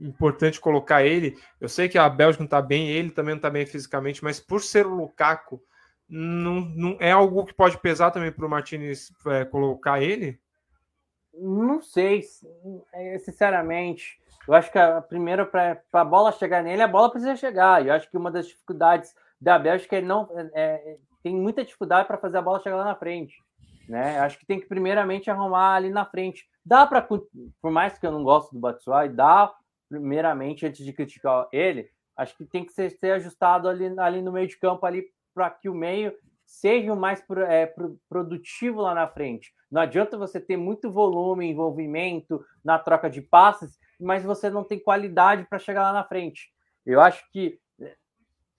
importante 0.00 0.60
colocar 0.60 1.04
ele. 1.04 1.36
Eu 1.60 1.68
sei 1.68 1.88
que 1.88 1.98
a 1.98 2.08
Bélgica 2.08 2.42
não 2.42 2.46
está 2.46 2.62
bem, 2.62 2.88
ele 2.88 3.10
também 3.10 3.34
não 3.34 3.38
está 3.38 3.50
bem 3.50 3.66
fisicamente, 3.66 4.24
mas 4.24 4.40
por 4.40 4.62
ser 4.62 4.86
o 4.86 4.94
Lukaku, 4.94 5.62
não, 6.08 6.60
não 6.60 6.96
é 7.00 7.10
algo 7.10 7.44
que 7.44 7.54
pode 7.54 7.78
pesar 7.78 8.10
também 8.10 8.32
para 8.32 8.46
o 8.46 8.48
Martinez 8.48 9.12
é, 9.26 9.44
colocar 9.44 10.02
ele? 10.02 10.38
Não 11.32 11.82
sei, 11.82 12.22
é, 12.92 13.18
sinceramente. 13.18 14.18
Eu 14.46 14.54
acho 14.54 14.70
que 14.70 14.78
a 14.78 15.00
primeira, 15.00 15.44
para 15.44 15.80
a 15.92 16.04
bola 16.04 16.32
chegar 16.32 16.62
nele, 16.62 16.82
a 16.82 16.88
bola 16.88 17.10
precisa 17.10 17.34
chegar. 17.34 17.84
E 17.84 17.88
eu 17.88 17.94
acho 17.94 18.10
que 18.10 18.16
uma 18.16 18.30
das 18.30 18.46
dificuldades 18.46 19.14
da 19.40 19.58
Bélgica 19.58 19.96
é 19.96 20.02
não 20.02 20.28
é, 20.34 20.50
é 20.54 20.96
tem 21.22 21.34
muita 21.34 21.64
dificuldade 21.64 22.06
para 22.06 22.18
fazer 22.18 22.36
a 22.36 22.42
bola 22.42 22.60
chegar 22.60 22.76
lá 22.76 22.84
na 22.84 22.94
frente. 22.94 23.42
Né? 23.88 24.18
Acho 24.18 24.38
que 24.38 24.46
tem 24.46 24.60
que 24.60 24.66
primeiramente 24.66 25.30
arrumar 25.30 25.74
ali 25.74 25.90
na 25.90 26.04
frente. 26.04 26.48
Dá 26.64 26.86
para, 26.86 27.02
por 27.02 27.70
mais 27.70 27.98
que 27.98 28.06
eu 28.06 28.12
não 28.12 28.24
gosto 28.24 28.52
do 28.52 28.60
Batshuayi, 28.60 29.10
dá 29.10 29.54
primeiramente 29.88 30.66
antes 30.66 30.84
de 30.84 30.92
criticar 30.92 31.48
ele, 31.52 31.88
acho 32.16 32.36
que 32.36 32.44
tem 32.44 32.64
que 32.64 32.72
ser, 32.72 32.90
ser 32.90 33.12
ajustado 33.12 33.68
ali, 33.68 33.86
ali 33.98 34.22
no 34.22 34.32
meio 34.32 34.48
de 34.48 34.58
campo 34.58 34.84
ali 34.86 35.06
para 35.34 35.50
que 35.50 35.68
o 35.68 35.74
meio 35.74 36.12
seja 36.46 36.92
o 36.92 36.96
mais 36.96 37.22
é, 37.48 37.72
produtivo 38.08 38.80
lá 38.80 38.94
na 38.94 39.08
frente. 39.08 39.52
Não 39.70 39.82
adianta 39.82 40.16
você 40.16 40.40
ter 40.40 40.56
muito 40.56 40.90
volume, 40.90 41.46
envolvimento 41.46 42.44
na 42.64 42.78
troca 42.78 43.10
de 43.10 43.20
passes, 43.20 43.78
mas 44.00 44.22
você 44.22 44.48
não 44.48 44.62
tem 44.62 44.78
qualidade 44.78 45.46
para 45.48 45.58
chegar 45.58 45.82
lá 45.82 45.92
na 45.92 46.04
frente. 46.04 46.52
Eu 46.86 47.00
acho 47.00 47.28
que 47.30 47.58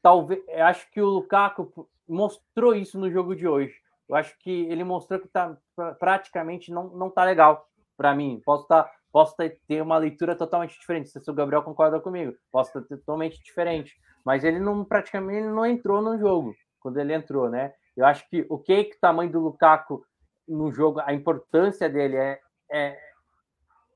talvez, 0.01 0.41
acho 0.49 0.89
que 0.91 1.01
o 1.01 1.07
Lukaku 1.07 1.89
mostrou 2.07 2.75
isso 2.75 2.99
no 2.99 3.09
jogo 3.09 3.35
de 3.35 3.47
hoje. 3.47 3.73
Eu 4.07 4.15
acho 4.15 4.37
que 4.39 4.65
ele 4.67 4.83
mostrou 4.83 5.19
que 5.19 5.27
tá 5.27 5.57
praticamente 5.99 6.71
não 6.71 6.89
não 6.89 7.09
tá 7.09 7.23
legal 7.23 7.67
para 7.97 8.13
mim. 8.13 8.41
Posso 8.45 8.67
tá, 8.67 8.89
posso 9.11 9.35
ter 9.35 9.81
uma 9.81 9.97
leitura 9.97 10.35
totalmente 10.35 10.79
diferente. 10.79 11.09
Se 11.09 11.31
o 11.31 11.33
Gabriel 11.33 11.63
concorda 11.63 11.99
comigo, 11.99 12.35
posso 12.51 12.81
ter 12.81 12.97
totalmente 12.97 13.41
diferente. 13.43 13.95
Mas 14.23 14.43
ele 14.43 14.59
não 14.59 14.83
praticamente 14.83 15.39
ele 15.39 15.49
não 15.49 15.65
entrou 15.65 16.01
no 16.01 16.17
jogo 16.17 16.55
quando 16.79 16.99
ele 16.99 17.13
entrou, 17.13 17.49
né? 17.49 17.73
Eu 17.95 18.05
acho 18.05 18.29
que 18.29 18.45
o 18.49 18.57
que, 18.57 18.83
que 18.85 18.97
o 18.97 18.99
tamanho 18.99 19.31
do 19.31 19.39
Lukaku 19.39 20.05
no 20.47 20.71
jogo, 20.71 20.99
a 21.03 21.13
importância 21.13 21.89
dele 21.89 22.17
é, 22.17 22.39
é 22.69 22.99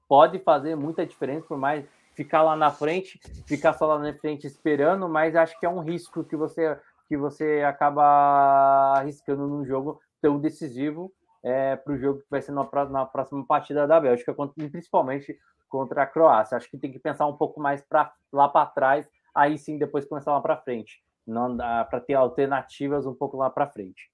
pode 0.08 0.40
fazer 0.40 0.76
muita 0.76 1.06
diferença, 1.06 1.46
por 1.46 1.58
mais 1.58 1.86
ficar 2.16 2.42
lá 2.42 2.56
na 2.56 2.72
frente, 2.72 3.20
ficar 3.48 3.74
só 3.74 3.86
lá 3.86 4.00
na 4.00 4.14
frente 4.14 4.48
esperando, 4.48 5.08
mas 5.08 5.36
acho 5.36 5.58
que 5.60 5.66
é 5.66 5.70
um 5.70 5.82
risco 5.82 6.24
que 6.24 6.36
você 6.36 6.80
que 7.10 7.18
você 7.18 7.64
acaba 7.66 8.94
arriscando 8.96 9.48
num 9.48 9.66
jogo 9.66 10.00
tão 10.22 10.40
decisivo 10.40 11.12
é, 11.44 11.76
para 11.76 11.94
o 11.94 11.98
jogo 11.98 12.20
que 12.20 12.30
vai 12.30 12.40
ser 12.40 12.52
na, 12.52 12.70
na, 12.90 13.06
próxima 13.06 13.44
partida 13.46 13.88
da 13.88 14.00
Bélgica, 14.00 14.36
principalmente 14.56 15.38
contra 15.68 16.04
a 16.04 16.06
Croácia. 16.06 16.56
Acho 16.56 16.70
que 16.70 16.78
tem 16.78 16.92
que 16.92 17.00
pensar 17.00 17.26
um 17.26 17.36
pouco 17.36 17.60
mais 17.60 17.82
pra, 17.82 18.14
lá 18.32 18.48
para 18.48 18.68
trás, 18.68 19.10
aí 19.34 19.58
sim 19.58 19.80
depois 19.80 20.06
começar 20.06 20.32
lá 20.32 20.40
para 20.40 20.58
frente, 20.58 21.04
para 21.90 22.00
ter 22.00 22.14
alternativas 22.14 23.08
um 23.08 23.16
pouco 23.16 23.38
lá 23.38 23.50
para 23.50 23.68
frente. 23.68 24.12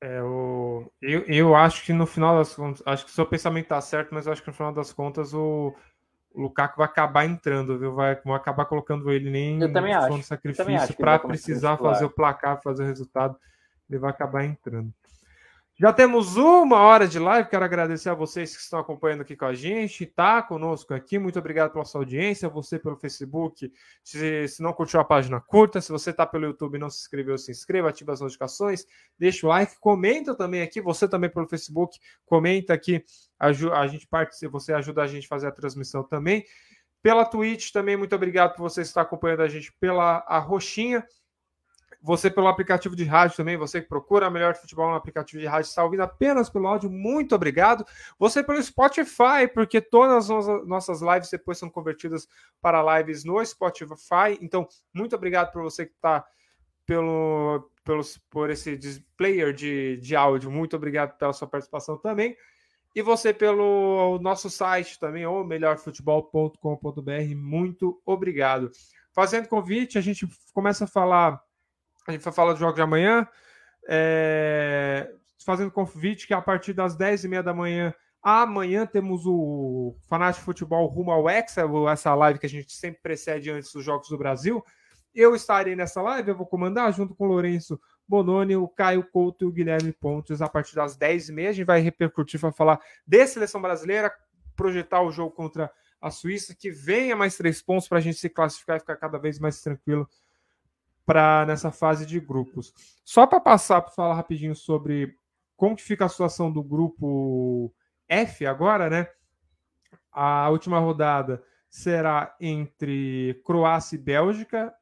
É, 0.00 0.22
o... 0.22 0.88
eu, 1.02 1.22
eu 1.26 1.56
acho 1.56 1.84
que 1.84 1.92
no 1.92 2.06
final 2.06 2.36
das 2.36 2.54
contas, 2.54 2.82
acho 2.86 3.04
que 3.06 3.10
seu 3.10 3.26
pensamento 3.26 3.64
está 3.64 3.80
certo, 3.80 4.14
mas 4.14 4.26
eu 4.26 4.32
acho 4.32 4.42
que 4.42 4.48
no 4.48 4.54
final 4.54 4.72
das 4.72 4.92
contas 4.92 5.34
o, 5.34 5.74
o 6.36 6.42
Lukaku 6.42 6.76
vai 6.76 6.84
acabar 6.84 7.24
entrando, 7.24 7.78
viu? 7.78 7.94
Vai, 7.94 8.12
acabar 8.12 8.66
colocando 8.66 9.10
ele 9.10 9.30
nem 9.30 9.58
eu 9.58 9.72
também 9.72 9.94
acho. 9.94 10.22
sacrifício 10.22 10.94
para 10.94 11.18
precisar 11.18 11.78
fazer 11.78 12.04
o 12.04 12.10
placar, 12.10 12.60
fazer 12.62 12.82
o 12.82 12.86
resultado, 12.86 13.36
ele 13.88 13.98
vai 13.98 14.10
acabar 14.10 14.44
entrando. 14.44 14.92
Já 15.78 15.92
temos 15.92 16.38
uma 16.38 16.78
hora 16.78 17.06
de 17.06 17.18
live. 17.18 17.50
Quero 17.50 17.62
agradecer 17.62 18.08
a 18.08 18.14
vocês 18.14 18.56
que 18.56 18.62
estão 18.62 18.78
acompanhando 18.78 19.20
aqui 19.20 19.36
com 19.36 19.44
a 19.44 19.52
gente, 19.52 20.06
tá 20.06 20.40
conosco 20.40 20.94
aqui. 20.94 21.18
Muito 21.18 21.38
obrigado 21.38 21.70
pela 21.70 21.84
sua 21.84 22.00
audiência. 22.00 22.48
Você 22.48 22.78
pelo 22.78 22.96
Facebook. 22.96 23.70
Se, 24.02 24.48
se 24.48 24.62
não 24.62 24.72
curtiu 24.72 25.00
a 25.00 25.04
página, 25.04 25.38
curta. 25.38 25.78
Se 25.82 25.92
você 25.92 26.12
está 26.12 26.24
pelo 26.24 26.46
YouTube 26.46 26.76
e 26.76 26.78
não 26.78 26.88
se 26.88 27.00
inscreveu, 27.00 27.36
se 27.36 27.50
inscreva, 27.50 27.90
ative 27.90 28.10
as 28.10 28.22
notificações, 28.22 28.86
deixa 29.18 29.46
o 29.46 29.50
like, 29.50 29.78
comenta 29.78 30.34
também 30.34 30.62
aqui. 30.62 30.80
Você 30.80 31.06
também 31.06 31.28
pelo 31.28 31.46
Facebook, 31.46 31.98
comenta 32.24 32.72
aqui. 32.72 33.04
A, 33.38 33.48
a 33.48 33.86
gente 33.86 34.06
participa, 34.06 34.52
você 34.52 34.72
ajuda 34.72 35.02
a 35.02 35.06
gente 35.06 35.26
a 35.26 35.28
fazer 35.28 35.48
a 35.48 35.52
transmissão 35.52 36.02
também. 36.02 36.46
Pela 37.02 37.26
Twitch 37.26 37.70
também, 37.70 37.98
muito 37.98 38.16
obrigado 38.16 38.56
por 38.56 38.62
você 38.62 38.80
estar 38.80 39.02
acompanhando 39.02 39.42
a 39.42 39.48
gente 39.48 39.70
pela 39.74 40.24
a 40.26 40.38
roxinha. 40.38 41.06
Você 42.06 42.30
pelo 42.30 42.46
aplicativo 42.46 42.94
de 42.94 43.02
rádio 43.02 43.36
também, 43.36 43.56
você 43.56 43.82
que 43.82 43.88
procura 43.88 44.30
melhor 44.30 44.54
futebol 44.54 44.88
no 44.88 44.94
aplicativo 44.94 45.40
de 45.40 45.46
rádio, 45.48 45.68
está 45.68 45.82
ouvindo 45.82 46.04
apenas 46.04 46.48
pelo 46.48 46.68
áudio, 46.68 46.88
muito 46.88 47.34
obrigado. 47.34 47.84
Você 48.16 48.44
pelo 48.44 48.62
Spotify, 48.62 49.48
porque 49.52 49.80
todas 49.80 50.30
as 50.30 50.46
nossas 50.68 51.02
lives 51.02 51.28
depois 51.28 51.58
são 51.58 51.68
convertidas 51.68 52.28
para 52.62 52.98
lives 52.98 53.24
no 53.24 53.44
Spotify. 53.44 54.38
Então, 54.40 54.68
muito 54.94 55.16
obrigado 55.16 55.50
por 55.50 55.64
você 55.64 55.84
que 55.84 55.94
está 55.94 56.24
pelo, 56.86 57.68
pelo, 57.82 58.02
por 58.30 58.50
esse 58.50 58.78
player 59.16 59.52
de, 59.52 59.96
de 59.96 60.14
áudio. 60.14 60.48
Muito 60.48 60.76
obrigado 60.76 61.18
pela 61.18 61.32
sua 61.32 61.48
participação 61.48 61.98
também. 61.98 62.36
E 62.94 63.02
você 63.02 63.34
pelo 63.34 64.20
nosso 64.20 64.48
site 64.48 64.96
também, 65.00 65.26
ou 65.26 65.44
melhorfutebol.com.br. 65.44 67.34
Muito 67.34 68.00
obrigado. 68.06 68.70
Fazendo 69.12 69.48
convite, 69.48 69.98
a 69.98 70.00
gente 70.00 70.28
começa 70.54 70.84
a 70.84 70.86
falar 70.86 71.44
a 72.06 72.12
gente 72.12 72.22
vai 72.22 72.32
falar 72.32 72.52
do 72.52 72.58
jogo 72.58 72.74
de 72.74 72.82
amanhã. 72.82 73.26
É, 73.88 75.12
fazendo 75.44 75.70
convite 75.70 76.26
que 76.26 76.34
a 76.34 76.42
partir 76.42 76.72
das 76.72 76.96
10h30 76.96 77.42
da 77.42 77.54
manhã, 77.54 77.94
amanhã 78.22 78.84
temos 78.84 79.22
o 79.26 79.96
Fanático 80.08 80.44
Futebol 80.44 80.86
rumo 80.86 81.12
ao 81.12 81.28
Hexa, 81.28 81.62
essa 81.90 82.14
live 82.14 82.40
que 82.40 82.46
a 82.46 82.48
gente 82.48 82.72
sempre 82.72 83.00
precede 83.00 83.50
antes 83.50 83.72
dos 83.72 83.84
Jogos 83.84 84.08
do 84.08 84.18
Brasil. 84.18 84.64
Eu 85.14 85.34
estarei 85.34 85.76
nessa 85.76 86.02
live, 86.02 86.30
eu 86.30 86.36
vou 86.36 86.46
comandar 86.46 86.92
junto 86.92 87.14
com 87.14 87.24
o 87.24 87.28
Lourenço 87.28 87.80
Bononi, 88.08 88.56
o 88.56 88.68
Caio 88.68 89.04
Couto 89.04 89.44
e 89.44 89.48
o 89.48 89.52
Guilherme 89.52 89.92
Pontes 89.92 90.42
a 90.42 90.48
partir 90.48 90.74
das 90.74 90.98
10h30. 90.98 91.48
A 91.48 91.52
gente 91.52 91.66
vai 91.66 91.80
repercutir 91.80 92.40
para 92.40 92.52
falar 92.52 92.80
de 93.06 93.26
seleção 93.26 93.62
brasileira, 93.62 94.12
projetar 94.56 95.02
o 95.02 95.12
jogo 95.12 95.30
contra 95.30 95.70
a 96.00 96.10
Suíça, 96.10 96.54
que 96.54 96.70
venha 96.70 97.16
mais 97.16 97.36
três 97.36 97.62
pontos 97.62 97.88
para 97.88 97.98
a 97.98 98.00
gente 98.00 98.18
se 98.18 98.28
classificar 98.28 98.76
e 98.76 98.80
ficar 98.80 98.96
cada 98.96 99.18
vez 99.18 99.38
mais 99.38 99.60
tranquilo 99.60 100.08
para 101.06 101.46
nessa 101.46 101.70
fase 101.70 102.04
de 102.04 102.18
grupos. 102.18 102.74
Só 103.04 103.26
para 103.26 103.40
passar 103.40 103.80
para 103.80 103.92
falar 103.92 104.14
rapidinho 104.14 104.54
sobre 104.54 105.16
como 105.56 105.76
que 105.76 105.82
fica 105.82 106.04
a 106.04 106.08
situação 106.08 106.52
do 106.52 106.62
grupo 106.62 107.72
F 108.08 108.44
agora, 108.44 108.90
né? 108.90 109.08
A 110.12 110.50
última 110.50 110.78
rodada 110.80 111.42
será 111.70 112.34
entre 112.40 113.40
Croácia 113.44 113.96
e 113.96 113.98
Bélgica, 113.98 114.74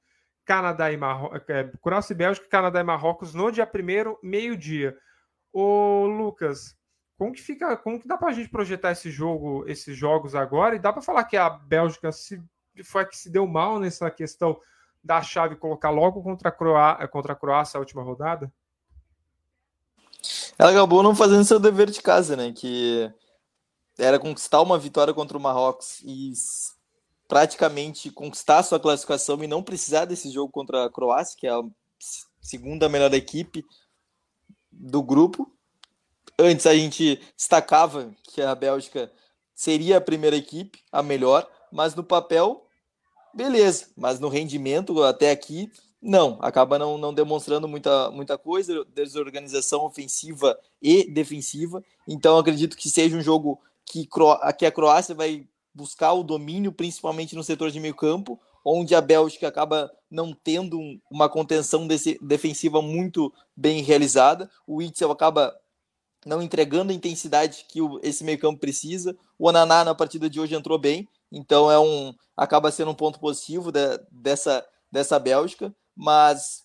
Canadá 0.44 0.90
e 0.90 0.96
Marrocos, 0.96 1.42
é, 1.48 1.70
Croácia 1.82 2.14
e 2.14 2.16
Bélgica, 2.16 2.48
Canadá 2.48 2.80
e 2.80 2.84
Marrocos 2.84 3.34
no 3.34 3.50
dia 3.50 3.70
1 3.70 4.26
meio-dia. 4.26 4.96
Ô 5.52 6.06
Lucas, 6.06 6.76
como 7.16 7.32
que 7.32 7.40
fica, 7.40 7.76
como 7.76 8.00
que 8.00 8.08
dá 8.08 8.16
para 8.16 8.28
a 8.28 8.32
gente 8.32 8.48
projetar 8.48 8.92
esse 8.92 9.10
jogo, 9.10 9.64
esses 9.68 9.96
jogos 9.96 10.34
agora? 10.34 10.74
E 10.74 10.78
dá 10.78 10.92
para 10.92 11.02
falar 11.02 11.24
que 11.24 11.36
a 11.36 11.48
Bélgica 11.48 12.10
se, 12.10 12.42
foi 12.82 13.02
a 13.02 13.04
que 13.04 13.16
se 13.16 13.30
deu 13.30 13.46
mal 13.46 13.78
nessa 13.78 14.10
questão 14.10 14.58
da 15.04 15.20
chave 15.20 15.56
colocar 15.56 15.90
logo 15.90 16.22
contra 16.22 16.48
a, 16.48 16.52
Croá, 16.52 17.06
contra 17.08 17.34
a 17.34 17.36
Croácia 17.36 17.76
a 17.76 17.80
última 17.80 18.02
rodada? 18.02 18.50
Ela 20.58 20.70
acabou 20.70 21.02
não 21.02 21.14
fazendo 21.14 21.44
seu 21.44 21.60
dever 21.60 21.90
de 21.90 22.00
casa, 22.00 22.34
né? 22.34 22.52
Que 22.52 23.12
era 23.98 24.18
conquistar 24.18 24.62
uma 24.62 24.78
vitória 24.78 25.12
contra 25.12 25.36
o 25.36 25.40
Marrocos 25.40 26.00
e 26.02 26.32
praticamente 27.28 28.10
conquistar 28.10 28.62
sua 28.62 28.80
classificação 28.80 29.42
e 29.42 29.46
não 29.46 29.62
precisar 29.62 30.06
desse 30.06 30.30
jogo 30.30 30.50
contra 30.50 30.86
a 30.86 30.90
Croácia, 30.90 31.36
que 31.38 31.46
é 31.46 31.50
a 31.50 31.62
segunda 32.40 32.88
melhor 32.88 33.12
equipe 33.12 33.64
do 34.72 35.02
grupo. 35.02 35.50
Antes 36.38 36.66
a 36.66 36.74
gente 36.74 37.20
destacava 37.36 38.12
que 38.24 38.40
a 38.42 38.54
Bélgica 38.54 39.12
seria 39.54 39.98
a 39.98 40.00
primeira 40.00 40.36
equipe, 40.36 40.82
a 40.90 41.02
melhor, 41.02 41.48
mas 41.70 41.94
no 41.94 42.02
papel, 42.02 42.63
beleza, 43.34 43.88
mas 43.96 44.20
no 44.20 44.28
rendimento 44.28 45.02
até 45.02 45.30
aqui, 45.30 45.70
não, 46.00 46.38
acaba 46.42 46.78
não, 46.78 46.98
não 46.98 47.14
demonstrando 47.14 47.66
muita, 47.66 48.10
muita 48.10 48.36
coisa, 48.36 48.84
desorganização 48.94 49.84
ofensiva 49.84 50.58
e 50.80 51.10
defensiva. 51.10 51.82
Então 52.06 52.36
acredito 52.36 52.76
que 52.76 52.90
seja 52.90 53.16
um 53.16 53.22
jogo 53.22 53.58
que, 53.86 54.06
que 54.58 54.66
a 54.66 54.72
Croácia 54.72 55.14
vai 55.14 55.46
buscar 55.74 56.12
o 56.12 56.22
domínio, 56.22 56.72
principalmente 56.72 57.34
no 57.34 57.42
setor 57.42 57.70
de 57.70 57.80
meio 57.80 57.94
campo, 57.94 58.38
onde 58.64 58.94
a 58.94 59.00
Bélgica 59.00 59.48
acaba 59.48 59.90
não 60.10 60.32
tendo 60.32 60.78
uma 61.10 61.28
contenção 61.28 61.86
defensiva 62.20 62.80
muito 62.80 63.32
bem 63.56 63.82
realizada. 63.82 64.50
O 64.66 64.80
Itzel 64.80 65.10
acaba 65.10 65.54
não 66.24 66.40
entregando 66.40 66.92
a 66.92 66.94
intensidade 66.94 67.66
que 67.68 67.80
esse 68.02 68.24
meio 68.24 68.38
campo 68.38 68.60
precisa. 68.60 69.16
O 69.38 69.48
Ananá 69.48 69.84
na 69.84 69.94
partida 69.94 70.30
de 70.30 70.40
hoje 70.40 70.54
entrou 70.54 70.78
bem, 70.78 71.08
então 71.34 71.70
é 71.70 71.78
um 71.78 72.14
acaba 72.36 72.70
sendo 72.70 72.92
um 72.92 72.94
ponto 72.94 73.18
positivo 73.18 73.72
de, 73.72 73.80
dessa, 74.10 74.64
dessa 74.90 75.18
Bélgica, 75.18 75.74
mas 75.94 76.62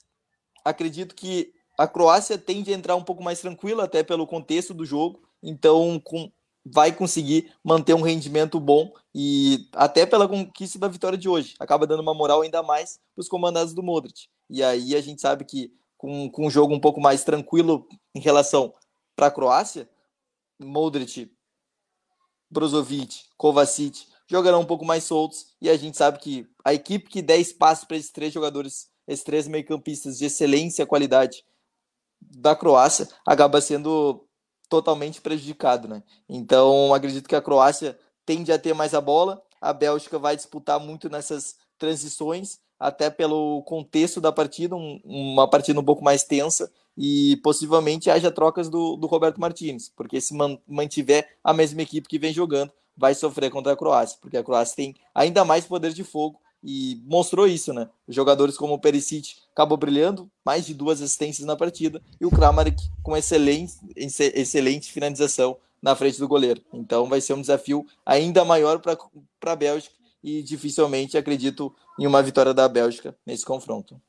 acredito 0.63 1.15
que 1.15 1.51
a 1.77 1.87
Croácia 1.87 2.37
tende 2.37 2.71
a 2.71 2.75
entrar 2.75 2.95
um 2.95 3.03
pouco 3.03 3.23
mais 3.23 3.39
tranquila, 3.39 3.85
até 3.85 4.03
pelo 4.03 4.27
contexto 4.27 4.73
do 4.73 4.85
jogo. 4.85 5.21
Então, 5.41 5.99
com, 6.03 6.31
vai 6.65 6.91
conseguir 6.91 7.53
manter 7.63 7.93
um 7.93 8.01
rendimento 8.01 8.59
bom 8.59 8.91
e 9.15 9.67
até 9.73 10.05
pela 10.05 10.27
conquista 10.27 10.77
da 10.77 10.87
vitória 10.87 11.17
de 11.17 11.29
hoje. 11.29 11.55
Acaba 11.59 11.87
dando 11.87 12.01
uma 12.01 12.13
moral 12.13 12.41
ainda 12.41 12.61
mais 12.61 12.99
para 13.15 13.21
os 13.21 13.29
comandados 13.29 13.73
do 13.73 13.81
Modric. 13.81 14.27
E 14.49 14.61
aí 14.63 14.95
a 14.95 15.01
gente 15.01 15.21
sabe 15.21 15.45
que 15.45 15.71
com, 15.97 16.29
com 16.29 16.47
um 16.47 16.49
jogo 16.49 16.73
um 16.73 16.79
pouco 16.79 16.99
mais 16.99 17.23
tranquilo 17.23 17.87
em 18.13 18.19
relação 18.19 18.73
para 19.15 19.27
a 19.27 19.31
Croácia, 19.31 19.89
Modric, 20.59 21.31
Brozovic, 22.51 23.23
Kovacic 23.37 24.08
jogarão 24.29 24.61
um 24.61 24.65
pouco 24.65 24.85
mais 24.85 25.03
soltos. 25.03 25.47
E 25.61 25.69
a 25.69 25.75
gente 25.75 25.97
sabe 25.97 26.19
que 26.19 26.47
a 26.63 26.73
equipe 26.73 27.09
que 27.09 27.21
der 27.21 27.37
espaço 27.37 27.87
para 27.87 27.97
esses 27.97 28.11
três 28.11 28.31
jogadores, 28.31 28.89
esses 29.07 29.23
três 29.23 29.47
meio-campistas 29.47 30.17
de 30.17 30.25
excelência 30.25 30.85
qualidade 30.85 31.43
da 32.21 32.55
Croácia, 32.55 33.07
acaba 33.25 33.59
sendo 33.59 34.25
totalmente 34.69 35.19
prejudicado, 35.19 35.87
né? 35.87 36.03
Então, 36.27 36.93
acredito 36.93 37.27
que 37.27 37.35
a 37.35 37.41
Croácia 37.41 37.97
tende 38.25 38.51
a 38.51 38.59
ter 38.59 38.75
mais 38.75 38.93
a 38.93 39.01
bola, 39.01 39.41
a 39.59 39.73
Bélgica 39.73 40.19
vai 40.19 40.35
disputar 40.35 40.79
muito 40.79 41.09
nessas 41.09 41.55
transições, 41.79 42.59
até 42.79 43.09
pelo 43.09 43.63
contexto 43.63 44.21
da 44.21 44.31
partida, 44.31 44.75
um, 44.75 45.01
uma 45.03 45.49
partida 45.49 45.79
um 45.79 45.83
pouco 45.83 46.03
mais 46.03 46.23
tensa, 46.23 46.71
e 46.95 47.37
possivelmente 47.37 48.11
haja 48.11 48.29
trocas 48.29 48.69
do, 48.69 48.95
do 48.95 49.07
Roberto 49.07 49.39
Martins, 49.39 49.89
porque 49.95 50.21
se 50.21 50.35
mantiver 50.67 51.37
a 51.43 51.53
mesma 51.53 51.81
equipe 51.81 52.07
que 52.07 52.19
vem 52.19 52.33
jogando, 52.33 52.71
vai 52.99 53.15
sofrer 53.15 53.49
contra 53.49 53.71
a 53.71 53.77
Croácia, 53.77 54.17
porque 54.21 54.35
a 54.35 54.43
Croácia 54.43 54.75
tem 54.75 54.95
ainda 55.15 55.45
mais 55.45 55.65
poder 55.65 55.93
de 55.93 56.03
fogo 56.03 56.39
e 56.61 57.01
mostrou 57.05 57.47
isso, 57.47 57.71
né? 57.71 57.89
Jogadores 58.07 58.57
como 58.57 58.73
o 58.73 58.79
Perisic 58.79 59.35
acabou 59.53 59.77
brilhando, 59.77 60.29
mais 60.45 60.65
de 60.65 60.73
duas 60.73 61.01
assistências 61.01 61.47
na 61.47 61.55
partida, 61.55 62.01
e 62.19 62.25
o 62.25 62.29
Kramaric 62.29 62.81
com 63.01 63.15
excelente, 63.15 63.73
excelente 63.95 64.91
finalização 64.91 65.57
na 65.81 65.95
frente 65.95 66.19
do 66.19 66.27
goleiro. 66.27 66.61
Então 66.73 67.07
vai 67.07 67.21
ser 67.21 67.33
um 67.33 67.41
desafio 67.41 67.85
ainda 68.05 68.43
maior 68.43 68.79
para 68.79 68.97
a 69.53 69.55
Bélgica 69.55 69.95
e 70.21 70.43
dificilmente 70.43 71.17
acredito 71.17 71.73
em 71.97 72.05
uma 72.05 72.21
vitória 72.21 72.53
da 72.53 72.67
Bélgica 72.67 73.15
nesse 73.25 73.45
confronto. 73.45 73.99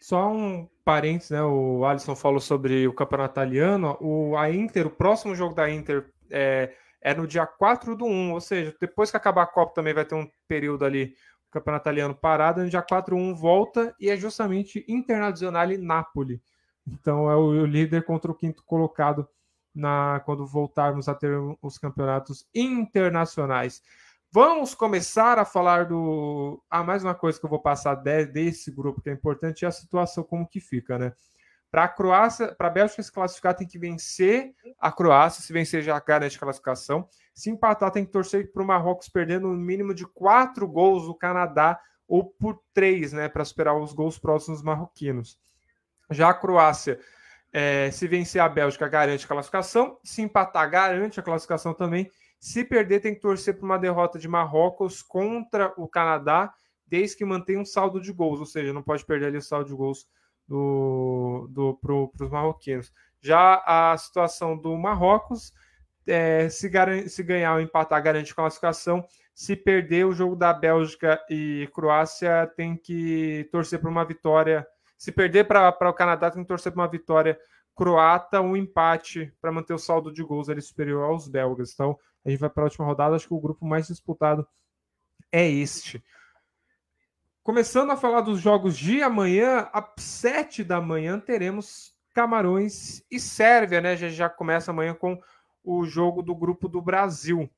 Só 0.00 0.32
um 0.32 0.66
parênteses, 0.84 1.30
né? 1.30 1.42
O 1.44 1.84
Alisson 1.84 2.16
falou 2.16 2.40
sobre 2.40 2.88
o 2.88 2.94
campeonato 2.94 3.34
italiano. 3.34 3.96
O, 4.00 4.36
a 4.36 4.50
Inter, 4.50 4.86
o 4.86 4.90
próximo 4.90 5.34
jogo 5.34 5.54
da 5.54 5.70
Inter 5.70 6.06
é, 6.28 6.72
é 7.02 7.14
no 7.14 7.26
dia 7.26 7.46
4 7.46 7.96
do 7.96 8.06
1, 8.06 8.32
ou 8.32 8.40
seja, 8.40 8.74
depois 8.80 9.10
que 9.10 9.16
acabar 9.16 9.42
a 9.42 9.46
Copa 9.46 9.74
também 9.74 9.92
vai 9.92 10.04
ter 10.04 10.14
um 10.14 10.28
período 10.46 10.84
ali 10.84 11.14
campeonato 11.52 11.82
italiano 11.82 12.14
parado, 12.14 12.62
no 12.62 12.70
dia 12.70 12.82
4-1 12.82 13.34
volta 13.34 13.94
e 14.00 14.08
é 14.08 14.16
justamente 14.16 14.84
Internacional 14.88 15.70
e 15.70 15.76
Napoli. 15.76 16.40
Então 16.86 17.30
é 17.30 17.36
o, 17.36 17.66
líder 17.66 18.04
contra 18.04 18.30
o 18.30 18.34
quinto 18.34 18.64
colocado 18.64 19.28
na 19.74 20.20
quando 20.24 20.46
voltarmos 20.46 21.08
a 21.08 21.14
ter 21.14 21.38
os 21.60 21.78
campeonatos 21.78 22.46
internacionais. 22.54 23.82
Vamos 24.30 24.74
começar 24.74 25.38
a 25.38 25.44
falar 25.44 25.84
do. 25.84 26.62
Ah, 26.70 26.82
mais 26.82 27.04
uma 27.04 27.14
coisa 27.14 27.38
que 27.38 27.44
eu 27.44 27.50
vou 27.50 27.60
passar 27.60 27.96
de, 27.96 28.24
desse 28.24 28.70
grupo 28.70 29.02
que 29.02 29.10
é 29.10 29.12
importante 29.12 29.64
é 29.64 29.68
a 29.68 29.72
situação 29.72 30.24
como 30.24 30.48
que 30.48 30.58
fica, 30.58 30.98
né? 30.98 31.12
Para 31.72 31.84
a 31.84 31.88
Croácia, 31.88 32.54
para 32.54 32.68
a 32.68 32.70
Bélgica 32.70 33.02
se 33.02 33.10
classificar, 33.10 33.54
tem 33.54 33.66
que 33.66 33.78
vencer 33.78 34.52
a 34.78 34.92
Croácia. 34.92 35.42
Se 35.42 35.54
vencer, 35.54 35.82
já 35.82 35.98
garante 35.98 36.38
classificação. 36.38 37.08
Se 37.34 37.48
empatar, 37.48 37.90
tem 37.90 38.04
que 38.04 38.12
torcer 38.12 38.52
para 38.52 38.62
o 38.62 38.66
Marrocos 38.66 39.08
perdendo 39.08 39.48
no 39.48 39.56
mínimo 39.56 39.94
de 39.94 40.06
quatro 40.06 40.68
gols 40.68 41.06
do 41.06 41.14
Canadá 41.14 41.80
ou 42.06 42.26
por 42.26 42.60
três, 42.74 43.14
né? 43.14 43.26
Para 43.26 43.42
superar 43.42 43.74
os 43.74 43.94
gols 43.94 44.18
próximos 44.18 44.62
marroquinos. 44.62 45.40
Já 46.10 46.28
a 46.28 46.34
Croácia, 46.34 47.00
é, 47.50 47.90
se 47.90 48.06
vencer 48.06 48.42
a 48.42 48.50
Bélgica, 48.50 48.86
garante 48.86 49.24
a 49.24 49.28
classificação. 49.28 49.98
Se 50.04 50.20
empatar, 50.20 50.70
garante 50.70 51.20
a 51.20 51.22
classificação 51.22 51.72
também. 51.72 52.10
Se 52.38 52.64
perder, 52.64 53.00
tem 53.00 53.14
que 53.14 53.20
torcer 53.22 53.56
para 53.56 53.64
uma 53.64 53.78
derrota 53.78 54.18
de 54.18 54.28
Marrocos 54.28 55.00
contra 55.00 55.72
o 55.78 55.88
Canadá, 55.88 56.52
desde 56.86 57.16
que 57.16 57.24
mantenha 57.24 57.60
um 57.60 57.64
saldo 57.64 57.98
de 57.98 58.12
gols, 58.12 58.40
ou 58.40 58.46
seja, 58.46 58.74
não 58.74 58.82
pode 58.82 59.06
perder 59.06 59.28
ali 59.28 59.38
o 59.38 59.42
saldo 59.42 59.70
de 59.70 59.74
gols 59.74 60.06
do, 60.46 61.48
do, 61.50 61.74
para 61.74 62.24
os 62.24 62.30
marroquinos. 62.30 62.92
Já 63.20 63.62
a 63.64 63.96
situação 63.96 64.56
do 64.56 64.76
Marrocos, 64.76 65.52
é, 66.06 66.48
se, 66.48 66.70
se 67.08 67.22
ganhar 67.22 67.54
ou 67.54 67.60
empatar, 67.60 68.02
garante 68.02 68.34
classificação. 68.34 69.04
Se 69.34 69.56
perder 69.56 70.04
o 70.04 70.12
jogo 70.12 70.36
da 70.36 70.52
Bélgica 70.52 71.24
e 71.30 71.68
Croácia, 71.72 72.50
tem 72.56 72.76
que 72.76 73.48
torcer 73.50 73.80
para 73.80 73.90
uma 73.90 74.04
vitória. 74.04 74.66
Se 74.98 75.10
perder 75.10 75.44
para 75.44 75.88
o 75.88 75.94
Canadá, 75.94 76.30
tem 76.30 76.42
que 76.42 76.48
torcer 76.48 76.72
para 76.72 76.82
uma 76.82 76.90
vitória 76.90 77.38
croata, 77.74 78.40
um 78.40 78.56
empate 78.56 79.32
para 79.40 79.50
manter 79.50 79.72
o 79.72 79.78
saldo 79.78 80.12
de 80.12 80.22
gols 80.22 80.48
ali 80.48 80.60
superior 80.60 81.04
aos 81.04 81.28
belgas. 81.28 81.72
Então, 81.72 81.98
a 82.24 82.30
gente 82.30 82.40
vai 82.40 82.50
para 82.50 82.64
a 82.64 82.66
última 82.66 82.86
rodada. 82.86 83.16
Acho 83.16 83.28
que 83.28 83.34
o 83.34 83.40
grupo 83.40 83.64
mais 83.64 83.86
disputado 83.86 84.46
é 85.30 85.48
este. 85.48 86.02
Começando 87.42 87.90
a 87.90 87.96
falar 87.96 88.20
dos 88.20 88.40
jogos 88.40 88.78
de 88.78 89.02
amanhã, 89.02 89.68
às 89.72 89.84
7 89.96 90.62
da 90.62 90.80
manhã 90.80 91.18
teremos 91.18 91.92
Camarões 92.14 93.02
e 93.10 93.18
Sérvia, 93.18 93.80
né? 93.80 93.96
Já, 93.96 94.08
já 94.08 94.28
começa 94.28 94.70
amanhã 94.70 94.94
com 94.94 95.20
o 95.64 95.84
jogo 95.84 96.22
do 96.22 96.36
grupo 96.36 96.68
do 96.68 96.80
Brasil. 96.80 97.50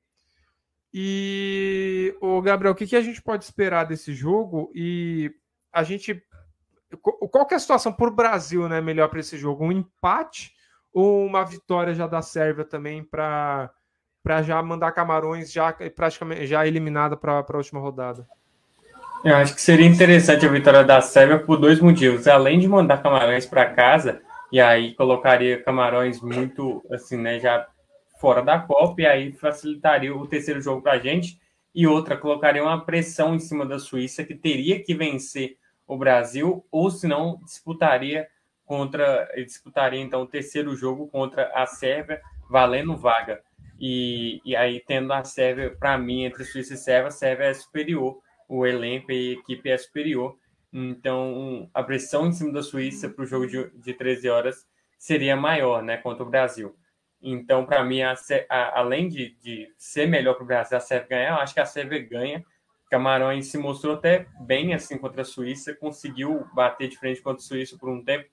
E 0.91 2.17
o 2.19 2.41
Gabriel, 2.41 2.73
o 2.73 2.75
que, 2.75 2.87
que 2.87 2.97
a 2.97 3.03
gente 3.03 3.21
pode 3.21 3.45
esperar 3.45 3.85
desse 3.85 4.15
jogo? 4.15 4.73
E 4.75 5.31
a 5.71 5.83
gente. 5.83 6.25
Qual 7.03 7.45
que 7.45 7.53
é 7.53 7.57
a 7.59 7.61
situação 7.61 7.93
para 7.93 8.09
o 8.09 8.15
Brasil, 8.15 8.67
né? 8.71 8.81
Melhor 8.81 9.11
para 9.11 9.21
esse 9.21 9.37
jogo? 9.37 9.67
Um 9.67 9.73
empate 9.73 10.55
ou 10.95 11.27
uma 11.27 11.45
vitória 11.45 11.93
já 11.93 12.07
da 12.07 12.23
Sérvia 12.23 12.65
também 12.65 13.05
para 13.05 13.71
já 14.45 14.63
mandar 14.63 14.93
Camarões 14.93 15.53
já 15.53 15.75
praticamente 15.95 16.47
já 16.47 16.67
eliminada 16.67 17.19
para 17.19 17.45
a 17.47 17.57
última 17.57 17.81
rodada? 17.81 18.27
Eu 19.25 19.37
acho 19.37 19.55
que 19.55 19.63
seria 19.63 19.87
interessante 19.87 20.45
a 20.45 20.51
vitória 20.51 20.85
da 20.85 21.01
Sérvia 21.01 21.39
por 21.39 21.57
dois 21.57 21.81
motivos. 21.81 22.29
Além 22.29 22.59
de 22.59 22.69
mandar 22.69 23.03
Camarões 23.03 23.47
para 23.47 23.65
casa, 23.73 24.21
e 24.53 24.61
aí 24.61 24.95
colocaria 24.95 25.63
Camarões 25.63 26.21
muito, 26.21 26.85
assim, 26.93 27.17
né, 27.17 27.41
já 27.41 27.67
fora 28.21 28.43
da 28.43 28.59
Copa, 28.59 29.01
e 29.01 29.07
aí 29.07 29.33
facilitaria 29.33 30.15
o 30.15 30.27
terceiro 30.27 30.61
jogo 30.61 30.83
para 30.83 30.93
a 30.93 30.99
gente. 30.99 31.41
E 31.75 31.87
outra, 31.87 32.19
colocaria 32.19 32.63
uma 32.63 32.85
pressão 32.85 33.35
em 33.35 33.39
cima 33.39 33.65
da 33.65 33.79
Suíça, 33.79 34.25
que 34.25 34.35
teria 34.35 34.83
que 34.83 34.95
vencer 34.95 35.57
o 35.87 35.97
Brasil, 35.97 36.63
ou 36.71 36.91
senão 36.91 37.41
disputaria 37.43 38.29
contra. 38.67 39.27
Disputaria 39.37 40.03
então 40.03 40.21
o 40.21 40.27
terceiro 40.27 40.77
jogo 40.77 41.09
contra 41.09 41.51
a 41.55 41.65
Sérvia, 41.65 42.21
valendo 42.51 42.95
vaga. 42.95 43.41
E, 43.81 44.43
e 44.45 44.55
aí, 44.55 44.83
tendo 44.87 45.15
a 45.15 45.25
Sérvia, 45.25 45.75
para 45.75 45.97
mim, 45.97 46.25
entre 46.25 46.45
Suíça 46.45 46.75
e 46.75 46.77
Sérvia, 46.77 47.09
a 47.09 47.11
Sérvia 47.11 47.47
é 47.47 47.55
superior, 47.55 48.23
o 48.49 48.67
elenco 48.67 49.11
e 49.13 49.31
a 49.31 49.33
equipe 49.41 49.71
é 49.71 49.79
superior. 49.79 50.37
Então, 50.73 51.71
a 51.73 51.83
pressão 51.83 52.27
em 52.27 52.33
cima 52.33 52.53
da 52.53 52.63
Suíça 52.63 53.09
para 53.09 53.23
o 53.23 53.27
jogo 53.27 53.47
de, 53.47 53.71
de 53.79 53.95
13 53.95 54.29
horas 54.29 54.67
seria 54.99 55.37
maior, 55.37 55.83
né, 55.83 55.97
contra 55.97 56.25
o 56.25 56.29
Brasil. 56.29 56.75
Então, 57.23 57.65
para 57.65 57.83
mim, 57.83 58.03
a, 58.03 58.15
a, 58.51 58.81
além 58.81 59.09
de, 59.09 59.37
de, 59.41 59.73
ser 59.79 60.07
melhor 60.07 60.35
para 60.35 60.45
o 60.45 60.47
Brasil 60.47 60.77
a 60.77 60.81
Sérvia 60.81 61.09
ganhar, 61.09 61.31
eu 61.31 61.43
acho 61.43 61.55
que 61.55 61.61
a 61.61 61.67
Sérvia 61.67 61.99
ganha. 61.99 62.45
Camarões 62.91 63.47
se 63.47 63.57
mostrou 63.57 63.95
até 63.95 64.27
bem 64.41 64.75
assim 64.75 64.99
contra 64.99 65.23
a 65.23 65.25
Suíça, 65.25 65.75
conseguiu 65.75 66.47
bater 66.55 66.89
de 66.89 66.99
frente 66.99 67.23
contra 67.23 67.43
a 67.43 67.47
Suíça 67.47 67.79
por 67.79 67.89
um 67.89 68.05
tempo, 68.05 68.29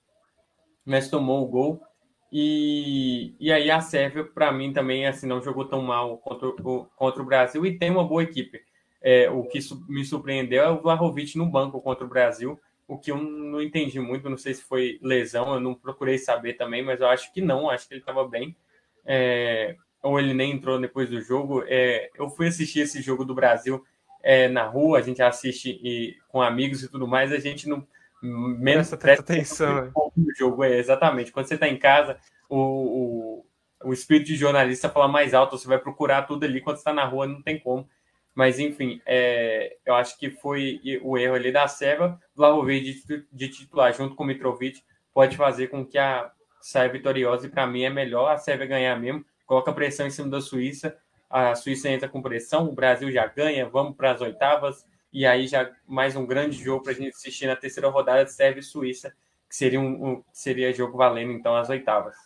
mas 0.84 1.08
tomou 1.08 1.42
o 1.42 1.48
gol. 1.48 1.82
E, 2.30 3.34
e 3.40 3.52
aí 3.52 3.70
a 3.70 3.80
Sérvia, 3.80 4.24
para 4.24 4.52
mim, 4.52 4.72
também 4.72 5.06
assim, 5.06 5.26
não 5.26 5.40
jogou 5.40 5.66
tão 5.66 5.82
mal 5.82 6.18
contra 6.18 6.48
o, 6.48 6.86
contra 6.96 7.22
o 7.22 7.26
Brasil 7.26 7.64
e 7.64 7.78
tem 7.78 7.90
uma 7.90 8.04
boa 8.04 8.22
equipe. 8.22 8.60
É, 9.02 9.28
o 9.30 9.44
que 9.44 9.58
me 9.88 10.04
surpreendeu 10.04 10.62
é 10.62 10.70
o 10.70 10.80
Vlahovic 10.80 11.36
no 11.36 11.46
banco 11.46 11.80
contra 11.80 12.04
o 12.04 12.08
Brasil, 12.08 12.58
o 12.86 12.98
que 12.98 13.10
eu 13.10 13.16
não 13.16 13.60
entendi 13.60 13.98
muito, 13.98 14.30
não 14.30 14.36
sei 14.36 14.54
se 14.54 14.62
foi 14.62 14.98
lesão, 15.02 15.54
eu 15.54 15.60
não 15.60 15.74
procurei 15.74 16.18
saber 16.18 16.54
também, 16.54 16.84
mas 16.84 17.00
eu 17.00 17.08
acho 17.08 17.32
que 17.32 17.40
não, 17.40 17.68
acho 17.68 17.88
que 17.88 17.94
ele 17.94 18.00
estava 18.00 18.26
bem 18.26 18.56
é, 19.04 19.76
ou 20.02 20.18
ele 20.18 20.34
nem 20.34 20.52
entrou 20.52 20.80
depois 20.80 21.08
do 21.08 21.20
jogo. 21.20 21.64
É, 21.66 22.10
eu 22.16 22.28
fui 22.28 22.48
assistir 22.48 22.80
esse 22.80 23.00
jogo 23.00 23.24
do 23.24 23.34
Brasil 23.34 23.84
é, 24.22 24.48
na 24.48 24.64
rua, 24.64 24.98
a 24.98 25.02
gente 25.02 25.22
assiste 25.22 25.80
e, 25.82 26.16
com 26.28 26.40
amigos 26.40 26.82
e 26.82 26.88
tudo 26.88 27.06
mais, 27.06 27.32
a 27.32 27.38
gente 27.38 27.68
não 27.68 27.86
menos 28.22 28.90
presta 28.94 29.22
atenção 29.22 29.90
no 30.16 30.34
jogo. 30.36 30.62
É, 30.62 30.78
exatamente. 30.78 31.32
Quando 31.32 31.46
você 31.46 31.54
está 31.54 31.68
em 31.68 31.76
casa, 31.76 32.18
o, 32.48 32.56
o, 32.56 33.46
o 33.84 33.92
espírito 33.92 34.28
de 34.28 34.36
jornalista 34.36 34.88
fala 34.88 35.08
mais 35.08 35.34
alto, 35.34 35.58
você 35.58 35.66
vai 35.66 35.78
procurar 35.78 36.22
tudo 36.22 36.44
ali. 36.44 36.60
Quando 36.60 36.76
está 36.76 36.92
na 36.92 37.04
rua, 37.04 37.26
não 37.26 37.42
tem 37.42 37.58
como. 37.58 37.88
Mas, 38.34 38.58
enfim, 38.58 39.00
é, 39.04 39.76
eu 39.84 39.94
acho 39.94 40.18
que 40.18 40.30
foi 40.30 40.80
o 41.02 41.18
erro 41.18 41.34
ali 41.34 41.52
da 41.52 41.68
Seba. 41.68 42.18
Vlahovic 42.34 43.06
de, 43.06 43.26
de 43.30 43.48
titular 43.48 43.92
junto 43.92 44.14
com 44.14 44.24
o 44.24 44.26
Mitrovic 44.26 44.82
pode 45.12 45.36
fazer 45.36 45.68
com 45.68 45.84
que 45.84 45.98
a, 45.98 46.32
sair 46.62 46.90
vitoriosa 46.90 47.46
e 47.46 47.50
para 47.50 47.66
mim 47.66 47.82
é 47.82 47.90
melhor 47.90 48.30
a 48.30 48.38
Sérvia 48.38 48.66
ganhar 48.66 48.98
mesmo. 48.98 49.24
Coloca 49.44 49.72
pressão 49.72 50.06
em 50.06 50.10
cima 50.10 50.28
da 50.28 50.40
Suíça, 50.40 50.96
a 51.28 51.54
Suíça 51.54 51.90
entra 51.90 52.08
com 52.08 52.22
pressão, 52.22 52.68
o 52.68 52.72
Brasil 52.72 53.10
já 53.10 53.26
ganha, 53.26 53.68
vamos 53.68 53.96
para 53.96 54.12
as 54.12 54.20
oitavas 54.20 54.86
e 55.12 55.26
aí 55.26 55.46
já 55.46 55.70
mais 55.86 56.16
um 56.16 56.24
grande 56.24 56.62
jogo 56.62 56.84
para 56.84 56.92
a 56.92 56.94
gente 56.94 57.10
assistir 57.10 57.46
na 57.46 57.56
terceira 57.56 57.88
rodada 57.88 58.24
de 58.24 58.32
Sérvia 58.32 58.60
e 58.60 58.64
Suíça, 58.64 59.12
que 59.48 59.56
seria 59.56 59.80
um, 59.80 60.06
um 60.06 60.24
seria 60.32 60.72
jogo 60.72 60.96
valendo 60.96 61.32
então 61.32 61.54
as 61.56 61.68
oitavas. 61.68 62.16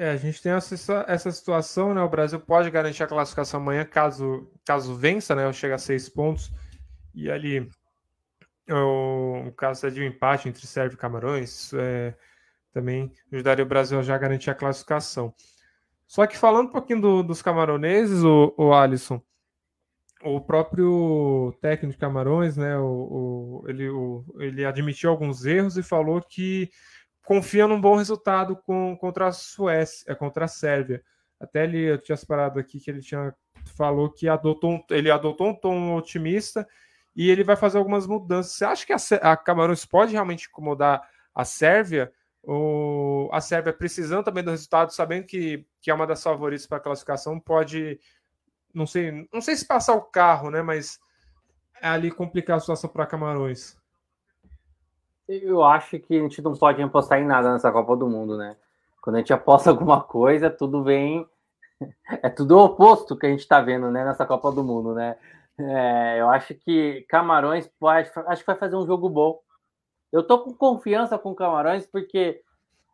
É, 0.00 0.12
a 0.12 0.16
gente 0.16 0.40
tem 0.40 0.52
essa, 0.52 1.04
essa 1.06 1.30
situação, 1.30 1.92
né? 1.92 2.00
O 2.00 2.08
Brasil 2.08 2.40
pode 2.40 2.70
garantir 2.70 3.02
a 3.02 3.06
classificação 3.06 3.60
amanhã 3.60 3.84
caso, 3.84 4.50
caso 4.64 4.96
vença, 4.96 5.34
né? 5.34 5.46
Ou 5.46 5.52
chega 5.52 5.74
a 5.74 5.78
seis 5.78 6.08
pontos. 6.08 6.50
E 7.14 7.30
ali, 7.30 7.70
o, 8.66 9.48
o 9.48 9.52
caso 9.52 9.86
é 9.86 9.90
de 9.90 10.00
um 10.00 10.04
empate 10.04 10.48
entre 10.48 10.66
Sérvia 10.66 10.94
e 10.94 10.98
Camarões, 10.98 11.74
é, 11.74 12.14
também 12.72 13.12
ajudaria 13.30 13.62
o 13.62 13.68
Brasil 13.68 13.98
a 13.98 14.02
já 14.02 14.16
garantir 14.16 14.48
a 14.48 14.54
classificação. 14.54 15.34
Só 16.06 16.26
que 16.26 16.38
falando 16.38 16.68
um 16.68 16.72
pouquinho 16.72 17.02
do, 17.02 17.22
dos 17.22 17.42
camaroneses, 17.42 18.22
o, 18.22 18.54
o 18.56 18.72
Alisson, 18.72 19.20
o 20.22 20.40
próprio 20.40 21.54
técnico 21.60 21.92
de 21.92 21.98
Camarões, 21.98 22.56
né, 22.56 22.78
o, 22.78 22.84
o, 22.86 23.64
ele, 23.68 23.90
o, 23.90 24.24
ele 24.38 24.64
admitiu 24.64 25.10
alguns 25.10 25.44
erros 25.44 25.76
e 25.76 25.82
falou 25.82 26.22
que 26.22 26.70
confia 27.24 27.66
num 27.66 27.80
bom 27.80 27.96
resultado 27.96 28.56
com, 28.56 28.96
contra 28.96 29.28
a 29.28 29.32
Suécia, 29.32 30.04
é, 30.10 30.14
contra 30.14 30.44
a 30.44 30.48
Sérvia. 30.48 31.02
Até 31.38 31.64
ele 31.64 31.78
eu 31.78 31.98
tinha 31.98 32.16
separado 32.16 32.58
aqui 32.58 32.78
que 32.78 32.90
ele 32.90 33.00
tinha 33.00 33.34
falou 33.76 34.10
que 34.10 34.28
adotou 34.28 34.72
um, 34.72 34.84
ele 34.90 35.10
adotou 35.10 35.48
um 35.48 35.54
tom 35.54 35.94
otimista 35.94 36.66
e 37.14 37.30
ele 37.30 37.44
vai 37.44 37.56
fazer 37.56 37.78
algumas 37.78 38.06
mudanças. 38.06 38.52
Você 38.52 38.64
acha 38.64 38.86
que 38.86 38.92
a, 38.92 39.32
a 39.32 39.36
Camarões 39.36 39.84
pode 39.84 40.12
realmente 40.12 40.48
incomodar 40.48 41.02
a 41.34 41.44
Sérvia? 41.44 42.12
O, 42.42 43.28
a 43.32 43.40
Sérvia 43.40 43.72
precisando 43.72 44.24
também 44.24 44.42
do 44.42 44.50
resultado, 44.50 44.92
sabendo 44.92 45.26
que, 45.26 45.66
que 45.80 45.90
é 45.90 45.94
uma 45.94 46.06
das 46.06 46.22
favoritas 46.22 46.66
para 46.66 46.78
a 46.78 46.80
classificação, 46.80 47.38
pode, 47.38 48.00
não 48.72 48.86
sei, 48.86 49.28
não 49.32 49.40
sei 49.40 49.56
se 49.56 49.66
passar 49.66 49.94
o 49.94 50.02
carro, 50.02 50.50
né? 50.50 50.62
Mas 50.62 50.98
é 51.82 51.88
ali 51.88 52.10
complicar 52.10 52.56
a 52.56 52.60
situação 52.60 52.88
para 52.88 53.06
Camarões. 53.06 53.79
Eu 55.32 55.62
acho 55.62 55.96
que 56.00 56.18
a 56.18 56.22
gente 56.22 56.42
não 56.42 56.56
pode 56.56 56.82
apostar 56.82 57.20
em 57.20 57.24
nada 57.24 57.52
nessa 57.52 57.70
Copa 57.70 57.96
do 57.96 58.08
Mundo, 58.08 58.36
né? 58.36 58.56
Quando 59.00 59.14
a 59.14 59.18
gente 59.20 59.32
aposta 59.32 59.70
alguma 59.70 60.02
coisa, 60.02 60.50
tudo 60.50 60.82
vem. 60.82 61.26
É 62.22 62.28
tudo 62.28 62.58
o 62.58 62.64
oposto 62.64 63.16
que 63.16 63.24
a 63.24 63.30
gente 63.30 63.40
está 63.40 63.58
vendo, 63.58 63.90
né? 63.90 64.04
Nessa 64.04 64.26
Copa 64.26 64.52
do 64.52 64.62
Mundo, 64.62 64.92
né? 64.92 65.16
É, 65.58 66.20
eu 66.20 66.28
acho 66.28 66.54
que 66.54 67.06
Camarões 67.08 67.70
acho 68.26 68.40
que 68.40 68.46
vai 68.46 68.56
fazer 68.56 68.76
um 68.76 68.84
jogo 68.84 69.08
bom. 69.08 69.40
Eu 70.12 70.22
tô 70.22 70.40
com 70.40 70.52
confiança 70.52 71.16
com 71.18 71.34
Camarões 71.34 71.86
porque 71.86 72.42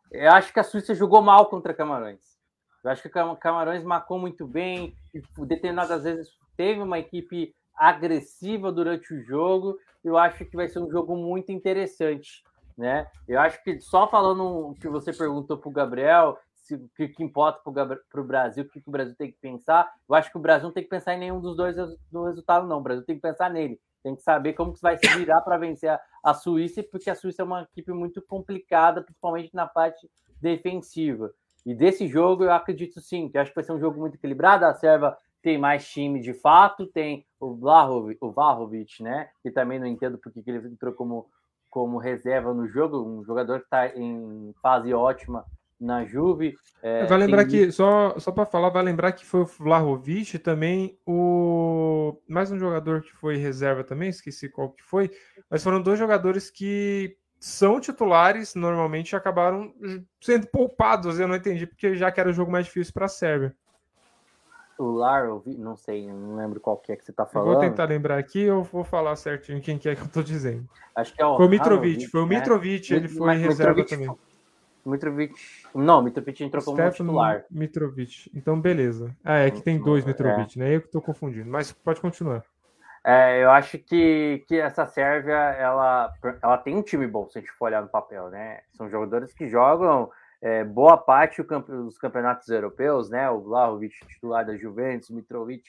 eu 0.09 0.31
acho 0.31 0.53
que 0.53 0.59
a 0.59 0.63
Suíça 0.63 0.95
jogou 0.95 1.21
mal 1.21 1.47
contra 1.47 1.73
Camarões. 1.73 2.37
Eu 2.81 2.91
acho 2.91 3.01
que 3.01 3.09
Camarões 3.09 3.83
marcou 3.83 4.17
muito 4.17 4.47
bem, 4.47 4.95
e 5.13 5.21
determinadas 5.45 6.03
vezes 6.03 6.29
teve 6.55 6.81
uma 6.81 6.99
equipe 6.99 7.53
agressiva 7.77 8.71
durante 8.71 9.13
o 9.13 9.21
jogo. 9.23 9.77
Eu 10.03 10.17
acho 10.17 10.45
que 10.45 10.55
vai 10.55 10.67
ser 10.67 10.79
um 10.79 10.89
jogo 10.89 11.15
muito 11.15 11.51
interessante, 11.51 12.43
né? 12.77 13.07
Eu 13.27 13.39
acho 13.39 13.63
que 13.63 13.79
só 13.79 14.07
falando 14.07 14.75
que 14.79 14.87
você 14.87 15.13
perguntou 15.13 15.57
para 15.57 15.69
o 15.69 15.73
Gabriel, 15.73 16.37
o 16.71 16.89
que, 16.95 17.07
que, 17.07 17.23
importa 17.23 17.61
para 17.63 18.21
o 18.21 18.23
Brasil, 18.23 18.63
o 18.63 18.67
que, 18.67 18.81
que, 18.81 18.89
o 18.89 18.91
Brasil 18.91 19.15
tem 19.15 19.31
que 19.31 19.37
pensar, 19.39 19.89
eu 20.07 20.15
acho 20.15 20.29
que 20.29 20.37
o 20.37 20.41
Brasil 20.41 20.67
não 20.67 20.73
tem 20.73 20.83
que 20.83 20.89
pensar 20.89 21.13
em 21.13 21.19
nenhum 21.19 21.39
dos 21.39 21.55
dois 21.55 21.75
no 22.11 22.25
resultado, 22.25 22.67
não. 22.67 22.79
O 22.79 22.83
Brasil 22.83 23.05
tem 23.05 23.15
que 23.15 23.21
pensar 23.21 23.49
nele. 23.49 23.79
Tem 24.03 24.15
que 24.15 24.21
saber 24.21 24.53
como 24.53 24.73
que 24.73 24.81
vai 24.81 24.97
se 24.97 25.07
virar 25.17 25.41
para 25.41 25.57
vencer 25.57 25.89
a, 25.89 25.99
a 26.23 26.33
Suíça, 26.33 26.83
porque 26.83 27.09
a 27.09 27.15
Suíça 27.15 27.41
é 27.41 27.45
uma 27.45 27.63
equipe 27.63 27.91
muito 27.91 28.21
complicada, 28.21 29.01
principalmente 29.01 29.53
na 29.53 29.67
parte 29.67 30.09
defensiva. 30.41 31.31
E 31.65 31.73
desse 31.73 32.07
jogo 32.07 32.45
eu 32.45 32.51
acredito 32.51 33.01
sim, 33.01 33.27
que 33.27 33.37
acho 33.37 33.51
que 33.51 33.55
vai 33.55 33.63
ser 33.63 33.73
um 33.73 33.79
jogo 33.79 33.99
muito 33.99 34.15
equilibrado. 34.15 34.65
A 34.65 34.73
Sérvia 34.73 35.15
tem 35.41 35.57
mais 35.57 35.87
time 35.87 36.19
de 36.19 36.33
fato, 36.33 36.87
tem 36.87 37.25
o 37.39 37.55
Vlahovic, 37.55 38.17
o 38.21 38.31
Vlahovic 38.31 39.01
né? 39.01 39.29
Que 39.41 39.51
também 39.51 39.79
não 39.79 39.87
entendo 39.87 40.17
porque 40.17 40.41
que 40.41 40.49
ele 40.49 40.67
entrou 40.67 40.93
como, 40.93 41.29
como 41.69 41.97
reserva 41.97 42.53
no 42.53 42.67
jogo, 42.67 43.01
um 43.01 43.23
jogador 43.23 43.59
que 43.59 43.65
está 43.65 43.87
em 43.87 44.53
fase 44.61 44.93
ótima 44.93 45.45
na 45.79 46.05
Juve. 46.05 46.55
É, 46.81 47.05
vai 47.05 47.17
lembrar 47.17 47.45
tem... 47.45 47.65
que, 47.65 47.71
só, 47.71 48.17
só 48.19 48.31
para 48.31 48.45
falar, 48.45 48.69
vai 48.69 48.83
lembrar 48.83 49.11
que 49.11 49.25
foi 49.25 49.41
o 49.41 49.45
Vlahovic 49.45 50.39
também 50.39 50.97
o. 51.05 52.19
Mais 52.27 52.51
um 52.51 52.59
jogador 52.59 53.01
que 53.01 53.13
foi 53.13 53.37
reserva 53.37 53.83
também, 53.83 54.09
esqueci 54.09 54.49
qual 54.49 54.71
que 54.71 54.83
foi, 54.83 55.11
mas 55.49 55.63
foram 55.63 55.81
dois 55.81 55.99
jogadores 55.99 56.49
que 56.49 57.15
são 57.39 57.79
titulares, 57.79 58.55
normalmente 58.55 59.15
acabaram 59.15 59.73
sendo 60.21 60.47
poupados. 60.47 61.19
Eu 61.19 61.27
não 61.27 61.35
entendi, 61.35 61.67
porque 61.67 61.95
já 61.95 62.11
que 62.11 62.19
era 62.19 62.29
o 62.29 62.33
jogo 62.33 62.51
mais 62.51 62.65
difícil 62.65 62.93
para 62.93 63.05
a 63.05 63.09
Sérvia. 63.09 63.55
O 64.77 64.91
Laro, 64.91 65.41
não 65.45 65.75
sei, 65.75 66.07
não 66.11 66.35
lembro 66.35 66.59
qual 66.59 66.77
que 66.77 66.91
é 66.91 66.95
que 66.95 67.03
você 67.03 67.11
está 67.11 67.25
falando. 67.25 67.49
Eu 67.49 67.53
vou 67.53 67.61
tentar 67.61 67.85
lembrar 67.85 68.17
aqui, 68.17 68.41
eu 68.41 68.63
vou 68.63 68.83
falar 68.83 69.15
certinho 69.15 69.61
quem 69.61 69.77
que 69.77 69.89
é 69.89 69.95
que 69.95 70.01
eu 70.01 70.05
estou 70.05 70.21
dizendo. 70.21 70.67
Acho 70.95 71.13
que 71.13 71.21
é 71.21 71.25
o 71.25 71.35
Foi 71.35 71.45
o 71.47 71.49
Mitrovic, 71.49 72.07
foi 72.07 72.21
o 72.21 72.27
Mitrovic, 72.27 72.91
né? 72.91 72.97
ele 72.97 73.07
foi 73.07 73.27
Mas 73.27 73.41
reserva 73.41 73.73
Mitrovic, 73.73 74.07
também. 74.07 74.19
Mitrovic. 74.85 75.33
Não, 75.75 76.01
Mitrovic 76.01 76.43
entrou 76.43 76.63
como 76.63 76.77
Stefano 76.77 77.09
titular. 77.09 77.45
Mitrovic. 77.51 78.31
Então, 78.33 78.59
beleza. 78.59 79.15
Ah, 79.23 79.39
é 79.39 79.51
que 79.51 79.61
tem 79.61 79.77
dois 79.79 80.03
é. 80.05 80.07
Mitrovic, 80.07 80.59
é. 80.59 80.63
né? 80.63 80.75
Eu 80.75 80.81
que 80.81 80.87
estou 80.87 81.01
confundindo. 81.01 81.49
Mas 81.49 81.71
pode 81.71 81.99
continuar. 81.99 82.43
É, 83.03 83.43
eu 83.43 83.51
acho 83.51 83.77
que, 83.77 84.43
que 84.47 84.55
essa 84.55 84.85
Sérvia, 84.85 85.33
ela, 85.33 86.11
ela 86.41 86.57
tem 86.57 86.75
um 86.75 86.81
time 86.81 87.07
bom, 87.07 87.27
se 87.29 87.37
a 87.37 87.41
gente 87.41 87.53
for 87.53 87.65
olhar 87.65 87.81
no 87.81 87.87
papel, 87.87 88.29
né? 88.29 88.59
São 88.73 88.89
jogadores 88.89 89.33
que 89.33 89.47
jogam 89.47 90.09
é, 90.41 90.63
boa 90.63 90.97
parte 90.97 91.41
dos 91.41 91.97
campeonatos 91.97 92.47
europeus, 92.49 93.09
né? 93.09 93.29
O 93.29 93.41
Vlahovic, 93.41 93.95
titular 94.07 94.45
da 94.45 94.55
Juventus, 94.55 95.09
Mitrovic 95.09 95.63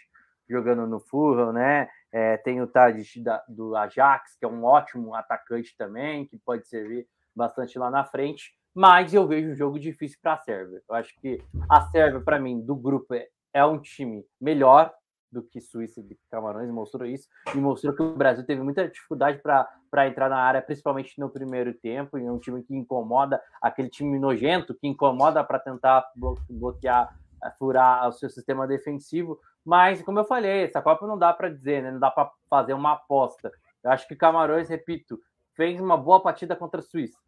jogando 0.49 0.86
no 0.86 0.99
Fulham, 0.99 1.53
né? 1.53 1.89
É, 2.11 2.36
tem 2.39 2.61
o 2.61 2.66
Tadic 2.66 3.23
do 3.49 3.77
Ajax, 3.77 4.36
que 4.36 4.45
é 4.45 4.49
um 4.49 4.65
ótimo 4.65 5.15
atacante 5.15 5.77
também, 5.77 6.27
que 6.27 6.39
pode 6.39 6.66
servir 6.66 7.07
bastante 7.35 7.78
lá 7.78 7.90
na 7.90 8.05
frente 8.05 8.59
mas 8.78 9.12
eu 9.12 9.27
vejo 9.27 9.51
um 9.51 9.57
jogo 9.57 9.77
difícil 9.77 10.19
para 10.23 10.35
a 10.35 10.39
Sérvia. 10.39 10.81
Eu 10.89 10.95
acho 10.95 11.12
que 11.20 11.43
a 11.69 11.81
Sérvia, 11.89 12.20
para 12.20 12.39
mim, 12.39 12.61
do 12.61 12.77
grupo, 12.77 13.12
é, 13.12 13.27
é 13.53 13.65
um 13.65 13.77
time 13.81 14.24
melhor 14.40 14.95
do 15.30 15.42
que 15.42 15.60
Suíça 15.60 16.00
e 16.00 16.18
Camarões, 16.30 16.70
mostrou 16.70 17.06
isso, 17.06 17.28
e 17.55 17.59
mostrou 17.59 17.94
que 17.94 18.02
o 18.02 18.16
Brasil 18.16 18.44
teve 18.44 18.62
muita 18.62 18.88
dificuldade 18.88 19.40
para 19.42 20.09
entrar 20.09 20.28
na 20.28 20.38
área, 20.38 20.62
principalmente 20.62 21.18
no 21.18 21.28
primeiro 21.28 21.74
tempo, 21.74 22.18
e 22.18 22.26
é 22.26 22.32
um 22.32 22.38
time 22.38 22.62
que 22.62 22.74
incomoda, 22.74 23.40
aquele 23.60 23.88
time 23.88 24.18
nojento 24.18 24.74
que 24.74 24.86
incomoda 24.86 25.44
para 25.44 25.59
tentar 25.59 26.05
bloquear, 26.48 27.14
eh, 27.42 27.50
furar 27.59 28.09
o 28.09 28.12
seu 28.12 28.30
sistema 28.30 28.66
defensivo, 28.66 29.38
mas, 29.64 30.00
como 30.00 30.18
eu 30.18 30.24
falei, 30.24 30.64
essa 30.64 30.80
Copa 30.80 31.06
não 31.06 31.18
dá 31.18 31.30
para 31.32 31.50
dizer, 31.50 31.82
né? 31.82 31.90
não 31.90 32.00
dá 32.00 32.10
para 32.10 32.30
fazer 32.48 32.72
uma 32.72 32.92
aposta. 32.92 33.52
Eu 33.84 33.90
acho 33.90 34.09
que 34.09 34.16
Camarões, 34.16 34.68
repito, 34.68 35.20
fez 35.55 35.78
uma 35.78 35.94
boa 35.96 36.22
partida 36.22 36.56
contra 36.56 36.80
a 36.80 36.82
Suíça 36.82 37.18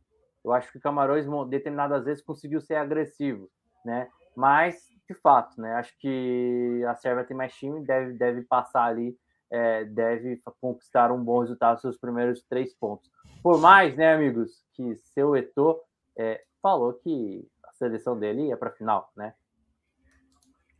Eu 0.42 0.52
acho 0.52 0.72
que 0.72 0.80
Camarões, 0.80 1.26
determinadas 1.48 2.04
vezes, 2.04 2.24
conseguiu 2.24 2.60
ser 2.60 2.76
agressivo, 2.76 3.50
né? 3.84 4.08
Mas, 4.34 4.89
de 5.10 5.14
fato, 5.14 5.60
né? 5.60 5.74
Acho 5.74 5.92
que 5.98 6.84
a 6.86 6.94
Sérvia 6.94 7.24
tem 7.24 7.36
mais 7.36 7.52
time, 7.54 7.84
deve, 7.84 8.12
deve 8.12 8.42
passar 8.42 8.84
ali, 8.84 9.16
é, 9.50 9.84
deve 9.84 10.40
conquistar 10.60 11.10
um 11.10 11.22
bom 11.22 11.40
resultado 11.40 11.80
seus 11.80 11.98
primeiros 11.98 12.44
três 12.44 12.72
pontos. 12.72 13.10
Por 13.42 13.60
mais, 13.60 13.96
né, 13.96 14.14
amigos, 14.14 14.64
que 14.72 14.94
seu 14.94 15.34
Eto'o 15.34 15.80
é, 16.16 16.40
falou 16.62 16.92
que 16.92 17.44
a 17.64 17.72
seleção 17.72 18.16
dele 18.16 18.46
ia 18.46 18.56
para 18.56 18.68
a 18.68 18.72
final, 18.72 19.10
né? 19.16 19.34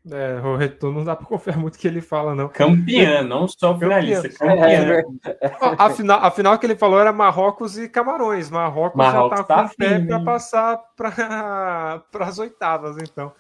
É, 0.08 0.40
o 0.40 0.56
retorno 0.56 1.00
não 1.00 1.04
dá 1.04 1.14
para 1.14 1.26
confiar 1.26 1.58
muito 1.58 1.78
que 1.78 1.86
ele 1.86 2.00
fala, 2.00 2.34
não. 2.34 2.48
Campeã, 2.48 3.20
não 3.26 3.48
só 3.48 3.76
finalista, 3.76 4.30
campeã. 4.30 5.02
É, 5.26 5.56
afinal, 5.76 6.20
afinal, 6.24 6.58
que 6.58 6.64
ele 6.64 6.76
falou 6.76 7.00
era 7.00 7.12
Marrocos 7.12 7.76
e 7.76 7.88
Camarões. 7.88 8.48
Marrocos, 8.48 8.96
Marrocos 8.96 9.38
já 9.40 9.44
tá, 9.44 9.56
tá 9.56 9.68
com 9.68 9.74
pé 9.74 9.98
para 9.98 10.20
passar 10.20 10.80
para 10.96 12.04
as 12.26 12.38
oitavas, 12.38 12.96
então. 12.96 13.32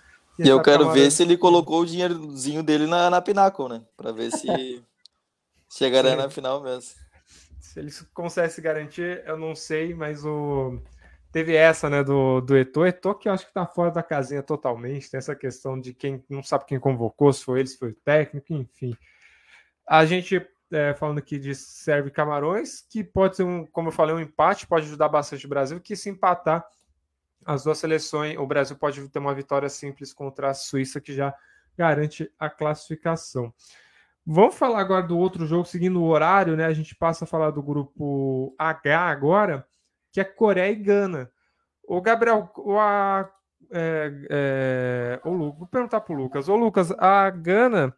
E 0.42 0.48
eu 0.48 0.62
quero 0.62 0.84
Camarões... 0.84 1.02
ver 1.02 1.10
se 1.10 1.22
ele 1.22 1.36
colocou 1.36 1.82
o 1.82 1.86
dinheirozinho 1.86 2.62
dele 2.62 2.86
na, 2.86 3.10
na 3.10 3.20
Pinnacle, 3.20 3.68
né? 3.68 3.82
Para 3.96 4.10
ver 4.10 4.30
se 4.30 4.46
chegará 5.70 6.16
na 6.16 6.30
final 6.30 6.62
mesmo. 6.62 6.94
Se 7.60 7.78
ele 7.78 7.90
consegue 8.14 8.48
se 8.48 8.60
garantir, 8.60 9.22
eu 9.26 9.36
não 9.36 9.54
sei, 9.54 9.94
mas 9.94 10.24
o 10.24 10.80
teve 11.30 11.54
essa, 11.54 11.88
né, 11.88 12.02
do, 12.02 12.40
do 12.40 12.56
Eto. 12.56 12.84
Eto 12.84 13.14
que 13.14 13.28
eu 13.28 13.32
acho 13.32 13.46
que 13.46 13.52
tá 13.52 13.66
fora 13.66 13.90
da 13.90 14.02
casinha 14.02 14.42
totalmente. 14.42 15.10
Tem 15.10 15.18
essa 15.18 15.36
questão 15.36 15.78
de 15.78 15.92
quem 15.92 16.24
não 16.28 16.42
sabe 16.42 16.64
quem 16.64 16.80
convocou, 16.80 17.32
se 17.32 17.44
foi 17.44 17.60
ele, 17.60 17.68
se 17.68 17.78
foi 17.78 17.90
o 17.90 17.96
técnico, 18.04 18.52
enfim. 18.54 18.96
A 19.86 20.04
gente, 20.06 20.44
é, 20.72 20.94
falando 20.94 21.18
aqui 21.18 21.38
de 21.38 21.54
serve 21.54 22.10
Camarões, 22.10 22.80
que 22.80 23.04
pode 23.04 23.36
ser, 23.36 23.44
um, 23.44 23.66
como 23.66 23.88
eu 23.88 23.92
falei, 23.92 24.14
um 24.14 24.20
empate, 24.20 24.66
pode 24.66 24.86
ajudar 24.86 25.08
bastante 25.08 25.46
o 25.46 25.48
Brasil, 25.48 25.80
que 25.80 25.94
se 25.94 26.08
empatar 26.08 26.66
as 27.44 27.64
duas 27.64 27.78
seleções, 27.78 28.36
o 28.36 28.46
Brasil 28.46 28.76
pode 28.76 29.08
ter 29.08 29.18
uma 29.18 29.34
vitória 29.34 29.68
simples 29.68 30.12
contra 30.12 30.50
a 30.50 30.54
Suíça, 30.54 31.00
que 31.00 31.12
já 31.12 31.34
garante 31.76 32.30
a 32.38 32.50
classificação. 32.50 33.52
Vamos 34.26 34.54
falar 34.54 34.80
agora 34.80 35.06
do 35.06 35.18
outro 35.18 35.46
jogo, 35.46 35.64
seguindo 35.64 36.00
o 36.00 36.06
horário, 36.06 36.56
né? 36.56 36.66
A 36.66 36.72
gente 36.72 36.94
passa 36.94 37.24
a 37.24 37.28
falar 37.28 37.50
do 37.50 37.62
grupo 37.62 38.54
H 38.58 38.98
agora 38.98 39.66
que 40.12 40.20
é 40.20 40.24
Coreia 40.24 40.70
e 40.70 40.76
Gana. 40.76 41.30
O 41.84 42.00
Gabriel, 42.00 42.50
o, 42.56 42.78
a, 42.78 43.30
é, 43.70 44.12
é, 44.30 45.20
o 45.24 45.30
Lu, 45.30 45.52
vou 45.52 45.66
perguntar 45.66 46.00
para 46.00 46.14
o 46.14 46.16
Lucas. 46.16 46.48
Ô, 46.48 46.56
Lucas, 46.56 46.90
a 46.92 47.30
Gana, 47.30 47.94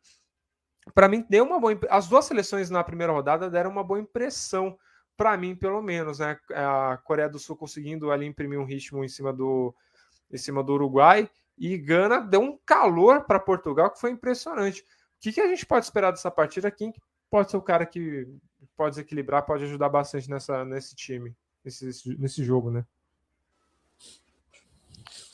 para 0.94 1.08
mim, 1.08 1.24
deu 1.28 1.44
uma 1.44 1.58
boa. 1.58 1.78
As 1.90 2.08
duas 2.08 2.24
seleções 2.24 2.70
na 2.70 2.84
primeira 2.84 3.12
rodada 3.12 3.50
deram 3.50 3.70
uma 3.70 3.84
boa 3.84 4.00
impressão, 4.00 4.78
para 5.16 5.36
mim, 5.36 5.54
pelo 5.54 5.82
menos. 5.82 6.18
Né? 6.18 6.38
A 6.54 6.98
Coreia 7.04 7.28
do 7.28 7.38
Sul 7.38 7.56
conseguindo 7.56 8.10
ali 8.10 8.26
imprimir 8.26 8.58
um 8.58 8.64
ritmo 8.64 9.04
em 9.04 9.08
cima 9.08 9.32
do, 9.32 9.74
em 10.30 10.38
cima 10.38 10.62
do 10.62 10.72
Uruguai. 10.74 11.28
E 11.58 11.76
Gana 11.78 12.20
deu 12.20 12.40
um 12.40 12.58
calor 12.64 13.24
para 13.24 13.38
Portugal 13.38 13.90
que 13.90 14.00
foi 14.00 14.10
impressionante. 14.10 14.80
O 14.80 14.84
que, 15.20 15.32
que 15.32 15.40
a 15.40 15.46
gente 15.46 15.66
pode 15.66 15.84
esperar 15.84 16.10
dessa 16.10 16.30
partida? 16.30 16.70
Quem 16.70 16.92
pode 17.30 17.50
ser 17.50 17.56
o 17.56 17.62
cara 17.62 17.86
que 17.86 18.26
pode 18.76 18.96
desequilibrar, 18.96 19.46
pode 19.46 19.64
ajudar 19.64 19.88
bastante 19.88 20.28
nessa, 20.28 20.64
nesse 20.64 20.96
time? 20.96 21.36
nesse, 21.64 22.16
nesse 22.18 22.44
jogo, 22.44 22.70
né? 22.70 22.84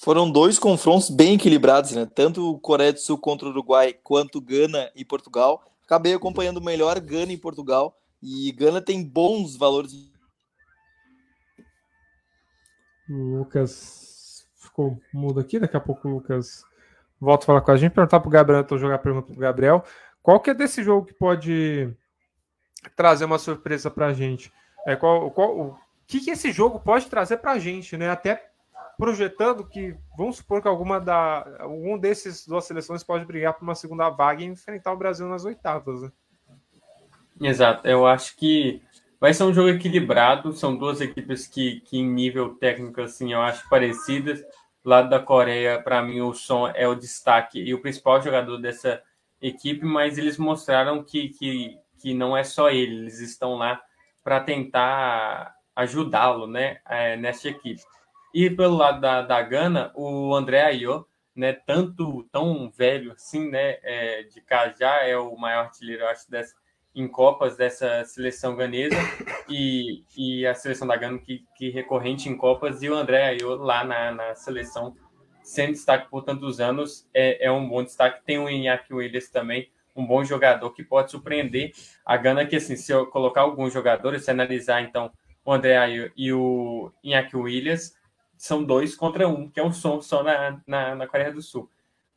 Foram 0.00 0.30
dois 0.30 0.59
confrontos 0.59 1.10
bem 1.10 1.34
equilibrados, 1.34 1.92
né? 1.92 2.06
Tanto 2.06 2.59
Coreia 2.60 2.92
do 2.92 3.00
Sul 3.00 3.18
contra 3.18 3.46
o 3.46 3.50
Uruguai, 3.50 3.92
quanto 3.92 4.40
Gana 4.40 4.90
e 4.94 5.05
Portugal. 5.05 5.62
Acabei 5.84 6.14
acompanhando 6.14 6.60
melhor 6.60 6.98
Gana 7.00 7.32
e 7.32 7.36
Portugal. 7.36 7.98
E 8.23 8.51
Gana 8.53 8.81
tem 8.81 9.05
bons 9.05 9.57
valores. 9.57 9.93
O 13.09 13.39
Lucas 13.39 14.47
ficou 14.57 15.01
mudo 15.12 15.40
aqui. 15.40 15.59
Daqui 15.59 15.77
a 15.77 15.81
pouco 15.81 16.09
o 16.09 16.11
Lucas 16.12 16.65
volta 17.20 17.45
a 17.45 17.47
falar 17.47 17.61
com 17.61 17.70
a 17.70 17.77
gente. 17.77 17.93
Perguntar 17.93 18.20
para 18.20 18.28
o 18.28 18.32
Gabriel, 18.32 18.61
então 18.61 18.78
jogar 18.78 18.97
a 18.97 18.99
pergunta 18.99 19.28
para 19.28 19.36
o 19.36 19.40
Gabriel. 19.40 19.85
Qual 20.23 20.40
que 20.40 20.51
é 20.51 20.55
desse 20.55 20.82
jogo 20.82 21.07
que 21.07 21.15
pode 21.15 21.95
trazer 22.95 23.24
uma 23.24 23.39
surpresa 23.39 23.90
para 23.90 24.07
a 24.07 24.12
gente? 24.12 24.53
É, 24.86 24.97
qual, 24.97 25.31
qual, 25.31 25.78
que, 26.07 26.20
que 26.20 26.31
esse 26.31 26.53
jogo 26.53 26.81
pode 26.81 27.07
trazer 27.07 27.39
para 27.39 27.53
a 27.53 27.59
gente, 27.59 27.97
né? 27.97 28.11
Até 28.11 28.51
projetando 28.99 29.65
que, 29.65 29.97
vamos 30.16 30.39
supor 30.39 30.61
que 30.61 30.66
alguma 30.66 31.01
da, 31.01 31.47
algum 31.61 31.97
desses 31.97 32.47
duas 32.47 32.65
seleções 32.65 33.05
pode 33.05 33.24
brigar 33.24 33.55
por 33.55 33.62
uma 33.62 33.77
segunda 33.77 34.11
vaga 34.11 34.43
e 34.43 34.47
enfrentar 34.47 34.93
o 34.93 34.97
Brasil 34.97 35.28
nas 35.28 35.45
oitavas, 35.45 36.03
né? 36.03 36.12
Exato, 37.40 37.86
eu 37.86 38.06
acho 38.06 38.36
que 38.36 38.82
vai 39.20 39.32
ser 39.32 39.44
um 39.44 39.52
jogo 39.52 39.69
equilibrado, 39.69 40.52
são 40.52 40.77
duas 40.77 41.01
equipes 41.01 41.47
que, 41.47 41.81
que 41.81 41.98
em 41.98 42.09
nível 42.09 42.55
técnico, 42.56 43.01
assim, 43.01 43.32
eu 43.32 43.40
acho 43.40 43.69
parecidas. 43.69 44.43
lado 44.85 45.09
da 45.09 45.20
Coreia, 45.20 45.81
para 45.82 46.02
mim, 46.02 46.20
o 46.20 46.35
Som 46.35 46.69
é 46.69 46.86
o 46.89 46.94
destaque 46.94 47.60
e 47.60 47.74
o 47.74 47.81
principal 47.81 48.20
jogador 48.23 48.59
dessa 48.59 49.02
equipe, 49.40 49.85
mas 49.85 50.19
eles 50.19 50.36
mostraram 50.36 51.02
que, 51.05 51.28
que, 51.28 51.78
que 52.01 52.15
não 52.15 52.36
é 52.36 52.43
só 52.43 52.70
ele, 52.70 52.97
eles 52.97 53.20
estão 53.20 53.56
lá 53.56 53.81
para 54.24 54.40
tentar 54.40 55.55
ajudá-lo 55.77 56.47
né, 56.47 56.81
é, 56.89 57.16
nessa 57.16 57.48
equipe. 57.48 57.82
E 58.35 58.51
pelo 58.51 58.77
lado 58.77 59.01
da, 59.01 59.23
da 59.23 59.40
Gana, 59.43 59.93
o 59.94 60.35
André 60.35 60.62
Ayo, 60.62 61.06
né, 61.35 61.52
tanto 61.52 62.24
tão 62.32 62.69
velho 62.70 63.12
assim, 63.12 63.48
né, 63.48 63.78
é, 63.82 64.23
de 64.24 64.40
cá 64.40 64.74
já 64.78 65.05
é 65.05 65.16
o 65.16 65.36
maior 65.36 65.66
artilheiro, 65.66 66.06
acho, 66.09 66.28
dessa, 66.31 66.55
em 67.00 67.06
Copas 67.06 67.56
dessa 67.56 68.04
seleção 68.04 68.56
ganesa 68.56 68.96
e, 69.48 70.02
e 70.16 70.46
a 70.46 70.54
seleção 70.54 70.86
da 70.86 70.96
Gana 70.96 71.18
que, 71.18 71.44
que 71.56 71.70
recorrente 71.70 72.28
em 72.28 72.36
Copas 72.36 72.82
e 72.82 72.90
o 72.90 72.94
André 72.94 73.28
Ayo 73.28 73.54
lá 73.56 73.84
na, 73.84 74.10
na 74.10 74.34
seleção 74.34 74.94
sendo 75.42 75.72
destaque 75.72 76.10
por 76.10 76.24
tantos 76.24 76.60
anos 76.60 77.08
é, 77.14 77.46
é 77.46 77.50
um 77.50 77.66
bom 77.66 77.82
destaque. 77.82 78.22
Tem 78.24 78.38
o 78.38 78.50
Iñaki 78.50 78.92
Williams 78.92 79.30
também, 79.30 79.70
um 79.94 80.04
bom 80.04 80.24
jogador 80.24 80.70
que 80.70 80.82
pode 80.82 81.10
surpreender 81.10 81.72
a 82.04 82.16
Gana 82.16 82.44
que 82.44 82.56
assim, 82.56 82.76
se 82.76 82.92
eu 82.92 83.06
colocar 83.06 83.42
alguns 83.42 83.72
jogadores, 83.72 84.24
se 84.24 84.30
analisar 84.30 84.82
então 84.82 85.10
o 85.44 85.52
André 85.52 86.12
e 86.16 86.32
o 86.32 86.92
Iñaki 87.02 87.36
Williams 87.36 87.96
são 88.36 88.62
dois 88.62 88.94
contra 88.94 89.26
um, 89.28 89.48
que 89.48 89.58
é 89.58 89.64
um 89.64 89.72
som 89.72 90.00
só 90.00 90.22
na, 90.22 90.60
na, 90.66 90.94
na 90.94 91.06
Coreia 91.06 91.32
do 91.32 91.40
Sul. 91.40 91.70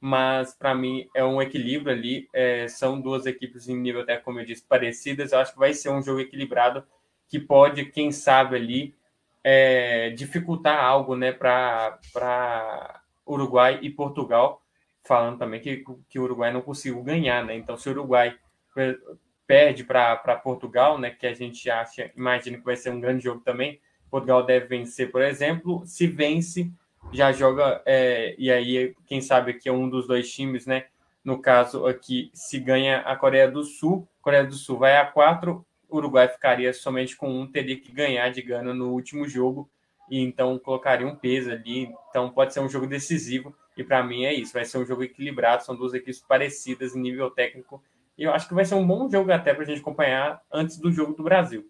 Mas, 0.04 0.56
para 0.56 0.74
mim, 0.74 1.08
é 1.16 1.24
um 1.24 1.40
equilíbrio 1.40 1.96
ali. 1.96 2.28
É, 2.34 2.68
são 2.68 3.00
duas 3.00 3.28
equipes 3.28 3.70
em 3.70 3.78
nível, 3.78 4.02
até 4.02 4.18
como 4.18 4.40
eu 4.40 4.46
disse, 4.46 4.66
parecidas. 4.68 5.32
Eu 5.32 5.38
acho 5.38 5.54
que 5.54 5.60
vai 5.60 5.76
ser 5.76 5.90
um 5.90 6.02
jogo 6.02 6.20
equilibrado 6.20 6.84
que 7.28 7.40
pode, 7.40 7.86
quem 7.86 8.12
sabe, 8.12 8.56
ali 8.56 8.96
é, 9.44 10.10
dificultar 10.10 10.84
algo 10.84 11.16
né, 11.16 11.32
para 11.32 13.02
Uruguai 13.28 13.78
e 13.84 13.92
Portugal. 13.92 14.64
Falando 15.04 15.38
também 15.38 15.62
que, 15.62 15.86
que 16.10 16.18
o 16.18 16.24
Uruguai 16.24 16.52
não 16.52 16.62
conseguiu 16.62 17.04
ganhar. 17.04 17.46
Né? 17.46 17.56
Então, 17.56 17.78
se 17.78 17.88
o 17.88 17.92
Uruguai 17.92 18.36
perde 19.46 19.84
para 19.84 20.42
Portugal, 20.44 20.98
né, 20.98 21.12
que 21.12 21.28
a 21.28 21.34
gente 21.34 21.70
acha, 21.70 22.12
imagina 22.18 22.58
que 22.58 22.66
vai 22.66 22.76
ser 22.76 22.90
um 22.90 23.00
grande 23.00 23.24
jogo 23.24 23.42
também. 23.42 23.80
Portugal 24.10 24.44
deve 24.44 24.66
vencer, 24.66 25.12
por 25.12 25.22
exemplo. 25.22 25.84
Se 25.86 26.08
vence, 26.08 26.72
já 27.14 27.32
joga, 27.32 27.82
é, 27.86 28.36
e 28.38 28.52
aí, 28.52 28.96
quem 29.06 29.22
sabe 29.22 29.52
aqui 29.52 29.68
é 29.70 29.72
um 29.72 29.90
dos 29.90 30.08
dois 30.08 30.32
times, 30.32 30.66
né? 30.66 30.86
No 31.24 31.40
caso 31.40 31.86
aqui, 31.86 32.32
se 32.34 32.60
ganha 32.60 33.00
a 33.00 33.16
Coreia 33.16 33.50
do 33.50 33.64
Sul, 33.64 34.08
Coreia 34.22 34.46
do 34.46 34.56
Sul 34.56 34.78
vai 34.78 34.98
a 34.98 35.06
quatro, 35.06 35.66
Uruguai 35.90 36.28
ficaria 36.28 36.74
somente 36.74 37.16
com 37.16 37.30
um, 37.30 37.46
teria 37.46 37.80
que 37.80 37.92
ganhar 37.92 38.30
de 38.30 38.42
Gana 38.42 38.74
no 38.74 38.92
último 38.92 39.28
jogo, 39.28 39.70
e 40.10 40.20
então 40.20 40.58
colocaria 40.60 41.08
um 41.08 41.16
peso 41.16 41.52
ali. 41.52 41.92
Então 42.10 42.30
pode 42.30 42.54
ser 42.54 42.60
um 42.62 42.70
jogo 42.70 42.88
decisivo, 42.88 43.56
e 43.78 43.84
para 43.84 44.04
mim 44.04 44.26
é 44.26 44.34
isso, 44.34 44.54
vai 44.54 44.66
ser 44.66 44.78
um 44.78 44.86
jogo 44.86 45.04
equilibrado, 45.04 45.64
são 45.64 45.76
duas 45.76 45.94
equipes 45.94 46.20
parecidas 46.20 46.96
em 46.96 47.02
nível 47.02 47.30
técnico 47.30 47.82
e 48.22 48.24
eu 48.24 48.34
acho 48.34 48.48
que 48.48 48.54
vai 48.54 48.66
ser 48.66 48.76
um 48.76 48.86
bom 48.86 49.10
jogo 49.10 49.32
até 49.32 49.52
para 49.52 49.64
a 49.64 49.66
gente 49.66 49.82
acompanhar 49.82 50.42
antes 50.52 50.78
do 50.78 50.92
jogo 50.92 51.14
do 51.14 51.24
Brasil. 51.24 51.68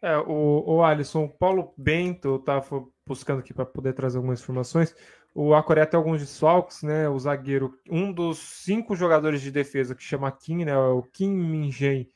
É, 0.00 0.16
o, 0.18 0.76
o 0.76 0.82
Alisson, 0.84 1.24
o 1.24 1.28
Paulo 1.28 1.74
Bento, 1.76 2.28
eu 2.28 2.36
estava 2.36 2.86
buscando 3.06 3.40
aqui 3.40 3.52
para 3.52 3.66
poder 3.66 3.94
trazer 3.94 4.18
algumas 4.18 4.40
informações. 4.40 4.94
O 5.34 5.54
a 5.54 5.62
Coreia 5.62 5.86
tem 5.86 5.98
alguns 5.98 6.20
desfalques, 6.20 6.82
né? 6.82 7.08
O 7.08 7.18
zagueiro, 7.18 7.78
um 7.90 8.12
dos 8.12 8.38
cinco 8.38 8.94
jogadores 8.94 9.40
de 9.40 9.50
defesa 9.50 9.94
que 9.94 10.02
chama 10.02 10.30
Kim, 10.30 10.64
né? 10.64 10.76
O 10.76 11.02
Kim 11.02 11.30
Min 11.30 11.70
Jae, 11.72 12.08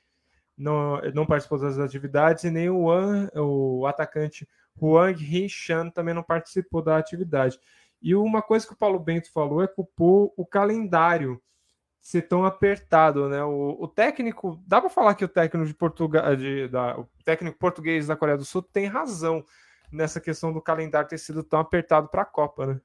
não, 0.56 1.00
não 1.14 1.26
participou 1.26 1.58
das 1.58 1.78
atividades, 1.78 2.44
e 2.44 2.50
nem 2.50 2.70
o, 2.70 2.90
An, 2.90 3.28
o 3.34 3.86
atacante 3.86 4.46
Huang 4.80 5.22
Hee-chan 5.22 5.90
também 5.90 6.14
não 6.14 6.22
participou 6.22 6.82
da 6.82 6.96
atividade. 6.96 7.58
E 8.00 8.14
uma 8.14 8.42
coisa 8.42 8.66
que 8.66 8.72
o 8.72 8.76
Paulo 8.78 8.98
Bento 8.98 9.32
falou 9.32 9.62
é 9.62 9.66
culpou 9.66 10.32
o 10.36 10.46
calendário 10.46 11.40
ser 12.02 12.22
tão 12.22 12.44
apertado, 12.44 13.28
né? 13.28 13.42
O, 13.44 13.76
o 13.80 13.86
técnico, 13.86 14.60
dá 14.66 14.80
para 14.80 14.90
falar 14.90 15.14
que 15.14 15.24
o 15.24 15.28
técnico 15.28 15.68
de 15.68 15.74
Portugal, 15.74 16.34
de, 16.34 16.66
da, 16.66 16.98
o 16.98 17.08
técnico 17.24 17.56
português 17.56 18.08
da 18.08 18.16
Coreia 18.16 18.36
do 18.36 18.44
Sul 18.44 18.60
tem 18.60 18.86
razão 18.86 19.44
nessa 19.90 20.20
questão 20.20 20.52
do 20.52 20.60
calendário 20.60 21.08
ter 21.08 21.18
sido 21.18 21.44
tão 21.44 21.60
apertado 21.60 22.08
para 22.08 22.22
a 22.22 22.26
Copa, 22.26 22.66
né? 22.66 22.80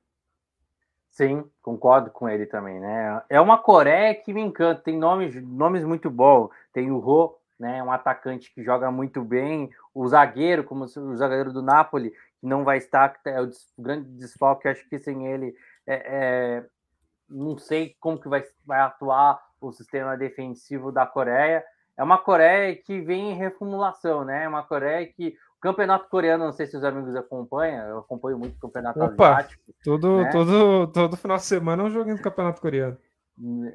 Sim, 1.10 1.50
concordo 1.64 2.12
com 2.12 2.30
ele 2.30 2.46
também, 2.46 2.80
né? 2.80 3.24
É 3.28 3.42
uma 3.42 3.58
Coreia 3.58 4.14
que 4.14 4.32
me 4.32 4.42
encanta, 4.42 4.84
tem 4.84 4.96
nomes, 4.96 5.42
nomes 5.42 5.84
muito 5.84 6.12
bons. 6.12 6.52
Tem 6.72 6.92
o 6.92 7.00
Ro, 7.00 7.40
né? 7.60 7.82
Um 7.82 7.92
atacante 7.92 8.54
que 8.54 8.64
joga 8.64 8.92
muito 8.92 9.24
bem, 9.24 9.72
o 9.96 10.08
zagueiro, 10.08 10.64
como 10.64 10.84
o 10.84 11.16
zagueiro 11.16 11.52
do 11.52 11.64
Napoli, 11.64 12.14
não 12.40 12.64
vai 12.64 12.78
estar, 12.78 13.20
é 13.26 13.42
o 13.42 13.50
grande 13.80 14.10
desfalque, 14.12 14.68
acho 14.68 14.88
que 14.88 15.00
sem 15.00 15.26
ele, 15.26 15.56
é, 15.88 15.96
é, 15.96 16.66
não 17.30 17.58
sei 17.58 17.96
como 18.00 18.20
que 18.20 18.30
vai, 18.30 18.44
vai 18.66 18.80
atuar 18.80 19.40
o 19.60 19.72
sistema 19.72 20.16
defensivo 20.18 20.92
da 20.92 21.06
Coreia. 21.06 21.64
É 21.98 22.04
uma 22.04 22.18
Coreia 22.18 22.76
que 22.76 23.02
vem 23.02 23.32
em 23.32 23.36
reformulação, 23.36 24.24
né? 24.24 24.44
É 24.44 24.48
uma 24.48 24.64
Coreia 24.64 25.06
que 25.08 25.36
o 25.58 25.60
campeonato 25.60 26.08
coreano, 26.08 26.46
não 26.46 26.54
sei 26.54 26.68
se 26.68 26.78
os 26.78 26.84
amigos 26.84 27.16
acompanham, 27.16 27.88
eu 27.88 27.98
acompanho 27.98 28.38
muito 28.38 28.56
o 28.56 28.60
campeonato 28.60 29.04
Opa, 29.04 29.30
asiático. 29.30 29.64
Todo, 29.84 30.22
né? 30.22 30.32
todo, 30.32 30.88
todo 30.92 31.18
final 31.18 31.38
de 31.38 31.44
semana 31.44 31.82
é 31.82 31.86
um 31.88 31.90
joguinho 31.90 32.16
do 32.16 32.22
campeonato 32.22 32.62
coreano. 32.62 32.98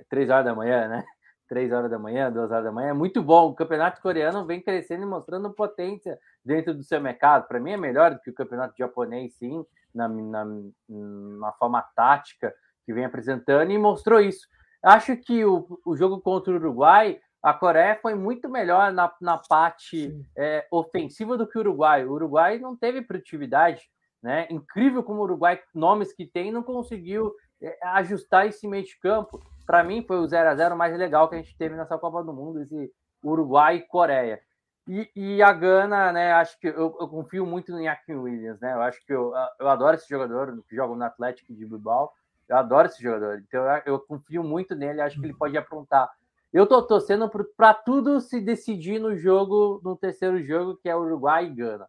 Três 0.08 0.30
horas 0.30 0.44
da 0.44 0.54
manhã, 0.54 0.86
né? 0.86 1.04
três 1.52 1.70
horas 1.70 1.90
da 1.90 1.98
manhã, 1.98 2.32
duas 2.32 2.50
horas 2.50 2.64
da 2.64 2.72
manhã. 2.72 2.88
É 2.88 2.92
muito 2.94 3.22
bom. 3.22 3.50
O 3.50 3.54
campeonato 3.54 4.00
coreano 4.00 4.46
vem 4.46 4.62
crescendo 4.62 5.02
e 5.02 5.06
mostrando 5.06 5.52
potência 5.52 6.18
dentro 6.42 6.72
do 6.72 6.82
seu 6.82 6.98
mercado. 6.98 7.46
Para 7.46 7.60
mim 7.60 7.72
é 7.72 7.76
melhor 7.76 8.14
do 8.14 8.20
que 8.20 8.30
o 8.30 8.34
campeonato 8.34 8.74
japonês, 8.78 9.34
sim, 9.34 9.62
na, 9.94 10.08
na, 10.08 10.46
na 10.88 11.52
forma 11.58 11.82
tática 11.94 12.54
que 12.84 12.92
vem 12.92 13.04
apresentando 13.04 13.70
e 13.70 13.78
mostrou 13.78 14.20
isso. 14.20 14.46
Acho 14.82 15.16
que 15.16 15.44
o, 15.44 15.80
o 15.86 15.96
jogo 15.96 16.20
contra 16.20 16.52
o 16.52 16.56
Uruguai, 16.56 17.20
a 17.42 17.52
Coreia 17.52 17.98
foi 18.00 18.14
muito 18.14 18.48
melhor 18.48 18.92
na, 18.92 19.12
na 19.20 19.38
parte 19.38 20.14
é, 20.36 20.66
ofensiva 20.70 21.36
do 21.36 21.46
que 21.46 21.58
o 21.58 21.60
Uruguai. 21.60 22.04
O 22.04 22.12
Uruguai 22.12 22.58
não 22.58 22.76
teve 22.76 23.02
produtividade. 23.02 23.82
Né? 24.22 24.46
Incrível 24.50 25.02
como 25.02 25.20
o 25.20 25.24
Uruguai, 25.24 25.60
nomes 25.74 26.12
que 26.12 26.26
tem, 26.26 26.52
não 26.52 26.62
conseguiu 26.62 27.32
é, 27.60 27.76
ajustar 27.88 28.46
esse 28.46 28.68
meio 28.68 28.84
de 28.84 28.98
campo 29.00 29.40
para 29.66 29.82
mim 29.82 30.04
foi 30.06 30.18
o 30.18 30.26
0 30.26 30.50
a 30.50 30.54
0 30.54 30.76
mais 30.76 30.96
legal 30.96 31.28
que 31.28 31.34
a 31.34 31.38
gente 31.38 31.56
teve 31.56 31.76
nessa 31.76 31.98
Copa 31.98 32.22
do 32.22 32.32
Mundo, 32.32 32.62
esse 32.62 32.92
Uruguai 33.24 33.76
e 33.76 33.86
Coreia. 33.86 34.40
E, 34.88 35.10
e 35.14 35.42
a 35.42 35.52
Gana, 35.52 36.12
né? 36.12 36.32
Acho 36.32 36.58
que 36.58 36.66
eu, 36.66 36.96
eu, 37.00 37.08
confio 37.08 37.46
muito 37.46 37.70
no 37.70 37.80
Iñaki 37.80 38.12
Williams, 38.12 38.60
né? 38.60 38.72
Eu 38.74 38.82
acho 38.82 39.04
que 39.06 39.12
eu, 39.12 39.32
eu 39.60 39.68
adoro 39.68 39.94
esse 39.94 40.08
jogador 40.08 40.60
que 40.68 40.74
joga 40.74 40.94
no 40.94 41.04
Atlético 41.04 41.54
de 41.54 41.64
Bilbao. 41.64 42.12
Eu 42.52 42.58
adoro 42.58 42.86
esse 42.86 43.02
jogador. 43.02 43.42
Então 43.48 43.64
eu, 43.86 43.98
confio 43.98 44.44
muito 44.44 44.74
nele, 44.74 45.00
acho 45.00 45.18
que 45.18 45.24
ele 45.24 45.32
pode 45.32 45.56
aprontar. 45.56 46.10
Eu 46.52 46.66
tô 46.66 46.82
torcendo 46.82 47.30
para 47.56 47.72
tudo 47.72 48.20
se 48.20 48.42
decidir 48.42 48.98
no 48.98 49.16
jogo, 49.16 49.80
no 49.82 49.96
terceiro 49.96 50.42
jogo, 50.44 50.76
que 50.76 50.86
é 50.86 50.94
Uruguai 50.94 51.46
e 51.46 51.54
Gana. 51.54 51.88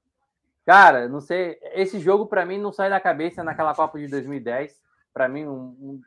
Cara, 0.66 1.10
não 1.10 1.20
sei, 1.20 1.60
esse 1.74 2.00
jogo 2.00 2.28
para 2.28 2.46
mim 2.46 2.58
não 2.58 2.72
sai 2.72 2.90
da 2.90 2.98
cabeça 2.98 3.44
naquela 3.44 3.76
Copa 3.76 4.00
de 4.00 4.08
2010. 4.08 4.82
Para 5.14 5.28
mim, 5.28 5.46
um, 5.46 5.76
um, 5.82 6.02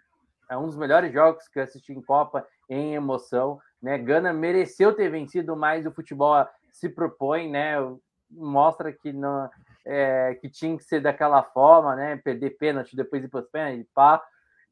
é 0.49 0.57
um 0.57 0.65
dos 0.65 0.77
melhores 0.79 1.13
jogos 1.13 1.47
que 1.49 1.59
eu 1.59 1.63
assisti 1.63 1.93
em 1.93 2.01
Copa 2.01 2.49
em 2.67 2.95
emoção. 2.95 3.61
Né? 3.83 3.99
Gana 3.99 4.33
mereceu 4.33 4.95
ter 4.95 5.11
vencido, 5.11 5.55
mas 5.55 5.85
o 5.85 5.93
futebol 5.93 6.47
se 6.73 6.89
propõe, 6.89 7.51
né? 7.51 7.75
Mostra 8.31 8.91
que 8.91 9.13
não, 9.13 9.51
é, 9.85 10.35
que 10.41 10.49
tinha 10.49 10.79
que 10.79 10.85
ser 10.85 11.01
daquela 11.01 11.43
forma, 11.43 11.95
né? 11.95 12.17
Perder 12.17 12.57
pênalti, 12.57 12.97
depois 12.97 13.23
ir 13.23 13.29
para 13.29 13.41
os 13.41 13.51
pênaltis, 13.51 13.87
pá. 13.95 14.23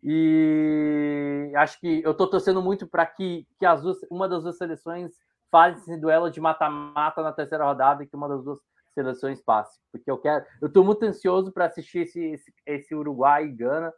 E 0.05 1.51
acho 1.57 1.81
que 1.81 2.03
eu 2.05 2.11
estou 2.11 2.29
torcendo 2.29 2.61
muito 2.61 2.87
para 2.87 3.07
que, 3.07 3.47
que 3.59 3.65
as 3.65 3.81
duas, 3.81 3.97
uma 4.11 4.29
das 4.29 4.43
duas 4.43 4.59
seleções 4.59 5.13
faça 5.51 5.79
esse 5.79 5.97
duelo 5.97 6.31
de 6.31 6.41
mata-mata 6.43 7.23
na 7.23 7.33
terceira 7.33 7.65
rodada 7.65 8.03
e 8.03 8.07
que 8.07 8.15
uma 8.15 8.29
das 8.29 8.45
duas 8.45 8.59
seleções 8.93 9.41
passe. 9.41 9.81
Porque 9.91 10.11
eu 10.11 10.19
quero. 10.19 10.45
Eu 10.61 10.69
estou 10.69 10.85
muito 10.85 11.03
ansioso 11.05 11.51
para 11.51 11.65
assistir 11.65 12.01
esse, 12.01 12.23
esse, 12.23 12.53
esse 12.67 12.95
Uruguai 12.95 13.47
e 13.47 13.53
Gana 13.53 13.93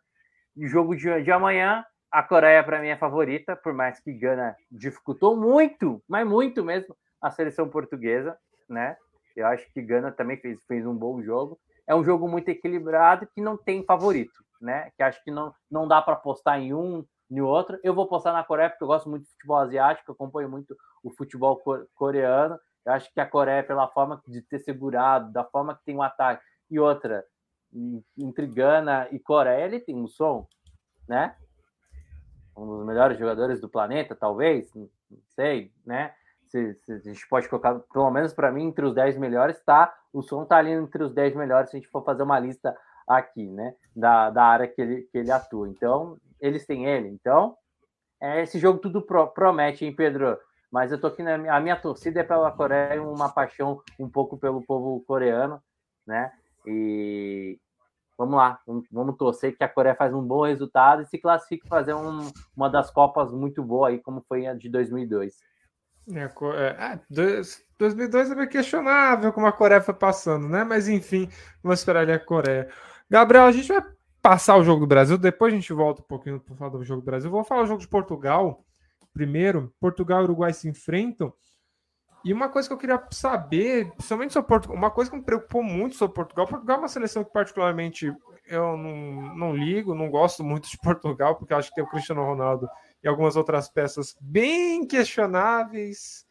e 0.56 0.68
jogo 0.68 0.94
de, 0.94 1.22
de 1.22 1.32
amanhã, 1.32 1.84
a 2.10 2.22
Coreia 2.22 2.62
para 2.62 2.80
mim 2.80 2.88
é 2.88 2.96
favorita, 2.96 3.56
por 3.56 3.74
mais 3.74 4.00
que 4.00 4.12
Gana 4.12 4.56
dificultou 4.70 5.36
muito, 5.36 6.02
mas 6.08 6.26
muito 6.26 6.64
mesmo, 6.64 6.96
a 7.20 7.30
seleção 7.30 7.68
portuguesa, 7.68 8.38
né? 8.68 8.96
Eu 9.34 9.46
acho 9.46 9.70
que 9.72 9.82
Gana 9.82 10.10
também 10.12 10.38
fez, 10.38 10.64
fez 10.66 10.86
um 10.86 10.94
bom 10.94 11.20
jogo. 11.20 11.58
É 11.86 11.94
um 11.94 12.04
jogo 12.04 12.26
muito 12.28 12.48
equilibrado 12.48 13.28
que 13.34 13.40
não 13.40 13.56
tem 13.56 13.84
favorito, 13.84 14.44
né? 14.60 14.90
Que 14.96 15.02
acho 15.02 15.22
que 15.22 15.30
não, 15.30 15.54
não 15.70 15.86
dá 15.86 16.00
para 16.00 16.14
apostar 16.14 16.60
em 16.60 16.74
um 16.74 17.04
em 17.30 17.40
outro. 17.40 17.78
Eu 17.82 17.94
vou 17.94 18.06
postar 18.06 18.32
na 18.32 18.44
Coreia 18.44 18.70
porque 18.70 18.84
eu 18.84 18.88
gosto 18.88 19.08
muito 19.08 19.24
de 19.24 19.30
futebol 19.30 19.58
asiático, 19.58 20.12
acompanho 20.12 20.48
muito 20.48 20.76
o 21.02 21.10
futebol 21.10 21.60
coreano. 21.94 22.58
Eu 22.84 22.92
acho 22.92 23.12
que 23.12 23.20
a 23.20 23.26
Coreia, 23.26 23.64
pela 23.64 23.88
forma 23.88 24.22
de 24.28 24.42
ter 24.42 24.60
segurado, 24.60 25.32
da 25.32 25.44
forma 25.44 25.74
que 25.74 25.84
tem 25.84 25.96
o 25.96 25.98
um 25.98 26.02
ataque, 26.02 26.42
e 26.70 26.78
outra, 26.78 27.24
entre 28.16 28.46
Gana 28.46 29.08
e 29.10 29.18
Coreia, 29.18 29.64
ele 29.64 29.80
tem 29.80 29.96
um 29.96 30.06
som, 30.06 30.46
né? 31.08 31.36
Um 32.56 32.66
dos 32.66 32.86
melhores 32.86 33.18
jogadores 33.18 33.60
do 33.60 33.68
planeta, 33.68 34.14
talvez, 34.14 34.72
não 34.74 34.88
sei, 35.34 35.72
né? 35.84 36.14
Se, 36.46 36.74
se 36.74 36.92
a 36.92 36.98
gente 36.98 37.28
pode 37.28 37.48
colocar, 37.48 37.78
pelo 37.92 38.10
menos 38.10 38.32
para 38.32 38.52
mim, 38.52 38.68
entre 38.68 38.84
os 38.84 38.94
10 38.94 39.18
melhores, 39.18 39.60
tá? 39.64 39.92
O 40.12 40.22
som 40.22 40.44
tá 40.44 40.56
ali 40.56 40.70
entre 40.70 41.02
os 41.02 41.12
10 41.12 41.34
melhores, 41.34 41.70
se 41.70 41.76
a 41.76 41.80
gente 41.80 41.90
for 41.90 42.04
fazer 42.04 42.22
uma 42.22 42.38
lista 42.38 42.76
aqui, 43.06 43.50
né? 43.50 43.74
Da, 43.96 44.28
da 44.28 44.44
área 44.44 44.68
que 44.68 44.80
ele, 44.80 45.02
que 45.10 45.16
ele 45.16 45.30
atua. 45.30 45.68
Então, 45.68 46.18
eles 46.38 46.66
têm 46.66 46.84
ele. 46.86 47.08
Então, 47.08 47.56
é, 48.20 48.42
esse 48.42 48.58
jogo 48.58 48.78
tudo 48.78 49.00
pro, 49.00 49.28
promete, 49.28 49.84
hein, 49.84 49.94
Pedro? 49.94 50.38
Mas 50.70 50.92
eu 50.92 51.00
tô 51.00 51.06
aqui, 51.06 51.22
na, 51.22 51.34
a 51.54 51.60
minha 51.60 51.76
torcida 51.76 52.20
é 52.20 52.24
pela 52.24 52.50
Coreia, 52.50 53.02
uma 53.02 53.30
paixão 53.30 53.80
um 53.98 54.08
pouco 54.08 54.36
pelo 54.36 54.62
povo 54.62 55.02
coreano, 55.06 55.62
né? 56.06 56.30
E 56.66 57.58
vamos 58.18 58.36
lá, 58.36 58.58
vamos, 58.90 59.16
torcer 59.16 59.56
que 59.56 59.62
a 59.62 59.68
Coreia 59.68 59.94
faz 59.94 60.12
um 60.12 60.22
bom 60.22 60.44
resultado 60.44 61.02
e 61.02 61.06
se 61.06 61.18
classifique 61.18 61.68
fazer 61.68 61.94
um, 61.94 62.30
uma 62.56 62.68
das 62.68 62.90
Copas 62.90 63.32
muito 63.32 63.62
boa 63.62 63.88
aí, 63.88 63.98
como 64.00 64.24
foi 64.28 64.46
a 64.46 64.54
de 64.54 64.68
2002. 64.68 65.36
É, 66.08 66.24
é, 66.24 67.00
2002 67.78 68.30
é, 68.30 68.32
é 68.32 68.36
meio 68.36 68.48
questionável 68.48 69.32
como 69.32 69.46
a 69.46 69.52
Coreia 69.52 69.80
foi 69.80 69.94
passando, 69.94 70.48
né? 70.48 70.64
Mas 70.64 70.88
enfim, 70.88 71.28
vamos 71.62 71.80
esperar 71.80 72.00
ali 72.00 72.12
a 72.12 72.18
Coreia. 72.18 72.68
Gabriel, 73.08 73.44
a 73.44 73.52
gente 73.52 73.68
vai 73.68 73.82
passar 74.20 74.56
o 74.56 74.64
jogo 74.64 74.80
do 74.80 74.86
Brasil, 74.86 75.16
depois 75.16 75.52
a 75.52 75.56
gente 75.56 75.72
volta 75.72 76.02
um 76.02 76.06
pouquinho 76.06 76.40
para 76.40 76.56
falar 76.56 76.70
do 76.70 76.84
jogo 76.84 77.00
do 77.00 77.04
Brasil. 77.04 77.30
Vou 77.30 77.44
falar 77.44 77.62
o 77.62 77.66
jogo 77.66 77.80
de 77.80 77.88
Portugal 77.88 78.64
primeiro. 79.16 79.72
Portugal 79.80 80.20
e 80.20 80.24
Uruguai 80.24 80.52
se 80.52 80.68
enfrentam. 80.68 81.32
E 82.22 82.32
uma 82.32 82.48
coisa 82.48 82.68
que 82.68 82.74
eu 82.74 82.78
queria 82.78 83.02
saber, 83.10 83.90
principalmente 83.92 84.32
sobre 84.32 84.48
Portugal, 84.48 84.76
uma 84.76 84.90
coisa 84.90 85.10
que 85.10 85.16
me 85.16 85.22
preocupou 85.22 85.62
muito 85.62 85.96
sobre 85.96 86.14
Portugal, 86.14 86.46
Portugal 86.46 86.76
é 86.76 86.80
uma 86.80 86.88
seleção 86.88 87.24
que 87.24 87.32
particularmente 87.32 88.12
eu 88.46 88.76
não, 88.76 89.34
não 89.34 89.56
ligo, 89.56 89.94
não 89.94 90.10
gosto 90.10 90.42
muito 90.44 90.68
de 90.68 90.76
Portugal, 90.76 91.36
porque 91.36 91.54
acho 91.54 91.68
que 91.68 91.76
tem 91.76 91.84
o 91.84 91.88
Cristiano 91.88 92.24
Ronaldo 92.24 92.68
e 93.02 93.08
algumas 93.08 93.36
outras 93.36 93.68
peças 93.68 94.16
bem 94.20 94.86
questionáveis. 94.86 96.26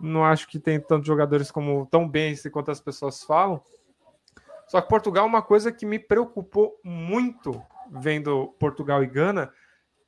Não 0.00 0.24
acho 0.24 0.48
que 0.48 0.58
tem 0.58 0.80
tantos 0.80 1.06
jogadores 1.06 1.50
como 1.50 1.86
tão 1.86 2.08
bem 2.08 2.34
quanto 2.52 2.70
as 2.70 2.80
pessoas 2.80 3.22
falam. 3.22 3.62
Só 4.66 4.80
que 4.80 4.88
Portugal, 4.88 5.26
uma 5.26 5.42
coisa 5.42 5.70
que 5.70 5.86
me 5.86 5.98
preocupou 5.98 6.78
muito 6.82 7.62
vendo 7.90 8.54
Portugal 8.58 9.02
e 9.02 9.06
Gana 9.06 9.52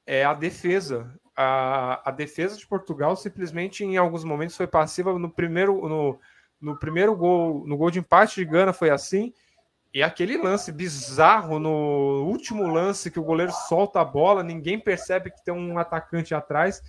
é 0.06 0.24
a 0.24 0.34
defesa. 0.34 1.14
A, 1.36 2.08
a 2.08 2.10
defesa 2.10 2.56
de 2.56 2.66
Portugal 2.66 3.14
simplesmente 3.14 3.84
em 3.84 3.96
alguns 3.96 4.24
momentos 4.24 4.56
foi 4.56 4.66
passiva. 4.66 5.16
No 5.16 5.30
primeiro 5.30 5.88
no, 5.88 6.18
no 6.60 6.76
primeiro 6.76 7.14
gol 7.14 7.64
no 7.66 7.76
gol 7.76 7.90
de 7.90 8.00
empate 8.00 8.36
de 8.36 8.44
Gana 8.44 8.72
foi 8.72 8.90
assim. 8.90 9.32
E 9.94 10.02
aquele 10.02 10.36
lance 10.36 10.72
bizarro 10.72 11.58
no 11.58 12.26
último 12.26 12.66
lance 12.66 13.10
que 13.10 13.20
o 13.20 13.24
goleiro 13.24 13.52
solta 13.52 14.00
a 14.00 14.04
bola 14.04 14.42
ninguém 14.42 14.78
percebe 14.78 15.30
que 15.30 15.44
tem 15.44 15.54
um 15.54 15.78
atacante 15.78 16.34
atrás. 16.34 16.82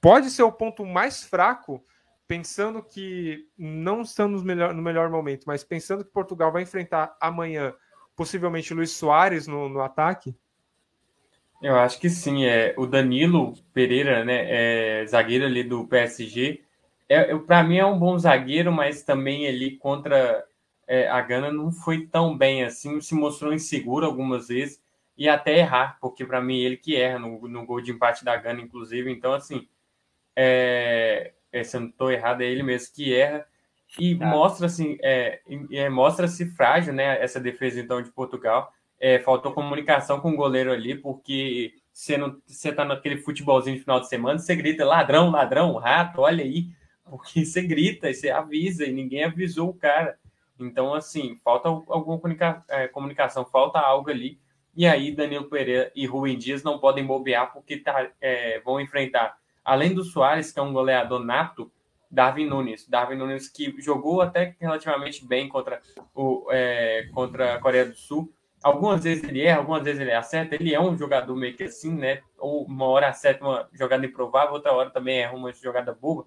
Pode 0.00 0.30
ser 0.30 0.42
o 0.42 0.52
ponto 0.52 0.86
mais 0.86 1.22
fraco 1.24 1.84
pensando 2.32 2.82
que 2.82 3.46
não 3.58 4.00
estamos 4.00 4.42
no 4.42 4.82
melhor, 4.82 5.10
momento 5.10 5.44
mas 5.46 5.62
pensando 5.62 6.02
que 6.04 6.10
Portugal 6.10 6.50
vai 6.50 6.62
enfrentar 6.62 7.14
amanhã 7.20 7.74
possivelmente 8.16 8.72
Luiz 8.72 8.92
Soares 8.92 9.46
no, 9.46 9.68
no 9.68 9.82
ataque 9.82 10.34
eu 11.62 11.76
acho 11.76 12.00
que 12.00 12.10
sim. 12.10 12.44
É, 12.44 12.74
o 12.76 12.86
Danilo 12.86 13.54
Pereira, 13.72 14.24
né, 14.24 15.02
é 15.02 15.06
zagueiro 15.06 15.44
ali 15.44 15.62
do 15.62 15.86
PSG. 15.86 16.60
É 17.08 17.36
para 17.38 17.62
mim 17.62 17.76
é 17.76 17.86
um 17.86 17.96
bom 17.96 18.18
zagueiro, 18.18 18.72
mas 18.72 19.04
também 19.04 19.44
ele 19.44 19.76
contra 19.76 20.44
é, 20.88 21.08
a 21.08 21.20
Gana 21.20 21.52
não 21.52 21.70
foi 21.70 22.06
tão 22.06 22.36
bem 22.36 22.64
assim. 22.64 23.00
Se 23.00 23.14
mostrou 23.14 23.52
inseguro 23.52 24.04
algumas 24.04 24.48
vezes 24.48 24.82
e 25.16 25.28
até 25.28 25.58
errar, 25.58 25.98
porque 26.00 26.24
para 26.24 26.40
mim 26.40 26.58
ele 26.58 26.76
que 26.76 26.96
erra 26.96 27.20
no, 27.20 27.46
no 27.46 27.64
gol 27.64 27.80
de 27.80 27.92
empate 27.92 28.24
da 28.24 28.36
Gana, 28.36 28.60
inclusive. 28.60 29.12
Então, 29.12 29.32
assim, 29.32 29.68
é, 30.34 31.32
é, 31.52 31.62
se 31.62 31.76
eu 31.76 31.82
não 31.82 31.88
estou 31.88 32.10
errado, 32.10 32.42
é 32.42 32.46
ele 32.46 32.62
mesmo 32.62 32.94
que 32.94 33.14
erra. 33.14 33.46
E 33.98 34.18
ah. 34.20 34.26
mostra 34.26 34.66
assim, 34.66 34.96
é, 35.02 35.40
é, 35.70 35.88
mostra-se 35.88 36.46
frágil, 36.46 36.92
né? 36.92 37.22
Essa 37.22 37.38
defesa 37.38 37.78
então 37.78 38.00
de 38.02 38.10
Portugal 38.10 38.72
é, 39.02 39.18
faltou 39.18 39.52
comunicação 39.52 40.20
com 40.20 40.30
o 40.30 40.36
goleiro 40.36 40.72
ali, 40.72 40.94
porque 40.94 41.74
você, 41.92 42.16
não, 42.16 42.40
você 42.46 42.72
tá 42.72 42.84
naquele 42.84 43.16
futebolzinho 43.18 43.76
de 43.76 43.82
final 43.82 44.00
de 44.00 44.08
semana, 44.08 44.38
você 44.38 44.54
grita 44.54 44.84
ladrão, 44.84 45.28
ladrão, 45.28 45.74
rato, 45.74 46.20
olha 46.20 46.44
aí, 46.44 46.68
porque 47.04 47.44
você 47.44 47.62
grita 47.62 48.08
e 48.08 48.14
você 48.14 48.30
avisa 48.30 48.84
e 48.84 48.92
ninguém 48.92 49.24
avisou 49.24 49.70
o 49.70 49.74
cara. 49.74 50.16
Então, 50.58 50.94
assim, 50.94 51.36
falta 51.42 51.68
alguma 51.68 52.18
comunica, 52.18 52.64
é, 52.68 52.86
comunicação, 52.86 53.44
falta 53.44 53.80
algo 53.80 54.08
ali. 54.08 54.40
E 54.74 54.86
aí, 54.86 55.12
Danilo 55.14 55.50
Pereira 55.50 55.90
e 55.96 56.06
Rubem 56.06 56.38
Dias 56.38 56.62
não 56.62 56.78
podem 56.78 57.04
bobear, 57.04 57.52
porque 57.52 57.78
tá, 57.78 58.08
é, 58.20 58.60
vão 58.60 58.80
enfrentar, 58.80 59.36
além 59.64 59.94
do 59.94 60.04
Soares, 60.04 60.52
que 60.52 60.58
é 60.58 60.62
um 60.62 60.72
goleador 60.72 61.24
nato, 61.24 61.70
Darwin 62.10 62.46
Nunes. 62.46 62.86
Darwin 62.86 63.16
Nunes 63.16 63.48
que 63.48 63.74
jogou 63.78 64.20
até 64.20 64.54
relativamente 64.60 65.24
bem 65.24 65.48
contra, 65.48 65.80
o, 66.14 66.46
é, 66.50 67.08
contra 67.14 67.54
a 67.54 67.58
Coreia 67.58 67.86
do 67.86 67.96
Sul. 67.96 68.30
Algumas 68.62 69.02
vezes 69.02 69.24
ele 69.24 69.40
erra, 69.40 69.58
algumas 69.58 69.82
vezes 69.82 70.00
ele 70.00 70.12
acerta. 70.12 70.54
Ele 70.54 70.74
é 70.74 70.80
um 70.80 70.96
jogador 70.96 71.34
meio 71.34 71.56
que 71.56 71.64
assim, 71.64 71.92
né? 71.92 72.20
Ou 72.38 72.64
uma 72.64 72.86
hora 72.86 73.08
acerta 73.08 73.44
uma 73.44 73.68
jogada 73.72 74.04
improvável, 74.04 74.52
outra 74.52 74.72
hora 74.72 74.90
também 74.90 75.20
erra 75.20 75.34
uma 75.34 75.52
jogada 75.52 75.92
burra. 75.92 76.24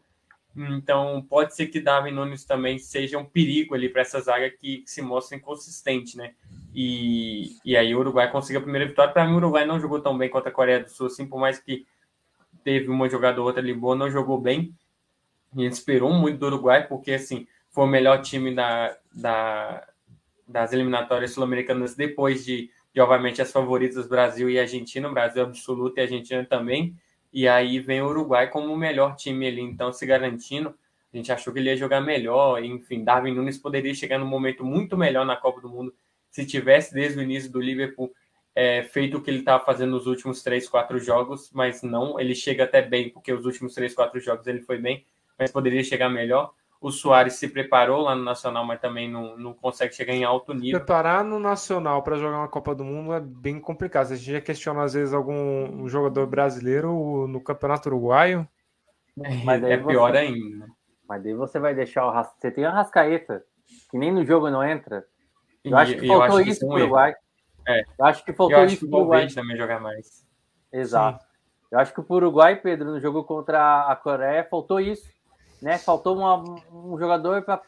Então, 0.57 1.26
pode 1.30 1.53
ser 1.53 1.68
que 1.68 1.82
Darwin 1.82 2.12
Nunes 2.12 2.45
também 2.45 2.80
seja 2.80 3.18
um 3.18 3.26
perigo 3.26 3.76
ali 3.76 3.90
para 3.90 4.02
essa 4.02 4.22
zaga 4.22 4.49
que, 4.49 4.80
que, 4.80 4.90
se 4.90 5.02
mostra 5.02 5.38
inconsistente, 5.38 6.18
né? 6.18 6.34
E, 6.74 7.57
e 7.64 7.76
aí 7.76 7.94
o 7.94 7.99
Uruguai 7.99 8.32
consiga 8.32 8.60
a 8.60 8.62
primeira 8.62 8.88
vitória. 8.88 9.14
Para 9.14 9.26
mim, 9.26 9.34
o 9.34 9.38
Uruguai 9.38 9.66
não 9.66 9.80
jogou 9.80 10.02
tão 10.02 10.18
bem 10.18 10.30
contra 10.30 10.49
a 10.49 10.53
Coreia 10.53 10.80
do 10.80 10.90
Sul, 10.90 11.07
assim, 11.07 11.28
por 11.28 11.40
mais 11.40 11.60
que 11.60 11.86
teve 12.66 12.90
uma 12.90 13.08
jogada 13.08 13.40
ou 13.40 13.46
outra 13.46 13.62
ali 13.62 13.74
boa, 13.74 13.96
não 13.96 14.10
jogou 14.10 14.42
bem. 14.42 14.76
A 15.56 15.62
gente 15.62 15.74
esperou 15.74 16.12
muito 16.12 16.40
do 16.40 16.48
Uruguai, 16.48 16.88
porque, 16.88 17.12
assim, 17.12 17.48
foi 17.70 17.86
o 17.86 17.88
melhor 17.88 18.22
time 18.24 18.54
da, 18.54 18.98
da, 19.14 19.88
das 20.48 20.74
eliminatórias 20.74 21.32
sul-americanas 21.32 21.96
depois 21.96 22.44
de, 22.44 22.72
de, 22.92 23.00
obviamente, 23.00 23.40
as 23.40 23.52
favoritas 23.52 24.08
Brasil 24.08 24.50
e 24.50 24.60
Argentina, 24.60 25.08
o 25.08 25.14
Brasil 25.14 25.44
absoluto 25.44 25.98
e 25.98 26.02
a 26.02 26.04
Argentina 26.04 26.44
também. 26.44 26.98
E 27.32 27.48
aí 27.48 27.80
vem 27.80 28.02
o 28.02 28.08
Uruguai 28.08 28.50
como 28.50 28.74
o 28.74 28.78
melhor 28.78 29.16
time 29.16 29.48
ali, 29.48 29.62
então 29.62 29.94
se 29.94 30.06
garantindo. 30.06 30.74
A 31.14 31.18
gente 31.18 31.32
achou 31.32 31.54
que 31.54 31.60
ele 31.60 31.70
ia 31.70 31.78
jogar 31.78 32.02
melhor, 32.02 32.62
enfim, 32.64 33.04
Darwin 33.04 33.34
Nunes 33.34 33.60
poderia 33.60 33.94
chegar 33.94 34.18
num 34.18 34.26
momento 34.26 34.66
muito 34.66 34.98
melhor 34.98 35.26
na 35.26 35.38
Copa 35.38 35.62
do 35.62 35.70
Mundo 35.70 35.94
se 36.32 36.46
tivesse 36.46 36.94
desde 36.94 37.18
o 37.18 37.22
início 37.22 37.50
do 37.50 37.62
Liverpool 37.62 38.12
é, 38.56 38.84
feito 38.84 39.18
o 39.18 39.22
que 39.22 39.30
ele 39.30 39.40
estava 39.40 39.64
fazendo 39.64 39.91
nos 39.91 40.07
últimos 40.07 40.41
três, 40.41 40.68
quatro 40.69 40.98
jogos, 40.98 41.52
mas 41.53 41.84
não, 41.84 42.18
ele 42.18 42.34
chega 42.34 42.64
até 42.64 42.82
bem, 42.82 43.10
porque 43.10 43.34
os 43.34 43.45
últimos 43.45 43.73
três, 43.73 43.94
quatro 43.94 44.19
jogos 44.19 44.48
ele 44.48 44.61
foi 44.61 44.77
bem, 44.77 45.06
mas 45.38 45.52
poderia 45.52 45.84
chegar 45.84 46.10
melhor. 46.10 46.53
O 46.80 46.91
Soares 46.91 47.34
se 47.34 47.48
preparou 47.48 48.02
lá 48.02 48.15
no 48.15 48.23
Nacional, 48.23 48.64
mas 48.64 48.80
também 48.80 49.10
não, 49.10 49.36
não 49.38 49.53
consegue 49.53 49.94
chegar 49.94 50.14
em 50.14 50.23
alto 50.23 50.53
nível. 50.53 50.80
Preparar 50.80 51.23
no 51.23 51.40
Nacional 51.40 52.02
para 52.03 52.15
jogar 52.18 52.38
uma 52.38 52.48
Copa 52.48 52.76
do 52.76 52.84
Mundo 52.84 53.14
é 53.14 53.19
bem 53.19 53.60
complicado. 53.60 54.11
A 54.11 54.15
gente 54.15 54.32
já 54.32 54.41
questiona, 54.41 54.84
às 54.84 54.94
vezes, 54.94 55.14
algum 55.14 55.84
um 55.84 55.90
jogador 55.90 56.27
brasileiro 56.27 57.27
no 57.27 57.41
Campeonato 57.41 57.90
Uruguaio. 57.90 58.48
Mas 59.44 59.64
é 59.64 59.77
pior 59.77 60.11
você... 60.11 60.18
ainda. 60.18 60.68
Mas 61.07 61.23
daí 61.23 61.34
você 61.34 61.60
vai 61.60 61.73
deixar 61.73 62.07
o. 62.07 62.23
Você 62.23 62.52
tem 62.52 62.65
a 62.65 62.72
Rascaeta, 62.72 63.44
que 63.90 63.98
nem 63.98 64.11
no 64.11 64.26
jogo 64.26 64.49
não 64.49 64.64
entra. 64.64 65.06
Eu 65.64 65.76
acho 65.77 65.98
que 65.98 66.07
faltou 66.07 66.41
isso 66.41 66.68
pro 66.68 66.76
Uruguai. 66.76 67.15
É. 67.68 67.84
Eu 67.98 68.06
acho 68.06 68.24
que 68.24 68.34
faltou 68.34 68.60
eu 68.60 68.66
isso 68.66 68.88
pro 68.88 69.00
Uruguai. 69.00 69.28
também 69.28 69.58
jogar 69.58 69.80
mais. 69.80 70.26
Exato. 70.72 71.24
Sim. 71.24 71.30
Eu 71.72 71.80
acho 71.80 71.94
que 71.94 72.00
o 72.00 72.06
Uruguai, 72.08 72.56
Pedro, 72.56 72.92
no 72.92 73.00
jogo 73.00 73.24
contra 73.24 73.88
a 73.90 73.96
Coreia, 73.96 74.48
faltou 74.50 74.80
isso 74.80 75.16
né? 75.66 75.78
Faltou 75.78 76.16
uma, 76.16 76.44
um 76.72 76.98
jogador 76.98 77.42
para 77.42 77.60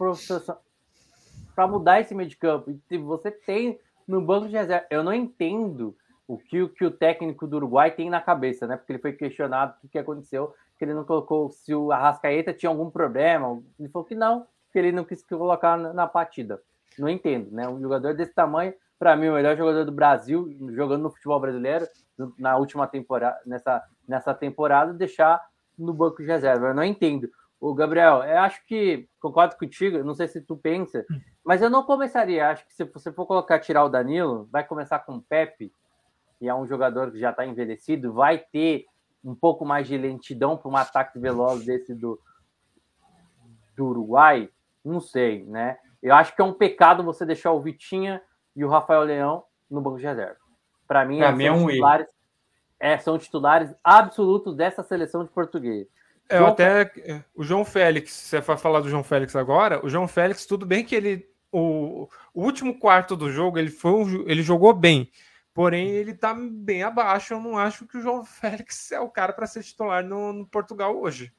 para 1.55 1.67
mudar 1.67 1.99
esse 1.99 2.13
meio 2.13 2.29
de 2.29 2.35
campo. 2.35 2.79
E 2.91 2.97
você 2.97 3.31
tem 3.31 3.79
no 4.07 4.21
banco 4.21 4.47
de 4.47 4.55
reserva. 4.55 4.85
Eu 4.91 5.03
não 5.03 5.11
entendo 5.11 5.95
o 6.27 6.37
que, 6.37 6.61
o 6.61 6.69
que 6.69 6.85
o 6.85 6.91
técnico 6.91 7.47
do 7.47 7.57
Uruguai 7.57 7.89
tem 7.89 8.07
na 8.09 8.21
cabeça, 8.21 8.67
né? 8.67 8.77
Porque 8.77 8.91
ele 8.91 8.99
foi 8.99 9.13
questionado 9.13 9.73
o 9.73 9.81
que, 9.81 9.87
que 9.89 9.97
aconteceu, 9.97 10.53
que 10.77 10.85
ele 10.85 10.93
não 10.93 11.03
colocou 11.03 11.49
se 11.49 11.73
o 11.73 11.91
Arrascaeta 11.91 12.53
tinha 12.53 12.69
algum 12.69 12.91
problema. 12.91 13.59
Ele 13.79 13.89
falou 13.89 14.05
que 14.05 14.13
não, 14.13 14.45
que 14.71 14.77
ele 14.77 14.91
não 14.91 15.03
quis 15.03 15.23
colocar 15.23 15.75
na, 15.75 15.91
na 15.91 16.05
partida. 16.05 16.61
Não 16.99 17.09
entendo, 17.09 17.49
né? 17.51 17.67
Um 17.67 17.81
jogador 17.81 18.13
desse 18.13 18.33
tamanho, 18.33 18.73
para 18.99 19.15
mim, 19.15 19.29
o 19.29 19.33
melhor 19.33 19.55
jogador 19.55 19.85
do 19.85 19.91
Brasil, 19.91 20.49
jogando 20.71 21.03
no 21.03 21.11
futebol 21.11 21.39
brasileiro, 21.39 21.87
na 22.37 22.57
última 22.57 22.87
temporada, 22.87 23.39
nessa, 23.45 23.83
nessa 24.07 24.33
temporada, 24.33 24.93
deixar 24.93 25.41
no 25.77 25.93
banco 25.93 26.17
de 26.17 26.27
reserva. 26.27 26.67
Eu 26.67 26.73
não 26.73 26.83
entendo. 26.83 27.29
O 27.59 27.73
Gabriel, 27.73 28.23
eu 28.23 28.39
acho 28.39 28.63
que 28.65 29.07
concordo 29.19 29.55
contigo, 29.55 30.03
não 30.03 30.13
sei 30.13 30.27
se 30.27 30.41
tu 30.41 30.55
pensa, 30.55 31.05
mas 31.43 31.61
eu 31.61 31.69
não 31.69 31.83
começaria. 31.83 32.49
Acho 32.49 32.65
que 32.65 32.73
se 32.73 32.83
você 32.83 33.11
for 33.11 33.25
colocar 33.25 33.59
tirar 33.59 33.83
o 33.83 33.89
Danilo, 33.89 34.47
vai 34.51 34.63
começar 34.63 34.99
com 34.99 35.15
o 35.15 35.21
Pepe, 35.21 35.71
que 36.39 36.47
é 36.47 36.53
um 36.53 36.67
jogador 36.67 37.11
que 37.11 37.19
já 37.19 37.31
está 37.31 37.45
envelhecido, 37.45 38.13
vai 38.13 38.37
ter 38.37 38.85
um 39.23 39.33
pouco 39.33 39.65
mais 39.65 39.87
de 39.87 39.97
lentidão 39.97 40.55
para 40.55 40.69
um 40.69 40.77
ataque 40.77 41.19
veloz 41.19 41.65
desse 41.65 41.93
do, 41.93 42.19
do 43.75 43.87
Uruguai. 43.87 44.49
Não 44.85 44.99
sei, 44.99 45.43
né? 45.45 45.77
Eu 46.01 46.13
acho 46.15 46.35
que 46.35 46.41
é 46.41 46.45
um 46.45 46.53
pecado 46.53 47.03
você 47.03 47.25
deixar 47.25 47.51
o 47.51 47.59
Vitinha 47.59 48.21
e 48.57 48.65
o 48.65 48.67
Rafael 48.67 49.03
Leão 49.03 49.43
no 49.69 49.79
banco 49.79 49.97
de 49.97 50.03
reserva. 50.03 50.35
Para 50.87 51.05
mim, 51.05 51.19
pra 51.19 51.31
mim 51.31 51.45
é 51.45 51.51
um 51.51 51.67
titulares, 51.67 52.07
é, 52.79 52.97
são 52.97 53.17
titulares 53.17 53.73
absolutos 53.83 54.55
dessa 54.55 54.81
seleção 54.81 55.23
de 55.23 55.29
português. 55.29 55.87
É, 56.27 56.39
João... 56.39 56.49
até 56.49 57.23
o 57.35 57.43
João 57.43 57.63
Félix, 57.63 58.11
você 58.11 58.41
vai 58.41 58.57
falar 58.57 58.81
do 58.81 58.89
João 58.89 59.03
Félix 59.03 59.35
agora. 59.35 59.85
O 59.85 59.89
João 59.89 60.07
Félix, 60.07 60.45
tudo 60.45 60.65
bem 60.65 60.83
que 60.83 60.95
ele 60.95 61.29
o, 61.51 62.09
o 62.33 62.43
último 62.43 62.77
quarto 62.77 63.15
do 63.15 63.31
jogo 63.31 63.57
ele 63.57 63.69
foi 63.69 64.25
ele 64.25 64.41
jogou 64.41 64.73
bem, 64.73 65.09
porém 65.53 65.89
ele 65.89 66.13
tá 66.13 66.33
bem 66.33 66.83
abaixo. 66.83 67.35
Eu 67.35 67.39
não 67.39 67.57
acho 67.57 67.85
que 67.85 67.97
o 67.97 68.01
João 68.01 68.25
Félix 68.25 68.91
é 68.91 68.99
o 68.99 69.09
cara 69.09 69.33
para 69.33 69.45
ser 69.45 69.63
titular 69.63 70.03
no, 70.03 70.33
no, 70.33 70.47
Portugal 70.47 70.97
hoje. 70.97 71.31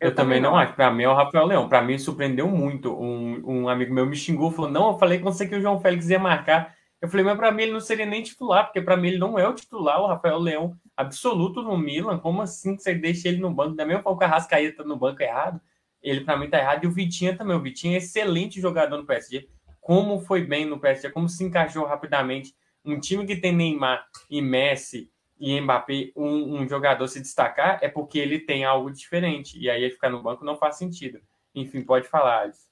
Eu, 0.00 0.08
eu 0.08 0.14
também 0.14 0.40
não 0.40 0.56
acho. 0.56 0.74
Para 0.74 0.90
mim 0.90 1.04
é 1.04 1.08
o 1.08 1.14
Rafael 1.14 1.46
Leão. 1.46 1.68
Para 1.68 1.82
mim 1.82 1.98
surpreendeu 1.98 2.48
muito. 2.48 2.92
Um, 2.92 3.42
um 3.44 3.68
amigo 3.68 3.92
meu 3.92 4.06
me 4.06 4.16
xingou, 4.16 4.50
falou: 4.50 4.70
"Não, 4.70 4.88
eu 4.92 4.98
falei 4.98 5.18
com 5.18 5.30
você 5.30 5.46
que 5.46 5.54
o 5.54 5.60
João 5.60 5.80
Félix 5.80 6.08
ia 6.08 6.18
marcar". 6.18 6.74
Eu 7.00 7.08
falei, 7.08 7.24
mas 7.24 7.36
para 7.36 7.50
mim 7.50 7.62
ele 7.62 7.72
não 7.72 7.80
seria 7.80 8.04
nem 8.04 8.22
titular, 8.22 8.66
porque 8.66 8.80
para 8.82 8.94
mim 8.96 9.08
ele 9.08 9.18
não 9.18 9.38
é 9.38 9.48
o 9.48 9.54
titular, 9.54 10.02
o 10.02 10.06
Rafael 10.06 10.38
Leão 10.38 10.76
absoluto 10.94 11.62
no 11.62 11.76
Milan. 11.78 12.18
Como 12.18 12.42
assim 12.42 12.76
que 12.76 12.82
você 12.82 12.94
deixa 12.94 13.28
ele 13.28 13.38
no 13.38 13.50
banco? 13.50 13.74
Da 13.74 13.86
mesma 13.86 14.02
forma 14.02 14.18
que 14.18 14.24
a 14.24 14.28
Rascaeta 14.28 14.84
no 14.84 14.96
banco 14.96 15.22
errado, 15.22 15.60
ele 16.02 16.20
para 16.22 16.36
mim 16.36 16.50
tá 16.50 16.58
errado. 16.58 16.84
E 16.84 16.86
o 16.86 16.90
Vitinha 16.90 17.34
também. 17.36 17.56
O 17.56 17.62
Vitinha 17.62 17.94
é 17.94 17.98
excelente 17.98 18.60
jogador 18.60 18.98
no 18.98 19.06
PSG. 19.06 19.48
Como 19.80 20.20
foi 20.20 20.44
bem 20.44 20.66
no 20.66 20.78
PSG, 20.78 21.10
como 21.10 21.28
se 21.28 21.42
encaixou 21.42 21.86
rapidamente. 21.86 22.54
Um 22.84 23.00
time 23.00 23.26
que 23.26 23.36
tem 23.36 23.54
Neymar 23.54 24.06
e 24.28 24.42
Messi 24.42 25.10
e 25.40 25.58
Mbappé, 25.58 26.12
um, 26.14 26.60
um 26.60 26.68
jogador 26.68 27.08
se 27.08 27.18
destacar, 27.18 27.78
é 27.80 27.88
porque 27.88 28.18
ele 28.18 28.38
tem 28.38 28.64
algo 28.66 28.92
diferente. 28.92 29.58
E 29.58 29.70
aí 29.70 29.90
ficar 29.90 30.10
no 30.10 30.22
banco 30.22 30.44
não 30.44 30.54
faz 30.54 30.76
sentido. 30.76 31.18
Enfim, 31.54 31.82
pode 31.82 32.06
falar, 32.06 32.42
Alice. 32.42 32.68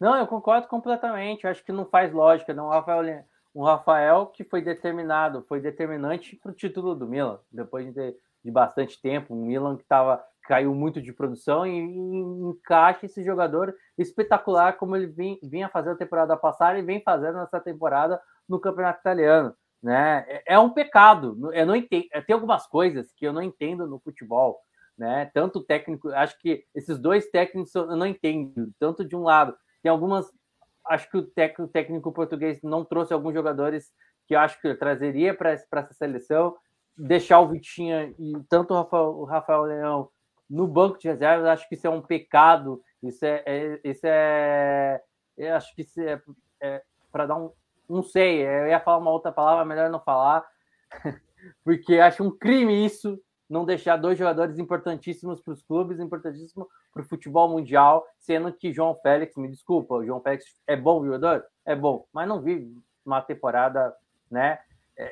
Não, 0.00 0.16
eu 0.16 0.26
concordo 0.26 0.66
completamente. 0.66 1.44
Eu 1.44 1.50
acho 1.50 1.62
que 1.62 1.72
não 1.72 1.84
faz 1.84 2.12
lógica. 2.12 2.54
Não, 2.54 2.66
o 2.66 2.70
Rafael 2.70 3.04
Rafael 3.62 4.26
que 4.26 4.44
foi 4.44 4.62
determinado, 4.62 5.44
foi 5.46 5.60
determinante 5.60 6.36
para 6.36 6.50
o 6.50 6.54
título 6.54 6.94
do 6.94 7.06
Milan, 7.06 7.38
depois 7.52 7.92
de, 7.92 8.16
de 8.42 8.50
bastante 8.50 9.00
tempo. 9.00 9.34
Um 9.34 9.44
Milan 9.44 9.76
que 9.76 9.84
tava, 9.84 10.24
caiu 10.42 10.74
muito 10.74 11.02
de 11.02 11.12
produção 11.12 11.66
e, 11.66 11.78
e 11.78 12.18
encaixa 12.48 13.04
esse 13.04 13.22
jogador 13.22 13.74
espetacular, 13.98 14.78
como 14.78 14.96
ele 14.96 15.38
vinha 15.42 15.68
fazendo 15.68 15.92
a 15.94 15.98
temporada 15.98 16.36
passada 16.36 16.78
e 16.78 16.82
vem 16.82 17.02
fazendo 17.02 17.38
nessa 17.38 17.60
temporada 17.60 18.20
no 18.48 18.58
Campeonato 18.58 19.00
Italiano. 19.00 19.54
Né? 19.82 20.24
É, 20.28 20.54
é 20.54 20.58
um 20.58 20.70
pecado. 20.70 21.52
Eu 21.52 21.66
não 21.66 21.76
entendo. 21.76 22.08
Tem 22.26 22.34
algumas 22.34 22.66
coisas 22.66 23.12
que 23.12 23.26
eu 23.26 23.32
não 23.32 23.42
entendo 23.42 23.86
no 23.86 23.98
futebol. 23.98 24.58
Né? 24.96 25.30
Tanto 25.34 25.62
técnico, 25.62 26.08
acho 26.10 26.38
que 26.38 26.64
esses 26.74 26.98
dois 26.98 27.26
técnicos 27.30 27.74
eu 27.74 27.96
não 27.96 28.06
entendo. 28.06 28.72
Tanto 28.78 29.04
de 29.04 29.14
um 29.14 29.22
lado, 29.22 29.54
tem 29.82 29.90
algumas 29.90 30.30
acho 30.88 31.10
que 31.10 31.16
o 31.16 31.22
técnico, 31.22 31.72
técnico 31.72 32.12
português 32.12 32.60
não 32.62 32.84
trouxe 32.84 33.12
alguns 33.12 33.34
jogadores 33.34 33.90
que 34.26 34.34
eu 34.34 34.38
acho 34.38 34.60
que 34.60 34.74
trazeria 34.74 35.34
para 35.34 35.52
essa 35.52 35.92
seleção. 35.92 36.56
Deixar 36.96 37.40
o 37.40 37.48
Vitinha 37.48 38.14
e 38.18 38.32
tanto 38.48 38.72
o 38.72 38.76
Rafael, 38.76 39.10
o 39.18 39.24
Rafael 39.24 39.62
Leão 39.62 40.08
no 40.48 40.66
banco 40.66 40.98
de 40.98 41.08
reservas, 41.08 41.46
acho 41.46 41.68
que 41.68 41.74
isso 41.74 41.86
é 41.86 41.90
um 41.90 42.00
pecado. 42.00 42.80
Isso 43.02 43.24
é, 43.24 43.42
é 43.44 43.80
isso 43.84 44.06
é, 44.06 45.00
eu 45.36 45.54
acho 45.54 45.74
que 45.74 45.82
isso 45.82 46.00
é, 46.00 46.20
é 46.60 46.82
para 47.12 47.26
dar 47.26 47.36
um, 47.36 47.50
não 47.88 48.02
sei, 48.02 48.42
eu 48.42 48.68
ia 48.68 48.80
falar 48.80 48.98
uma 48.98 49.10
outra 49.10 49.32
palavra, 49.32 49.64
melhor 49.64 49.90
não 49.90 50.00
falar, 50.00 50.44
porque 51.64 51.98
acho 51.98 52.22
um 52.24 52.30
crime 52.30 52.84
isso 52.84 53.18
não 53.48 53.64
deixar 53.64 53.96
dois 53.96 54.18
jogadores 54.18 54.58
importantíssimos 54.58 55.40
para 55.40 55.52
os 55.52 55.62
clubes, 55.62 56.00
importantíssimo 56.00 56.68
para 56.92 57.02
o 57.02 57.04
futebol 57.04 57.48
mundial, 57.48 58.04
sendo 58.18 58.52
que 58.52 58.72
João 58.72 58.94
Félix, 58.96 59.36
me 59.36 59.48
desculpa, 59.48 59.94
o 59.94 60.04
João 60.04 60.20
Félix 60.20 60.44
é 60.66 60.76
bom 60.76 61.04
jogador? 61.04 61.44
É 61.64 61.74
bom, 61.76 62.06
mas 62.12 62.28
não 62.28 62.40
vive 62.40 62.76
uma 63.04 63.22
temporada, 63.22 63.94
né, 64.30 64.58
é, 64.96 65.04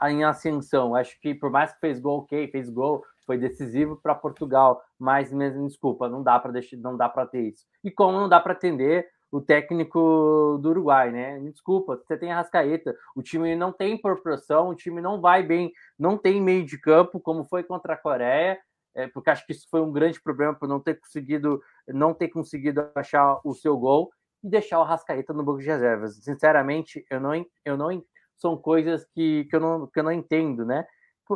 é, 0.00 0.10
em 0.10 0.22
ascensão. 0.24 0.94
Acho 0.94 1.18
que 1.20 1.34
por 1.34 1.50
mais 1.50 1.72
que 1.72 1.80
fez 1.80 1.98
gol, 1.98 2.20
ok, 2.20 2.48
fez 2.48 2.68
gol, 2.68 3.04
foi 3.26 3.38
decisivo 3.38 3.96
para 3.96 4.14
Portugal, 4.14 4.82
mas 4.98 5.32
mesmo 5.32 5.66
desculpa, 5.66 6.08
não 6.08 6.22
dá 6.22 6.38
para 6.38 6.52
deixar, 6.52 6.76
não 6.76 6.96
dá 6.96 7.08
para 7.08 7.26
ter 7.26 7.48
isso. 7.48 7.66
E 7.82 7.90
como 7.90 8.18
não 8.18 8.28
dá 8.28 8.38
para 8.38 8.52
atender 8.52 9.08
o 9.32 9.40
técnico 9.40 10.58
do 10.60 10.68
Uruguai, 10.68 11.10
né? 11.10 11.38
Me 11.38 11.50
desculpa, 11.50 11.96
você 11.96 12.18
tem 12.18 12.30
a 12.30 12.36
Rascaeta, 12.36 12.94
o 13.16 13.22
time 13.22 13.56
não 13.56 13.72
tem 13.72 13.96
proporção, 13.96 14.68
o 14.68 14.74
time 14.74 15.00
não 15.00 15.22
vai 15.22 15.42
bem, 15.42 15.72
não 15.98 16.18
tem 16.18 16.38
meio 16.38 16.66
de 16.66 16.78
campo, 16.78 17.18
como 17.18 17.42
foi 17.46 17.64
contra 17.64 17.94
a 17.94 17.96
Coreia, 17.96 18.60
é, 18.94 19.08
porque 19.08 19.30
acho 19.30 19.46
que 19.46 19.52
isso 19.52 19.66
foi 19.70 19.80
um 19.80 19.90
grande 19.90 20.20
problema 20.20 20.54
por 20.54 20.68
não 20.68 20.78
ter 20.78 21.00
conseguido, 21.00 21.62
não 21.88 22.12
ter 22.12 22.28
conseguido 22.28 22.86
achar 22.94 23.40
o 23.42 23.54
seu 23.54 23.74
gol 23.78 24.12
e 24.44 24.50
deixar 24.50 24.78
o 24.80 24.84
Rascaeta 24.84 25.32
no 25.32 25.42
banco 25.42 25.60
de 25.60 25.66
reservas. 25.66 26.22
Sinceramente, 26.22 27.02
eu 27.10 27.18
não, 27.18 27.46
eu 27.64 27.76
não 27.78 28.04
são 28.36 28.54
coisas 28.54 29.06
que, 29.14 29.44
que, 29.46 29.56
eu 29.56 29.60
não, 29.60 29.86
que 29.86 29.98
eu 29.98 30.04
não 30.04 30.12
entendo, 30.12 30.66
né? 30.66 30.86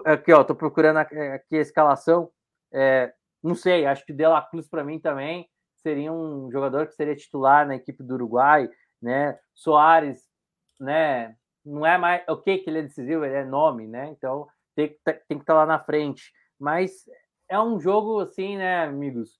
Aqui, 0.04 0.34
ó, 0.34 0.44
tô 0.44 0.54
procurando 0.54 0.98
aqui 0.98 1.56
a 1.56 1.60
escalação. 1.60 2.30
É, 2.70 3.10
não 3.42 3.54
sei, 3.54 3.86
acho 3.86 4.04
que 4.04 4.12
De 4.12 4.26
La 4.26 4.42
Cruz 4.42 4.68
para 4.68 4.84
mim 4.84 5.00
também 5.00 5.48
seria 5.86 6.12
um 6.12 6.50
jogador 6.50 6.88
que 6.88 6.94
seria 6.94 7.14
titular 7.14 7.64
na 7.64 7.76
equipe 7.76 8.02
do 8.02 8.14
Uruguai, 8.14 8.68
né? 9.00 9.38
Soares, 9.54 10.20
né? 10.80 11.36
Não 11.64 11.86
é 11.86 11.96
mais 11.96 12.24
ok 12.28 12.58
que 12.58 12.68
ele 12.68 12.80
é 12.80 12.82
decisivo, 12.82 13.24
ele 13.24 13.36
é 13.36 13.44
nome, 13.44 13.86
né? 13.86 14.08
Então 14.08 14.48
tem, 14.74 14.88
que 14.88 14.94
estar 15.04 15.44
tá 15.44 15.54
lá 15.54 15.64
na 15.64 15.78
frente. 15.78 16.32
Mas 16.58 17.04
é 17.48 17.60
um 17.60 17.78
jogo 17.78 18.18
assim, 18.18 18.56
né, 18.56 18.84
amigos, 18.84 19.38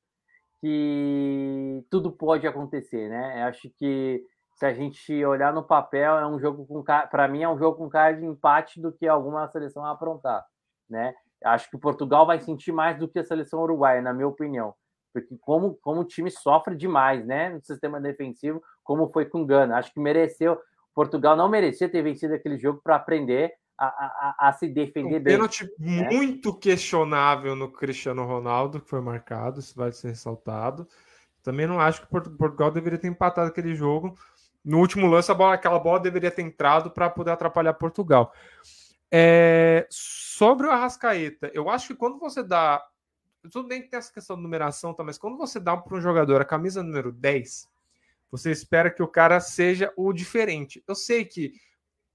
que 0.61 1.85
tudo 1.91 2.13
pode 2.13 2.47
acontecer, 2.47 3.09
né? 3.09 3.43
Eu 3.43 3.47
acho 3.47 3.69
que 3.77 4.25
se 4.55 4.65
a 4.65 4.73
gente 4.73 5.25
olhar 5.25 5.53
no 5.53 5.65
papel, 5.65 6.17
é 6.17 6.27
um 6.29 6.39
jogo 6.39 6.65
com 6.65 6.83
para 6.83 7.27
mim 7.27 7.43
é 7.43 7.49
um 7.49 7.59
jogo 7.59 7.77
com 7.77 7.89
cara 7.89 8.15
de 8.15 8.25
empate 8.25 8.81
do 8.81 8.93
que 8.93 9.09
alguma 9.09 9.49
seleção 9.49 9.85
aprontar, 9.85 10.47
né? 10.89 11.13
Acho 11.45 11.69
que 11.69 11.77
o 11.77 11.81
Portugal 11.81 12.25
vai 12.25 12.39
sentir 12.39 12.71
mais 12.71 12.97
do 12.99 13.09
que 13.09 13.19
a 13.19 13.25
seleção 13.25 13.61
uruguaia, 13.61 14.01
na 14.01 14.15
minha 14.15 14.29
opinião, 14.29 14.75
porque 15.21 15.37
como 15.41 15.75
como 15.77 16.03
o 16.03 16.05
time 16.05 16.31
sofre 16.31 16.77
demais, 16.77 17.25
né, 17.25 17.49
no 17.49 17.63
sistema 17.63 18.01
defensivo, 18.01 18.63
como 18.85 19.11
foi 19.11 19.25
com 19.25 19.43
o 19.43 19.47
Gana. 19.47 19.79
Acho 19.79 19.93
que 19.93 20.01
mereceu 20.01 20.59
Portugal 20.95 21.37
não 21.37 21.49
merecia 21.49 21.89
ter 21.89 22.03
vencido 22.03 22.35
aquele 22.35 22.59
jogo 22.59 22.81
para 22.83 22.97
aprender 22.97 23.53
a, 23.79 23.87
a, 23.87 24.49
a, 24.49 24.53
se 24.53 24.69
defender 24.69 25.21
um 25.21 25.23
bem. 25.23 25.35
Pênalti 25.35 25.69
né? 25.79 26.09
muito 26.11 26.55
questionável 26.55 27.55
no 27.55 27.71
Cristiano 27.71 28.25
Ronaldo, 28.25 28.81
que 28.81 28.89
foi 28.89 29.01
marcado, 29.01 29.61
isso 29.61 29.75
vai 29.77 29.93
ser 29.93 30.09
ressaltado. 30.09 30.89
Também 31.43 31.67
não 31.67 31.79
acho 31.79 32.01
que 32.01 32.09
Portugal 32.09 32.71
deveria 32.71 32.99
ter 32.99 33.09
empatado 33.09 33.49
aquele 33.49 33.75
jogo 33.75 34.17
no 34.65 34.79
último 34.79 35.07
lance, 35.07 35.33
bola, 35.33 35.55
aquela 35.55 35.79
bola 35.79 36.01
deveria 36.01 36.31
ter 36.31 36.43
entrado 36.43 36.91
para 36.91 37.09
poder 37.09 37.31
atrapalhar 37.31 37.75
Portugal. 37.75 38.33
É, 39.13 39.87
sobre 39.89 40.67
o 40.67 40.71
Arrascaeta, 40.71 41.51
eu 41.55 41.71
acho 41.71 41.89
que 41.89 41.95
quando 41.95 42.19
você 42.19 42.43
dá. 42.43 42.83
Tudo 43.51 43.69
bem 43.69 43.83
que 43.83 43.89
tem 43.89 43.99
essa 43.99 44.13
questão 44.13 44.37
de 44.37 44.43
numeração, 44.43 44.95
tá, 44.95 45.03
mas 45.03 45.19
quando 45.19 45.37
você 45.37 45.61
dá 45.61 45.77
para 45.77 45.97
um 45.97 46.01
jogador 46.01 46.41
a 46.41 46.45
camisa 46.45 46.83
número 46.83 47.13
10, 47.13 47.69
você 48.31 48.51
espera 48.51 48.91
que 48.91 49.03
o 49.03 49.09
cara 49.09 49.41
seja 49.41 49.93
o 49.97 50.13
diferente. 50.13 50.83
Eu 50.87 50.95
sei 50.95 51.25
que 51.25 51.53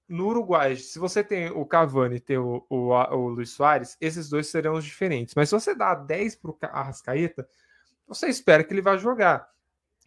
no 0.08 0.26
Uruguai, 0.28 0.76
se 0.76 0.98
você 0.98 1.24
tem 1.24 1.50
o 1.50 1.64
Cavani 1.64 2.16
e 2.16 2.20
tem 2.20 2.36
o, 2.36 2.64
o, 2.68 2.90
o 2.90 3.28
Luiz 3.28 3.50
Soares, 3.50 3.96
esses 4.00 4.28
dois 4.28 4.46
serão 4.46 4.74
os 4.74 4.84
diferentes. 4.84 5.34
Mas 5.34 5.48
se 5.48 5.54
você 5.54 5.74
dá 5.74 5.94
10 5.94 6.36
para 6.36 6.50
o 6.50 6.58
Arrascaeta, 6.62 7.48
você 8.06 8.28
espera 8.28 8.62
que 8.62 8.74
ele 8.74 8.82
vá 8.82 8.96
jogar. 8.96 9.48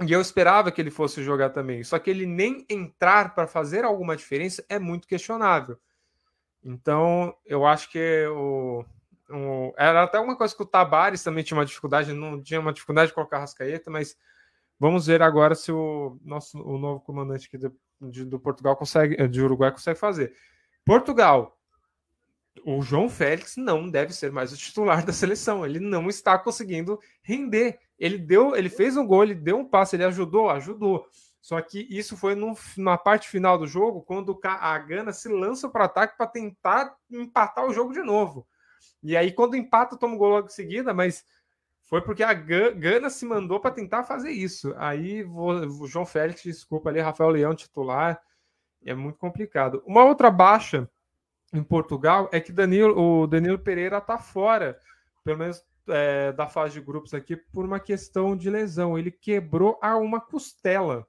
E 0.06 0.12
eu 0.12 0.22
esperava 0.22 0.72
que 0.72 0.82
ele 0.82 0.92
fosse 0.92 1.24
jogar 1.24 1.50
também. 1.52 1.84
Só 1.84 1.98
que 1.98 2.10
ele 2.10 2.26
nem 2.26 2.66
entrar 2.70 3.34
para 3.34 3.48
fazer 3.48 3.84
alguma 3.84 4.16
diferença 4.16 4.64
é 4.70 4.78
muito 4.78 5.08
questionável. 5.08 5.80
Então, 6.64 7.36
eu 7.46 7.66
acho 7.66 7.90
que 7.90 8.26
o, 8.28 8.84
o, 9.30 9.74
era 9.78 10.04
até 10.04 10.20
uma 10.20 10.36
coisa 10.36 10.56
que 10.56 10.62
o 10.62 10.66
Tabares 10.66 11.24
também 11.24 11.44
tinha 11.44 11.58
uma 11.58 11.66
dificuldade, 11.66 12.14
não 12.14 12.42
tinha 12.42 12.60
uma 12.60 12.74
dificuldade 12.74 13.10
de 13.10 13.16
colocar 13.16 13.40
Rascaeta, 13.40 13.90
mas 13.90 14.16
vamos 14.80 15.08
ver 15.08 15.22
agora 15.22 15.56
se 15.56 15.72
o 15.72 16.20
nosso 16.24 16.60
o 16.62 16.78
novo 16.78 17.00
comandante 17.02 17.48
aqui 17.48 17.58
do, 17.58 17.76
de, 18.02 18.26
do 18.26 18.40
Portugal 18.40 18.76
consegue, 18.76 19.28
de 19.28 19.42
Uruguai 19.42 19.72
consegue 19.72 20.00
fazer. 20.00 20.34
Portugal, 20.86 21.58
o 22.64 22.82
João 22.82 23.10
Félix 23.10 23.58
não 23.58 23.90
deve 23.90 24.14
ser 24.14 24.32
mais 24.32 24.54
o 24.54 24.58
titular 24.58 25.04
da 25.06 25.12
seleção. 25.12 25.66
Ele 25.66 25.80
não 25.80 26.08
está 26.08 26.38
conseguindo 26.38 27.00
render. 27.22 27.80
Ele 27.98 28.18
deu, 28.18 28.56
ele 28.56 28.70
fez 28.70 28.96
um 28.98 29.06
gol, 29.06 29.24
ele 29.24 29.36
deu 29.36 29.58
um 29.58 29.66
passe, 29.66 29.96
ele 29.96 30.04
ajudou, 30.04 30.50
ajudou. 30.50 31.08
Só 31.42 31.62
que 31.62 31.88
isso 31.90 32.18
foi 32.18 32.34
no, 32.34 32.56
na 32.78 32.98
parte 32.98 33.30
final 33.30 33.58
do 33.58 33.68
jogo, 33.68 34.02
quando 34.02 34.40
a 34.44 34.78
Gana 34.80 35.14
se 35.14 35.30
lança 35.30 35.70
para 35.70 35.86
ataque 35.86 36.18
para 36.18 36.28
tentar 36.28 36.96
empatar 37.10 37.66
o 37.66 37.74
jogo 37.74 37.94
de 37.94 38.02
novo. 38.02 38.48
E 39.04 39.16
aí, 39.16 39.32
quando 39.32 39.56
empata, 39.56 39.98
toma 39.98 40.16
o 40.16 40.18
gol 40.18 40.30
logo 40.30 40.48
em 40.48 40.52
seguida, 40.52 40.94
mas 40.94 41.26
foi 41.84 42.02
porque 42.02 42.24
a 42.24 42.34
Gana 42.34 43.10
se 43.10 43.26
mandou 43.26 43.60
para 43.60 43.72
tentar 43.72 44.04
fazer 44.04 44.32
isso. 44.32 44.74
Aí 44.78 45.24
o 45.24 45.86
João 45.86 46.06
Félix, 46.06 46.42
desculpa 46.42 46.90
ali, 46.90 47.00
Rafael 47.00 47.30
Leão 47.30 47.54
titular, 47.54 48.20
é 48.84 48.94
muito 48.96 49.20
complicado. 49.20 49.84
Uma 49.86 50.04
outra 50.04 50.32
baixa 50.32 50.90
em 51.54 51.64
Portugal 51.64 52.30
é 52.32 52.40
que 52.40 52.52
Danilo, 52.52 52.98
o 52.98 53.28
Danilo 53.28 53.60
Pereira 53.60 54.00
está 54.00 54.18
fora, 54.18 54.80
pelo 55.24 55.38
menos 55.38 55.64
é, 55.88 56.32
da 56.32 56.48
fase 56.48 56.74
de 56.74 56.82
grupos 56.82 57.14
aqui, 57.14 57.36
por 57.36 57.66
uma 57.66 57.80
questão 57.80 58.36
de 58.36 58.50
lesão. 58.50 58.98
Ele 58.98 59.12
quebrou 59.12 59.78
a 59.82 59.96
uma 59.96 60.20
costela. 60.20 61.08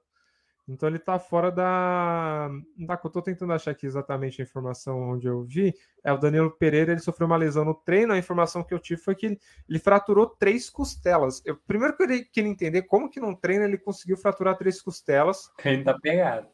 Então 0.67 0.89
ele 0.89 0.97
está 0.97 1.17
fora 1.17 1.49
da. 1.49 2.49
da 2.77 2.99
eu 3.01 3.07
estou 3.07 3.21
tentando 3.21 3.53
achar 3.53 3.71
aqui 3.71 3.85
exatamente 3.85 4.41
a 4.41 4.43
informação 4.43 5.11
onde 5.11 5.27
eu 5.27 5.43
vi. 5.43 5.73
É 6.03 6.11
o 6.11 6.17
Danilo 6.17 6.51
Pereira, 6.51 6.91
ele 6.91 6.99
sofreu 6.99 7.25
uma 7.25 7.37
lesão 7.37 7.63
no 7.63 7.73
treino. 7.73 8.11
A 8.11 8.17
informação 8.17 8.63
que 8.63 8.73
eu 8.73 8.79
tive 8.79 9.01
foi 9.01 9.15
que 9.15 9.27
ele, 9.27 9.39
ele 9.69 9.79
fraturou 9.79 10.27
três 10.27 10.69
costelas. 10.69 11.41
Eu, 11.45 11.55
primeiro 11.55 11.95
que 11.95 12.03
eu 12.03 12.07
queria 12.31 12.49
entender 12.49 12.81
como 12.83 13.09
que 13.09 13.19
num 13.19 13.33
treino 13.33 13.63
ele 13.63 13.77
conseguiu 13.77 14.17
fraturar 14.17 14.57
três 14.57 14.81
costelas. 14.81 15.49
Ele 15.63 15.83
tá 15.83 15.97
pegado 15.97 16.47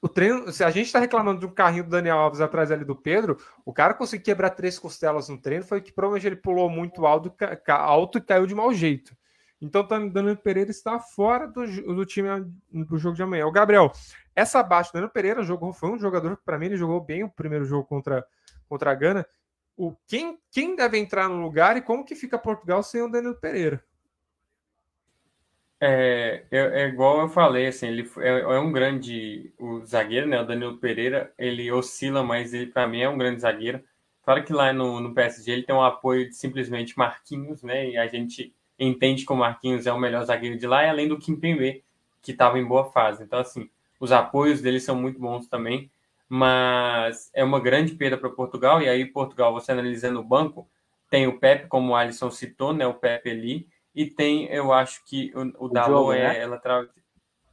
o 0.00 0.08
treino, 0.08 0.52
se 0.52 0.62
a 0.62 0.70
gente 0.70 0.86
está 0.86 1.00
reclamando 1.00 1.40
de 1.40 1.46
um 1.46 1.50
carrinho 1.50 1.84
do 1.84 1.90
Daniel 1.90 2.18
Alves 2.18 2.40
atrás 2.40 2.70
ali 2.70 2.84
do 2.84 2.94
Pedro, 2.94 3.36
o 3.64 3.72
cara 3.72 3.94
conseguiu 3.94 4.26
quebrar 4.26 4.50
três 4.50 4.78
costelas 4.78 5.28
no 5.28 5.40
treino, 5.40 5.64
foi 5.64 5.80
que 5.80 5.92
provavelmente 5.92 6.26
ele 6.26 6.36
pulou 6.36 6.70
muito 6.70 7.04
alto, 7.04 7.34
alto 7.66 8.18
e 8.18 8.20
caiu 8.20 8.46
de 8.46 8.54
mau 8.54 8.72
jeito. 8.72 9.16
Então, 9.60 9.82
o 9.82 10.10
Danilo 10.10 10.36
Pereira 10.36 10.70
está 10.70 11.00
fora 11.00 11.46
do, 11.48 11.66
do 11.66 12.06
time 12.06 12.28
do 12.70 12.96
jogo 12.96 13.16
de 13.16 13.22
amanhã. 13.22 13.46
O 13.46 13.52
Gabriel, 13.52 13.92
essa 14.34 14.62
baixa, 14.62 14.90
o 14.90 14.92
Danilo 14.92 15.12
Pereira 15.12 15.42
jogou, 15.42 15.72
foi 15.72 15.90
um 15.90 15.98
jogador 15.98 16.36
que, 16.36 16.44
para 16.44 16.58
mim, 16.58 16.66
ele 16.66 16.76
jogou 16.76 17.00
bem 17.00 17.24
o 17.24 17.28
primeiro 17.28 17.64
jogo 17.64 17.84
contra, 17.84 18.24
contra 18.68 18.92
a 18.92 18.94
Gana. 18.94 19.26
O, 19.76 19.96
quem, 20.06 20.38
quem 20.50 20.76
deve 20.76 20.98
entrar 20.98 21.28
no 21.28 21.40
lugar 21.40 21.76
e 21.76 21.82
como 21.82 22.04
que 22.04 22.14
fica 22.14 22.38
Portugal 22.38 22.82
sem 22.82 23.02
o 23.02 23.10
Danilo 23.10 23.34
Pereira? 23.34 23.82
É, 25.80 26.44
é, 26.50 26.82
é, 26.82 26.88
igual 26.88 27.20
eu 27.20 27.28
falei, 27.28 27.68
assim, 27.68 27.86
ele 27.86 28.10
é, 28.18 28.40
é, 28.40 28.58
um 28.58 28.72
grande 28.72 29.52
o 29.58 29.84
zagueiro, 29.84 30.26
né? 30.26 30.40
O 30.40 30.46
Danilo 30.46 30.78
Pereira, 30.78 31.32
ele 31.38 31.70
oscila, 31.70 32.22
mas 32.22 32.52
ele 32.52 32.66
para 32.66 32.88
mim 32.88 33.00
é 33.00 33.08
um 33.08 33.18
grande 33.18 33.40
zagueiro. 33.40 33.82
Claro 34.22 34.44
que 34.44 34.52
lá 34.52 34.72
no, 34.72 35.00
no 35.00 35.14
PSG 35.14 35.52
ele 35.52 35.62
tem 35.62 35.74
um 35.74 35.82
apoio 35.82 36.28
de 36.28 36.34
simplesmente 36.34 36.98
Marquinhos, 36.98 37.62
né? 37.62 37.90
E 37.90 37.96
a 37.96 38.08
gente 38.08 38.54
entende 38.78 39.24
que 39.24 39.32
o 39.32 39.36
Marquinhos 39.36 39.86
é 39.86 39.92
o 39.92 39.98
melhor 39.98 40.24
zagueiro 40.24 40.58
de 40.58 40.66
lá, 40.66 40.84
e 40.84 40.88
além 40.88 41.08
do 41.08 41.18
Kim 41.18 41.36
Pembe, 41.36 41.82
que 42.22 42.32
estava 42.32 42.58
em 42.58 42.64
boa 42.64 42.90
fase. 42.90 43.22
Então, 43.22 43.38
assim, 43.38 43.68
os 43.98 44.12
apoios 44.12 44.60
dele 44.60 44.80
são 44.80 44.94
muito 44.94 45.18
bons 45.18 45.48
também, 45.48 45.90
mas 46.28 47.30
é 47.34 47.42
uma 47.42 47.60
grande 47.60 47.94
perda 47.94 48.16
para 48.16 48.30
Portugal. 48.30 48.82
E 48.82 48.88
aí, 48.88 49.04
Portugal, 49.04 49.52
você 49.52 49.72
analisando 49.72 50.20
o 50.20 50.24
banco, 50.24 50.68
tem 51.10 51.26
o 51.26 51.38
Pepe, 51.38 51.68
como 51.68 51.92
o 51.92 51.96
Alisson 51.96 52.30
citou, 52.30 52.72
né? 52.72 52.86
O 52.86 52.94
Pepe 52.94 53.30
ali 53.30 53.66
e 53.98 54.06
tem, 54.06 54.46
eu 54.46 54.72
acho 54.72 55.04
que 55.04 55.32
o, 55.34 55.66
o, 55.66 55.68
Dalot 55.68 56.16
é 56.16 56.28
né? 56.28 56.38
ela 56.38 56.56
tra... 56.56 56.86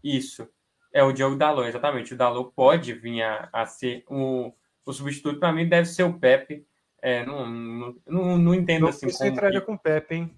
isso. 0.04 0.48
É 0.94 1.04
o 1.04 1.12
Diogo 1.12 1.36
Dalot, 1.36 1.68
exatamente. 1.68 2.14
O 2.14 2.18
Dalot 2.18 2.52
pode 2.56 2.94
vir 2.94 3.24
a, 3.24 3.50
a 3.52 3.66
ser 3.66 4.04
o, 4.08 4.54
o 4.86 4.94
substituto. 4.94 5.40
Para 5.40 5.52
mim, 5.52 5.68
deve 5.68 5.88
ser 5.88 6.04
o 6.04 6.14
Pepe. 6.14 6.64
É, 7.02 7.26
não, 7.26 7.50
não, 7.50 7.96
não, 8.08 8.38
não 8.38 8.54
entendo 8.54 8.84
não 8.84 8.90
assim. 8.90 9.10
Você 9.10 9.28
entraria 9.28 9.60
que... 9.60 9.66
com 9.66 9.74
o 9.74 9.80
Pepe, 9.80 10.16
hein? 10.16 10.36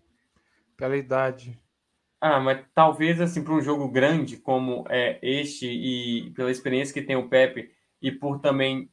Pela 0.78 0.96
idade. 0.96 1.60
Ah, 2.22 2.40
mas 2.40 2.66
talvez 2.74 3.20
assim 3.20 3.44
para 3.44 3.54
um 3.54 3.62
jogo 3.62 3.88
grande 3.90 4.38
como 4.38 4.86
é 4.90 5.20
este 5.22 5.68
e 5.68 6.32
pela 6.32 6.50
experiência 6.50 6.94
que 6.94 7.02
tem 7.02 7.16
o 7.16 7.28
Pepe 7.28 7.72
e 8.02 8.12
por 8.12 8.40
também 8.40 8.90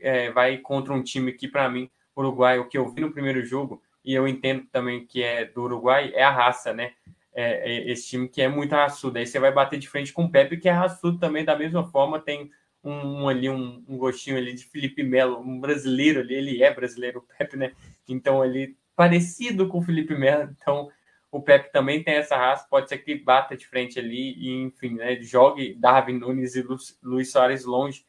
é, 0.00 0.30
vai 0.30 0.58
contra 0.58 0.92
um 0.92 1.02
time 1.02 1.32
que 1.32 1.48
para 1.48 1.68
mim 1.68 1.90
Uruguai 2.16 2.58
o 2.58 2.68
que 2.68 2.78
eu 2.78 2.88
vi 2.88 3.00
no 3.02 3.12
primeiro 3.12 3.44
jogo 3.44 3.82
e 4.04 4.14
eu 4.14 4.26
entendo 4.26 4.66
também 4.70 5.06
que 5.06 5.22
é 5.22 5.44
do 5.44 5.62
Uruguai, 5.62 6.12
é 6.14 6.22
a 6.22 6.30
raça, 6.30 6.72
né? 6.72 6.92
É, 7.34 7.70
é 7.70 7.90
esse 7.90 8.08
time 8.08 8.28
que 8.28 8.42
é 8.42 8.48
muito 8.48 8.72
raçudo. 8.72 9.18
Aí 9.18 9.26
você 9.26 9.38
vai 9.38 9.52
bater 9.52 9.78
de 9.78 9.88
frente 9.88 10.12
com 10.12 10.24
o 10.24 10.30
Pepe, 10.30 10.56
que 10.56 10.68
é 10.68 10.72
raçudo 10.72 11.18
também, 11.18 11.44
da 11.44 11.56
mesma 11.56 11.84
forma, 11.84 12.20
tem 12.20 12.50
um, 12.82 13.22
um 13.22 13.28
ali, 13.28 13.48
um, 13.48 13.82
um, 13.88 13.96
gostinho 13.96 14.36
ali 14.36 14.54
de 14.54 14.64
Felipe 14.64 15.02
Melo, 15.02 15.38
um 15.40 15.60
brasileiro 15.60 16.20
ali, 16.20 16.34
ele 16.34 16.62
é 16.62 16.74
brasileiro, 16.74 17.20
o 17.20 17.38
Pepe, 17.38 17.56
né? 17.56 17.72
Então, 18.08 18.44
ele 18.44 18.76
parecido 18.96 19.68
com 19.68 19.78
o 19.78 19.82
Felipe 19.82 20.14
Melo, 20.14 20.50
então 20.50 20.90
o 21.32 21.40
Pepe 21.40 21.72
também 21.72 22.04
tem 22.04 22.16
essa 22.16 22.36
raça, 22.36 22.66
pode 22.68 22.90
ser 22.90 22.98
que 22.98 23.14
bata 23.14 23.56
de 23.56 23.66
frente 23.66 23.98
ali 23.98 24.34
e, 24.34 24.50
enfim, 24.64 24.96
né, 24.96 25.18
jogue 25.22 25.74
Darwin 25.74 26.18
Nunes 26.18 26.54
e 26.54 26.64
Luiz 27.02 27.32
Soares 27.32 27.64
longe. 27.64 28.04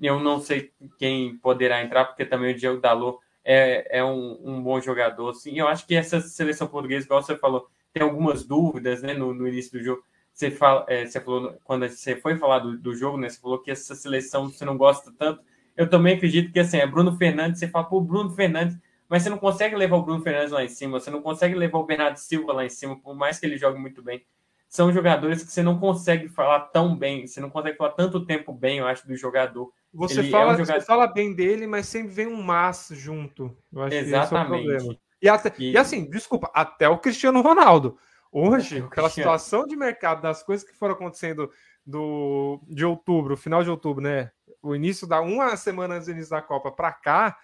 Eu 0.00 0.20
não 0.20 0.40
sei 0.40 0.72
quem 0.96 1.36
poderá 1.38 1.82
entrar, 1.82 2.04
porque 2.04 2.24
também 2.24 2.54
o 2.54 2.56
Diego 2.56 2.80
Dalot 2.80 3.18
é, 3.44 3.98
é 3.98 4.04
um, 4.04 4.38
um, 4.44 4.62
bom 4.62 4.80
jogador. 4.80 5.34
Sim, 5.34 5.58
eu 5.58 5.66
acho 5.66 5.84
que 5.88 5.96
essa 5.96 6.20
seleção 6.20 6.68
portuguesa, 6.68 7.04
igual 7.04 7.20
você 7.20 7.36
falou, 7.36 7.68
tem 7.92 8.00
algumas 8.04 8.44
dúvidas 8.44 9.02
né, 9.02 9.12
no, 9.12 9.34
no 9.34 9.48
início 9.48 9.72
do 9.72 9.82
jogo. 9.82 10.04
Você, 10.32 10.52
fala, 10.52 10.86
é, 10.86 11.04
você 11.04 11.20
falou, 11.20 11.58
quando 11.64 11.88
você 11.88 12.14
foi 12.14 12.36
falar 12.36 12.60
do, 12.60 12.78
do, 12.78 12.94
jogo, 12.94 13.18
né, 13.18 13.28
você 13.28 13.40
falou 13.40 13.58
que 13.58 13.72
essa 13.72 13.96
seleção 13.96 14.48
você 14.48 14.64
não 14.64 14.78
gosta 14.78 15.12
tanto. 15.18 15.42
Eu 15.76 15.90
também 15.90 16.14
acredito 16.14 16.52
que 16.52 16.60
assim, 16.60 16.76
é 16.76 16.86
Bruno 16.86 17.16
Fernandes, 17.16 17.58
você 17.58 17.66
fala, 17.66 17.86
pô, 17.86 18.00
Bruno 18.00 18.30
Fernandes, 18.30 18.78
mas 19.08 19.22
você 19.22 19.30
não 19.30 19.38
consegue 19.38 19.74
levar 19.74 19.96
o 19.96 20.02
Bruno 20.02 20.22
Fernandes 20.22 20.52
lá 20.52 20.62
em 20.62 20.68
cima, 20.68 21.00
você 21.00 21.10
não 21.10 21.22
consegue 21.22 21.54
levar 21.54 21.78
o 21.78 21.84
Bernardo 21.86 22.18
Silva 22.18 22.52
lá 22.52 22.64
em 22.64 22.68
cima, 22.68 22.98
por 22.98 23.14
mais 23.14 23.38
que 23.38 23.46
ele 23.46 23.56
jogue 23.56 23.78
muito 23.78 24.02
bem. 24.02 24.24
São 24.68 24.92
jogadores 24.92 25.42
que 25.42 25.50
você 25.50 25.62
não 25.62 25.78
consegue 25.78 26.28
falar 26.28 26.60
tão 26.60 26.94
bem, 26.94 27.26
você 27.26 27.40
não 27.40 27.48
consegue 27.48 27.78
falar 27.78 27.92
tanto 27.92 28.26
tempo 28.26 28.52
bem, 28.52 28.78
eu 28.78 28.86
acho, 28.86 29.06
do 29.06 29.16
jogador. 29.16 29.72
Você, 29.94 30.22
fala, 30.24 30.52
é 30.52 30.54
um 30.54 30.58
jogador... 30.58 30.80
você 30.80 30.86
fala 30.86 31.06
bem 31.06 31.34
dele, 31.34 31.66
mas 31.66 31.86
sempre 31.86 32.12
vem 32.12 32.26
um 32.26 32.42
mas 32.42 32.88
junto. 32.92 33.56
Exatamente. 33.90 34.90
É 34.90 34.96
e, 35.22 35.28
até, 35.28 35.52
e... 35.58 35.72
e, 35.72 35.78
assim, 35.78 36.08
desculpa, 36.10 36.50
até 36.52 36.86
o 36.86 36.98
Cristiano 36.98 37.40
Ronaldo. 37.40 37.96
Hoje, 38.30 38.80
aquela 38.80 39.08
situação 39.08 39.66
de 39.66 39.74
mercado 39.74 40.20
das 40.20 40.42
coisas 40.42 40.68
que 40.68 40.76
foram 40.76 40.94
acontecendo 40.94 41.50
do, 41.84 42.60
de 42.68 42.84
outubro, 42.84 43.38
final 43.38 43.64
de 43.64 43.70
outubro, 43.70 44.02
né? 44.02 44.30
O 44.62 44.74
início 44.74 45.06
da 45.06 45.22
uma 45.22 45.56
semana 45.56 45.94
antes 45.94 46.06
do 46.06 46.12
início 46.12 46.30
da 46.30 46.42
Copa 46.42 46.70
para 46.70 46.92
cá, 46.92 47.38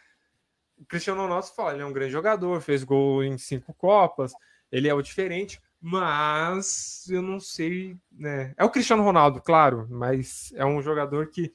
o 0.84 0.86
Cristiano 0.86 1.22
Ronaldo 1.22 1.46
fala, 1.46 1.72
ele 1.72 1.82
é 1.82 1.86
um 1.86 1.92
grande 1.92 2.12
jogador, 2.12 2.60
fez 2.60 2.84
gol 2.84 3.24
em 3.24 3.38
cinco 3.38 3.72
Copas, 3.72 4.32
ele 4.70 4.86
é 4.86 4.94
o 4.94 5.00
diferente, 5.02 5.60
mas 5.80 7.06
eu 7.08 7.22
não 7.22 7.40
sei, 7.40 7.96
né? 8.12 8.54
É 8.56 8.64
o 8.64 8.70
Cristiano 8.70 9.02
Ronaldo, 9.02 9.40
claro, 9.40 9.86
mas 9.90 10.52
é 10.54 10.64
um 10.64 10.82
jogador 10.82 11.28
que 11.28 11.52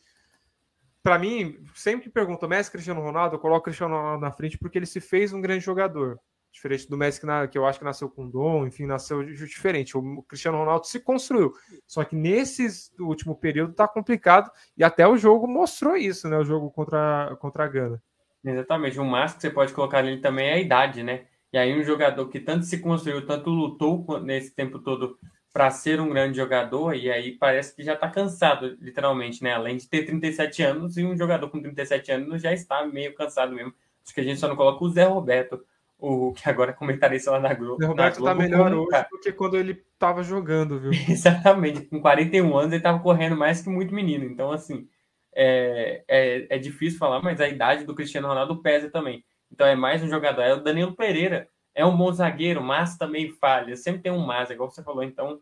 para 1.02 1.18
mim, 1.18 1.64
sempre 1.74 2.04
que 2.04 2.10
pergunto 2.10 2.48
Messi 2.48 2.72
Cristiano 2.72 3.02
Ronaldo, 3.02 3.36
eu 3.36 3.40
coloco 3.40 3.62
o 3.62 3.64
Cristiano 3.64 3.96
Ronaldo 3.96 4.22
na 4.22 4.32
frente 4.32 4.58
porque 4.58 4.78
ele 4.78 4.86
se 4.86 5.00
fez 5.00 5.32
um 5.32 5.42
grande 5.42 5.64
jogador. 5.64 6.20
Diferente 6.52 6.90
do 6.90 6.98
Messi, 6.98 7.20
que, 7.20 7.28
na, 7.28 7.48
que 7.48 7.58
eu 7.58 7.66
acho 7.66 7.78
que 7.78 7.86
nasceu 7.86 8.10
com 8.10 8.28
dom, 8.28 8.66
enfim, 8.66 8.88
nasceu 8.88 9.24
diferente. 9.24 9.96
O 9.96 10.24
Cristiano 10.24 10.58
Ronaldo 10.58 10.88
se 10.88 11.00
construiu. 11.00 11.54
Só 11.86 12.04
que 12.04 12.16
nesse 12.16 12.68
último 13.00 13.36
período 13.36 13.74
tá 13.74 13.88
complicado 13.88 14.52
e 14.76 14.84
até 14.84 15.08
o 15.08 15.16
jogo 15.16 15.48
mostrou 15.48 15.96
isso, 15.96 16.28
né? 16.28 16.38
O 16.38 16.44
jogo 16.44 16.72
contra, 16.72 17.38
contra 17.40 17.66
a 17.66 17.68
Gana. 17.68 18.04
Exatamente. 18.44 19.00
O 19.00 19.06
máximo 19.06 19.42
que 19.42 19.48
você 19.48 19.54
pode 19.54 19.74
colocar 19.74 20.00
ali 20.00 20.18
também 20.22 20.50
é 20.50 20.54
a 20.54 20.60
idade, 20.60 21.04
né? 21.04 21.26
E 21.52 21.58
aí 21.58 21.80
um 21.80 21.84
jogador 21.84 22.28
que 22.30 22.40
tanto 22.40 22.66
se 22.66 22.80
construiu, 22.80 23.26
tanto 23.26 23.50
lutou 23.50 24.20
nesse 24.22 24.52
tempo 24.52 24.80
todo 24.80 25.18
para 25.52 25.72
ser 25.72 26.00
um 26.00 26.10
grande 26.10 26.38
jogador, 26.38 26.96
e 26.96 27.12
aí 27.12 27.32
parece 27.32 27.76
que 27.76 27.84
já 27.84 27.94
está 27.94 28.08
cansado, 28.08 28.78
literalmente, 28.80 29.44
né? 29.44 29.54
Além 29.54 29.78
de 29.78 29.88
ter 29.88 30.06
37 30.06 30.62
anos, 30.62 30.96
e 30.96 31.04
um 31.04 31.18
jogador 31.18 31.50
com 31.50 31.60
37 31.60 32.12
anos 32.12 32.42
já 32.42 32.54
está 32.54 32.86
meio 32.86 33.16
cansado 33.16 33.54
mesmo. 33.54 33.74
Acho 34.04 34.14
que 34.14 34.22
a 34.22 34.24
gente 34.24 34.40
só 34.40 34.48
não 34.48 34.56
coloca 34.56 34.84
o 34.84 34.90
Zé 34.90 35.06
Roberto, 35.06 35.64
o 35.98 36.32
que 36.34 36.48
agora 36.48 36.72
é 36.72 36.74
comentarista 36.74 37.32
lá 37.32 37.40
na 37.40 37.54
Globo. 37.54 37.76
O 37.76 37.80
Zé 37.80 37.86
Roberto 37.88 38.20
está 38.20 38.36
melhor 38.36 38.74
hoje 38.74 38.90
cara. 38.90 39.08
do 39.12 39.20
que 39.20 39.32
quando 39.32 39.58
ele 39.58 39.84
estava 39.94 40.24
jogando, 40.24 40.80
viu? 40.80 40.92
Exatamente. 41.10 41.82
Com 41.82 42.00
41 42.00 42.56
anos, 42.56 42.72
ele 42.72 42.78
estava 42.78 43.00
correndo 43.00 43.36
mais 43.36 43.62
que 43.62 43.70
muito 43.70 43.94
menino. 43.94 44.26
Então, 44.26 44.52
assim, 44.52 44.88
é, 45.34 46.04
é, 46.08 46.56
é 46.56 46.58
difícil 46.58 47.00
falar, 47.00 47.22
mas 47.22 47.40
a 47.40 47.48
idade 47.48 47.86
do 47.86 47.96
Cristiano 47.96 48.28
Ronaldo 48.28 48.62
pesa 48.62 48.90
também. 48.90 49.24
Então, 49.52 49.66
é 49.66 49.76
mais 49.76 50.04
um 50.04 50.10
jogador. 50.10 50.42
É 50.42 50.54
o 50.54 50.62
Danilo 50.62 50.96
Pereira 50.96 51.50
é 51.74 51.86
um 51.86 51.96
bom 51.96 52.12
zagueiro, 52.12 52.62
mas 52.62 52.98
também 52.98 53.32
falha. 53.32 53.76
Sempre 53.76 54.02
tem 54.02 54.12
um 54.12 54.20
mas, 54.20 54.50
igual 54.50 54.70
você 54.70 54.84
falou. 54.84 55.04
Então, 55.04 55.42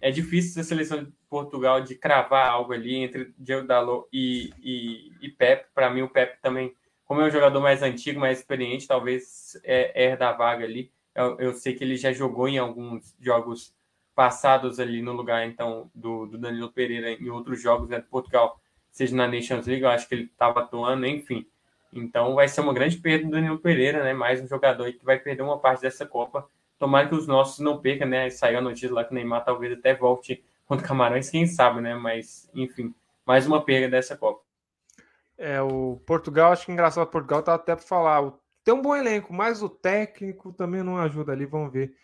é 0.00 0.10
difícil 0.10 0.60
a 0.60 0.64
seleção 0.64 1.04
de 1.04 1.12
Portugal 1.28 1.80
de 1.80 1.94
cravar 1.94 2.50
algo 2.50 2.72
ali 2.72 2.96
entre 2.96 3.32
Diego 3.38 3.66
Dalot 3.66 4.08
e, 4.12 4.52
e, 4.60 5.12
e 5.20 5.28
Pep. 5.30 5.66
Para 5.74 5.90
mim, 5.90 6.02
o 6.02 6.08
Pep 6.08 6.40
também, 6.42 6.74
como 7.04 7.20
é 7.20 7.26
um 7.26 7.30
jogador 7.30 7.60
mais 7.60 7.82
antigo, 7.82 8.20
mais 8.20 8.38
experiente, 8.38 8.86
talvez 8.86 9.58
é, 9.64 10.10
é 10.10 10.16
da 10.16 10.32
vaga 10.32 10.64
ali. 10.64 10.90
Eu, 11.14 11.38
eu, 11.38 11.54
sei 11.54 11.74
que 11.74 11.82
ele 11.82 11.96
já 11.96 12.12
jogou 12.12 12.46
em 12.46 12.58
alguns 12.58 13.16
jogos 13.20 13.74
passados 14.14 14.78
ali 14.78 15.00
no 15.00 15.12
lugar, 15.12 15.46
então, 15.46 15.90
do, 15.94 16.26
do 16.26 16.38
Danilo 16.38 16.72
Pereira 16.72 17.10
em 17.12 17.30
outros 17.30 17.60
jogos 17.60 17.88
né, 17.88 18.00
de 18.00 18.06
Portugal, 18.06 18.60
seja 18.96 19.14
na 19.14 19.28
Nations 19.28 19.66
League, 19.66 19.82
eu 19.82 19.90
acho 19.90 20.08
que 20.08 20.14
ele 20.14 20.24
estava 20.24 20.60
atuando, 20.60 21.04
enfim. 21.06 21.46
Então 21.92 22.34
vai 22.34 22.48
ser 22.48 22.62
uma 22.62 22.72
grande 22.72 22.96
perda 22.96 23.26
do 23.26 23.30
Danilo 23.30 23.58
Pereira, 23.58 24.02
né? 24.02 24.14
Mais 24.14 24.40
um 24.40 24.48
jogador 24.48 24.90
que 24.90 25.04
vai 25.04 25.18
perder 25.18 25.42
uma 25.42 25.58
parte 25.58 25.82
dessa 25.82 26.06
Copa. 26.06 26.48
Tomara 26.78 27.06
que 27.06 27.14
os 27.14 27.26
nossos 27.26 27.58
não 27.58 27.78
percam, 27.78 28.08
né? 28.08 28.30
Saiu 28.30 28.56
a 28.56 28.62
notícia 28.62 28.90
lá 28.90 29.04
que 29.04 29.12
o 29.12 29.14
Neymar 29.14 29.44
talvez 29.44 29.74
até 29.74 29.94
volte 29.94 30.42
contra 30.64 30.86
Camarões, 30.86 31.28
quem 31.28 31.46
sabe, 31.46 31.82
né? 31.82 31.94
Mas, 31.94 32.50
enfim, 32.54 32.94
mais 33.26 33.46
uma 33.46 33.62
perda 33.62 33.90
dessa 33.90 34.16
Copa. 34.16 34.40
É, 35.36 35.60
o 35.60 36.00
Portugal, 36.06 36.52
acho 36.52 36.64
que 36.64 36.72
engraçado, 36.72 37.04
o 37.04 37.10
Portugal 37.10 37.42
tá 37.42 37.52
até 37.52 37.76
para 37.76 37.84
falar. 37.84 38.32
Tem 38.64 38.72
um 38.72 38.80
bom 38.80 38.96
elenco, 38.96 39.30
mas 39.30 39.62
o 39.62 39.68
técnico 39.68 40.54
também 40.54 40.82
não 40.82 40.96
ajuda 40.96 41.32
ali. 41.32 41.44
Vamos 41.44 41.70
ver 41.70 41.94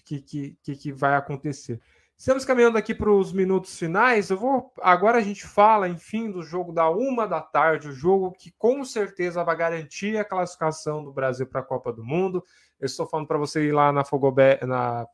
o 0.00 0.04
que, 0.04 0.20
que, 0.20 0.76
que 0.76 0.92
vai 0.92 1.14
acontecer. 1.14 1.80
Estamos 2.20 2.44
caminhando 2.44 2.76
aqui 2.76 2.94
para 2.94 3.10
os 3.10 3.32
minutos 3.32 3.78
finais. 3.78 4.28
Eu 4.28 4.36
vou 4.36 4.74
agora 4.82 5.16
a 5.16 5.22
gente 5.22 5.42
fala, 5.46 5.88
enfim, 5.88 6.30
do 6.30 6.42
jogo 6.42 6.70
da 6.70 6.90
uma 6.90 7.26
da 7.26 7.40
tarde, 7.40 7.88
o 7.88 7.94
jogo 7.94 8.32
que 8.32 8.52
com 8.58 8.84
certeza 8.84 9.42
vai 9.42 9.56
garantir 9.56 10.18
a 10.18 10.24
classificação 10.24 11.02
do 11.02 11.14
Brasil 11.14 11.46
para 11.46 11.62
a 11.62 11.64
Copa 11.64 11.90
do 11.90 12.04
Mundo. 12.04 12.44
Eu 12.78 12.84
estou 12.84 13.06
falando 13.06 13.26
para 13.26 13.38
você 13.38 13.64
ir 13.64 13.72
lá 13.72 13.90
na 13.90 14.04
Fogobé, 14.04 14.60
na, 14.66 15.06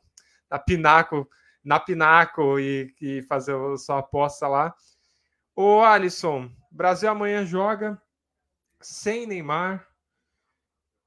na 0.51 0.59
Pinaco, 0.59 1.25
na 1.63 1.79
Pinaco 1.79 2.59
e, 2.59 2.93
e 2.99 3.21
fazer 3.21 3.55
a 3.55 3.77
sua 3.77 3.99
aposta 3.99 4.45
lá. 4.45 4.75
Ô 5.55 5.79
Alisson, 5.79 6.51
Brasil 6.69 7.09
amanhã 7.09 7.45
joga 7.45 7.97
sem 8.81 9.25
Neymar, 9.25 9.87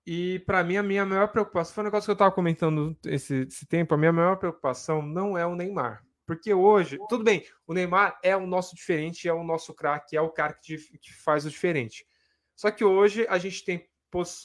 e 0.06 0.38
para 0.40 0.64
mim, 0.64 0.76
a 0.76 0.82
minha 0.82 1.04
maior 1.04 1.28
preocupação 1.28 1.74
foi 1.74 1.82
um 1.82 1.86
negócio 1.86 2.06
que 2.06 2.10
eu 2.10 2.14
estava 2.14 2.32
comentando 2.32 2.96
esse, 3.04 3.46
esse 3.46 3.66
tempo. 3.66 3.94
A 3.94 3.98
minha 3.98 4.12
maior 4.12 4.36
preocupação 4.36 5.02
não 5.02 5.36
é 5.36 5.46
o 5.46 5.54
Neymar. 5.54 6.02
Porque 6.26 6.54
hoje, 6.54 6.98
tudo 7.08 7.24
bem, 7.24 7.44
o 7.66 7.74
Neymar 7.74 8.18
é 8.22 8.36
o 8.36 8.46
nosso 8.46 8.74
diferente, 8.74 9.28
é 9.28 9.32
o 9.32 9.42
nosso 9.42 9.74
craque, 9.74 10.16
é 10.16 10.20
o 10.20 10.30
cara 10.30 10.54
que, 10.54 10.76
que, 10.98 11.12
faz 11.12 11.44
o 11.44 11.50
diferente. 11.50 12.06
Só 12.54 12.70
que 12.70 12.84
hoje 12.84 13.26
a 13.28 13.36
gente 13.36 13.64
tem 13.64 13.88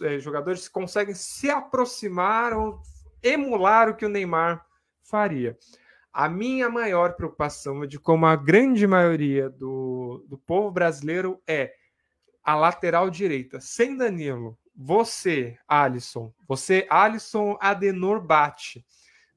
é, 0.01 0.17
jogadores 0.17 0.67
que 0.67 0.73
conseguem 0.73 1.13
se 1.13 1.49
aproximar 1.49 2.53
ou 2.53 2.81
emular 3.21 3.87
o 3.89 3.95
que 3.95 4.05
o 4.05 4.09
Neymar 4.09 4.65
faria. 5.03 5.57
A 6.11 6.27
minha 6.27 6.69
maior 6.69 7.15
preocupação 7.15 7.83
é 7.83 7.87
de 7.87 7.99
como 7.99 8.25
a 8.25 8.35
grande 8.35 8.87
maioria 8.87 9.49
do, 9.49 10.25
do 10.27 10.37
povo 10.37 10.71
brasileiro 10.71 11.39
é 11.47 11.73
a 12.43 12.55
lateral 12.55 13.09
direita, 13.09 13.59
sem 13.59 13.95
Danilo, 13.95 14.57
você, 14.75 15.57
Alisson, 15.67 16.33
você, 16.47 16.85
Alisson 16.89 17.57
Adenor 17.61 18.19
Bate, 18.19 18.85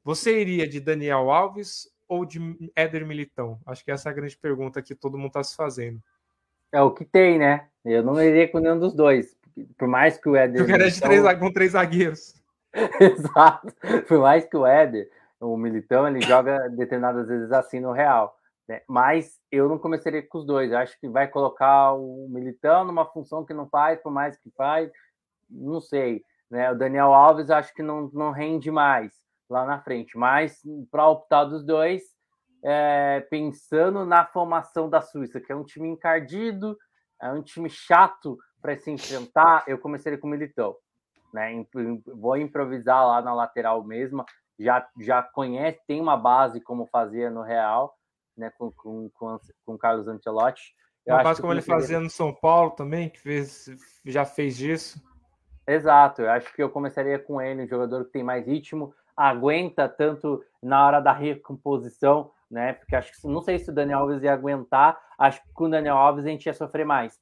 você 0.02 0.40
iria 0.40 0.66
de 0.66 0.81
Daniel 0.81 1.31
Alves 1.31 1.89
ou 2.09 2.24
de 2.24 2.40
Éder 2.74 3.06
Militão? 3.06 3.60
Acho 3.66 3.85
que 3.85 3.90
essa 3.90 4.09
é 4.09 4.12
a 4.12 4.15
grande 4.15 4.36
pergunta 4.36 4.82
que 4.82 4.94
todo 4.94 5.16
mundo 5.16 5.28
está 5.28 5.44
se 5.44 5.55
fazendo. 5.55 6.02
É 6.73 6.82
o 6.82 6.90
que 6.90 7.05
tem, 7.05 7.39
né? 7.39 7.69
Eu 7.85 8.02
não 8.02 8.20
iria 8.20 8.48
com 8.48 8.59
nenhum 8.59 8.78
dos 8.78 8.94
dois. 8.94 9.36
Por 9.77 9.89
mais 9.89 10.19
que 10.19 10.28
o 10.28 10.36
Éder. 10.36 10.62
Militão... 10.66 10.89
de 10.89 11.01
três, 11.01 11.39
com 11.39 11.52
três 11.52 11.73
zagueiros. 11.73 12.35
Exato. 13.01 13.69
Por 14.06 14.20
mais 14.20 14.44
que 14.44 14.56
o 14.56 14.66
Éder, 14.66 15.10
o 15.40 15.56
Militão, 15.56 16.06
ele 16.06 16.20
joga 16.20 16.69
determinadas 16.69 17.27
vezes 17.28 17.52
assim 17.52 17.81
no 17.81 17.93
Real. 17.93 18.36
Né? 18.69 18.82
Mas 18.86 19.39
eu 19.51 19.69
não 19.69 19.78
começaria 19.78 20.23
com 20.23 20.39
os 20.39 20.47
dois. 20.47 20.70
Eu 20.70 20.78
acho 20.78 20.98
que 21.01 21.09
vai 21.09 21.27
colocar 21.27 21.93
o 21.94 22.28
Militão 22.28 22.85
numa 22.85 23.06
função 23.06 23.44
que 23.44 23.55
não 23.55 23.69
faz, 23.69 24.01
por 24.01 24.12
mais 24.12 24.36
que 24.36 24.51
faz, 24.51 24.90
não 25.49 25.81
sei. 25.81 26.23
Né? 26.51 26.70
O 26.70 26.75
Daniel 26.77 27.12
Alves 27.12 27.51
acho 27.51 27.73
que 27.75 27.83
não, 27.83 28.11
não 28.12 28.31
rende 28.31 28.70
mais 28.70 29.12
lá 29.49 29.65
na 29.65 29.81
frente, 29.81 30.16
mas 30.16 30.61
para 30.91 31.09
optar 31.09 31.45
dos 31.45 31.65
dois, 31.65 32.03
é, 32.62 33.20
pensando 33.31 34.05
na 34.05 34.27
formação 34.27 34.89
da 34.89 35.01
Suíça, 35.01 35.41
que 35.41 35.51
é 35.51 35.57
um 35.57 35.65
time 35.65 35.89
encardido, 35.89 36.77
é 37.20 37.31
um 37.33 37.43
time 37.43 37.69
chato 37.70 38.37
para 38.61 38.77
se 38.77 38.91
enfrentar, 38.91 39.65
eu 39.66 39.79
começaria 39.79 40.19
com 40.19 40.27
o 40.27 40.31
Militão. 40.31 40.77
Né? 41.33 41.65
Vou 42.15 42.37
improvisar 42.37 43.07
lá 43.07 43.23
na 43.23 43.35
lateral 43.35 43.83
mesmo, 43.85 44.25
já, 44.59 44.87
já 45.01 45.23
conhece, 45.23 45.81
tem 45.87 46.01
uma 46.01 46.16
base 46.16 46.61
como 46.61 46.87
fazia 46.87 47.31
no 47.31 47.43
Real, 47.43 47.95
né? 48.37 48.51
com, 48.59 48.70
com, 48.73 49.09
com, 49.11 49.39
com 49.65 49.79
Carlos 49.79 50.09
Ancelotti. 50.09 50.75
uma 51.07 51.23
base 51.23 51.41
como 51.41 51.53
ele 51.53 51.62
fazia 51.62 52.01
no 52.01 52.11
São 52.11 52.35
Paulo 52.35 52.73
também, 52.73 53.09
que 53.09 53.20
fez, 53.20 53.70
já 54.05 54.25
fez 54.25 54.61
isso. 54.61 55.01
Exato, 55.69 56.23
eu 56.23 56.31
acho 56.31 56.51
que 56.55 56.62
eu 56.62 56.70
começaria 56.70 57.19
com 57.19 57.43
ele, 57.43 57.65
um 57.65 57.69
jogador 57.69 58.07
que 58.07 58.12
tem 58.12 58.23
mais 58.23 58.47
ritmo, 58.47 58.95
aguenta 59.15 59.86
tanto 59.86 60.43
na 60.62 60.86
hora 60.86 60.99
da 60.99 61.12
recomposição, 61.12 62.31
né? 62.51 62.73
Porque 62.73 62.97
acho 62.97 63.12
que 63.12 63.28
não 63.28 63.43
sei 63.43 63.59
se 63.59 63.69
o 63.69 63.74
Daniel 63.74 63.99
Alves 63.99 64.23
ia 64.23 64.32
aguentar, 64.32 64.99
acho 65.19 65.43
que 65.43 65.53
com 65.53 65.65
o 65.65 65.70
Daniel 65.70 65.99
Alves 65.99 66.24
a 66.24 66.28
gente 66.28 66.47
ia 66.47 66.55
sofrer 66.55 66.86
mais 66.86 67.19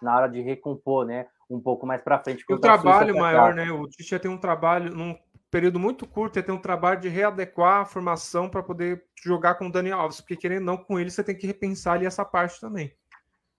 na 0.00 0.16
hora 0.16 0.28
de 0.28 0.40
recompor, 0.40 1.06
né? 1.06 1.26
Um 1.50 1.58
pouco 1.58 1.84
mais 1.84 2.00
para 2.00 2.20
frente. 2.20 2.44
E 2.48 2.54
o 2.54 2.60
trabalho 2.60 3.16
maior, 3.16 3.52
né? 3.52 3.68
O 3.72 3.88
Tite 3.88 4.14
ia 4.14 4.20
ter 4.20 4.28
um 4.28 4.38
trabalho 4.38 4.94
num 4.94 5.18
período 5.50 5.80
muito 5.80 6.06
curto, 6.06 6.38
ia 6.38 6.42
ter 6.42 6.52
um 6.52 6.60
trabalho 6.60 7.00
de 7.00 7.08
readequar 7.08 7.80
a 7.80 7.84
formação 7.84 8.48
para 8.48 8.62
poder 8.62 9.04
jogar 9.24 9.56
com 9.56 9.66
o 9.66 9.72
Daniel 9.72 9.98
Alves, 9.98 10.20
porque 10.20 10.36
querendo 10.36 10.64
não 10.64 10.76
com 10.76 11.00
ele, 11.00 11.10
você 11.10 11.24
tem 11.24 11.36
que 11.36 11.48
repensar 11.48 11.94
ali 11.94 12.06
essa 12.06 12.24
parte 12.24 12.60
também. 12.60 12.94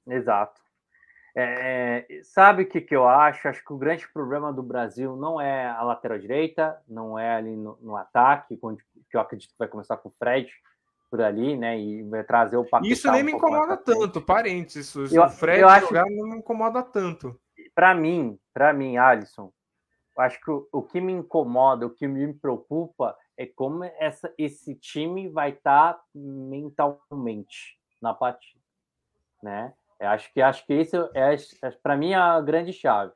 Exato. 0.07 0.58
É, 1.41 2.05
sabe 2.23 2.63
o 2.63 2.67
que, 2.67 2.81
que 2.81 2.93
eu 2.93 3.07
acho? 3.07 3.47
Acho 3.47 3.63
que 3.63 3.71
o 3.71 3.77
grande 3.77 4.05
problema 4.11 4.51
do 4.51 4.61
Brasil 4.61 5.15
não 5.15 5.39
é 5.39 5.67
a 5.67 5.81
lateral 5.83 6.19
direita, 6.19 6.77
não 6.85 7.17
é 7.17 7.35
ali 7.35 7.55
no, 7.55 7.77
no 7.81 7.95
ataque, 7.95 8.59
onde, 8.61 8.83
que 9.09 9.15
eu 9.15 9.21
acredito 9.21 9.51
que 9.51 9.57
vai 9.57 9.69
começar 9.69 9.95
com 9.95 10.09
o 10.09 10.13
Fred 10.19 10.51
por 11.09 11.21
ali, 11.21 11.57
né? 11.57 11.79
E 11.79 12.03
vai 12.03 12.25
trazer 12.25 12.57
o 12.57 12.65
Paquetá 12.65 12.91
Isso 12.91 13.09
nem 13.09 13.21
um 13.21 13.25
me 13.25 13.31
incomoda 13.31 13.77
tanto, 13.77 14.21
parênteses. 14.21 15.13
Eu, 15.13 15.23
o 15.23 15.29
Fred 15.29 15.61
eu 15.61 15.79
jogar 15.79 16.05
não 16.09 16.27
me 16.27 16.37
incomoda 16.37 16.83
tanto. 16.83 17.39
Para 17.73 17.95
mim, 17.95 18.37
para 18.53 18.73
mim, 18.73 18.97
Alisson, 18.97 19.51
acho 20.17 20.41
que 20.41 20.51
o, 20.51 20.67
o, 20.73 20.83
que 20.83 20.99
me 20.99 21.13
incomoda, 21.13 21.85
o 21.85 21.89
que 21.89 22.05
me 22.05 22.33
preocupa 22.33 23.15
é 23.37 23.45
como 23.45 23.85
essa, 23.85 24.33
esse 24.37 24.75
time 24.75 25.29
vai 25.29 25.51
estar 25.51 25.93
tá 25.93 26.03
mentalmente 26.13 27.79
na 28.01 28.13
partida, 28.13 28.59
né? 29.41 29.73
Eu 29.99 30.09
acho 30.09 30.31
que 30.33 30.41
acho 30.41 30.65
que 30.65 30.73
esse 30.73 30.95
é, 31.13 31.35
é 31.63 31.71
para 31.83 31.97
mim 31.97 32.13
a 32.13 32.39
grande 32.39 32.71
chave. 32.71 33.11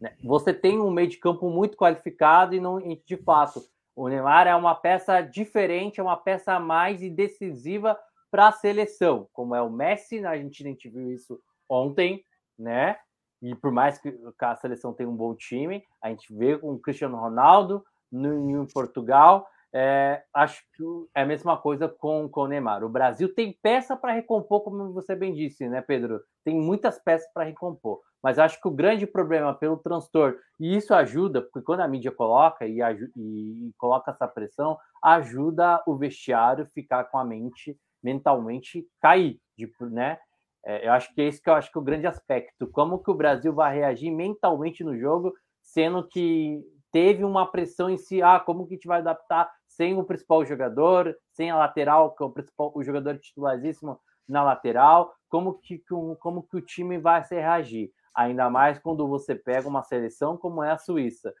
Né? 0.00 0.16
Você 0.24 0.52
tem 0.52 0.80
um 0.80 0.90
meio 0.90 1.08
de 1.08 1.18
campo 1.18 1.48
muito 1.50 1.76
qualificado 1.76 2.54
e 2.54 2.60
não 2.60 2.78
de 2.78 3.16
fato 3.18 3.62
O 3.94 4.08
Neymar 4.08 4.46
é 4.46 4.56
uma 4.56 4.74
peça 4.74 5.20
diferente, 5.20 6.00
é 6.00 6.02
uma 6.02 6.16
peça 6.16 6.58
mais 6.58 7.02
e 7.02 7.10
decisiva 7.10 7.98
para 8.30 8.48
a 8.48 8.52
seleção, 8.52 9.28
como 9.30 9.54
é 9.54 9.60
o 9.60 9.68
Messi 9.68 10.18
na 10.18 10.30
Argentina, 10.30 10.70
a 10.70 10.72
gente 10.72 10.88
viu 10.88 11.12
isso 11.12 11.38
ontem, 11.68 12.24
né? 12.58 12.96
E 13.42 13.54
por 13.54 13.70
mais 13.70 13.98
que 13.98 14.18
a 14.40 14.56
seleção 14.56 14.94
tenha 14.94 15.10
um 15.10 15.16
bom 15.16 15.34
time, 15.34 15.84
a 16.00 16.08
gente 16.08 16.34
vê 16.34 16.56
com 16.56 16.72
o 16.72 16.78
Cristiano 16.78 17.18
Ronaldo 17.18 17.84
no, 18.10 18.62
em 18.62 18.66
Portugal. 18.72 19.46
É, 19.74 20.22
acho 20.34 20.62
que 20.74 20.84
é 21.14 21.22
a 21.22 21.26
mesma 21.26 21.56
coisa 21.56 21.88
com, 21.88 22.28
com 22.28 22.42
o 22.42 22.46
Neymar. 22.46 22.84
O 22.84 22.90
Brasil 22.90 23.34
tem 23.34 23.56
peça 23.62 23.96
para 23.96 24.12
recompor, 24.12 24.62
como 24.62 24.92
você 24.92 25.16
bem 25.16 25.32
disse, 25.32 25.66
né, 25.68 25.80
Pedro? 25.80 26.20
Tem 26.44 26.54
muitas 26.54 26.98
peças 26.98 27.30
para 27.32 27.44
recompor. 27.44 28.00
Mas 28.22 28.38
acho 28.38 28.60
que 28.60 28.68
o 28.68 28.72
grande 28.72 29.06
problema 29.06 29.54
pelo 29.54 29.78
transtorno, 29.78 30.36
e 30.60 30.76
isso 30.76 30.94
ajuda, 30.94 31.40
porque 31.40 31.62
quando 31.62 31.80
a 31.80 31.88
mídia 31.88 32.12
coloca 32.12 32.66
e, 32.66 32.80
e, 33.16 33.72
coloca 33.78 34.12
essa 34.12 34.28
pressão, 34.28 34.78
ajuda 35.02 35.82
o 35.86 35.96
vestiário 35.96 36.68
ficar 36.74 37.04
com 37.04 37.18
a 37.18 37.24
mente 37.24 37.76
mentalmente 38.02 38.86
cair, 39.00 39.40
de, 39.56 39.68
né? 39.90 40.18
É, 40.64 40.86
eu 40.86 40.92
acho 40.92 41.12
que 41.12 41.20
é 41.20 41.24
esse 41.24 41.42
que 41.42 41.50
eu 41.50 41.54
acho 41.54 41.72
que 41.72 41.78
é 41.78 41.80
o 41.80 41.84
grande 41.84 42.06
aspecto. 42.06 42.68
Como 42.68 43.02
que 43.02 43.10
o 43.10 43.14
Brasil 43.14 43.52
vai 43.52 43.74
reagir 43.74 44.12
mentalmente 44.12 44.84
no 44.84 44.96
jogo, 44.96 45.32
sendo 45.60 46.06
que 46.06 46.62
teve 46.92 47.24
uma 47.24 47.50
pressão 47.50 47.90
em 47.90 47.96
si, 47.96 48.22
ah, 48.22 48.38
como 48.38 48.66
que 48.66 48.74
a 48.74 48.76
gente 48.76 48.86
vai 48.86 49.00
adaptar 49.00 49.50
sem 49.76 49.98
o 49.98 50.04
principal 50.04 50.44
jogador, 50.44 51.16
sem 51.32 51.50
a 51.50 51.56
lateral, 51.56 52.14
que 52.14 52.22
é 52.22 52.26
o 52.26 52.30
principal, 52.30 52.72
o 52.74 52.82
jogador 52.82 53.18
titularíssimo 53.18 53.98
na 54.28 54.42
lateral, 54.42 55.14
como 55.28 55.54
que, 55.54 55.82
como 56.20 56.42
que 56.42 56.56
o 56.56 56.60
time 56.60 56.98
vai 56.98 57.24
se 57.24 57.34
reagir? 57.34 57.90
Ainda 58.14 58.50
mais 58.50 58.78
quando 58.78 59.08
você 59.08 59.34
pega 59.34 59.68
uma 59.68 59.82
seleção 59.82 60.36
como 60.36 60.62
é 60.62 60.70
a 60.70 60.78
Suíça. 60.78 61.32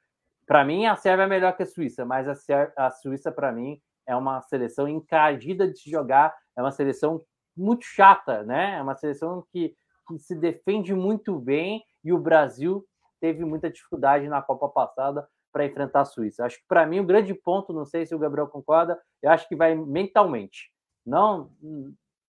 Para 0.46 0.64
mim, 0.64 0.86
a 0.86 0.96
Sérvia 0.96 1.24
é 1.24 1.28
melhor 1.28 1.54
que 1.54 1.62
a 1.62 1.66
Suíça, 1.66 2.04
mas 2.04 2.26
a, 2.26 2.72
a 2.76 2.90
Suíça, 2.90 3.30
para 3.30 3.52
mim, 3.52 3.80
é 4.06 4.16
uma 4.16 4.40
seleção 4.40 4.88
encardida 4.88 5.68
de 5.68 5.78
se 5.78 5.90
jogar, 5.90 6.34
é 6.56 6.62
uma 6.62 6.72
seleção 6.72 7.22
muito 7.56 7.84
chata, 7.84 8.42
né? 8.42 8.76
É 8.78 8.82
uma 8.82 8.96
seleção 8.96 9.44
que, 9.52 9.76
que 10.08 10.18
se 10.18 10.34
defende 10.34 10.94
muito 10.94 11.38
bem 11.38 11.84
e 12.02 12.12
o 12.12 12.18
Brasil 12.18 12.84
teve 13.20 13.44
muita 13.44 13.70
dificuldade 13.70 14.26
na 14.26 14.40
Copa 14.42 14.68
passada 14.68 15.28
para 15.52 15.66
enfrentar 15.66 16.00
a 16.00 16.04
Suíça. 16.04 16.44
Acho 16.44 16.58
que 16.58 16.64
para 16.66 16.86
mim 16.86 17.00
o 17.00 17.04
grande 17.04 17.34
ponto, 17.34 17.72
não 17.72 17.84
sei 17.84 18.06
se 18.06 18.14
o 18.14 18.18
Gabriel 18.18 18.48
concorda, 18.48 18.98
eu 19.22 19.30
acho 19.30 19.48
que 19.48 19.56
vai 19.56 19.74
mentalmente. 19.74 20.70
Não 21.04 21.50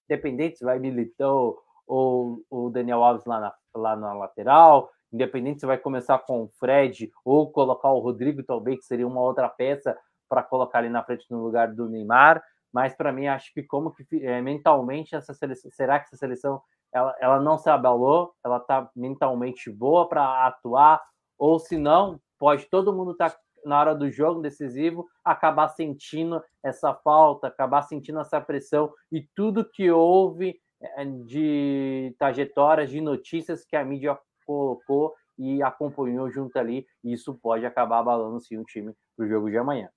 independente 0.08 0.58
se 0.58 0.66
vai 0.66 0.80
Militão 0.80 1.56
ou 1.88 2.44
o 2.50 2.70
Daniel 2.70 3.04
Alves 3.04 3.26
lá 3.26 3.40
na, 3.40 3.54
lá 3.74 3.96
na 3.96 4.14
lateral, 4.14 4.92
independente 5.12 5.62
se 5.62 5.66
vai 5.66 5.78
começar 5.78 6.20
com 6.20 6.44
o 6.44 6.50
Fred 6.60 7.12
ou 7.24 7.52
colocar 7.52 7.92
o 7.92 8.00
Rodrigo 8.00 8.44
talvez 8.44 8.80
que 8.80 8.86
seria 8.86 9.08
uma 9.08 9.22
outra 9.22 9.50
peça 9.50 9.98
para 10.28 10.44
colocar 10.44 10.80
ali 10.80 10.90
na 10.90 11.04
frente 11.04 11.26
no 11.30 11.44
lugar 11.44 11.74
do 11.74 11.88
Neymar 11.88 12.44
mas 12.74 12.96
para 12.96 13.12
mim 13.12 13.28
acho 13.28 13.54
que 13.54 13.62
como 13.62 13.94
que 13.94 14.26
é, 14.26 14.42
mentalmente 14.42 15.16
essa 15.16 15.34
seleção, 15.34 15.70
será 15.72 16.00
que 16.00 16.08
essa 16.08 16.18
seleção 16.18 16.60
ela, 16.92 17.16
ela 17.20 17.40
não 17.40 17.58
se 17.58 17.70
abalou, 17.70 18.34
ela 18.44 18.58
está 18.58 18.90
mentalmente 18.96 19.70
boa 19.72 20.10
para 20.10 20.48
atuar, 20.48 21.02
ou 21.38 21.60
se 21.60 21.78
não, 21.78 22.20
pode 22.44 22.66
todo 22.66 22.92
mundo 22.92 23.14
estar 23.14 23.30
tá, 23.30 23.40
na 23.64 23.80
hora 23.80 23.96
do 23.96 24.12
jogo 24.12 24.42
decisivo 24.42 25.08
acabar 25.24 25.70
sentindo 25.70 26.44
essa 26.62 26.94
falta, 26.94 27.48
acabar 27.48 27.84
sentindo 27.84 28.20
essa 28.20 28.42
pressão 28.42 28.92
e 29.10 29.26
tudo 29.34 29.64
que 29.64 29.90
houve 29.90 30.60
é, 30.82 31.06
de 31.06 32.14
trajetórias, 32.20 32.90
de 32.90 33.00
notícias 33.00 33.64
que 33.64 33.78
a 33.78 33.86
mídia 33.86 34.20
colocou 34.46 35.16
e 35.40 35.64
acompanhou 35.64 36.30
junto 36.30 36.60
ali, 36.60 36.86
e 37.02 37.14
isso 37.14 37.34
pode 37.34 37.66
acabar 37.66 38.00
abalando 38.00 38.42
sim 38.42 38.58
o 38.58 38.66
time 38.66 38.94
para 39.16 39.26
o 39.26 39.30
jogo 39.30 39.50
de 39.50 39.58
amanhã. 39.58 39.88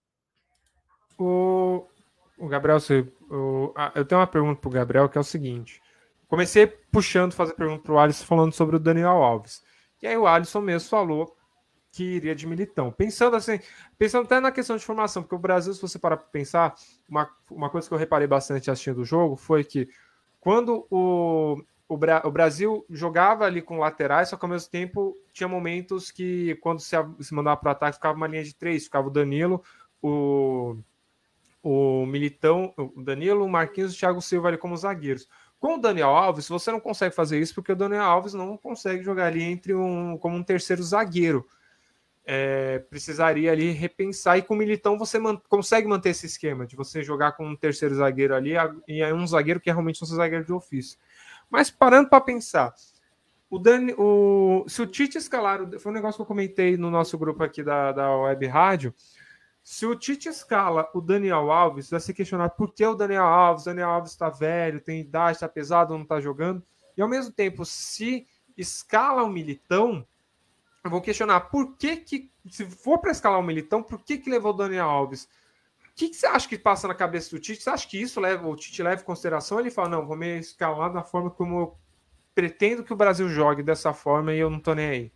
O, 1.18 1.84
o 2.38 2.46
Gabriel, 2.46 2.78
você, 2.78 3.12
eu, 3.28 3.74
eu 3.92 4.04
tenho 4.04 4.20
uma 4.20 4.26
pergunta 4.28 4.60
para 4.60 4.68
o 4.68 4.72
Gabriel 4.72 5.08
que 5.08 5.18
é 5.18 5.20
o 5.20 5.24
seguinte. 5.24 5.82
Comecei 6.28 6.68
puxando, 6.68 7.32
fazer 7.32 7.54
pergunta 7.54 7.82
para 7.82 7.92
o 7.92 7.98
Alisson 7.98 8.24
falando 8.24 8.52
sobre 8.52 8.76
o 8.76 8.78
Daniel 8.78 9.20
Alves. 9.20 9.64
E 10.00 10.06
aí 10.06 10.16
o 10.16 10.28
Alisson 10.28 10.60
mesmo 10.60 10.88
falou 10.88 11.35
que 11.96 12.04
iria 12.04 12.34
de 12.34 12.46
militão. 12.46 12.92
Pensando 12.92 13.36
assim, 13.36 13.58
pensando 13.96 14.26
até 14.26 14.38
na 14.38 14.52
questão 14.52 14.76
de 14.76 14.84
formação, 14.84 15.22
porque 15.22 15.34
o 15.34 15.38
Brasil, 15.38 15.72
se 15.72 15.80
você 15.80 15.98
parar 15.98 16.18
para 16.18 16.26
pensar, 16.26 16.74
uma, 17.08 17.26
uma 17.50 17.70
coisa 17.70 17.88
que 17.88 17.94
eu 17.94 17.96
reparei 17.96 18.26
bastante 18.26 18.70
assistindo 18.70 18.98
o 18.98 19.04
jogo 19.04 19.34
foi 19.34 19.64
que 19.64 19.88
quando 20.38 20.86
o, 20.90 21.56
o, 21.88 21.96
Bra 21.96 22.20
o, 22.26 22.30
Brasil 22.30 22.84
jogava 22.90 23.46
ali 23.46 23.62
com 23.62 23.78
laterais, 23.78 24.28
só 24.28 24.36
que 24.36 24.44
ao 24.44 24.50
mesmo 24.50 24.70
tempo 24.70 25.16
tinha 25.32 25.48
momentos 25.48 26.10
que 26.10 26.56
quando 26.56 26.80
se, 26.80 26.94
se 27.20 27.34
mandava 27.34 27.56
para 27.56 27.68
o 27.68 27.72
ataque 27.72 27.96
ficava 27.96 28.14
uma 28.14 28.26
linha 28.26 28.44
de 28.44 28.54
três, 28.54 28.84
ficava 28.84 29.08
o 29.08 29.10
Danilo, 29.10 29.62
o 30.02 30.76
o 31.62 32.06
Militão, 32.06 32.72
o 32.76 33.02
Danilo, 33.02 33.44
o 33.44 33.48
Marquinhos 33.48 33.92
e 33.92 33.96
o 33.96 33.98
Thiago 33.98 34.22
Silva 34.22 34.46
ali 34.46 34.56
como 34.56 34.76
zagueiros. 34.76 35.28
Com 35.58 35.74
o 35.74 35.78
Daniel 35.78 36.10
Alves, 36.10 36.48
você 36.48 36.70
não 36.70 36.78
consegue 36.78 37.12
fazer 37.12 37.40
isso 37.40 37.56
porque 37.56 37.72
o 37.72 37.76
Daniel 37.76 38.04
Alves 38.04 38.34
não 38.34 38.56
consegue 38.56 39.02
jogar 39.02 39.26
ali 39.26 39.42
entre 39.42 39.74
um 39.74 40.16
como 40.16 40.36
um 40.36 40.44
terceiro 40.44 40.80
zagueiro. 40.84 41.44
É, 42.28 42.80
precisaria 42.90 43.52
ali 43.52 43.70
repensar 43.70 44.36
e 44.36 44.42
com 44.42 44.54
o 44.54 44.56
Militão 44.56 44.98
você 44.98 45.16
man 45.16 45.40
consegue 45.48 45.86
manter 45.86 46.08
esse 46.08 46.26
esquema 46.26 46.66
de 46.66 46.74
você 46.74 47.00
jogar 47.00 47.32
com 47.32 47.46
um 47.46 47.54
terceiro 47.54 47.94
zagueiro 47.94 48.34
ali 48.34 48.54
e 48.88 49.00
é 49.00 49.14
um 49.14 49.24
zagueiro 49.24 49.60
que 49.60 49.70
é 49.70 49.72
realmente 49.72 50.02
um 50.02 50.06
zagueiro 50.08 50.44
de 50.44 50.52
ofício. 50.52 50.98
Mas 51.48 51.70
parando 51.70 52.08
para 52.08 52.20
pensar, 52.20 52.74
o 53.48 53.60
Dani, 53.60 53.94
o, 53.96 54.64
se 54.66 54.82
o 54.82 54.86
Tite 54.86 55.16
escalar, 55.16 55.60
foi 55.78 55.92
um 55.92 55.94
negócio 55.94 56.16
que 56.16 56.22
eu 56.22 56.26
comentei 56.26 56.76
no 56.76 56.90
nosso 56.90 57.16
grupo 57.16 57.44
aqui 57.44 57.62
da, 57.62 57.92
da 57.92 58.16
Web 58.16 58.44
Rádio, 58.46 58.92
se 59.62 59.84
o 59.86 59.96
Tite 59.96 60.28
escala 60.28 60.88
o 60.94 61.00
Daniel 61.00 61.50
Alves, 61.50 61.90
vai 61.90 62.00
se 62.00 62.14
questionar 62.14 62.50
por 62.50 62.72
que 62.72 62.84
o 62.86 62.94
Daniel 62.94 63.24
Alves, 63.24 63.62
o 63.62 63.66
Daniel 63.66 63.90
Alves 63.90 64.12
está 64.12 64.28
velho, 64.28 64.80
tem 64.80 65.00
idade, 65.00 65.36
está 65.36 65.48
pesado, 65.48 65.92
não 65.94 66.02
está 66.02 66.20
jogando. 66.20 66.62
E 66.96 67.02
ao 67.02 67.08
mesmo 67.08 67.32
tempo, 67.32 67.64
se 67.64 68.26
escala 68.56 69.24
o 69.24 69.28
Militão, 69.28 70.06
eu 70.86 70.90
vou 70.90 71.00
questionar 71.00 71.40
por 71.40 71.76
que, 71.76 71.96
que 71.96 72.30
se 72.48 72.64
for 72.66 72.98
para 72.98 73.10
escalar 73.10 73.38
o 73.38 73.42
Militão, 73.42 73.82
por 73.82 74.02
que, 74.02 74.18
que 74.18 74.30
levou 74.30 74.52
o 74.52 74.56
Daniel 74.56 74.88
Alves? 74.88 75.24
O 75.24 75.94
que, 75.96 76.08
que, 76.08 76.16
você 76.16 76.26
acha 76.26 76.48
que 76.48 76.58
passa 76.58 76.86
na 76.86 76.94
cabeça 76.94 77.30
do 77.30 77.40
Tite? 77.40 77.62
Você 77.62 77.70
acha 77.70 77.88
que 77.88 78.00
isso 78.00 78.20
leva, 78.20 78.46
o 78.46 78.56
Tite 78.56 78.82
leva 78.82 79.00
em 79.00 79.04
consideração? 79.04 79.58
Ele 79.58 79.70
fala, 79.70 79.88
não, 79.88 80.06
vou 80.06 80.16
me 80.16 80.38
escalar 80.38 80.92
da 80.92 81.02
forma 81.02 81.30
como 81.30 81.60
eu 81.60 81.76
pretendo 82.34 82.84
que 82.84 82.92
o 82.92 82.96
Brasil 82.96 83.28
jogue 83.28 83.62
dessa 83.62 83.94
forma 83.94 84.34
e 84.34 84.38
eu 84.38 84.50
não 84.50 84.60
tô 84.60 84.74
nem 84.74 84.88
aí. 84.88 85.12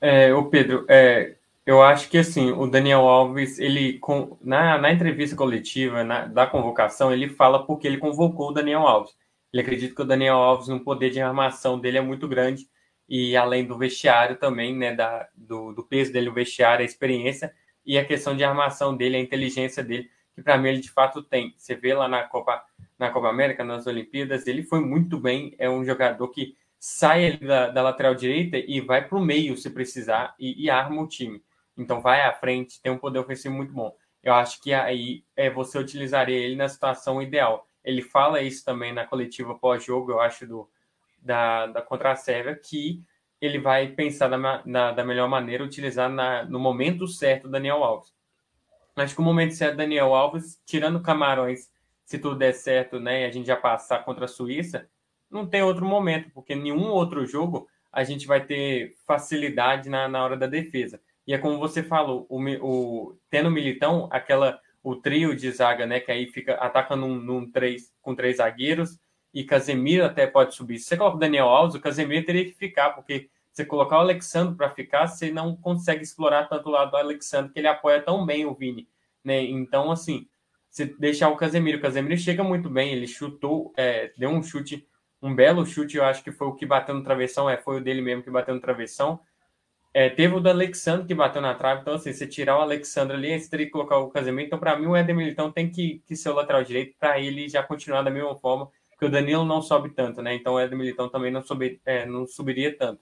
É, 0.00 0.32
o 0.32 0.46
Pedro, 0.46 0.84
é, 0.88 1.36
eu 1.66 1.82
acho 1.82 2.08
que 2.08 2.18
assim, 2.18 2.52
o 2.52 2.66
Daniel 2.66 3.00
Alves, 3.00 3.58
ele 3.58 3.98
com, 3.98 4.36
na, 4.40 4.78
na 4.78 4.92
entrevista 4.92 5.34
coletiva 5.34 6.04
na, 6.04 6.26
da 6.26 6.46
convocação, 6.46 7.12
ele 7.12 7.28
fala 7.28 7.66
porque 7.66 7.86
ele 7.86 7.98
convocou 7.98 8.50
o 8.50 8.52
Daniel 8.52 8.86
Alves. 8.86 9.16
Ele 9.52 9.62
acredita 9.62 9.94
que 9.94 10.02
o 10.02 10.04
Daniel 10.04 10.36
Alves, 10.36 10.68
no 10.68 10.80
poder 10.80 11.10
de 11.10 11.20
armação 11.20 11.78
dele 11.78 11.98
é 11.98 12.00
muito 12.00 12.28
grande, 12.28 12.68
e 13.08 13.36
além 13.36 13.64
do 13.66 13.76
vestiário 13.78 14.36
também, 14.36 14.76
né, 14.76 14.94
da, 14.94 15.28
do, 15.34 15.72
do 15.72 15.84
peso 15.84 16.12
dele, 16.12 16.28
o 16.28 16.34
vestiário, 16.34 16.82
a 16.82 16.86
experiência 16.86 17.54
e 17.84 17.98
a 17.98 18.04
questão 18.04 18.36
de 18.36 18.44
armação 18.44 18.96
dele, 18.96 19.16
a 19.16 19.20
inteligência 19.20 19.82
dele, 19.82 20.10
que 20.34 20.42
para 20.42 20.56
mim 20.58 20.68
ele 20.68 20.80
de 20.80 20.90
fato 20.90 21.22
tem. 21.22 21.54
Você 21.56 21.74
vê 21.74 21.94
lá 21.94 22.08
na 22.08 22.24
Copa, 22.24 22.64
na 22.98 23.10
Copa 23.10 23.28
América, 23.28 23.62
nas 23.62 23.86
Olimpíadas, 23.86 24.46
ele 24.46 24.62
foi 24.62 24.80
muito 24.80 25.18
bem, 25.18 25.54
é 25.58 25.68
um 25.68 25.84
jogador 25.84 26.28
que 26.28 26.56
sai 26.78 27.36
da, 27.38 27.68
da 27.68 27.82
lateral 27.82 28.14
direita 28.14 28.56
e 28.58 28.80
vai 28.80 29.06
para 29.06 29.18
o 29.18 29.24
meio 29.24 29.56
se 29.56 29.70
precisar 29.70 30.34
e, 30.38 30.64
e 30.64 30.70
arma 30.70 31.02
o 31.02 31.08
time 31.08 31.42
então 31.76 32.00
vai 32.00 32.22
à 32.22 32.32
frente, 32.32 32.80
tem 32.80 32.92
um 32.92 32.98
poder 32.98 33.18
ofensivo 33.18 33.54
muito 33.54 33.72
bom. 33.72 33.94
Eu 34.22 34.34
acho 34.34 34.60
que 34.62 34.72
aí 34.72 35.24
é, 35.36 35.50
você 35.50 35.78
utilizaria 35.78 36.36
ele 36.36 36.56
na 36.56 36.68
situação 36.68 37.20
ideal. 37.20 37.68
Ele 37.82 38.00
fala 38.00 38.40
isso 38.40 38.64
também 38.64 38.92
na 38.92 39.06
coletiva 39.06 39.54
pós-jogo, 39.54 40.12
eu 40.12 40.20
acho, 40.20 40.46
do, 40.46 40.68
da, 41.24 41.66
da 41.66 41.82
contra 41.82 42.12
a 42.12 42.16
Sérvia, 42.16 42.54
que 42.54 43.02
ele 43.40 43.58
vai 43.58 43.88
pensar 43.88 44.28
da, 44.28 44.92
da 44.92 45.04
melhor 45.04 45.28
maneira, 45.28 45.64
utilizar 45.64 46.08
na, 46.08 46.44
no 46.44 46.58
momento 46.58 47.06
certo 47.06 47.46
o 47.46 47.50
Daniel 47.50 47.82
Alves. 47.82 48.14
Acho 48.96 49.14
que 49.14 49.20
o 49.20 49.24
momento 49.24 49.54
certo 49.54 49.76
Daniel 49.76 50.14
Alves, 50.14 50.60
tirando 50.64 51.02
Camarões, 51.02 51.68
se 52.04 52.18
tudo 52.18 52.36
der 52.36 52.52
certo, 52.52 53.00
né, 53.00 53.22
e 53.22 53.24
a 53.24 53.30
gente 53.30 53.46
já 53.46 53.56
passar 53.56 54.04
contra 54.04 54.26
a 54.26 54.28
Suíça, 54.28 54.88
não 55.30 55.46
tem 55.46 55.62
outro 55.62 55.84
momento, 55.84 56.30
porque 56.30 56.54
nenhum 56.54 56.88
outro 56.90 57.26
jogo 57.26 57.68
a 57.92 58.04
gente 58.04 58.26
vai 58.26 58.44
ter 58.44 58.94
facilidade 59.06 59.88
na, 59.88 60.08
na 60.08 60.22
hora 60.22 60.36
da 60.36 60.46
defesa. 60.46 61.00
E 61.26 61.32
é 61.32 61.38
como 61.38 61.58
você 61.58 61.82
falou, 61.82 62.26
o, 62.28 62.38
o, 62.60 63.18
tendo 63.30 63.48
o 63.48 63.52
Militão, 63.52 64.08
aquela, 64.12 64.60
o 64.82 64.96
trio 64.96 65.34
de 65.34 65.50
zaga, 65.50 65.86
né? 65.86 65.98
Que 65.98 66.12
aí 66.12 66.26
fica 66.26 66.54
atacando 66.54 67.06
num, 67.06 67.16
num 67.16 67.50
três, 67.50 67.92
com 68.02 68.14
três 68.14 68.36
zagueiros, 68.36 68.98
e 69.34 69.44
Casemiro 69.44 70.04
até 70.04 70.26
pode 70.26 70.54
subir. 70.54 70.78
Se 70.78 70.84
você 70.84 70.96
coloca 70.96 71.16
o 71.16 71.20
Daniel 71.20 71.48
Alves, 71.48 71.74
o 71.74 71.80
Casemiro 71.80 72.24
teria 72.24 72.44
que 72.44 72.52
ficar, 72.52 72.90
porque 72.90 73.28
você 73.52 73.64
colocar 73.64 73.98
o 73.98 74.00
Alexandre 74.00 74.56
para 74.56 74.70
ficar, 74.70 75.06
você 75.06 75.30
não 75.30 75.54
consegue 75.56 76.02
explorar 76.02 76.48
tanto 76.48 76.68
o 76.68 76.72
lado 76.72 76.92
do 76.92 76.96
Alexandre, 76.96 77.52
que 77.52 77.58
ele 77.58 77.68
apoia 77.68 78.00
tão 78.00 78.24
bem 78.24 78.46
o 78.46 78.54
Vini. 78.54 78.88
Né? 79.24 79.42
Então, 79.42 79.90
assim, 79.90 80.26
se 80.70 80.86
deixar 80.98 81.28
o 81.28 81.36
Casemiro, 81.36 81.78
o 81.78 81.80
Casemiro 81.80 82.16
chega 82.16 82.42
muito 82.42 82.68
bem, 82.68 82.92
ele 82.92 83.06
chutou, 83.06 83.72
é, 83.76 84.12
deu 84.16 84.30
um 84.30 84.42
chute, 84.42 84.86
um 85.22 85.34
belo 85.34 85.64
chute, 85.64 85.96
eu 85.96 86.04
acho 86.04 86.22
que 86.22 86.32
foi 86.32 86.48
o 86.48 86.54
que 86.54 86.66
bateu 86.66 86.94
no 86.94 87.02
travessão, 87.02 87.48
é, 87.48 87.56
foi 87.56 87.78
o 87.78 87.80
dele 87.80 88.02
mesmo 88.02 88.22
que 88.22 88.30
bateu 88.30 88.54
no 88.54 88.60
travessão 88.60 89.20
É, 89.94 90.10
teve 90.10 90.34
o 90.34 90.40
do 90.40 90.48
Alexandre 90.48 91.06
que 91.06 91.14
bateu 91.14 91.40
na 91.40 91.54
trave, 91.54 91.82
então 91.82 91.94
assim, 91.94 92.12
você 92.12 92.26
tirar 92.26 92.58
o 92.58 92.60
Alexandre 92.60 93.16
ali, 93.16 93.38
você 93.38 93.48
teria 93.48 93.66
que 93.66 93.72
colocar 93.72 93.98
o 93.98 94.10
Casemiro. 94.10 94.46
Então, 94.46 94.58
para 94.58 94.76
mim, 94.76 94.86
o 94.86 94.96
Éder 94.96 95.14
Militão 95.14 95.52
tem 95.52 95.70
que, 95.70 96.02
que 96.04 96.16
ser 96.16 96.30
o 96.30 96.34
lateral 96.34 96.64
direito 96.64 96.96
para 96.98 97.20
ele 97.20 97.48
já 97.48 97.62
continuar 97.62 98.02
da 98.02 98.10
mesma 98.10 98.34
forma, 98.36 98.68
porque 98.94 99.06
o 99.06 99.10
Danilo 99.10 99.44
não 99.44 99.60
sobe 99.60 99.90
tanto, 99.90 100.22
né? 100.22 100.34
Então 100.34 100.54
o 100.54 100.58
Éder 100.58 100.78
Militão 100.78 101.08
também 101.08 101.30
não, 101.30 101.42
sobe, 101.42 101.80
é, 101.84 102.06
não 102.06 102.26
subiria 102.26 102.76
tanto. 102.76 103.00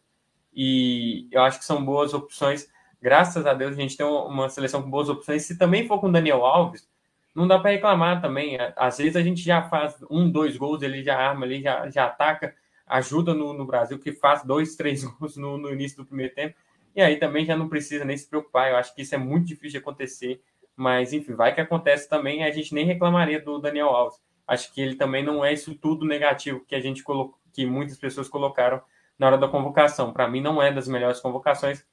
E 0.54 1.28
eu 1.30 1.42
acho 1.42 1.58
que 1.58 1.64
são 1.64 1.84
boas 1.84 2.12
opções. 2.12 2.68
Graças 3.00 3.46
a 3.46 3.54
Deus 3.54 3.72
a 3.72 3.80
gente 3.80 3.96
tem 3.96 4.06
uma 4.06 4.48
seleção 4.48 4.82
com 4.82 4.90
boas 4.90 5.08
opções. 5.08 5.44
Se 5.44 5.58
também 5.58 5.86
for 5.86 6.00
com 6.00 6.08
o 6.08 6.12
Daniel 6.12 6.44
Alves, 6.44 6.88
não 7.34 7.46
dá 7.46 7.58
para 7.58 7.70
reclamar 7.70 8.20
também. 8.20 8.58
Às 8.76 8.98
vezes 8.98 9.16
a 9.16 9.22
gente 9.22 9.42
já 9.42 9.62
faz 9.62 9.96
um, 10.10 10.30
dois 10.30 10.56
gols, 10.56 10.82
ele 10.82 11.02
já 11.02 11.16
arma 11.16 11.44
ali, 11.44 11.62
já, 11.62 11.88
já 11.90 12.06
ataca, 12.06 12.54
ajuda 12.86 13.34
no, 13.34 13.52
no 13.52 13.64
Brasil, 13.64 13.98
que 13.98 14.12
faz 14.12 14.44
dois, 14.44 14.76
três 14.76 15.04
gols 15.04 15.36
no, 15.36 15.56
no 15.56 15.72
início 15.72 15.96
do 15.96 16.06
primeiro 16.06 16.34
tempo. 16.34 16.56
E 16.94 17.00
aí 17.00 17.16
também 17.16 17.44
já 17.44 17.56
não 17.56 17.68
precisa 17.68 18.04
nem 18.04 18.16
se 18.16 18.28
preocupar. 18.28 18.70
Eu 18.70 18.76
acho 18.76 18.94
que 18.94 19.02
isso 19.02 19.14
é 19.14 19.18
muito 19.18 19.46
difícil 19.46 19.72
de 19.72 19.78
acontecer. 19.78 20.42
Mas, 20.76 21.12
enfim, 21.12 21.34
vai 21.34 21.54
que 21.54 21.60
acontece 21.60 22.08
também. 22.08 22.44
A 22.44 22.50
gente 22.50 22.74
nem 22.74 22.84
reclamaria 22.84 23.40
do 23.40 23.58
Daniel 23.58 23.88
Alves. 23.88 24.20
Acho 24.52 24.70
que 24.70 24.82
ele 24.82 24.96
também 24.96 25.24
não 25.24 25.42
é 25.42 25.50
isso 25.50 25.74
tudo 25.74 26.04
negativo 26.04 26.62
que 26.68 26.74
a 26.74 26.78
gente 26.78 27.02
colocou, 27.02 27.38
que 27.54 27.64
muitas 27.64 27.96
pessoas 27.96 28.28
colocaram 28.28 28.82
na 29.18 29.26
hora 29.26 29.38
da 29.38 29.48
convocação. 29.48 30.12
Para 30.12 30.28
mim, 30.28 30.42
não 30.42 30.62
é 30.62 30.70
das 30.70 30.86
melhores 30.86 31.20
convocações, 31.20 31.86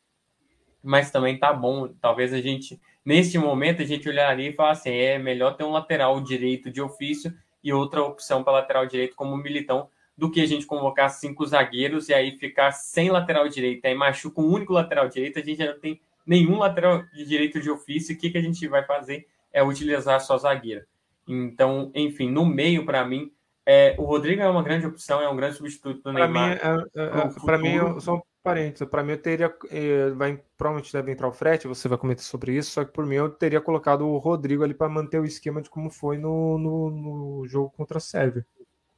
mas 0.84 1.10
também 1.10 1.40
tá 1.40 1.54
bom. 1.54 1.88
Talvez 2.02 2.34
a 2.34 2.42
gente, 2.42 2.78
neste 3.06 3.38
momento, 3.38 3.82
a 3.82 3.86
gente 3.86 4.10
olharia 4.10 4.50
e 4.50 4.54
falaria 4.54 4.78
assim: 4.78 4.92
é 4.92 5.18
melhor 5.18 5.56
ter 5.56 5.64
um 5.64 5.72
lateral 5.72 6.20
direito 6.20 6.70
de 6.70 6.82
ofício 6.82 7.34
e 7.64 7.72
outra 7.72 8.04
opção 8.04 8.44
para 8.44 8.52
lateral 8.52 8.86
direito 8.86 9.16
como 9.16 9.38
militão 9.38 9.90
do 10.18 10.30
que 10.30 10.42
a 10.42 10.46
gente 10.46 10.66
convocar 10.66 11.10
cinco 11.12 11.46
zagueiros 11.46 12.10
e 12.10 12.14
aí 12.14 12.38
ficar 12.38 12.74
sem 12.74 13.10
lateral 13.10 13.48
direito. 13.48 13.86
Aí 13.86 13.96
machuca 13.96 14.42
um 14.42 14.52
único 14.52 14.74
lateral 14.74 15.08
direito, 15.08 15.40
a 15.40 15.42
gente 15.42 15.60
já 15.60 15.72
não 15.72 15.80
tem 15.80 16.02
nenhum 16.28 16.58
lateral 16.58 17.04
direito 17.14 17.62
de 17.62 17.72
ofício. 17.72 18.14
O 18.14 18.20
que, 18.20 18.30
que 18.30 18.38
a 18.38 18.42
gente 18.42 18.68
vai 18.68 18.84
fazer 18.84 19.30
é 19.54 19.64
utilizar 19.64 20.20
só 20.20 20.38
zagueira. 20.38 20.86
Então, 21.34 21.92
enfim, 21.94 22.30
no 22.30 22.46
meio, 22.46 22.86
para 22.86 23.06
mim, 23.06 23.32
é, 23.66 23.96
o 23.98 24.04
Rodrigo 24.04 24.42
é 24.42 24.50
uma 24.50 24.64
grande 24.64 24.86
opção, 24.86 25.22
é 25.22 25.30
um 25.30 25.36
grande 25.36 25.58
substituto 25.58 26.02
do 26.02 26.14
Neymar. 26.14 26.60
Para 26.60 26.78
mim, 26.78 26.80
é, 26.96 27.02
é, 27.02 27.96
é, 27.96 28.00
só 28.00 28.16
um 28.16 28.22
parênteses, 28.44 28.88
para 28.88 29.04
mim 29.04 29.12
eu 29.12 29.22
teria, 29.22 29.54
eh, 29.70 30.10
vai, 30.12 30.42
provavelmente 30.58 30.94
deve 30.94 31.12
entrar 31.12 31.28
o 31.28 31.34
frete, 31.34 31.68
você 31.68 31.88
vai 31.88 31.98
comentar 31.98 32.24
sobre 32.24 32.56
isso, 32.56 32.72
só 32.72 32.86
que 32.86 32.92
por 32.92 33.06
mim 33.06 33.16
eu 33.16 33.30
teria 33.30 33.62
colocado 33.62 34.08
o 34.08 34.18
Rodrigo 34.18 34.64
ali 34.64 34.74
para 34.74 34.90
manter 34.90 35.20
o 35.20 35.26
esquema 35.26 35.62
de 35.62 35.70
como 35.70 35.90
foi 35.90 36.18
no, 36.18 36.58
no, 36.58 36.90
no 36.90 37.48
jogo 37.48 37.70
contra 37.76 37.98
a 37.98 38.02
Sérvia. 38.02 38.46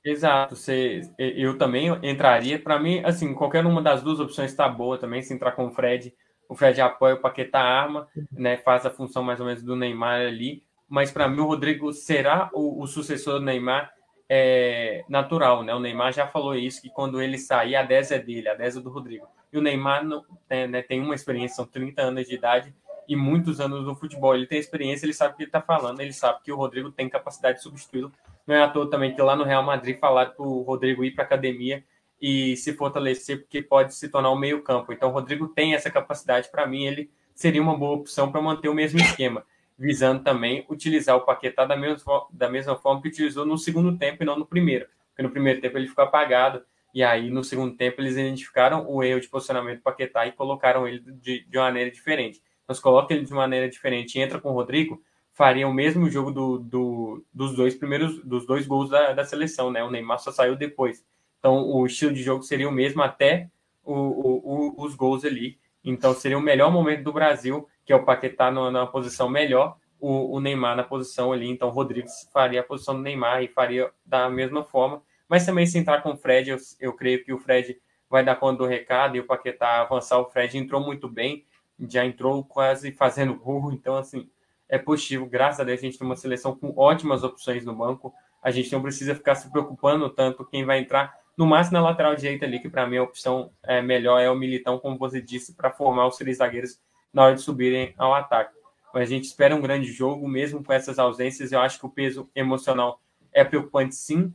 Exato, 0.03 0.56
você, 0.56 1.02
eu 1.18 1.58
também 1.58 1.88
entraria. 2.02 2.58
Para 2.58 2.80
mim, 2.80 3.02
assim, 3.06 3.34
qualquer 3.36 3.66
uma 3.66 3.82
das 3.82 4.02
duas 4.02 4.20
opções 4.20 4.52
está 4.52 4.68
boa 4.68 4.98
também. 4.98 5.22
Se 5.22 5.34
entrar 5.34 5.52
com 5.52 5.68
o 5.68 5.72
Fred, 5.72 6.14
o 6.49 6.56
Fred 6.56 6.82
apoia 6.82 7.16
o 7.16 7.22
Paquetá 7.22 7.60
arma, 7.60 8.08
né? 8.32 8.58
Faz 8.58 8.86
a 8.86 8.90
função 8.90 9.22
mais 9.22 9.40
ou 9.40 9.45
menos 9.45 9.62
do 9.62 9.76
Neymar 9.76 10.22
ali. 10.22 10.64
Mas 10.91 11.09
para 11.09 11.27
mim, 11.27 11.39
o 11.39 11.45
Rodrigo 11.45 11.93
será 11.93 12.49
o, 12.53 12.84
o, 12.84 12.85
sucessor 12.85 13.39
do 13.39 13.45
Neymar 13.45 13.91
é, 14.30 15.05
natural, 15.07 15.63
né? 15.63 15.73
O 15.73 15.80
Neymar 15.80 16.11
já 16.11 16.27
falou 16.27 16.53
isso, 16.53 16.81
que 16.81 16.89
quando 16.89 17.22
ele 17.22 17.38
sair, 17.38 17.76
a 17.76 17.84
10 17.84 18.11
é 18.11 18.19
dele, 18.19 18.49
a 18.49 18.53
10 18.53 18.77
é 18.77 18.80
do 18.81 18.89
Rodrigo. 18.89 19.26
E 19.53 19.57
o 19.57 19.61
Neymar 19.61 20.03
não, 20.03 20.26
é, 20.49 20.68
né, 20.68 20.81
tem 20.81 21.01
uma 21.01 21.15
experiência, 21.15 21.55
são 21.55 21.65
30 21.65 22.01
anos 22.01 22.27
de 22.27 22.35
idade 22.35 22.76
e 23.07 23.15
muitos 23.15 23.61
anos 23.61 23.85
no 23.85 23.95
futebol. 23.95 24.35
Ele 24.35 24.45
tem 24.45 24.59
experiência, 24.59 25.05
ele 25.05 25.13
sabe 25.13 25.34
o 25.34 25.38
que 25.38 25.43
ele 25.43 25.49
está 25.49 25.61
falando, 25.61 26.01
ele 26.01 26.13
sabe 26.13 26.41
que 26.43 26.51
o 26.51 26.57
Rodrigo 26.57 26.91
tem 26.91 27.09
capacidade 27.09 27.57
de 27.57 27.63
substituí-lo 27.63 28.11
não 28.45 28.55
é 28.55 28.63
à 28.63 28.69
toa 28.69 28.89
também 28.89 29.13
que 29.13 29.22
lá 29.22 29.35
no 29.35 29.43
Real 29.43 29.63
Madrid 29.63 29.97
falaram 29.99 30.31
para 30.31 30.45
o 30.45 30.61
Rodrigo 30.61 31.03
ir 31.03 31.11
para 31.11 31.23
a 31.23 31.27
academia 31.27 31.84
e 32.22 32.55
se 32.57 32.73
fortalecer, 32.73 33.39
porque 33.39 33.61
pode 33.61 33.95
se 33.95 34.07
tornar 34.09 34.31
um 34.31 34.38
meio-campo. 34.38 34.93
Então, 34.93 35.09
o 35.09 35.11
Rodrigo 35.11 35.47
tem 35.47 35.73
essa 35.73 35.89
capacidade. 35.89 36.49
Para 36.51 36.68
mim, 36.68 36.85
ele 36.85 37.09
seria 37.34 37.61
uma 37.61 37.76
boa 37.76 37.95
opção 37.95 38.31
para 38.31 38.41
manter 38.41 38.69
o 38.69 38.76
mesmo 38.76 38.99
esquema, 38.99 39.43
visando 39.82 40.24
também 40.24 40.64
utilizar 40.70 41.16
o 41.18 41.22
Paquetá 41.22 41.66
da 41.66 41.76
mesma, 41.76 42.28
da 42.32 42.48
mesma 42.48 42.76
forma 42.76 43.02
que 43.02 43.08
utilizou 43.08 43.45
no 43.48 43.58
segundo 43.58 43.98
tempo 43.98 44.22
e 44.22 44.26
não 44.26 44.38
no 44.38 44.45
primeiro. 44.45 44.86
Porque 45.10 45.24
no 45.24 45.32
primeiro 45.32 45.60
tempo 45.60 45.76
ele 45.76 45.88
ficou 45.88 46.03
apagado, 46.03 46.64
e 46.94 47.03
aí 47.03 47.32
no 47.32 47.44
segundo 47.44 47.76
tempo 47.76 47.99
eles 47.99 48.14
identificaram 48.14 48.88
o 48.88 49.03
erro 49.03 49.20
de 49.20 49.28
posicionamento 49.28 49.78
do 49.78 49.84
Paquetá 49.84 50.28
e 50.28 50.34
colocaram 50.34 50.88
ele 50.88 50.99
de, 50.99 51.44
de 51.45 51.58
uma 51.58 51.66
maneira 51.66 51.90
diferente. 51.90 52.40
Então, 52.64 52.76
se 52.76 52.82
coloca 52.82 53.12
ele 53.12 53.26
de 53.26 53.34
maneira 53.34 53.68
diferente 53.68 54.20
e 54.20 54.22
entra 54.22 54.40
com 54.40 54.52
o 54.52 54.53
Rodrigo, 54.53 55.02
faria 55.34 55.68
o 55.68 55.74
mesmo 55.74 56.08
jogo 56.10 56.32
do, 56.32 56.60
do, 56.60 57.26
dos 57.34 57.56
dois 57.56 57.74
primeiros, 57.74 58.24
dos 58.24 58.45
dois 58.45 58.68
gols 58.68 58.90
da, 58.90 59.14
da 59.14 59.26
seleção, 59.26 59.72
né? 59.72 59.84
O 59.84 59.90
Neymar 59.90 60.20
só 60.20 60.32
saiu 60.32 60.56
depois. 60.56 61.03
Então, 61.40 61.68
o 61.68 61.88
estilo 61.88 62.14
de 62.14 62.22
jogo 62.22 62.44
seria 62.44 62.70
o 62.70 62.72
mesmo 62.72 63.02
até 63.02 63.49
o, 63.84 63.94
o, 63.94 64.76
o, 64.78 64.86
os 64.86 64.94
gols 64.94 65.26
ali. 65.26 65.58
Então, 65.84 66.14
seria 66.14 66.38
o 66.38 66.41
melhor 66.41 66.72
momento 66.72 67.03
do 67.03 67.12
Brasil, 67.12 67.68
que 67.91 67.93
é 67.93 67.97
o 67.97 68.05
Paquetá 68.05 68.49
na, 68.49 68.88
posição 68.88 69.27
melhor, 69.27 69.76
o, 69.99 70.38
o, 70.38 70.39
Neymar 70.39 70.77
na 70.77 70.84
posição 70.84 71.34
ali. 71.34 71.49
Então, 71.49 71.68
o 71.68 71.72
Rodrigues 71.72 72.26
faria 72.31 72.61
a 72.61 72.63
posição 72.63 72.95
do 72.95 73.01
Neymar 73.01 73.43
e 73.43 73.49
faria 73.49 73.91
da 74.05 74.30
mesma 74.30 74.63
forma. 74.63 75.03
Mas 75.27 75.45
também, 75.45 75.65
se 75.65 75.77
entrar 75.77 76.01
com 76.01 76.13
o 76.13 76.15
Fred, 76.15 76.51
eu, 76.51 76.57
eu 76.80 76.93
creio 76.93 77.22
que 77.22 77.34
o 77.34 77.38
Fred 77.38 77.77
vai 78.09 78.23
dar 78.23 78.38
conta 78.38 78.59
do 78.59 78.65
recado 78.65 79.18
e 79.18 79.19
o 79.19 79.26
Paquetá 79.26 79.81
avançar. 79.81 80.19
O 80.19 80.30
Fred 80.30 80.57
entrou 80.57 80.80
muito 80.80 81.09
bem, 81.09 81.45
já 81.89 82.05
entrou 82.05 82.45
quase 82.45 82.93
fazendo 82.93 83.35
gol. 83.35 83.69
Então, 83.76 83.97
assim, 83.97 84.30
é 84.69 84.77
positivo. 84.77 85.26
Graças 85.26 85.59
a 85.59 85.65
Deus, 85.65 85.80
a 85.80 85.81
gente 85.81 85.97
tem 85.97 86.07
uma 86.07 86.15
seleção 86.15 86.55
com 86.55 86.73
ótimas 86.77 87.26
opções 87.26 87.65
no 87.65 87.76
banco. 87.76 88.13
A 88.41 88.51
gente 88.51 88.72
não 88.72 88.81
precisa 88.81 89.13
ficar 89.13 89.35
se 89.35 89.51
preocupando 89.51 90.09
tanto 90.09 90.45
quem 90.45 90.63
vai 90.63 90.80
entrar. 90.80 91.13
No 91.38 91.45
máximo 91.45 91.73
na 91.73 91.84
lateral 91.84 92.15
direita 92.15 92.45
ali, 92.45 92.61
que 92.61 92.69
para 92.69 92.88
mim 92.88 92.97
a 92.97 93.03
opção 93.03 93.51
é 93.63 93.81
melhor 93.81 94.22
é 94.22 94.31
o 94.31 94.35
Militão, 94.35 94.80
como 94.80 94.97
você 94.97 95.22
disse, 95.22 95.53
para 95.53 95.72
formar 95.72 96.07
os 96.07 96.15
três 96.15 96.38
zagueiros 96.38 96.80
na 97.13 97.23
hora 97.23 97.35
de 97.35 97.41
subirem 97.41 97.93
ao 97.97 98.13
ataque. 98.13 98.53
Mas 98.93 99.03
a 99.03 99.13
gente 99.13 99.25
espera 99.25 99.55
um 99.55 99.61
grande 99.61 99.91
jogo, 99.91 100.27
mesmo 100.27 100.63
com 100.63 100.73
essas 100.73 100.99
ausências. 100.99 101.51
Eu 101.51 101.59
acho 101.61 101.79
que 101.79 101.85
o 101.85 101.89
peso 101.89 102.29
emocional 102.35 102.99
é 103.31 103.43
preocupante, 103.43 103.95
sim. 103.95 104.33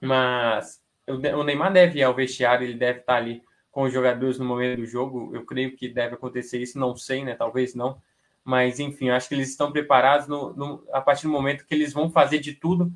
Mas 0.00 0.80
o 1.08 1.42
Neymar 1.42 1.72
deve 1.72 1.98
ir 1.98 2.02
ao 2.02 2.14
vestiário, 2.14 2.66
ele 2.66 2.78
deve 2.78 3.00
estar 3.00 3.16
ali 3.16 3.42
com 3.70 3.82
os 3.82 3.92
jogadores 3.92 4.38
no 4.38 4.44
momento 4.44 4.80
do 4.80 4.86
jogo. 4.86 5.34
Eu 5.34 5.44
creio 5.44 5.76
que 5.76 5.88
deve 5.88 6.14
acontecer 6.14 6.58
isso, 6.60 6.78
não 6.78 6.96
sei, 6.96 7.24
né? 7.24 7.34
Talvez 7.34 7.74
não 7.74 8.00
mas 8.44 8.80
enfim, 8.80 9.10
acho 9.10 9.28
que 9.28 9.34
eles 9.34 9.50
estão 9.50 9.70
preparados 9.70 10.26
no, 10.26 10.52
no, 10.54 10.84
a 10.92 11.00
partir 11.00 11.24
do 11.24 11.32
momento 11.32 11.64
que 11.64 11.74
eles 11.74 11.92
vão 11.92 12.10
fazer 12.10 12.38
de 12.38 12.52
tudo 12.54 12.92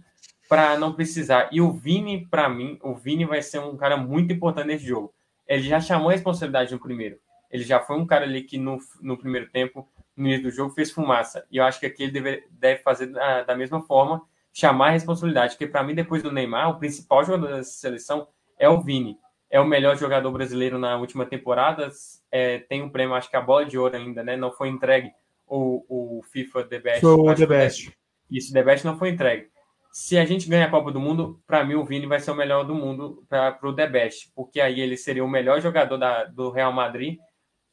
para 0.49 0.79
não 0.79 0.93
precisar. 0.93 1.49
E 1.53 1.61
o 1.61 1.73
Vini, 1.73 2.27
para 2.27 2.49
mim, 2.49 2.79
o 2.83 2.95
Vini 2.95 3.25
vai 3.25 3.43
ser 3.43 3.61
um 3.61 3.77
cara 3.77 3.97
muito 3.97 4.33
importante 4.33 4.67
nesse 4.67 4.85
jogo. 4.85 5.15
Ele 5.47 5.63
já 5.63 5.81
chamou 5.81 6.09
a 6.09 6.13
responsabilidade 6.13 6.73
no 6.73 6.81
primeiro. 6.81 7.19
Ele 7.57 7.65
já 7.65 7.81
foi 7.81 7.97
um 7.97 8.07
cara 8.07 8.27
ali 8.27 8.43
que 8.43 8.59
no, 8.59 8.79
no 9.01 9.17
primeiro 9.17 9.49
tempo, 9.49 9.89
no 10.15 10.27
início 10.27 10.43
do 10.43 10.51
jogo, 10.51 10.75
fez 10.75 10.91
fumaça. 10.91 11.47
E 11.51 11.57
eu 11.57 11.65
acho 11.65 11.81
que 11.81 11.87
aqui 11.87 12.03
ele 12.03 12.13
deve, 12.13 12.45
deve 12.51 12.83
fazer 12.83 13.07
da, 13.07 13.45
da 13.45 13.57
mesma 13.57 13.81
forma, 13.81 14.23
chamar 14.53 14.89
a 14.89 14.91
responsabilidade. 14.91 15.55
Porque 15.55 15.67
para 15.67 15.83
mim, 15.83 15.95
depois 15.95 16.23
do 16.23 16.31
Neymar, 16.31 16.69
o 16.69 16.79
principal 16.79 17.25
jogador 17.25 17.57
da 17.57 17.65
seleção 17.65 18.29
é 18.59 18.69
o 18.69 18.83
Vini. 18.83 19.19
É 19.49 19.59
o 19.59 19.67
melhor 19.67 19.97
jogador 19.97 20.31
brasileiro 20.31 20.79
na 20.79 20.99
última 20.99 21.25
temporada. 21.25 21.89
É, 22.31 22.59
tem 22.59 22.83
um 22.83 22.91
prêmio, 22.91 23.15
acho 23.15 23.31
que 23.31 23.37
a 23.37 23.41
bola 23.41 23.65
de 23.65 23.79
ouro 23.79 23.97
ainda, 23.97 24.23
né? 24.23 24.37
Não 24.37 24.53
foi 24.53 24.69
entregue 24.69 25.11
o, 25.47 26.19
o 26.19 26.23
FIFA 26.25 26.65
The 26.65 26.79
Best. 26.79 27.01
Foi 27.01 27.13
o 27.13 27.35
The 27.35 27.47
Best. 27.47 27.97
Isso, 28.31 28.53
The 28.53 28.63
Best 28.63 28.85
não 28.85 28.99
foi 28.99 29.11
entregue. 29.11 29.49
Se 29.91 30.19
a 30.19 30.27
gente 30.27 30.47
ganhar 30.47 30.67
a 30.67 30.71
Copa 30.71 30.93
do 30.93 31.01
Mundo, 31.01 31.41
para 31.47 31.65
mim 31.65 31.75
o 31.75 31.85
Vini 31.85 32.05
vai 32.05 32.21
ser 32.21 32.33
o 32.33 32.35
melhor 32.35 32.65
do 32.65 32.75
mundo 32.75 33.25
para 33.31 33.59
o 33.63 33.73
The 33.73 33.87
Best, 33.87 34.31
porque 34.35 34.61
aí 34.61 34.79
ele 34.79 34.95
seria 34.95 35.25
o 35.25 35.29
melhor 35.29 35.59
jogador 35.63 35.97
da, 35.97 36.25
do 36.25 36.51
Real 36.51 36.71
Madrid 36.71 37.19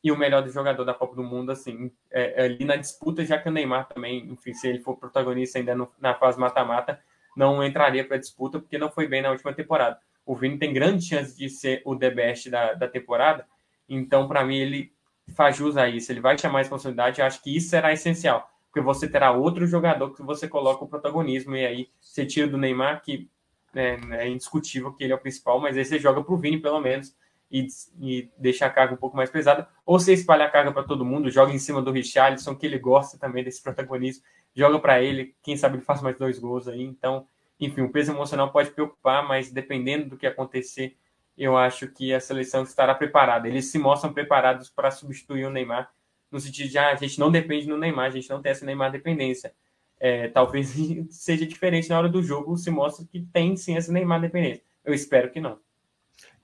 e 0.03 0.11
o 0.11 0.17
melhor 0.17 0.45
jogador 0.49 0.83
da 0.83 0.93
Copa 0.93 1.15
do 1.15 1.23
Mundo, 1.23 1.51
assim, 1.51 1.89
é, 2.11 2.41
é, 2.41 2.45
ali 2.45 2.65
na 2.65 2.75
disputa, 2.75 3.23
já 3.23 3.37
que 3.37 3.47
o 3.47 3.51
Neymar 3.51 3.87
também, 3.87 4.27
enfim, 4.29 4.53
se 4.53 4.67
ele 4.67 4.79
for 4.79 4.97
protagonista 4.97 5.57
ainda 5.57 5.73
no, 5.73 5.89
na 5.97 6.13
fase 6.13 6.37
mata-mata, 6.37 6.99
não 7.37 7.63
entraria 7.63 8.05
para 8.05 8.17
a 8.17 8.19
disputa, 8.19 8.59
porque 8.59 8.77
não 8.77 8.91
foi 8.91 9.07
bem 9.07 9.21
na 9.21 9.31
última 9.31 9.53
temporada. 9.53 9.97
O 10.25 10.35
Vini 10.35 10.57
tem 10.57 10.73
grande 10.73 11.05
chance 11.05 11.37
de 11.37 11.49
ser 11.49 11.81
o 11.85 11.95
The 11.95 12.09
Best 12.09 12.49
da, 12.49 12.73
da 12.73 12.87
temporada, 12.87 13.47
então, 13.87 14.27
para 14.27 14.43
mim, 14.43 14.57
ele 14.57 14.93
faz 15.35 15.55
jus 15.55 15.77
a 15.77 15.87
isso, 15.87 16.11
ele 16.11 16.19
vai 16.19 16.37
chamar 16.37 16.59
a 16.59 16.61
responsabilidade, 16.61 17.21
eu 17.21 17.25
acho 17.25 17.41
que 17.41 17.55
isso 17.55 17.69
será 17.69 17.93
essencial, 17.93 18.49
porque 18.67 18.81
você 18.81 19.07
terá 19.07 19.31
outro 19.31 19.65
jogador 19.65 20.13
que 20.13 20.21
você 20.21 20.49
coloca 20.49 20.83
o 20.83 20.87
protagonismo, 20.87 21.55
e 21.55 21.65
aí 21.65 21.89
você 22.01 22.25
tira 22.25 22.47
do 22.47 22.57
Neymar, 22.57 23.01
que 23.01 23.29
né, 23.73 23.97
é 24.11 24.27
indiscutível 24.27 24.91
que 24.91 25.03
ele 25.05 25.13
é 25.13 25.15
o 25.15 25.19
principal, 25.19 25.61
mas 25.61 25.77
aí 25.77 25.85
você 25.85 25.97
joga 25.97 26.21
para 26.21 26.33
o 26.33 26.37
Vini, 26.37 26.59
pelo 26.59 26.81
menos, 26.81 27.15
e, 27.53 27.67
e 28.01 28.31
deixa 28.35 28.65
a 28.65 28.69
carga 28.69 28.95
um 28.95 28.97
pouco 28.97 29.15
mais 29.15 29.29
pesada, 29.29 29.67
ou 29.85 29.99
você 29.99 30.11
espalha 30.11 30.45
a 30.45 30.49
carga 30.49 30.71
para 30.71 30.81
todo 30.81 31.05
mundo, 31.05 31.29
joga 31.29 31.53
em 31.53 31.59
cima 31.59 31.83
do 31.83 31.91
Richarlison, 31.91 32.55
que 32.55 32.65
ele 32.65 32.79
gosta 32.79 33.15
também 33.19 33.43
desse 33.43 33.61
protagonismo, 33.61 34.23
joga 34.55 34.79
para 34.79 35.03
ele, 35.03 35.35
quem 35.43 35.55
sabe 35.55 35.75
ele 35.75 35.85
faz 35.85 36.01
mais 36.01 36.17
dois 36.17 36.39
gols 36.39 36.67
aí, 36.67 36.81
então, 36.81 37.27
enfim, 37.59 37.81
o 37.81 37.91
peso 37.91 38.11
emocional 38.11 38.51
pode 38.51 38.71
preocupar, 38.71 39.27
mas 39.27 39.51
dependendo 39.51 40.09
do 40.09 40.17
que 40.17 40.25
acontecer, 40.25 40.97
eu 41.37 41.55
acho 41.55 41.87
que 41.87 42.11
a 42.11 42.19
seleção 42.19 42.63
estará 42.63 42.93
preparada. 42.93 43.47
Eles 43.47 43.71
se 43.71 43.77
mostram 43.77 44.13
preparados 44.13 44.69
para 44.69 44.91
substituir 44.91 45.45
o 45.45 45.49
Neymar, 45.51 45.91
no 46.31 46.39
sentido 46.39 46.69
de 46.69 46.77
ah, 46.79 46.91
a 46.91 46.95
gente 46.95 47.19
não 47.19 47.31
depende 47.31 47.67
do 47.67 47.77
Neymar, 47.77 48.07
a 48.07 48.09
gente 48.09 48.29
não 48.29 48.41
tem 48.41 48.51
essa 48.51 48.65
Neymar 48.65 48.91
dependência. 48.91 49.53
É, 49.99 50.27
talvez 50.27 50.73
seja 51.11 51.45
diferente 51.45 51.89
na 51.89 51.99
hora 51.99 52.09
do 52.09 52.23
jogo, 52.23 52.57
se 52.57 52.71
mostra 52.71 53.05
que 53.05 53.21
tem 53.31 53.55
sim 53.55 53.77
essa 53.77 53.91
Neymar 53.91 54.21
dependência. 54.21 54.63
Eu 54.83 54.93
espero 54.93 55.31
que 55.31 55.39
não. 55.39 55.59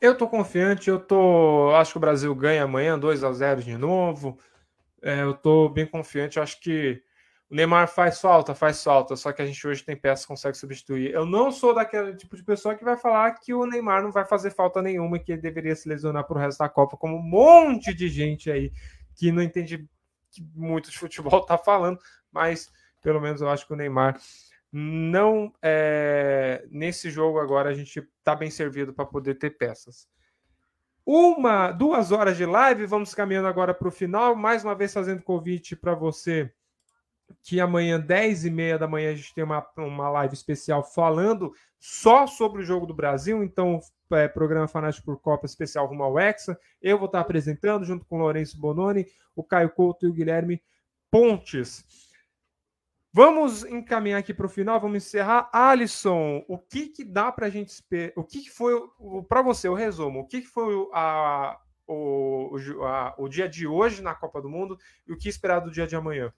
Eu 0.01 0.17
tô 0.17 0.27
confiante, 0.30 0.89
eu 0.89 0.99
tô. 0.99 1.71
Acho 1.76 1.93
que 1.93 1.97
o 1.97 2.01
Brasil 2.01 2.34
ganha 2.34 2.63
amanhã 2.63 2.97
2 2.97 3.23
a 3.23 3.34
0 3.34 3.61
de 3.61 3.77
novo. 3.77 4.38
É, 5.01 5.21
eu 5.21 5.34
tô 5.34 5.67
bem 5.69 5.85
confiante. 5.85 6.38
Eu 6.38 6.43
acho 6.43 6.59
que 6.61 7.03
o 7.49 7.55
Neymar 7.55 7.88
faz 7.88 8.21
falta, 8.21 8.53
faz 8.53 8.84
falta, 8.84 9.15
só 9.15 9.31
que 9.31 9.41
a 9.41 9.45
gente 9.45 9.67
hoje 9.67 9.84
tem 9.84 9.95
peças 9.97 10.23
que 10.26 10.30
consegue 10.30 10.55
substituir. 10.55 11.11
Eu 11.11 11.26
não 11.26 11.51
sou 11.51 11.73
daquele 11.73 12.15
tipo 12.15 12.35
de 12.38 12.43
pessoa 12.43 12.76
que 12.76 12.84
vai 12.84 12.95
falar 12.95 13.31
que 13.39 13.53
o 13.53 13.65
Neymar 13.65 14.03
não 14.03 14.11
vai 14.11 14.23
fazer 14.23 14.51
falta 14.51 14.81
nenhuma 14.81 15.17
e 15.17 15.19
que 15.19 15.31
ele 15.31 15.41
deveria 15.41 15.76
se 15.76 15.89
lesionar 15.89 16.26
para 16.26 16.38
o 16.38 16.39
resto 16.39 16.59
da 16.59 16.69
Copa, 16.69 16.95
como 16.95 17.17
um 17.17 17.21
monte 17.21 17.93
de 17.93 18.07
gente 18.07 18.51
aí 18.51 18.71
que 19.15 19.31
não 19.31 19.41
entende 19.41 19.89
muito 20.55 20.91
de 20.91 20.97
futebol 20.97 21.41
tá 21.45 21.57
falando, 21.57 21.99
mas 22.31 22.71
pelo 23.01 23.19
menos 23.19 23.41
eu 23.41 23.49
acho 23.49 23.65
que 23.65 23.73
o 23.73 23.76
Neymar 23.76 24.19
não 24.71 25.51
é, 25.61 26.65
nesse 26.69 27.09
jogo 27.09 27.39
agora 27.39 27.69
a 27.69 27.73
gente 27.73 27.99
está 27.99 28.35
bem 28.35 28.51
servido 28.51 28.93
para 28.93 29.05
poder 29.05 29.35
ter 29.35 29.51
peças. 29.51 30.07
Uma, 31.05 31.71
duas 31.71 32.11
horas 32.11 32.37
de 32.37 32.45
live, 32.45 32.85
vamos 32.85 33.15
caminhando 33.15 33.47
agora 33.47 33.73
para 33.73 33.87
o 33.87 33.91
final. 33.91 34.35
Mais 34.35 34.63
uma 34.63 34.75
vez 34.75 34.93
fazendo 34.93 35.23
convite 35.23 35.75
para 35.75 35.95
você 35.95 36.53
que 37.43 37.59
amanhã, 37.59 37.99
10 37.99 38.45
e 38.45 38.49
meia 38.49 38.77
da 38.77 38.87
manhã, 38.87 39.11
a 39.11 39.15
gente 39.15 39.33
tem 39.33 39.43
uma, 39.43 39.65
uma 39.77 40.09
live 40.09 40.33
especial 40.33 40.83
falando 40.83 41.53
só 41.79 42.27
sobre 42.27 42.61
o 42.61 42.65
jogo 42.65 42.85
do 42.85 42.93
Brasil. 42.93 43.43
Então, 43.43 43.79
é, 44.11 44.27
programa 44.27 44.67
Fanático 44.67 45.05
por 45.05 45.19
Copa 45.19 45.45
especial 45.45 45.87
rumo 45.87 46.03
ao 46.03 46.19
Hexa. 46.19 46.59
Eu 46.81 46.97
vou 46.97 47.05
estar 47.07 47.19
apresentando 47.19 47.85
junto 47.85 48.05
com 48.05 48.17
o 48.17 48.19
Lourenço 48.19 48.59
Bononi, 48.59 49.05
o 49.35 49.43
Caio 49.43 49.69
Couto 49.69 50.05
e 50.05 50.09
o 50.09 50.13
Guilherme 50.13 50.61
Pontes. 51.09 52.09
Vamos 53.11 53.65
encaminhar 53.65 54.19
aqui 54.19 54.34
para 54.34 54.45
o 54.45 54.49
final, 54.49 54.80
vamos 54.80 54.98
encerrar. 54.98 55.49
Alisson, 55.52 56.44
o 56.48 56.60
que, 56.60 56.90
que 56.90 57.03
dá 57.03 57.31
para 57.31 57.48
a 57.48 57.49
gente 57.49 57.69
esperar? 57.69 58.14
O 58.15 58.23
que, 58.23 58.41
que 58.41 58.52
foi, 58.52 58.80
para 59.27 59.41
você, 59.41 59.68
o 59.68 59.73
resumo, 59.73 60.19
o 60.19 60.27
que, 60.27 60.41
que 60.41 60.48
foi 60.48 60.76
a, 60.94 61.60
o, 61.88 62.56
a, 62.84 63.15
o 63.18 63.27
dia 63.27 63.49
de 63.49 63.65
hoje 63.65 64.03
na 64.03 64.14
Copa 64.14 64.40
do 64.40 64.48
Mundo 64.48 64.77
e 65.07 65.14
o 65.14 65.18
que 65.18 65.27
esperar 65.27 65.60
do 65.60 65.72
dia 65.72 65.88
de 65.88 65.95
amanhã? 65.95 66.31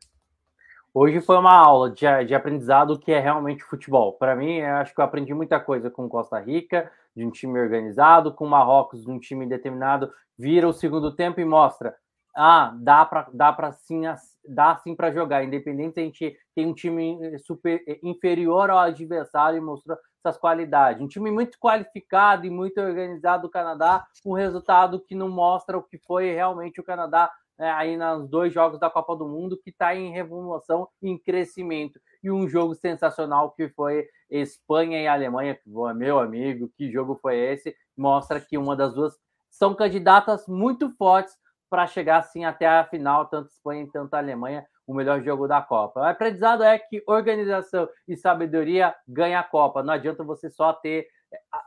Hoje 0.94 1.20
foi 1.20 1.38
uma 1.38 1.54
aula 1.54 1.92
de, 1.92 2.06
de 2.26 2.34
aprendizado 2.34 2.98
que 2.98 3.12
é 3.12 3.20
realmente 3.20 3.64
futebol. 3.64 4.14
Para 4.14 4.34
mim, 4.34 4.62
acho 4.62 4.94
que 4.96 5.02
eu 5.02 5.06
aprendi 5.06 5.34
muita 5.34 5.60
coisa 5.60 5.90
com 5.90 6.08
Costa 6.08 6.40
Rica, 6.40 6.90
de 7.14 7.26
um 7.26 7.32
time 7.32 7.60
organizado, 7.60 8.34
com 8.34 8.46
Marrocos, 8.46 9.04
de 9.04 9.12
um 9.12 9.20
time 9.20 9.46
determinado. 9.46 10.10
Vira 10.38 10.68
o 10.68 10.74
segundo 10.74 11.14
tempo 11.14 11.42
e 11.42 11.46
mostra 11.46 11.96
ah, 12.36 12.74
dá 12.80 13.06
para 13.06 13.30
dá 13.34 13.54
para 13.54 13.72
sim, 13.72 14.04
dá 14.48 14.76
sim 14.78 14.96
para 14.96 15.12
jogar, 15.12 15.44
independente 15.44 15.96
se 15.96 16.00
a 16.00 16.04
gente 16.04 16.38
tem 16.56 16.66
um 16.66 16.74
time 16.74 17.38
super 17.40 17.82
inferior 18.04 18.70
ao 18.70 18.80
adversário 18.80 19.58
e 19.58 19.62
mostrou 19.62 19.98
essas 20.24 20.40
qualidades. 20.40 21.02
Um 21.02 21.08
time 21.08 21.32
muito 21.32 21.58
qualificado 21.60 22.46
e 22.46 22.50
muito 22.50 22.80
organizado 22.80 23.44
do 23.44 23.50
Canadá, 23.50 24.06
um 24.26 24.34
resultado 24.34 25.00
que 25.00 25.16
não 25.16 25.30
mostra 25.30 25.78
o 25.78 25.84
que 25.84 25.98
foi 25.98 26.32
realmente 26.32 26.80
o 26.80 26.84
Canadá 26.84 27.32
né, 27.62 27.70
aí 27.74 27.96
nos 27.96 28.28
dois 28.28 28.52
jogos 28.52 28.80
da 28.80 28.90
Copa 28.90 29.16
do 29.16 29.28
Mundo, 29.28 29.60
que 29.64 29.70
está 29.70 29.96
em 29.96 30.12
revolução, 30.12 30.88
em 31.02 31.18
crescimento. 31.18 32.00
E 32.24 32.32
um 32.32 32.48
jogo 32.48 32.74
sensacional 32.74 33.52
que 33.52 33.70
foi 33.70 34.08
Espanha 34.30 35.00
e 35.00 35.08
Alemanha, 35.08 35.60
meu 35.96 36.20
amigo, 36.20 36.72
que 36.76 36.92
jogo 36.92 37.20
foi 37.22 37.38
esse? 37.38 37.76
Mostra 37.96 38.42
que 38.42 38.58
uma 38.58 38.76
das 38.76 38.94
duas 38.94 39.14
são 39.50 39.76
candidatas 39.76 40.48
muito 40.48 40.90
fortes 40.98 41.36
para 41.72 41.88
chegar 41.88 42.18
assim 42.18 42.44
até 42.44 42.68
a 42.68 42.84
final, 42.84 43.28
tanto 43.28 43.48
Espanha 43.48 43.88
quanto 43.90 44.14
Alemanha, 44.14 44.68
o 44.86 44.94
melhor 44.94 45.24
jogo 45.24 45.48
da 45.48 45.62
Copa. 45.62 46.02
O 46.02 46.04
aprendizado 46.04 46.64
é 46.64 46.78
que 46.78 47.02
organização 47.08 47.88
e 48.06 48.18
sabedoria 48.18 48.94
ganha 49.08 49.40
a 49.40 49.44
Copa. 49.44 49.82
Não 49.82 49.94
adianta 49.94 50.22
você 50.22 50.50
só 50.50 50.74
ter 50.74 51.08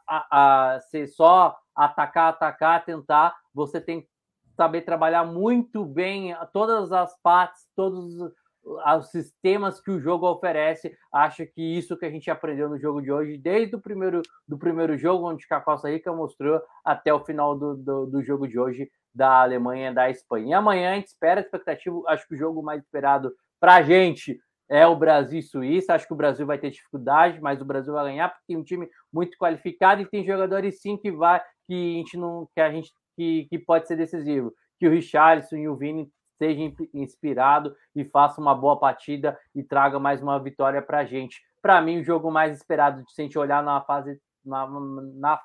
a, 0.07 0.27
a, 0.31 0.75
a 0.75 0.81
só 1.07 1.57
atacar, 1.75 2.29
atacar, 2.29 2.85
tentar. 2.85 3.35
Você 3.55 3.81
tem 3.81 4.03
que 4.03 4.09
saber 4.55 4.83
trabalhar 4.83 5.25
muito 5.25 5.87
bem 5.87 6.37
todas 6.53 6.93
as 6.93 7.19
partes, 7.23 7.67
todos 7.75 8.21
os 8.63 9.11
sistemas 9.11 9.81
que 9.81 9.91
o 9.91 10.01
jogo 10.01 10.31
oferece. 10.31 10.95
Acho 11.11 11.47
que 11.47 11.63
isso 11.63 11.97
que 11.97 12.05
a 12.05 12.11
gente 12.11 12.31
aprendeu 12.31 12.69
no 12.69 12.79
jogo 12.79 13.01
de 13.01 13.11
hoje, 13.11 13.39
desde 13.39 13.75
o 13.75 13.81
primeiro, 13.81 14.21
do 14.47 14.59
primeiro 14.59 14.99
jogo, 14.99 15.31
onde 15.31 15.47
a 15.49 15.61
Costa 15.63 15.89
Rica 15.89 16.13
mostrou, 16.13 16.61
até 16.85 17.13
o 17.13 17.25
final 17.25 17.59
do, 17.59 17.75
do, 17.75 18.07
do 18.07 18.23
jogo 18.23 18.47
de 18.47 18.59
hoje 18.59 18.91
da 19.15 19.43
Alemanha 19.43 19.93
da 19.93 20.11
Espanha. 20.11 20.49
E 20.49 20.53
amanhã 20.53 20.93
a 20.93 20.95
gente 20.97 21.07
espera 21.07 21.41
expectativa, 21.41 22.03
acho 22.09 22.27
que 22.27 22.35
o 22.35 22.39
jogo 22.39 22.62
mais 22.62 22.82
esperado 22.82 23.32
para 23.61 23.77
a 23.77 23.82
gente 23.82 24.41
é 24.69 24.86
o 24.86 24.97
Brasil 24.97 25.39
e 25.39 25.43
Suíça. 25.43 25.95
Acho 25.95 26.07
que 26.07 26.12
o 26.12 26.16
Brasil 26.16 26.47
vai 26.47 26.59
ter 26.59 26.70
dificuldade, 26.70 27.41
mas 27.41 27.61
o 27.61 27.65
Brasil 27.65 27.93
vai 27.93 28.07
ganhar 28.07 28.28
porque 28.28 28.45
tem 28.49 28.57
um 28.57 28.65
time 28.65 28.89
muito 29.12 29.39
qualificado 29.39 30.03
e 30.03 30.07
tem 30.07 30.27
jogadores 30.27 30.81
sim 30.81 30.97
que 30.97 31.12
vai 31.12 31.41
que 31.66 31.95
a 31.95 31.99
gente 31.99 32.16
não 32.16 32.49
que 32.55 32.61
a 32.61 32.70
gente 32.70 32.93
que, 33.16 33.47
que 33.49 33.59
pode 33.59 33.86
ser 33.86 33.97
decisivo. 33.97 34.53
Que 34.78 34.89
o 34.89 34.91
Richarlison 34.91 35.57
e 35.57 35.69
o 35.69 35.77
Vini 35.77 36.11
sejam 36.36 36.74
inspirado 36.93 37.74
e 37.95 38.05
faça 38.05 38.41
uma 38.41 38.55
boa 38.55 38.78
partida 38.78 39.39
e 39.55 39.62
traga 39.62 39.99
mais 39.99 40.23
uma 40.23 40.39
vitória 40.39 40.82
para 40.82 40.99
a 40.99 41.05
gente. 41.05 41.41
Para 41.62 41.81
mim, 41.81 42.01
o 42.01 42.05
jogo 42.05 42.31
mais 42.31 42.57
esperado, 42.57 43.05
se 43.09 43.23
a 43.23 43.24
gente 43.24 43.39
olhar 43.39 43.62
na 43.62 43.81
fase, 43.82 44.20
na, 44.45 44.69
na, 45.15 45.41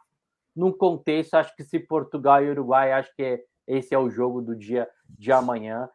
num 0.55 0.71
contexto, 0.71 1.35
acho 1.35 1.55
que 1.55 1.63
se 1.63 1.79
Portugal 1.79 2.43
e 2.43 2.49
Uruguai, 2.49 2.91
acho 2.91 3.13
que 3.15 3.23
é 3.23 3.43
esse 3.69 3.93
é 3.93 3.99
o 3.99 4.09
jogo 4.09 4.41
do 4.41 4.55
dia 4.55 4.89
de 5.07 5.31
amanhã. 5.31 5.87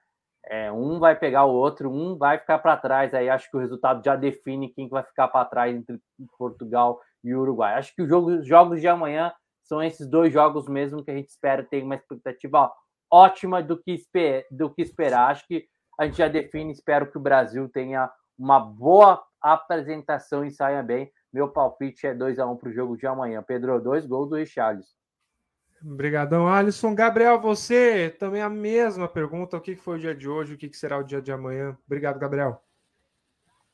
É, 0.46 0.70
um 0.70 1.00
vai 1.00 1.18
pegar 1.18 1.44
o 1.44 1.52
outro, 1.52 1.90
um 1.90 2.16
vai 2.16 2.38
ficar 2.38 2.60
para 2.60 2.76
trás. 2.76 3.12
Aí 3.12 3.28
acho 3.28 3.50
que 3.50 3.56
o 3.56 3.60
resultado 3.60 4.02
já 4.04 4.14
define 4.14 4.72
quem 4.72 4.88
vai 4.88 5.02
ficar 5.02 5.26
para 5.28 5.44
trás 5.44 5.74
entre 5.74 6.00
Portugal 6.38 7.00
e 7.24 7.34
Uruguai. 7.34 7.74
Acho 7.74 7.92
que 7.94 8.02
os 8.02 8.08
jogos, 8.46 8.80
de 8.80 8.86
amanhã 8.86 9.32
são 9.64 9.82
esses 9.82 10.08
dois 10.08 10.32
jogos 10.32 10.68
mesmo 10.68 11.02
que 11.02 11.10
a 11.10 11.16
gente 11.16 11.30
espera 11.30 11.64
ter 11.64 11.82
uma 11.82 11.96
expectativa 11.96 12.70
ótima 13.10 13.60
do 13.60 13.76
que, 13.76 13.92
esper, 13.92 14.46
do 14.50 14.70
que 14.70 14.82
esperar. 14.82 15.30
Acho 15.30 15.46
que 15.48 15.66
a 15.98 16.04
gente 16.06 16.18
já 16.18 16.28
define. 16.28 16.70
Espero 16.70 17.10
que 17.10 17.18
o 17.18 17.22
Brasil 17.22 17.68
tenha 17.68 18.08
uma 18.38 18.60
boa 18.60 19.20
apresentação 19.40 20.44
e 20.44 20.50
saia 20.50 20.82
bem. 20.82 21.10
Meu 21.32 21.48
palpite 21.48 22.06
é 22.06 22.14
2 22.14 22.38
a 22.38 22.46
1 22.46 22.52
um 22.52 22.56
para 22.56 22.68
o 22.68 22.72
jogo 22.72 22.96
de 22.96 23.06
amanhã. 23.06 23.42
Pedro, 23.42 23.80
dois 23.80 24.06
gols 24.06 24.28
do 24.30 24.36
Richarlison. 24.36 24.94
Obrigadão, 25.86 26.48
Alisson. 26.48 26.94
Gabriel, 26.94 27.38
você 27.38 28.14
também 28.18 28.40
a 28.40 28.48
mesma 28.48 29.06
pergunta. 29.06 29.56
O 29.56 29.60
que 29.60 29.76
foi 29.76 29.96
o 29.96 30.00
dia 30.00 30.14
de 30.14 30.28
hoje? 30.28 30.54
O 30.54 30.56
que 30.56 30.72
será 30.74 30.98
o 30.98 31.04
dia 31.04 31.20
de 31.20 31.30
amanhã? 31.30 31.76
Obrigado, 31.86 32.18
Gabriel. 32.18 32.62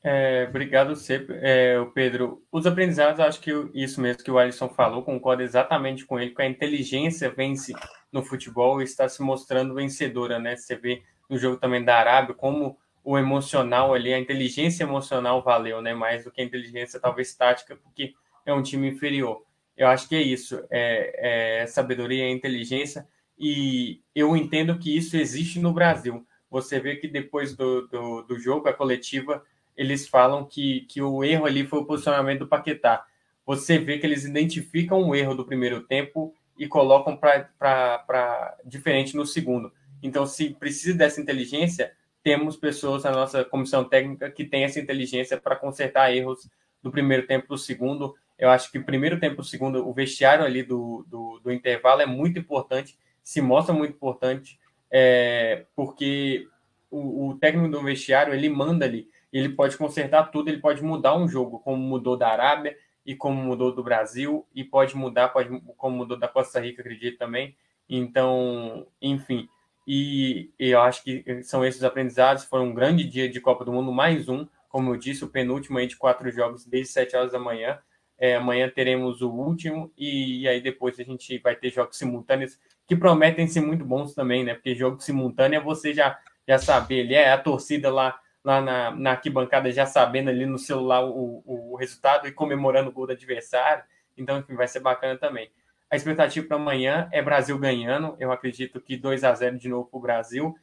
É, 0.02 0.46
obrigado, 0.48 0.96
sempre, 0.96 1.36
é, 1.42 1.76
Pedro. 1.94 2.42
Os 2.50 2.66
aprendizados, 2.66 3.20
acho 3.20 3.38
que 3.40 3.52
isso 3.74 4.00
mesmo 4.00 4.24
que 4.24 4.30
o 4.30 4.38
Alisson 4.38 4.68
falou, 4.68 5.02
concordo 5.02 5.42
exatamente 5.42 6.06
com 6.06 6.18
ele, 6.18 6.34
que 6.34 6.40
a 6.40 6.48
inteligência 6.48 7.30
vence 7.30 7.74
no 8.10 8.22
futebol 8.22 8.80
e 8.80 8.84
está 8.84 9.06
se 9.08 9.22
mostrando 9.22 9.74
vencedora, 9.74 10.38
né? 10.38 10.56
Você 10.56 10.74
vê 10.74 11.02
no 11.28 11.36
jogo 11.36 11.58
também 11.58 11.84
da 11.84 11.96
Arábia 11.96 12.34
como 12.34 12.78
o 13.04 13.18
emocional 13.18 13.92
ali, 13.92 14.12
a 14.12 14.18
inteligência 14.18 14.84
emocional 14.84 15.42
valeu, 15.42 15.82
né? 15.82 15.92
Mais 15.92 16.24
do 16.24 16.30
que 16.30 16.40
a 16.40 16.44
inteligência 16.44 16.98
talvez 16.98 17.34
tática, 17.34 17.76
porque 17.76 18.14
é 18.46 18.54
um 18.54 18.62
time 18.62 18.88
inferior. 18.88 19.44
Eu 19.80 19.86
acho 19.86 20.06
que 20.06 20.14
é 20.14 20.20
isso, 20.20 20.62
é, 20.68 21.62
é 21.62 21.66
sabedoria, 21.66 22.24
é 22.24 22.30
inteligência, 22.30 23.08
e 23.38 24.02
eu 24.14 24.36
entendo 24.36 24.78
que 24.78 24.94
isso 24.94 25.16
existe 25.16 25.58
no 25.58 25.72
Brasil. 25.72 26.22
Você 26.50 26.78
vê 26.78 26.96
que 26.96 27.08
depois 27.08 27.56
do, 27.56 27.88
do, 27.88 28.20
do 28.24 28.38
jogo, 28.38 28.68
a 28.68 28.74
coletiva, 28.74 29.42
eles 29.74 30.06
falam 30.06 30.44
que, 30.44 30.82
que 30.82 31.00
o 31.00 31.24
erro 31.24 31.46
ali 31.46 31.66
foi 31.66 31.78
o 31.78 31.86
posicionamento 31.86 32.40
do 32.40 32.46
Paquetá. 32.46 33.06
Você 33.46 33.78
vê 33.78 33.96
que 33.96 34.06
eles 34.06 34.26
identificam 34.26 35.02
o 35.02 35.14
erro 35.14 35.34
do 35.34 35.46
primeiro 35.46 35.80
tempo 35.80 36.34
e 36.58 36.68
colocam 36.68 37.16
para 37.16 38.58
diferente 38.66 39.16
no 39.16 39.24
segundo. 39.24 39.72
Então, 40.02 40.26
se 40.26 40.50
precisa 40.50 40.98
dessa 40.98 41.22
inteligência, 41.22 41.94
temos 42.22 42.54
pessoas 42.54 43.04
na 43.04 43.12
nossa 43.12 43.46
comissão 43.46 43.82
técnica 43.82 44.30
que 44.30 44.44
tem 44.44 44.64
essa 44.64 44.78
inteligência 44.78 45.40
para 45.40 45.56
consertar 45.56 46.14
erros 46.14 46.50
do 46.82 46.90
primeiro 46.90 47.26
tempo 47.26 47.46
para 47.46 47.54
o 47.54 47.58
segundo 47.58 48.14
eu 48.40 48.48
acho 48.48 48.72
que 48.72 48.78
o 48.78 48.84
primeiro 48.84 49.20
tempo, 49.20 49.42
o 49.42 49.44
segundo, 49.44 49.86
o 49.86 49.92
vestiário 49.92 50.44
ali 50.44 50.62
do, 50.62 51.04
do, 51.06 51.38
do 51.40 51.52
intervalo 51.52 52.00
é 52.00 52.06
muito 52.06 52.38
importante, 52.38 52.98
se 53.22 53.42
mostra 53.42 53.74
muito 53.74 53.92
importante, 53.92 54.58
é, 54.90 55.66
porque 55.76 56.48
o, 56.90 57.28
o, 57.28 57.38
técnico 57.38 57.68
do 57.68 57.82
vestiário 57.82 58.32
ele 58.32 58.48
manda 58.48 58.86
ali, 58.86 59.08
ele 59.30 59.50
pode 59.50 59.76
consertar 59.76 60.30
tudo, 60.30 60.48
ele 60.48 60.58
pode 60.58 60.82
mudar 60.82 61.14
um 61.14 61.28
jogo, 61.28 61.60
como 61.60 61.76
mudou 61.76 62.16
da 62.16 62.28
Arábia 62.28 62.74
e 63.04 63.14
como 63.14 63.40
mudou 63.42 63.74
do 63.74 63.84
Brasil, 63.84 64.46
e 64.54 64.64
pode 64.64 64.96
mudar, 64.96 65.28
pode, 65.28 65.60
como 65.76 65.98
mudou 65.98 66.18
da 66.18 66.26
Costa 66.26 66.58
Rica, 66.60 66.80
acredito 66.80 67.18
também. 67.18 67.54
Então, 67.88 68.86
enfim, 69.02 69.48
e, 69.86 70.50
e 70.58 70.70
eu 70.70 70.80
acho 70.80 71.02
que 71.02 71.42
são 71.42 71.64
esses 71.64 71.82
aprendizados. 71.84 72.44
Foi 72.44 72.60
um 72.60 72.72
grande 72.72 73.04
dia 73.04 73.28
de 73.28 73.40
Copa 73.40 73.64
do 73.64 73.72
Mundo, 73.72 73.92
mais 73.92 74.28
um, 74.28 74.46
como 74.68 74.94
eu 74.94 74.96
disse, 74.96 75.24
o 75.24 75.28
penúltimo 75.28 75.78
aí 75.78 75.86
de 75.86 75.96
quatro 75.96 76.30
jogos 76.30 76.64
desde 76.64 76.92
sete 76.92 77.16
horas 77.16 77.32
da 77.32 77.38
manhã. 77.38 77.78
É, 78.20 78.36
amanhã 78.36 78.68
teremos 78.68 79.22
o 79.22 79.30
último 79.30 79.90
e, 79.96 80.42
e, 80.42 80.48
aí 80.48 80.60
depois 80.60 81.00
a 81.00 81.02
gente 81.02 81.38
vai 81.38 81.56
ter 81.56 81.70
jogos 81.70 81.96
simultâneos 81.96 82.58
que 82.86 82.94
prometem 82.94 83.46
ser 83.46 83.62
muito 83.62 83.82
bons 83.82 84.14
também, 84.14 84.44
né? 84.44 84.52
Porque 84.52 84.74
jogo 84.74 85.00
simultâneo 85.00 85.56
é 85.56 85.62
você 85.62 85.94
já, 85.94 86.18
já 86.46 86.58
saber 86.58 87.00
ali, 87.00 87.14
é 87.14 87.32
a 87.32 87.38
torcida 87.38 87.90
lá, 87.90 88.20
lá 88.44 88.60
na, 88.60 88.90
na 88.90 89.10
arquibancada 89.12 89.72
já 89.72 89.86
sabendo 89.86 90.28
ali 90.28 90.44
no 90.44 90.58
celular 90.58 91.02
o, 91.02 91.42
o, 91.46 91.72
o 91.72 91.76
resultado 91.76 92.28
e 92.28 92.32
comemorando 92.32 92.90
o 92.90 92.92
gol 92.92 93.06
do 93.06 93.12
adversário. 93.12 93.84
Então, 94.18 94.38
enfim, 94.38 94.54
vai 94.54 94.68
ser 94.68 94.80
bacana 94.80 95.16
também. 95.16 95.50
A 95.90 95.96
expectativa 95.96 96.46
para 96.46 96.56
amanhã 96.56 97.08
é 97.10 97.22
Brasil 97.22 97.58
ganhando. 97.58 98.16
Eu 98.20 98.30
acredito 98.30 98.80
que 98.82 98.98
2 98.98 99.24
a 99.24 99.34
0 99.34 99.58
de 99.58 99.68
novo 99.68 99.88
para 99.88 99.98
o 99.98 100.02
Brasil. 100.02 100.54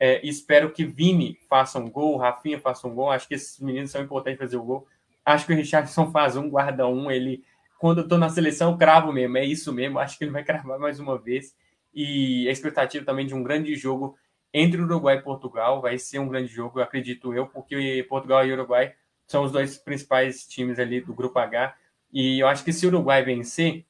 É, 0.00 0.26
espero 0.26 0.72
que 0.72 0.84
Vini 0.84 1.38
faça 1.48 1.78
um 1.78 1.88
gol, 1.90 2.16
Rafinha 2.16 2.58
faça 2.58 2.88
um 2.88 2.94
gol. 2.94 3.10
Acho 3.10 3.28
que 3.28 3.34
esses 3.34 3.60
meninos 3.60 3.90
são 3.90 4.02
importantes 4.02 4.40
fazer 4.40 4.56
o 4.56 4.64
gol. 4.64 4.88
Acho 5.24 5.46
que 5.46 5.52
o 5.52 5.56
Richardson 5.56 6.10
faz 6.10 6.36
um, 6.36 6.48
guarda 6.48 6.86
um. 6.86 7.10
Ele, 7.10 7.44
quando 7.78 7.98
eu 7.98 8.04
estou 8.04 8.18
na 8.18 8.28
seleção, 8.28 8.76
cravo 8.76 9.12
mesmo. 9.12 9.38
É 9.38 9.44
isso 9.44 9.72
mesmo. 9.72 9.98
Acho 9.98 10.18
que 10.18 10.24
ele 10.24 10.30
vai 10.30 10.44
cravar 10.44 10.78
mais 10.78 10.98
uma 10.98 11.18
vez. 11.18 11.54
E 11.94 12.48
a 12.48 12.52
expectativa 12.52 13.04
também 13.04 13.26
de 13.26 13.34
um 13.34 13.42
grande 13.42 13.74
jogo 13.76 14.16
entre 14.52 14.80
Uruguai 14.80 15.16
e 15.16 15.22
Portugal. 15.22 15.80
Vai 15.80 15.98
ser 15.98 16.18
um 16.18 16.28
grande 16.28 16.52
jogo, 16.52 16.80
acredito 16.80 17.32
eu, 17.32 17.46
porque 17.46 18.04
Portugal 18.08 18.46
e 18.46 18.52
Uruguai 18.52 18.94
são 19.26 19.44
os 19.44 19.52
dois 19.52 19.78
principais 19.78 20.46
times 20.46 20.78
ali 20.78 21.00
do 21.00 21.14
Grupo 21.14 21.38
H. 21.38 21.74
E 22.12 22.40
eu 22.40 22.48
acho 22.48 22.64
que 22.64 22.72
se 22.72 22.84
o 22.86 22.88
Uruguai 22.88 23.22
vencer, 23.22 23.84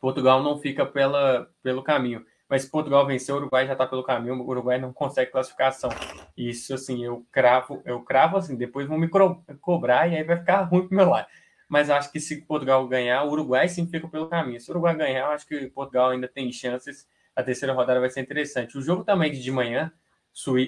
Portugal 0.00 0.42
não 0.42 0.58
fica 0.58 0.84
pela, 0.84 1.48
pelo 1.62 1.82
caminho. 1.82 2.24
Mas 2.48 2.62
se 2.62 2.70
Portugal 2.70 3.04
vencer, 3.06 3.34
o 3.34 3.38
Uruguai 3.38 3.66
já 3.66 3.72
está 3.72 3.86
pelo 3.86 4.04
caminho, 4.04 4.40
o 4.40 4.48
Uruguai 4.48 4.78
não 4.78 4.92
consegue 4.92 5.32
classificação. 5.32 5.90
Isso, 6.36 6.74
assim, 6.74 7.04
eu 7.04 7.26
cravo, 7.32 7.82
eu 7.84 8.00
cravo 8.02 8.36
assim, 8.36 8.56
depois 8.56 8.86
vão 8.86 8.98
me 8.98 9.08
cobrar 9.60 10.06
e 10.08 10.16
aí 10.16 10.22
vai 10.22 10.36
ficar 10.36 10.62
ruim 10.62 10.86
pro 10.86 10.96
meu 10.96 11.08
lado. 11.08 11.26
Mas 11.68 11.90
acho 11.90 12.12
que 12.12 12.20
se 12.20 12.42
Portugal 12.42 12.86
ganhar, 12.86 13.24
o 13.24 13.30
Uruguai 13.30 13.68
sim 13.68 13.86
fica 13.88 14.06
pelo 14.06 14.28
caminho. 14.28 14.60
Se 14.60 14.70
o 14.70 14.72
Uruguai 14.74 14.96
ganhar, 14.96 15.28
acho 15.30 15.46
que 15.46 15.66
Portugal 15.66 16.10
ainda 16.10 16.28
tem 16.28 16.52
chances. 16.52 17.08
A 17.34 17.42
terceira 17.42 17.74
rodada 17.74 17.98
vai 17.98 18.08
ser 18.08 18.20
interessante. 18.20 18.78
O 18.78 18.82
jogo 18.82 19.02
também 19.02 19.32
de 19.32 19.50
manhã, 19.50 19.92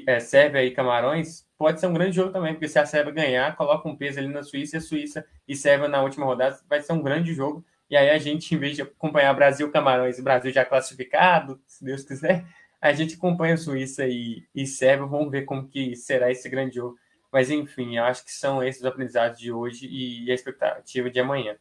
é, 0.06 0.18
Sérvia 0.18 0.64
e 0.64 0.72
Camarões, 0.72 1.46
pode 1.56 1.78
ser 1.78 1.86
um 1.86 1.94
grande 1.94 2.16
jogo 2.16 2.32
também, 2.32 2.54
porque 2.54 2.68
se 2.68 2.78
a 2.78 2.86
Sérvia 2.86 3.12
ganhar, 3.12 3.54
coloca 3.56 3.88
um 3.88 3.96
peso 3.96 4.18
ali 4.18 4.28
na 4.28 4.42
Suíça, 4.42 4.76
e 4.76 4.78
a 4.78 4.80
Suíça 4.80 5.26
e 5.46 5.54
Sérvia 5.54 5.88
na 5.88 6.02
última 6.02 6.26
rodada, 6.26 6.58
vai 6.68 6.80
ser 6.82 6.92
um 6.92 7.02
grande 7.02 7.32
jogo. 7.32 7.64
E 7.90 7.96
aí 7.96 8.10
a 8.10 8.18
gente, 8.18 8.54
em 8.54 8.58
vez 8.58 8.76
de 8.76 8.82
acompanhar 8.82 9.32
Brasil, 9.34 9.70
Camarões 9.70 10.18
e 10.18 10.22
Brasil 10.22 10.52
já 10.52 10.64
classificado, 10.64 11.60
se 11.66 11.84
Deus 11.84 12.02
quiser, 12.02 12.44
a 12.80 12.92
gente 12.92 13.14
acompanha 13.14 13.56
Suíça 13.56 14.06
e, 14.06 14.44
e 14.54 14.66
Sérvia, 14.66 15.06
vamos 15.06 15.30
ver 15.30 15.44
como 15.44 15.66
que 15.66 15.96
será 15.96 16.30
esse 16.30 16.48
grande 16.48 16.76
jogo. 16.76 16.98
Mas 17.32 17.50
enfim, 17.50 17.96
eu 17.96 18.04
acho 18.04 18.24
que 18.24 18.32
são 18.32 18.62
esses 18.62 18.82
os 18.82 18.86
aprendizados 18.86 19.38
de 19.38 19.52
hoje 19.52 19.86
e 19.86 20.30
a 20.30 20.34
expectativa 20.34 21.10
de 21.10 21.20
amanhã. 21.20 21.56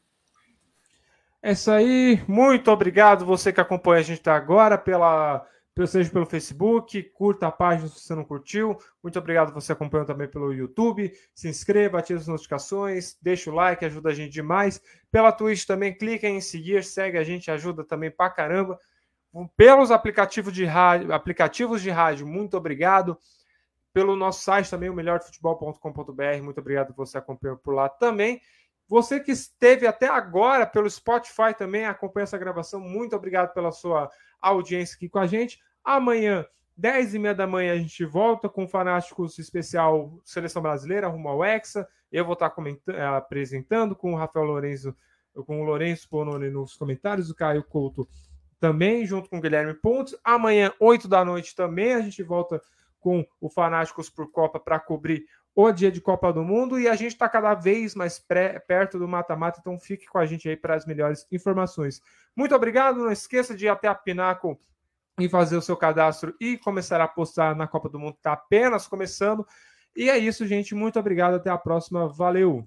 É 1.42 1.52
isso 1.52 1.72
aí. 1.72 2.22
Muito 2.28 2.72
obrigado 2.72 3.26
você 3.26 3.54
que 3.54 3.62
acompanha 3.62 4.00
a 4.00 4.04
gente 4.04 4.30
agora 4.30 4.78
pela 4.78 5.46
seja 5.86 6.10
pelo 6.10 6.26
Facebook, 6.26 7.04
curta 7.14 7.48
a 7.48 7.52
página 7.52 7.88
se 7.88 8.00
você 8.00 8.16
não 8.16 8.24
curtiu. 8.24 8.78
Muito 9.04 9.20
obrigado 9.20 9.54
você 9.54 9.74
acompanhando 9.74 10.08
também 10.08 10.28
pelo 10.28 10.52
YouTube. 10.52 11.14
Se 11.36 11.48
inscreva, 11.48 12.00
ative 12.00 12.20
as 12.20 12.28
notificações, 12.28 13.16
deixa 13.22 13.52
o 13.52 13.54
like, 13.54 13.86
ajuda 13.86 14.10
a 14.10 14.14
gente 14.14 14.32
demais. 14.32 14.82
Pela 15.12 15.32
Twitch 15.32 15.66
também, 15.66 15.94
clica 15.94 16.28
em 16.28 16.42
seguir, 16.42 16.84
segue 16.84 17.18
a 17.18 17.24
gente, 17.24 17.52
ajuda 17.52 17.84
também 17.84 18.10
pra 18.10 18.30
caramba. 18.30 18.80
Pelos 19.56 19.92
aplicativos 19.92 20.52
de 20.52 20.66
rádio, 20.66 21.14
aplicativos 21.14 21.82
de 21.82 21.92
rádio, 21.92 22.26
muito 22.26 22.58
obrigado. 22.58 23.16
Pelo 23.94 24.16
nosso 24.16 24.44
site 24.44 24.70
também, 24.70 24.90
o 24.90 24.94
melhorfutebol.com.br, 24.94 26.44
muito 26.44 26.60
obrigado 26.60 26.94
você 26.96 27.18
acompanhando 27.18 27.60
por 27.60 27.76
lá 27.76 27.88
também. 27.88 28.42
Você 28.88 29.20
que 29.20 29.32
esteve 29.32 29.86
até 29.86 30.08
agora 30.08 30.66
pelo 30.66 30.90
Spotify 30.90 31.54
também, 31.56 31.86
acompanha 31.86 32.24
essa 32.24 32.38
gravação, 32.38 32.80
muito 32.80 33.16
obrigado 33.16 33.54
pela 33.54 33.72
sua 33.72 34.10
audiência 34.42 34.96
aqui 34.96 35.10
com 35.10 35.20
a 35.20 35.28
gente. 35.28 35.60
Amanhã, 35.88 36.46
10 36.76 37.14
e 37.14 37.20
meia 37.20 37.34
da 37.34 37.48
manhã, 37.48 37.72
a 37.72 37.78
gente 37.78 38.04
volta 38.04 38.50
com 38.50 38.66
o 38.66 38.68
Fanáticos 38.68 39.40
Especial 39.40 40.20
Seleção 40.22 40.62
Brasileira, 40.62 41.08
rumo 41.08 41.30
ao 41.30 41.46
Hexa. 41.46 41.88
Eu 42.12 42.26
vou 42.26 42.34
estar 42.34 42.54
eh, 42.90 43.06
apresentando 43.06 43.96
com 43.96 44.12
o 44.12 44.18
Rafael 44.18 44.46
Lourenço, 44.46 44.94
com 45.46 45.62
o 45.62 45.64
Lourenço 45.64 46.10
Bononi 46.12 46.50
nos 46.50 46.76
comentários, 46.76 47.30
o 47.30 47.36
Caio 47.36 47.64
Couto 47.64 48.06
também, 48.60 49.06
junto 49.06 49.30
com 49.30 49.38
o 49.38 49.42
Guilherme 49.42 49.74
Pontes. 49.76 50.14
Amanhã, 50.26 50.74
8 50.78 51.08
da 51.08 51.24
noite, 51.24 51.56
também 51.56 51.94
a 51.94 52.02
gente 52.02 52.22
volta 52.22 52.62
com 53.00 53.26
o 53.40 53.50
Fanáticos 53.50 54.10
por 54.10 54.30
Copa 54.30 54.60
para 54.60 54.82
cobrir 54.82 55.26
o 55.56 55.72
dia 55.72 55.90
de 55.90 56.02
Copa 56.02 56.34
do 56.34 56.44
Mundo 56.44 56.78
e 56.78 56.90
a 56.90 56.98
gente 56.98 57.14
está 57.14 57.30
cada 57.30 57.54
vez 57.54 57.96
mais 57.96 58.20
pré, 58.20 58.60
perto 58.60 59.00
do 59.00 59.08
mata-mata, 59.08 59.62
então 59.62 59.80
fique 59.80 60.06
com 60.06 60.18
a 60.18 60.26
gente 60.26 60.50
aí 60.50 60.58
para 60.58 60.76
as 60.76 60.86
melhores 60.86 61.26
informações. 61.32 62.02
Muito 62.36 62.54
obrigado, 62.54 62.98
não 62.98 63.10
esqueça 63.10 63.56
de 63.56 63.68
ir 63.68 63.70
até 63.70 63.88
a 63.88 63.96
Pinaco 63.96 64.60
e 65.20 65.28
fazer 65.28 65.58
o 65.58 65.62
seu 65.62 65.76
cadastro 65.76 66.36
e 66.40 66.58
começar 66.58 67.02
a 67.02 67.06
apostar 67.06 67.56
na 67.56 67.68
Copa 67.68 67.90
do 67.90 68.00
Mundo, 68.00 68.16
está 68.16 68.34
apenas 68.34 68.88
começando. 68.88 69.46
E 69.96 70.10
é 70.10 70.18
isso, 70.18 70.46
gente. 70.46 70.76
Muito 70.76 71.00
obrigado. 71.00 71.36
Até 71.36 71.50
a 71.50 71.58
próxima. 71.58 72.08
Valeu! 72.08 72.66